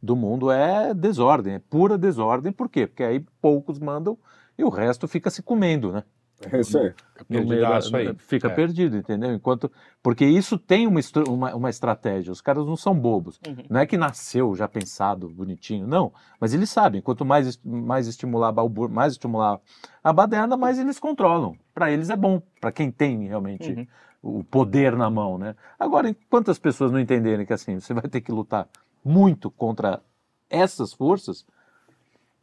do 0.00 0.14
mundo 0.14 0.52
é 0.52 0.94
desordem, 0.94 1.54
é 1.54 1.58
pura 1.58 1.98
desordem. 1.98 2.52
Por 2.52 2.68
quê? 2.68 2.86
Porque 2.86 3.02
aí 3.02 3.24
poucos 3.42 3.80
mandam 3.80 4.16
e 4.56 4.62
o 4.62 4.68
resto 4.68 5.08
fica 5.08 5.28
se 5.28 5.42
comendo, 5.42 5.90
né? 5.90 6.04
É 6.50 6.60
isso 6.60 6.78
aí. 6.78 6.94
No 7.28 7.44
meio 7.44 7.60
da- 7.60 7.68
Perdidaço 7.70 7.96
aí. 7.96 8.14
Fica 8.18 8.48
É. 8.48 8.50
perdido, 8.50 8.96
entendeu? 8.96 9.32
Enquanto, 9.34 9.70
porque 10.02 10.24
isso 10.24 10.58
tem 10.58 10.86
uma, 10.86 11.00
uma, 11.28 11.54
uma 11.54 11.68
estratégia. 11.70 12.32
Os 12.32 12.40
caras 12.40 12.64
não 12.66 12.76
são 12.76 12.94
bobos. 12.98 13.38
Uhum. 13.46 13.56
Não 13.68 13.80
é 13.80 13.86
que 13.86 13.98
nasceu 13.98 14.54
já 14.54 14.66
pensado, 14.66 15.28
bonitinho, 15.28 15.86
não. 15.86 16.12
Mas 16.40 16.54
eles 16.54 16.70
sabem. 16.70 17.02
Quanto 17.02 17.24
mais, 17.24 17.60
mais 17.62 18.06
estimular 18.06 18.48
a 18.48 18.52
balbur, 18.52 18.88
mais 18.88 19.12
estimular 19.12 19.60
a 20.02 20.12
baderna, 20.12 20.56
mais 20.56 20.78
eles 20.78 20.98
controlam. 20.98 21.54
Para 21.74 21.90
eles 21.90 22.08
é 22.08 22.16
bom. 22.16 22.40
Para 22.60 22.72
quem 22.72 22.90
tem 22.90 23.26
realmente 23.28 23.72
Uhum. 24.22 24.38
o 24.40 24.44
poder 24.44 24.96
na 24.96 25.10
mão, 25.10 25.36
né? 25.36 25.54
Agora, 25.78 26.08
enquanto 26.08 26.50
as 26.50 26.58
pessoas 26.58 26.90
não 26.90 26.98
entenderem 27.00 27.44
que 27.44 27.52
assim 27.52 27.78
você 27.78 27.92
vai 27.92 28.04
ter 28.04 28.20
que 28.22 28.32
lutar 28.32 28.66
muito 29.04 29.50
contra 29.50 30.00
essas 30.48 30.92
forças, 30.92 31.44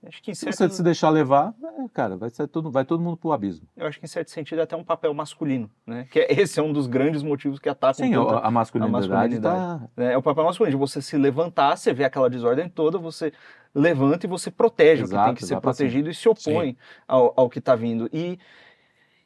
Acho 0.06 0.22
que 0.22 0.32
em 0.32 0.36
se 0.36 0.42
certo, 0.42 0.58
você 0.58 0.70
se 0.70 0.84
deixar 0.84 1.10
levar, 1.10 1.54
é, 1.64 1.88
cara, 1.92 2.16
vai, 2.16 2.30
todo, 2.30 2.70
vai 2.72 2.86
todo 2.86 3.02
mundo 3.02 3.18
pro 3.18 3.32
abismo. 3.32 3.68
eu 3.76 3.88
acho 3.88 4.00
que 4.00 4.06
em 4.06 4.08
certo 4.08 4.30
sentido 4.32 4.60
é 4.60 4.64
até 4.64 4.76
um 4.76 4.84
papel 4.84 5.14
masculino, 5.14 5.70
né? 5.86 6.08
Que 6.12 6.20
é- 6.20 6.28
esse 6.42 6.60
é 6.60 6.64
um 6.64 6.72
dos 6.72 6.88
grandes 6.88 7.24
motivos 7.24 7.60
que 7.60 7.68
atacam 7.68 8.06
Sim, 8.06 8.12
tanto 8.12 8.30
a, 8.36 8.48
a 8.48 8.52
masculinidade 8.52 9.08
masculinidade. 9.10 9.90
tá 9.98 10.04
É 10.04 10.16
o 10.18 10.22
papel 10.22 10.44
masculino, 10.46 10.72
de 10.72 10.80
você 10.80 11.02
se 11.02 11.18
levantar, 11.18 11.76
você 11.76 11.94
vê 11.94 12.04
aquela 12.06 12.30
desordem 12.30 12.70
toda, 12.70 12.98
você 13.00 13.34
levanta 13.74 14.26
e 14.26 14.30
você 14.30 14.50
protege 14.52 15.04
o 15.04 15.06
que 15.06 15.12
tem 15.12 15.18
Exato, 15.20 15.34
que 15.36 15.42
ser 15.42 15.54
exato 15.54 15.70
assim. 15.70 15.78
protegido 15.84 16.10
e 16.10 16.14
se 16.14 16.30
opõe 16.30 16.78
ao, 17.08 17.34
ao 17.36 17.50
que 17.50 17.60
está 17.60 17.76
vindo. 17.76 18.10
E, 18.14 18.38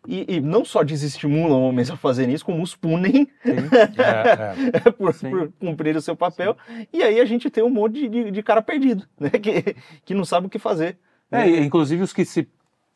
e, 0.07 0.35
e 0.37 0.41
não 0.41 0.65
só 0.65 0.83
desestimulam 0.83 1.61
homens 1.61 1.91
a 1.91 1.95
fazerem 1.97 2.33
isso, 2.33 2.45
como 2.45 2.61
os 2.63 2.75
punem 2.75 3.27
É, 3.45 4.87
é. 4.87 4.91
por, 4.91 5.13
Sim. 5.13 5.29
por 5.29 5.51
cumprir 5.59 5.95
o 5.95 6.01
seu 6.01 6.15
papel. 6.15 6.55
E 6.91 7.03
aí 7.03 7.19
a 7.19 7.25
gente 7.25 7.49
tem 7.49 7.63
um 7.63 7.69
monte 7.69 7.93
de, 7.93 8.09
de, 8.09 8.31
de 8.31 8.43
cara 8.43 8.61
perdido, 8.61 9.05
né? 9.19 9.29
que, 9.37 9.75
que 10.05 10.13
não 10.13 10.25
sabe 10.25 10.47
o 10.47 10.49
que 10.49 10.59
fazer. 10.59 10.97
É, 11.31 11.47
e, 11.47 11.63
inclusive 11.63 12.03
os 12.03 12.11
que 12.11 12.25
se 12.25 12.47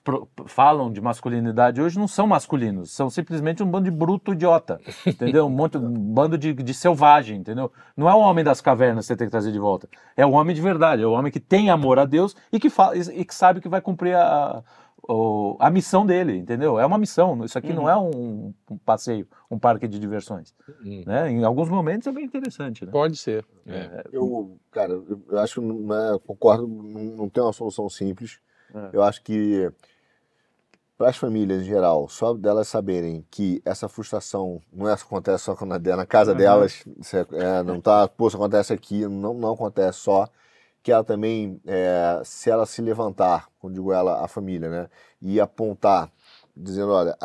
pro- 0.03 0.27
falam 0.45 0.91
de 0.91 0.99
masculinidade 0.99 1.81
hoje 1.81 1.97
não 1.97 2.07
são 2.07 2.27
masculinos, 2.27 2.91
são 2.91 3.09
simplesmente 3.09 3.63
um 3.63 3.65
bando 3.67 3.85
de 3.85 3.91
bruto 3.95 4.33
idiota, 4.33 4.79
entendeu? 5.05 5.45
Um, 5.45 5.49
monte, 5.49 5.77
um 5.77 5.89
bando 5.93 6.37
de, 6.37 6.53
de 6.53 6.73
selvagem, 6.73 7.37
entendeu? 7.37 7.71
Não 7.95 8.09
é 8.09 8.13
o 8.13 8.19
homem 8.19 8.43
das 8.43 8.59
cavernas 8.61 9.05
que 9.05 9.07
você 9.07 9.15
tem 9.15 9.27
que 9.27 9.31
trazer 9.31 9.51
de 9.53 9.59
volta, 9.59 9.87
é 10.17 10.25
o 10.25 10.31
homem 10.31 10.53
de 10.55 10.61
verdade, 10.61 11.01
é 11.01 11.05
o 11.07 11.11
homem 11.13 11.31
que 11.31 11.39
tem 11.39 11.69
amor 11.69 11.97
a 11.97 12.05
Deus 12.05 12.35
e 12.51 12.59
que, 12.59 12.69
fa- 12.69 12.91
e 12.95 13.23
que 13.23 13.33
sabe 13.33 13.61
que 13.61 13.69
vai 13.69 13.79
cumprir 13.79 14.15
a, 14.15 14.61
o- 15.07 15.55
a 15.59 15.69
missão 15.69 16.05
dele, 16.05 16.35
entendeu? 16.37 16.79
É 16.79 16.85
uma 16.85 16.97
missão, 16.97 17.43
isso 17.45 17.57
aqui 17.57 17.71
não 17.73 17.89
é 17.89 17.95
um, 17.97 18.53
um 18.69 18.77
passeio, 18.77 19.27
um 19.49 19.57
parque 19.59 19.87
de 19.87 19.99
diversões, 19.99 20.53
Hum. 20.83 21.03
né? 21.05 21.29
Em 21.29 21.43
alguns 21.43 21.69
momentos 21.69 22.07
é 22.07 22.11
bem 22.11 22.25
interessante, 22.25 22.85
né? 22.85 22.91
Pode 22.91 23.17
ser. 23.17 23.45
É. 23.67 24.03
Eu, 24.11 24.57
cara, 24.71 24.93
eu 24.93 25.39
acho 25.39 25.55
que 25.61 25.65
não 25.65 25.93
é, 25.95 26.19
concordo, 26.19 26.67
não, 26.67 27.29
tem 27.29 27.43
uma 27.43 27.53
solução 27.53 27.89
simples. 27.89 28.39
É. 28.73 28.89
Eu 28.93 29.03
acho 29.03 29.21
que 29.23 29.71
para 30.97 31.09
as 31.09 31.17
famílias 31.17 31.61
em 31.61 31.65
geral, 31.65 32.07
só 32.07 32.33
delas 32.33 32.67
saberem 32.69 33.25
que 33.29 33.61
essa 33.65 33.89
frustração 33.89 34.61
não 34.71 34.87
é 34.87 34.93
acontece 34.93 35.43
só 35.43 35.55
quando 35.55 35.75
é 35.75 35.95
na 35.95 36.05
casa 36.05 36.31
Uhum. 36.31 36.37
delas, 36.37 36.83
é, 37.13 37.59
é, 37.59 37.63
não 37.63 37.81
tá, 37.81 38.07
pô, 38.07 38.27
isso 38.27 38.37
acontece 38.37 38.71
aqui, 38.71 39.05
não, 39.07 39.33
não 39.33 39.53
acontece 39.53 39.99
só. 39.99 40.27
Que 40.85 40.91
ela 40.91 41.03
também, 41.03 41.59
é, 41.65 42.21
se 42.23 42.47
ela 42.47 42.63
se 42.67 42.79
levantar, 42.79 43.49
quando 43.57 43.73
digo 43.73 43.91
ela, 43.91 44.23
a 44.23 44.27
família, 44.27 44.69
né, 44.69 44.87
e 45.19 45.41
apontar, 45.41 46.11
dizendo, 46.55 46.91
olha, 46.91 47.17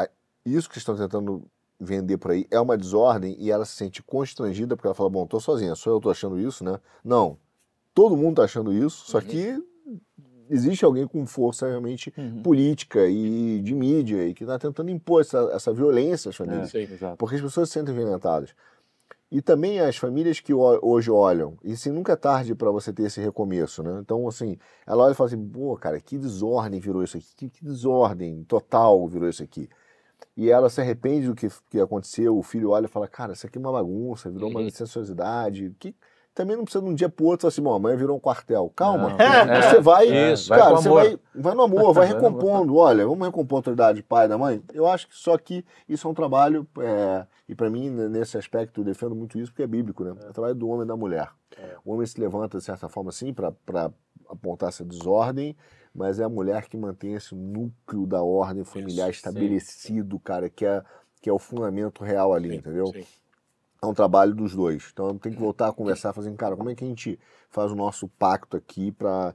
isso 0.47 0.71
que 0.71 0.79
estão 0.79 0.97
tentando 0.97 1.45
vender 1.79 2.17
por 2.17 2.31
aí 2.31 2.47
é 2.51 2.59
uma 2.59 2.75
desordem 2.75 3.37
e 3.39 3.51
ela 3.51 3.67
se 3.67 3.73
sente 3.77 4.03
constrangida 4.03 4.75
porque 4.75 4.87
ela 4.89 4.95
fala, 4.95 5.11
bom, 5.11 5.27
tô 5.27 5.39
sozinha, 5.39 5.75
só 5.75 5.91
eu 5.91 6.01
tô 6.01 6.09
achando 6.11 6.41
isso, 6.41 6.65
né? 6.65 6.81
Não, 7.05 7.37
todo 7.93 8.17
mundo 8.17 8.37
tá 8.37 8.45
achando 8.45 8.73
isso, 8.73 9.05
só 9.11 9.19
Uhum. 9.19 9.25
que 9.25 9.63
existe 10.49 10.83
alguém 10.83 11.07
com 11.07 11.27
força 11.27 11.69
realmente 11.69 12.15
Uhum. 12.17 12.43
política 12.43 13.07
e 13.09 13.61
de 13.61 13.75
mídia 13.75 14.27
e 14.27 14.33
que 14.33 14.43
está 14.43 14.59
tentando 14.59 14.91
impor 14.91 15.21
essa, 15.21 15.51
essa 15.53 15.71
violência 15.71 16.31
às 16.31 16.37
famílias. 16.37 16.75
Exato. 16.75 17.19
porque 17.19 17.37
as 17.37 17.43
pessoas 17.43 17.69
se 17.69 17.75
sentem 17.75 17.95
violentadas. 17.95 18.55
E 19.31 19.41
também 19.41 19.79
as 19.81 19.97
famílias 19.97 20.41
que 20.41 20.53
ho- 20.53 20.81
hoje 20.83 21.11
olham, 21.11 21.57
e 21.63 21.73
assim, 21.73 21.91
nunca 21.91 22.15
é 22.15 22.17
tarde 22.17 22.55
para 22.55 22.71
você 22.71 22.93
ter 22.93 23.05
esse 23.05 23.21
recomeço, 23.21 23.83
né? 23.83 24.01
Então, 24.01 24.27
assim, 24.27 24.59
ela 24.87 25.05
olha 25.05 25.13
e 25.13 25.15
fala 25.15 25.29
assim, 25.29 25.49
pô, 25.49 25.77
cara, 25.77 26.01
que 26.01 26.19
desordem 26.19 26.81
virou 26.81 27.03
isso 27.05 27.17
aqui, 27.17 27.49
que, 27.51 27.65
desordem 27.65 28.43
total 28.45 29.07
virou 29.09 29.29
isso 29.29 29.43
aqui. 29.43 29.69
E 30.37 30.51
ela 30.51 30.71
se 30.71 30.81
arrepende 30.81 31.27
do 31.29 31.35
que, 31.35 31.49
que 31.71 31.81
aconteceu, 31.81 32.37
o 32.39 32.43
filho 32.43 32.71
olha 32.71 32.87
e 32.87 32.89
fala, 32.89 33.09
cara, 33.09 33.33
isso 33.35 33.47
aqui 33.47 33.59
é 33.59 33.61
uma 33.61 33.73
bagunça, 33.73 34.31
virou 34.31 34.51
uma 34.51 34.61
Uhum. 34.61 34.63
licenciosidade, 34.63 35.75
que 35.79 35.95
também 36.35 36.57
não 36.57 36.65
precisa 36.65 36.85
de 36.85 36.91
um 36.91 36.95
dia 36.95 37.09
pro 37.09 37.27
outro, 37.27 37.49
assim, 37.49 37.61
bom, 37.61 37.75
amanhã 37.75 37.97
virou 37.97 38.17
um 38.17 38.21
quartel. 38.21 38.73
Calma, 38.75 39.11
Não, 39.11 39.21
é, 39.21 39.63
você 39.63 39.81
vai, 39.81 40.33
Isso, 40.33 40.49
vai 40.49 40.59
cara, 40.59 40.71
com 40.71 40.83
você 40.83 40.89
vai, 40.89 41.19
vai 41.35 41.55
no 41.55 41.63
amor, 41.63 41.93
vai 41.93 42.07
Vai 42.09 42.15
recompondo. 42.15 42.77
Olha, 42.77 43.05
vamos 43.07 43.27
recompor 43.27 43.57
a 43.57 43.59
autoridade 43.59 44.01
do 44.01 44.05
pai 44.05 44.27
e 44.27 44.29
da 44.29 44.39
mãe. 44.39 44.63
Eu 44.73 44.87
acho 44.87 45.09
que 45.09 45.17
só 45.17 45.37
que 45.37 45.65
isso 45.89 46.07
é 46.07 46.11
um 46.11 46.15
trabalho, 46.15 46.67
é, 46.79 47.27
e 47.49 47.55
para 47.55 47.69
mim, 47.69 47.91
nesse 47.91 48.39
aspecto, 48.39 48.81
eu 48.81 48.85
defendo 48.85 49.15
muito 49.15 49.39
isso 49.39 49.51
porque 49.51 49.63
é 49.63 49.67
bíblico, 49.67 50.05
né? 50.05 50.15
É 50.25 50.31
o 50.31 50.33
trabalho 50.33 50.55
do 50.55 50.69
homem 50.69 50.85
e 50.85 50.89
da 50.89 50.97
mulher. 50.97 51.29
O 51.85 51.93
homem 51.93 52.07
se 52.07 52.19
levanta, 52.21 52.59
de 52.59 52.65
certa 52.65 52.89
forma, 52.89 53.11
assim, 53.11 53.35
para 53.35 53.53
apontar 54.29 54.69
essa 54.69 54.85
desordem, 54.85 55.57
mas 55.95 56.21
é 56.21 56.25
a 56.25 56.29
mulher 56.29 56.69
que 56.69 56.77
mantém 56.77 57.15
esse 57.15 57.35
núcleo 57.35 58.07
da 58.07 58.23
ordem 58.23 58.65
familiar 58.65 59.11
Isso, 59.11 59.21
sim. 59.21 59.29
estabelecido, 59.29 60.19
cara, 60.21 60.49
que 60.49 60.65
é, 60.65 60.83
que 61.21 61.29
é 61.29 61.33
o 61.33 61.39
fundamento 61.39 62.05
real 62.05 62.33
ali, 62.33 62.57
entendeu? 62.57 62.87
Sim. 62.87 63.05
É 63.83 63.87
um 63.87 63.95
trabalho 63.95 64.35
dos 64.35 64.55
dois. 64.55 64.91
Então 64.93 65.17
tem 65.17 65.33
que 65.33 65.39
voltar 65.39 65.69
a 65.69 65.73
conversar, 65.73 66.13
fazer, 66.13 66.33
cara, 66.35 66.57
como 66.57 66.71
é 66.71 66.75
que 66.75 66.85
a 66.85 66.89
gente 66.89 67.19
faz 67.49 67.73
o 67.73 67.75
nosso 67.77 68.09
pacto 68.09 68.57
aqui 68.57 68.93
para 68.93 69.35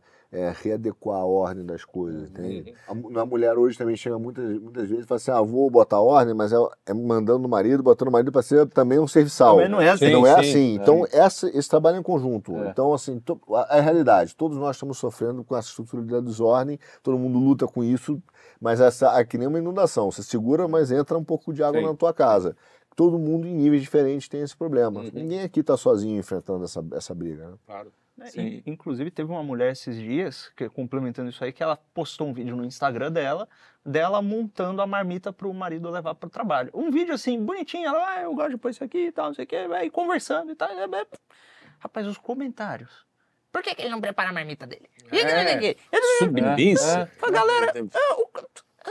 readequar 0.62 1.20
a 1.20 1.26
ordem 1.26 1.66
das 1.66 1.86
coisas, 1.86 2.30
entende? 2.30 2.76
A, 2.88 3.22
a 3.22 3.26
mulher 3.26 3.58
hoje 3.58 3.78
também 3.78 3.96
chega 3.96 4.20
muitas, 4.20 4.60
muitas 4.60 4.89
vezes 4.89 5.06
e 5.06 5.08
fala 5.08 5.18
assim, 5.18 5.32
ah, 5.32 5.41
vou 5.41 5.70
botar 5.70 6.02
ordem, 6.02 6.34
mas 6.34 6.52
é, 6.52 6.58
é 6.88 6.93
mandando 6.93 7.48
o 7.48 7.50
marido, 7.50 7.82
botando 7.82 8.10
o 8.10 8.12
marido 8.12 8.32
para 8.34 8.41
ser 8.41 8.68
também 8.68 9.00
um 9.00 9.08
serviçal. 9.08 9.56
Também 9.56 9.70
não 9.70 9.80
é 9.80 9.89
assim. 9.89 10.08
Sim, 10.08 10.12
não 10.12 10.28
é 10.28 10.34
sim, 10.34 10.50
assim. 10.50 10.72
é 10.72 10.76
Então, 10.76 11.08
essa, 11.12 11.48
esse 11.58 11.70
trabalho 11.70 11.96
é 11.96 12.00
em 12.00 12.04
conjunto. 12.04 12.54
É. 12.58 12.70
Então, 12.70 12.93
assim, 12.93 13.18
to- 13.20 13.39
a, 13.54 13.78
a 13.78 13.82
realidade, 13.82 14.36
todos 14.36 14.58
nós 14.58 14.76
estamos 14.76 14.98
sofrendo 14.98 15.43
com 15.43 15.56
essa 15.56 15.70
estrutura 15.70 16.04
da 16.04 16.20
desordem, 16.20 16.78
todo 17.02 17.18
mundo 17.18 17.39
luta 17.39 17.66
com 17.66 17.82
isso, 17.84 18.22
mas 18.60 18.82
essa 18.82 19.18
é 19.18 19.24
que 19.24 19.38
nem 19.38 19.48
uma 19.48 19.60
inundação. 19.60 20.12
Você 20.12 20.22
segura, 20.22 20.68
mas 20.68 20.91
entra 20.91 21.18
um 21.18 21.24
pouco 21.24 21.54
de 21.54 21.64
água 21.64 21.80
Sim. 21.80 21.88
na 21.88 21.93
tua 21.93 22.14
casa. 22.14 22.58
Todo 22.96 23.20
mundo 23.20 23.46
em 23.48 23.54
níveis 23.54 23.82
diferentes 23.82 24.28
tem 24.30 24.41
esse 24.41 24.56
problema. 24.56 25.02
Uhum. 25.02 25.10
Ninguém 25.14 25.41
aqui 25.41 25.60
está 25.60 25.76
sozinho 25.76 26.18
enfrentando 26.18 26.64
essa, 26.64 26.84
essa 26.93 27.14
briga. 27.14 27.48
Né? 27.50 27.54
Claro. 27.66 27.91
né? 28.18 28.28
Sim. 28.28 28.41
In- 28.41 28.64
Inclusive, 28.72 29.12
teve 29.12 29.30
uma 29.30 29.43
mulher 29.43 29.74
esses 29.74 29.98
dias, 29.98 30.50
que, 30.56 30.70
complementando 30.70 31.30
isso 31.30 31.43
aí, 31.43 31.52
que 31.52 31.62
ela 31.62 31.76
postou 31.93 32.28
um 32.28 32.34
vídeo 32.34 32.56
no 32.56 32.64
Instagram 32.64 33.12
dela, 33.12 33.50
dela 33.86 34.22
montando 34.22 34.82
a 34.82 34.88
marmita 34.88 35.34
pro 35.34 35.54
marido 35.54 35.89
levar 35.89 36.16
pro 36.16 36.30
trabalho. 36.30 36.72
Um 36.74 36.89
vídeo 36.89 37.14
assim, 37.14 37.38
bonitinho, 37.43 37.86
ela, 37.88 38.16
ah, 38.16 38.22
eu 38.22 38.34
gosto 38.34 38.52
de 38.52 38.57
pôr 38.57 38.69
isso 38.69 38.84
aqui 38.84 39.07
e 39.07 39.11
tal, 39.11 39.28
não 39.28 39.34
sei 39.34 39.44
o 39.44 39.48
que, 39.48 39.68
vai 39.68 39.90
conversando 39.90 40.52
e 40.52 40.56
tal. 40.56 40.69
é, 40.69 40.84
é. 40.86 41.06
Rapaz, 41.80 42.07
os 42.07 42.18
comentários. 42.18 43.06
Por 43.52 43.61
que, 43.61 43.76
que 43.76 43.82
ele 43.82 43.90
não 43.91 44.02
prepara 44.02 44.30
a 44.30 44.34
marmita 44.34 44.65
dele? 44.65 44.90
E 45.11 45.18
ele 45.18 45.34
não 45.34 45.44
sei 45.44 45.56
o 45.56 45.60
quê? 45.60 45.78
Eu 45.91 45.99
não- 46.02 46.18
Submissa. 46.19 47.11
Fala, 47.18 47.32
galera, 47.34 47.74
é, 47.78 48.14
o- 48.14 48.30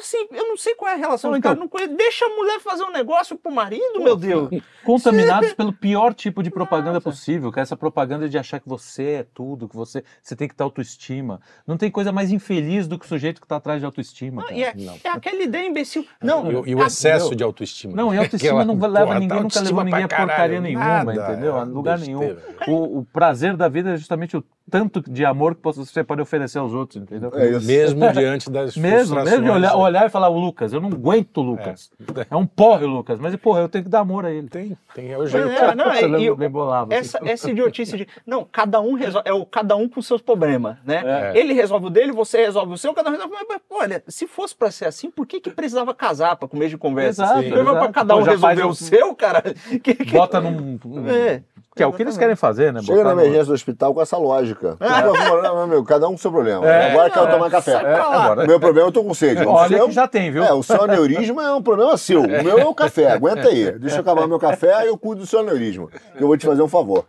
assim, 0.00 0.26
eu 0.32 0.48
não 0.48 0.56
sei 0.56 0.74
qual 0.74 0.90
é 0.90 0.94
a 0.94 0.96
relação 0.96 1.30
Não, 1.30 1.38
dos 1.38 1.38
então- 1.40 1.50
caras, 1.52 1.60
não 1.60 1.68
conheço. 1.68 1.94
Deixa 1.96 2.24
a 2.26 2.28
mulher 2.30 2.60
fazer 2.60 2.84
um 2.84 2.90
negócio 2.92 3.36
pro 3.36 3.52
marido, 3.52 4.00
meu 4.02 4.16
Deus. 4.16 4.48
Contaminados 4.84 5.52
pelo 5.54 5.72
pior 5.72 6.12
tipo 6.14 6.42
de 6.42 6.50
propaganda 6.50 7.00
possível, 7.00 7.50
que 7.52 7.58
é 7.58 7.62
essa 7.62 7.76
propaganda 7.76 8.28
de 8.28 8.36
achar 8.38 8.60
que 8.60 8.68
você 8.68 9.04
é 9.04 9.26
tudo, 9.34 9.68
que 9.68 9.74
você, 9.76 10.04
você 10.22 10.36
tem 10.36 10.46
que 10.48 10.54
ter 10.54 10.62
autoestima. 10.62 11.40
Não 11.66 11.76
tem 11.76 11.90
coisa 11.90 12.12
mais 12.12 12.30
infeliz 12.30 12.86
do 12.86 12.98
que 12.98 13.04
o 13.04 13.08
sujeito 13.08 13.40
que 13.40 13.46
está 13.46 13.56
atrás 13.56 13.80
de 13.80 13.86
autoestima. 13.86 14.42
Não, 14.42 14.48
cara. 14.48 14.58
e 14.58 14.62
é, 14.64 14.74
Não. 14.76 14.94
é 15.02 15.08
aquela 15.08 15.42
ideia 15.42 15.66
imbecil. 15.66 16.06
Não, 16.22 16.50
E, 16.50 16.56
o- 16.56 16.66
e 16.68 16.74
o 16.74 16.82
a- 16.82 16.86
excesso 16.86 17.28
meu. 17.28 17.36
de 17.36 17.44
autoestima. 17.44 17.94
Não, 17.94 18.14
e 18.14 18.18
autoestima 18.18 18.64
não 18.64 18.74
leva 18.78 19.06
porra, 19.06 19.18
ninguém, 19.20 19.36
tá 19.38 19.42
nunca 19.42 19.60
levou 19.60 19.84
ninguém 19.84 20.04
a 20.04 20.08
porcaria 20.08 20.60
nenhuma, 20.60 20.84
nada, 21.04 21.14
entendeu? 21.14 21.56
A 21.56 21.60
é 21.62 21.64
lugar 21.64 21.98
besteira, 21.98 22.42
nenhum. 22.66 22.74
O, 22.82 22.98
o 23.00 23.04
prazer 23.04 23.56
da 23.56 23.68
vida 23.68 23.94
é 23.94 23.96
justamente 23.96 24.36
o 24.36 24.44
tanto 24.70 25.00
de 25.00 25.24
amor 25.24 25.54
que 25.54 25.60
você 25.62 26.02
pode 26.02 26.22
oferecer 26.22 26.58
aos 26.58 26.72
outros, 26.72 27.02
entendeu? 27.02 27.30
É 27.34 27.50
isso. 27.50 27.66
Mesmo 27.66 28.10
diante 28.12 28.50
das 28.50 28.76
Mesmo, 28.76 29.22
mesmo 29.22 29.42
de 29.44 29.50
olhar, 29.50 29.76
olhar 29.76 30.06
e 30.06 30.08
falar, 30.08 30.28
o 30.28 30.38
Lucas, 30.38 30.72
eu 30.72 30.80
não 30.80 30.88
aguento 30.88 31.38
o 31.38 31.42
Lucas. 31.42 31.90
É, 32.30 32.34
um 32.36 32.46
porre 32.46 32.84
o 32.84 32.88
Lucas, 32.88 33.18
mas 33.20 33.34
porra, 33.36 33.60
eu 33.60 33.68
tenho 33.68 33.84
que 33.84 33.90
dar 33.90 34.00
amor 34.00 34.24
a 34.24 34.32
ele. 34.32 34.48
Tem, 34.48 34.76
tem, 34.94 35.12
é 35.12 35.18
o 35.18 35.26
jeito. 35.26 35.48
É, 35.48 35.74
não, 35.74 35.84
Você 35.86 36.04
é, 36.04 36.06
lembra 36.06 36.20
e 36.20 36.34
bem 36.36 36.50
bolava. 36.50 36.94
essa, 36.94 37.18
essa 37.24 37.50
idiotice 37.50 37.96
de. 37.96 38.08
Não, 38.26 38.44
cada 38.44 38.80
um 38.80 38.94
resolve. 38.94 39.28
É 39.28 39.32
o 39.32 39.44
cada 39.44 39.76
um 39.76 39.88
com 39.88 40.00
seus 40.00 40.20
problemas, 40.22 40.76
né? 40.84 41.02
É. 41.34 41.38
Ele 41.38 41.52
resolve 41.52 41.86
o 41.86 41.90
dele, 41.90 42.12
você 42.12 42.38
resolve 42.44 42.72
o 42.72 42.78
seu, 42.78 42.92
cada 42.94 43.10
um 43.10 43.12
resolve. 43.12 43.34
Mas, 43.48 43.60
olha, 43.70 44.02
se 44.08 44.26
fosse 44.26 44.54
pra 44.54 44.70
ser 44.70 44.86
assim, 44.86 45.10
por 45.10 45.26
que, 45.26 45.40
que 45.40 45.50
precisava 45.50 45.94
casar 45.94 46.36
pra 46.36 46.48
começo 46.48 46.70
de 46.70 46.78
conversa? 46.78 47.22
Exato, 47.22 47.38
Assim? 47.40 47.50
Pra 47.50 47.60
exato. 47.60 47.92
cada 47.92 48.16
um 48.16 48.22
resolver 48.22 48.64
o 48.66 48.74
seu, 48.74 49.14
cara. 49.14 49.42
Que, 49.82 49.94
que... 49.94 50.12
Bota 50.12 50.40
num. 50.40 50.78
um- 50.84 51.08
É, 51.08 51.42
que 51.74 51.82
é 51.82 51.86
o 51.86 51.92
que 51.92 52.02
eles 52.02 52.16
querem 52.16 52.36
fazer, 52.36 52.72
né? 52.72 52.80
Chega 52.80 52.98
na 52.98 53.02
Botar 53.04 53.14
no- 53.16 53.20
emergência 53.22 53.46
do 53.46 53.52
hospital 53.54 53.92
com 53.94 54.00
essa 54.00 54.16
lógica. 54.16 54.76
Não, 54.80 55.42
não, 55.42 55.66
meu, 55.66 55.84
cada 55.84 56.06
um 56.08 56.12
com 56.12 56.18
seu 56.18 56.30
problema. 56.30 56.66
É, 56.66 56.90
Agora 56.92 57.10
quero 57.10 57.30
tomar 57.30 57.50
café. 57.50 57.74
lá. 57.80 58.24
agora- 58.24 58.44
O 58.44 58.46
meu 58.46 58.60
problema 58.60 58.86
é 58.86 58.88
eu 58.88 58.92
tô 58.92 59.02
com 59.02 59.12
sede. 59.14 59.42
O 59.44 59.50
Olha 59.50 59.76
seu- 59.76 59.86
que 59.88 59.92
já 59.94 60.06
tem, 60.06 60.30
viu? 60.30 60.44
É, 60.44 60.52
o 60.52 60.62
seu 60.62 60.82
aneurisma 60.82 61.44
é 61.44 61.52
um 61.52 61.62
problema 61.62 61.96
seu. 61.96 62.22
O 62.22 62.28
meu 62.44 62.58
é 62.58 62.64
o 62.64 62.74
café. 62.74 63.12
Aguenta 63.12 63.48
aí. 63.48 63.72
Deixa 63.78 63.96
eu 63.96 64.00
acabar 64.00 64.26
meu 64.28 64.38
café 64.38 64.72
aí 64.74 64.88
eu 64.88 64.96
cuido 64.98 65.22
do 65.22 65.26
seu 65.26 65.40
aneurisma. 65.40 65.88
Que 66.16 66.22
eu 66.22 66.26
vou 66.28 66.36
te 66.36 66.46
fazer 66.46 66.62
um 66.62 66.68
favor. 66.68 67.04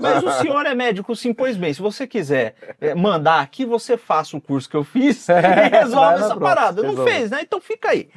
Mas 0.00 0.22
o 0.22 0.30
senhor 0.42 0.66
é 0.66 0.74
médico, 0.74 1.14
sim, 1.14 1.32
pois 1.32 1.56
bem. 1.56 1.72
Se 1.72 1.80
você 1.80 2.06
quiser 2.06 2.54
é, 2.80 2.94
mandar 2.94 3.40
aqui, 3.40 3.64
você 3.64 3.96
faça 3.96 4.36
o 4.36 4.40
curso 4.40 4.68
que 4.68 4.76
eu 4.76 4.84
fiz 4.84 5.28
É, 5.28 5.38
e 5.38 5.42
vai 5.42 5.80
resolve 5.82 6.14
essa 6.16 6.26
pronto, 6.28 6.40
parada. 6.40 6.82
Não 6.82 6.90
resolve. 6.90 7.10
fez, 7.10 7.30
né? 7.30 7.38
Então 7.42 7.60
fica 7.60 7.90
aí. 7.90 8.08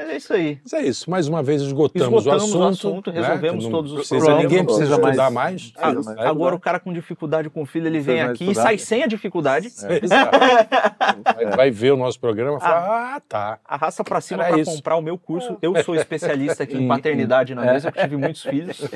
Mas 0.00 0.08
é 0.08 0.16
isso 0.16 0.32
aí. 0.32 0.58
Mas 0.62 0.72
é 0.72 0.82
isso. 0.82 1.10
Mais 1.10 1.28
uma 1.28 1.42
vez 1.42 1.60
esgotamos, 1.60 2.08
Esgotamos 2.24 2.54
o 2.54 2.58
o 2.58 2.62
assunto. 2.62 2.88
assunto, 2.88 3.12
né? 3.12 3.20
resolvemos 3.20 3.64
Não 3.64 3.70
todos 3.70 3.92
os 3.92 3.98
precisa, 3.98 4.24
problemas. 4.24 4.50
Ninguém 4.50 4.64
precisa 4.64 4.94
estudar 4.94 5.30
mais. 5.30 5.72
Ah, 5.76 5.90
Precisa 5.92 6.14
mais 6.14 6.18
agora 6.26 6.32
estudar. 6.32 6.54
o 6.54 6.58
cara 6.60 6.80
com 6.80 6.92
dificuldade 6.92 7.50
com 7.50 7.62
o 7.62 7.66
filho, 7.66 7.86
ele 7.86 7.98
Precisa 8.02 8.12
vem 8.12 8.20
aqui 8.22 8.50
e 8.50 8.54
sai 8.54 8.78
sem 8.78 9.02
a 9.02 9.06
dificuldade. 9.06 9.66
Exato. 9.68 10.38
vai, 11.34 11.46
vai 11.56 11.70
ver 11.70 11.92
o 11.92 11.96
nosso 11.96 12.18
programa 12.18 12.56
e 12.56 12.60
fala, 12.60 13.16
ah, 13.16 13.20
tá. 13.28 13.58
Arrasta 13.64 14.02
pra 14.02 14.20
cima 14.20 14.42
Era 14.44 14.52
pra 14.52 14.62
isso. 14.62 14.70
comprar 14.74 14.96
o 14.96 15.02
meu 15.02 15.18
curso. 15.18 15.58
Eu 15.60 15.74
sou 15.84 15.94
especialista 15.94 16.62
aqui 16.62 16.76
em 16.78 16.88
paternidade 16.88 17.54
na 17.54 17.66
é. 17.66 17.72
mesa, 17.74 17.88
eu 17.88 17.92
tive 17.92 18.16
muitos 18.16 18.42
filhos. 18.42 18.80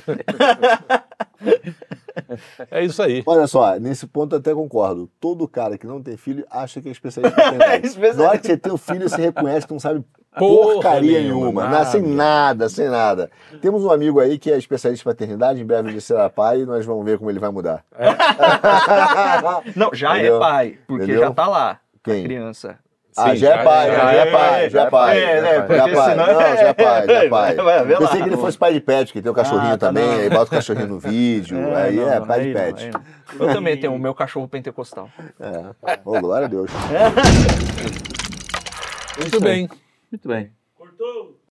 É 2.71 2.85
isso 2.85 3.03
aí. 3.03 3.23
Olha 3.27 3.47
só, 3.47 3.79
nesse 3.79 4.07
ponto 4.07 4.35
eu 4.35 4.39
até 4.39 4.55
concordo. 4.55 5.11
Todo 5.21 5.47
cara 5.49 5.77
que 5.77 5.87
não 5.87 6.03
tem 6.03 6.17
filho 6.17 6.45
acha 6.51 6.81
que 6.81 6.89
é 6.89 6.93
especialista 6.93 7.39
em 7.41 7.45
paternidade. 7.45 7.87
especialista. 7.87 8.23
Na 8.23 8.29
hora 8.29 8.39
que 8.39 8.47
você 8.47 8.57
tem 8.57 8.73
o 8.73 8.79
filho, 8.79 9.09
você 9.09 9.23
reconhece 9.23 9.67
que 9.67 9.73
não 9.73 9.81
sabe 9.81 10.05
porcaria 10.39 11.21
nenhuma, 11.21 11.41
nenhuma. 11.41 11.63
nada. 11.65 11.77
Nada, 11.79 11.91
sem 11.91 12.03
nada, 12.03 12.69
sem 12.69 12.89
nada. 12.89 13.31
Temos 13.61 13.85
um 13.85 13.91
amigo 13.91 14.21
aí 14.21 14.39
que 14.39 14.51
é 14.51 14.57
especialista 14.59 15.09
em 15.09 15.13
paternidade, 15.13 15.61
em 15.61 15.65
breve 15.67 15.91
ele 15.91 16.01
será 16.01 16.29
pai 16.31 16.61
e 16.63 16.67
nós 16.67 16.85
vamos 16.85 17.05
ver 17.05 17.19
como 17.19 17.31
ele 17.31 17.39
vai 17.39 17.51
mudar. 17.51 17.85
Não, 19.77 19.91
já 19.93 20.15
Entendeu? 20.15 20.37
é 20.37 20.41
pai, 20.41 20.79
porque 20.87 21.05
Entendeu? 21.05 21.23
já 21.23 21.31
tá 21.33 21.47
lá. 21.47 21.79
Quem? 22.03 22.21
A 22.21 22.25
criança. 22.25 22.79
Ah, 23.17 23.31
Sim, 23.31 23.37
já 23.37 23.55
é 23.55 23.63
pai, 23.63 23.91
já 23.93 23.97
já 23.97 24.13
é. 24.13 24.19
é 24.19 24.27
pai, 24.33 24.71
já 24.71 24.83
é 24.83 24.91
pai. 24.91 25.23
É, 25.23 25.41
né, 25.41 25.55
Já 25.55 25.63
é 25.89 25.95
pai. 25.95 26.11
senão- 26.11 26.27
Não, 26.27 26.35
já 26.35 26.49
é 26.49 26.75
pai, 26.75 27.07
já 27.07 27.13
é 27.13 27.29
pai. 27.29 27.55
Vai, 27.55 27.85
lá. 27.87 27.99
Pensei 27.99 28.23
que 28.23 28.29
ele 28.29 28.37
fosse 28.37 28.59
pai 28.59 28.73
de 28.73 28.81
pet, 28.81 29.13
que 29.13 29.23
tem 29.23 29.31
o 29.31 29.35
cachorrinho 29.35 29.75
Ah, 29.75 29.79
tá, 29.79 29.87
também, 29.87 30.05
não. 30.05 30.15
aí 30.15 30.29
bota 30.29 30.47
o 30.47 30.51
cachorrinho 30.51 30.89
no 30.89 30.99
vídeo, 30.99 31.57
aí 31.77 31.95
não, 31.95 32.13
é 32.13 32.19
não, 32.19 32.27
pai 32.27 32.41
aí 32.41 32.47
de 32.49 32.55
não, 32.55 32.61
pet. 32.61 32.85
aí 32.87 32.91
não. 33.39 33.47
Eu 33.47 33.55
também 33.55 33.77
tenho 33.79 33.95
o 33.95 33.99
meu 34.01 34.13
cachorro 34.17 34.49
pentecostal. 34.49 35.09
É. 35.39 36.01
Ô, 36.05 36.21
glória 36.21 36.47
a 36.47 36.49
Deus. 36.49 36.69
Muito 39.17 39.41
bem. 39.41 39.69
Muito 40.15 40.29
bem. 40.29 40.53
Cortou? 40.77 41.34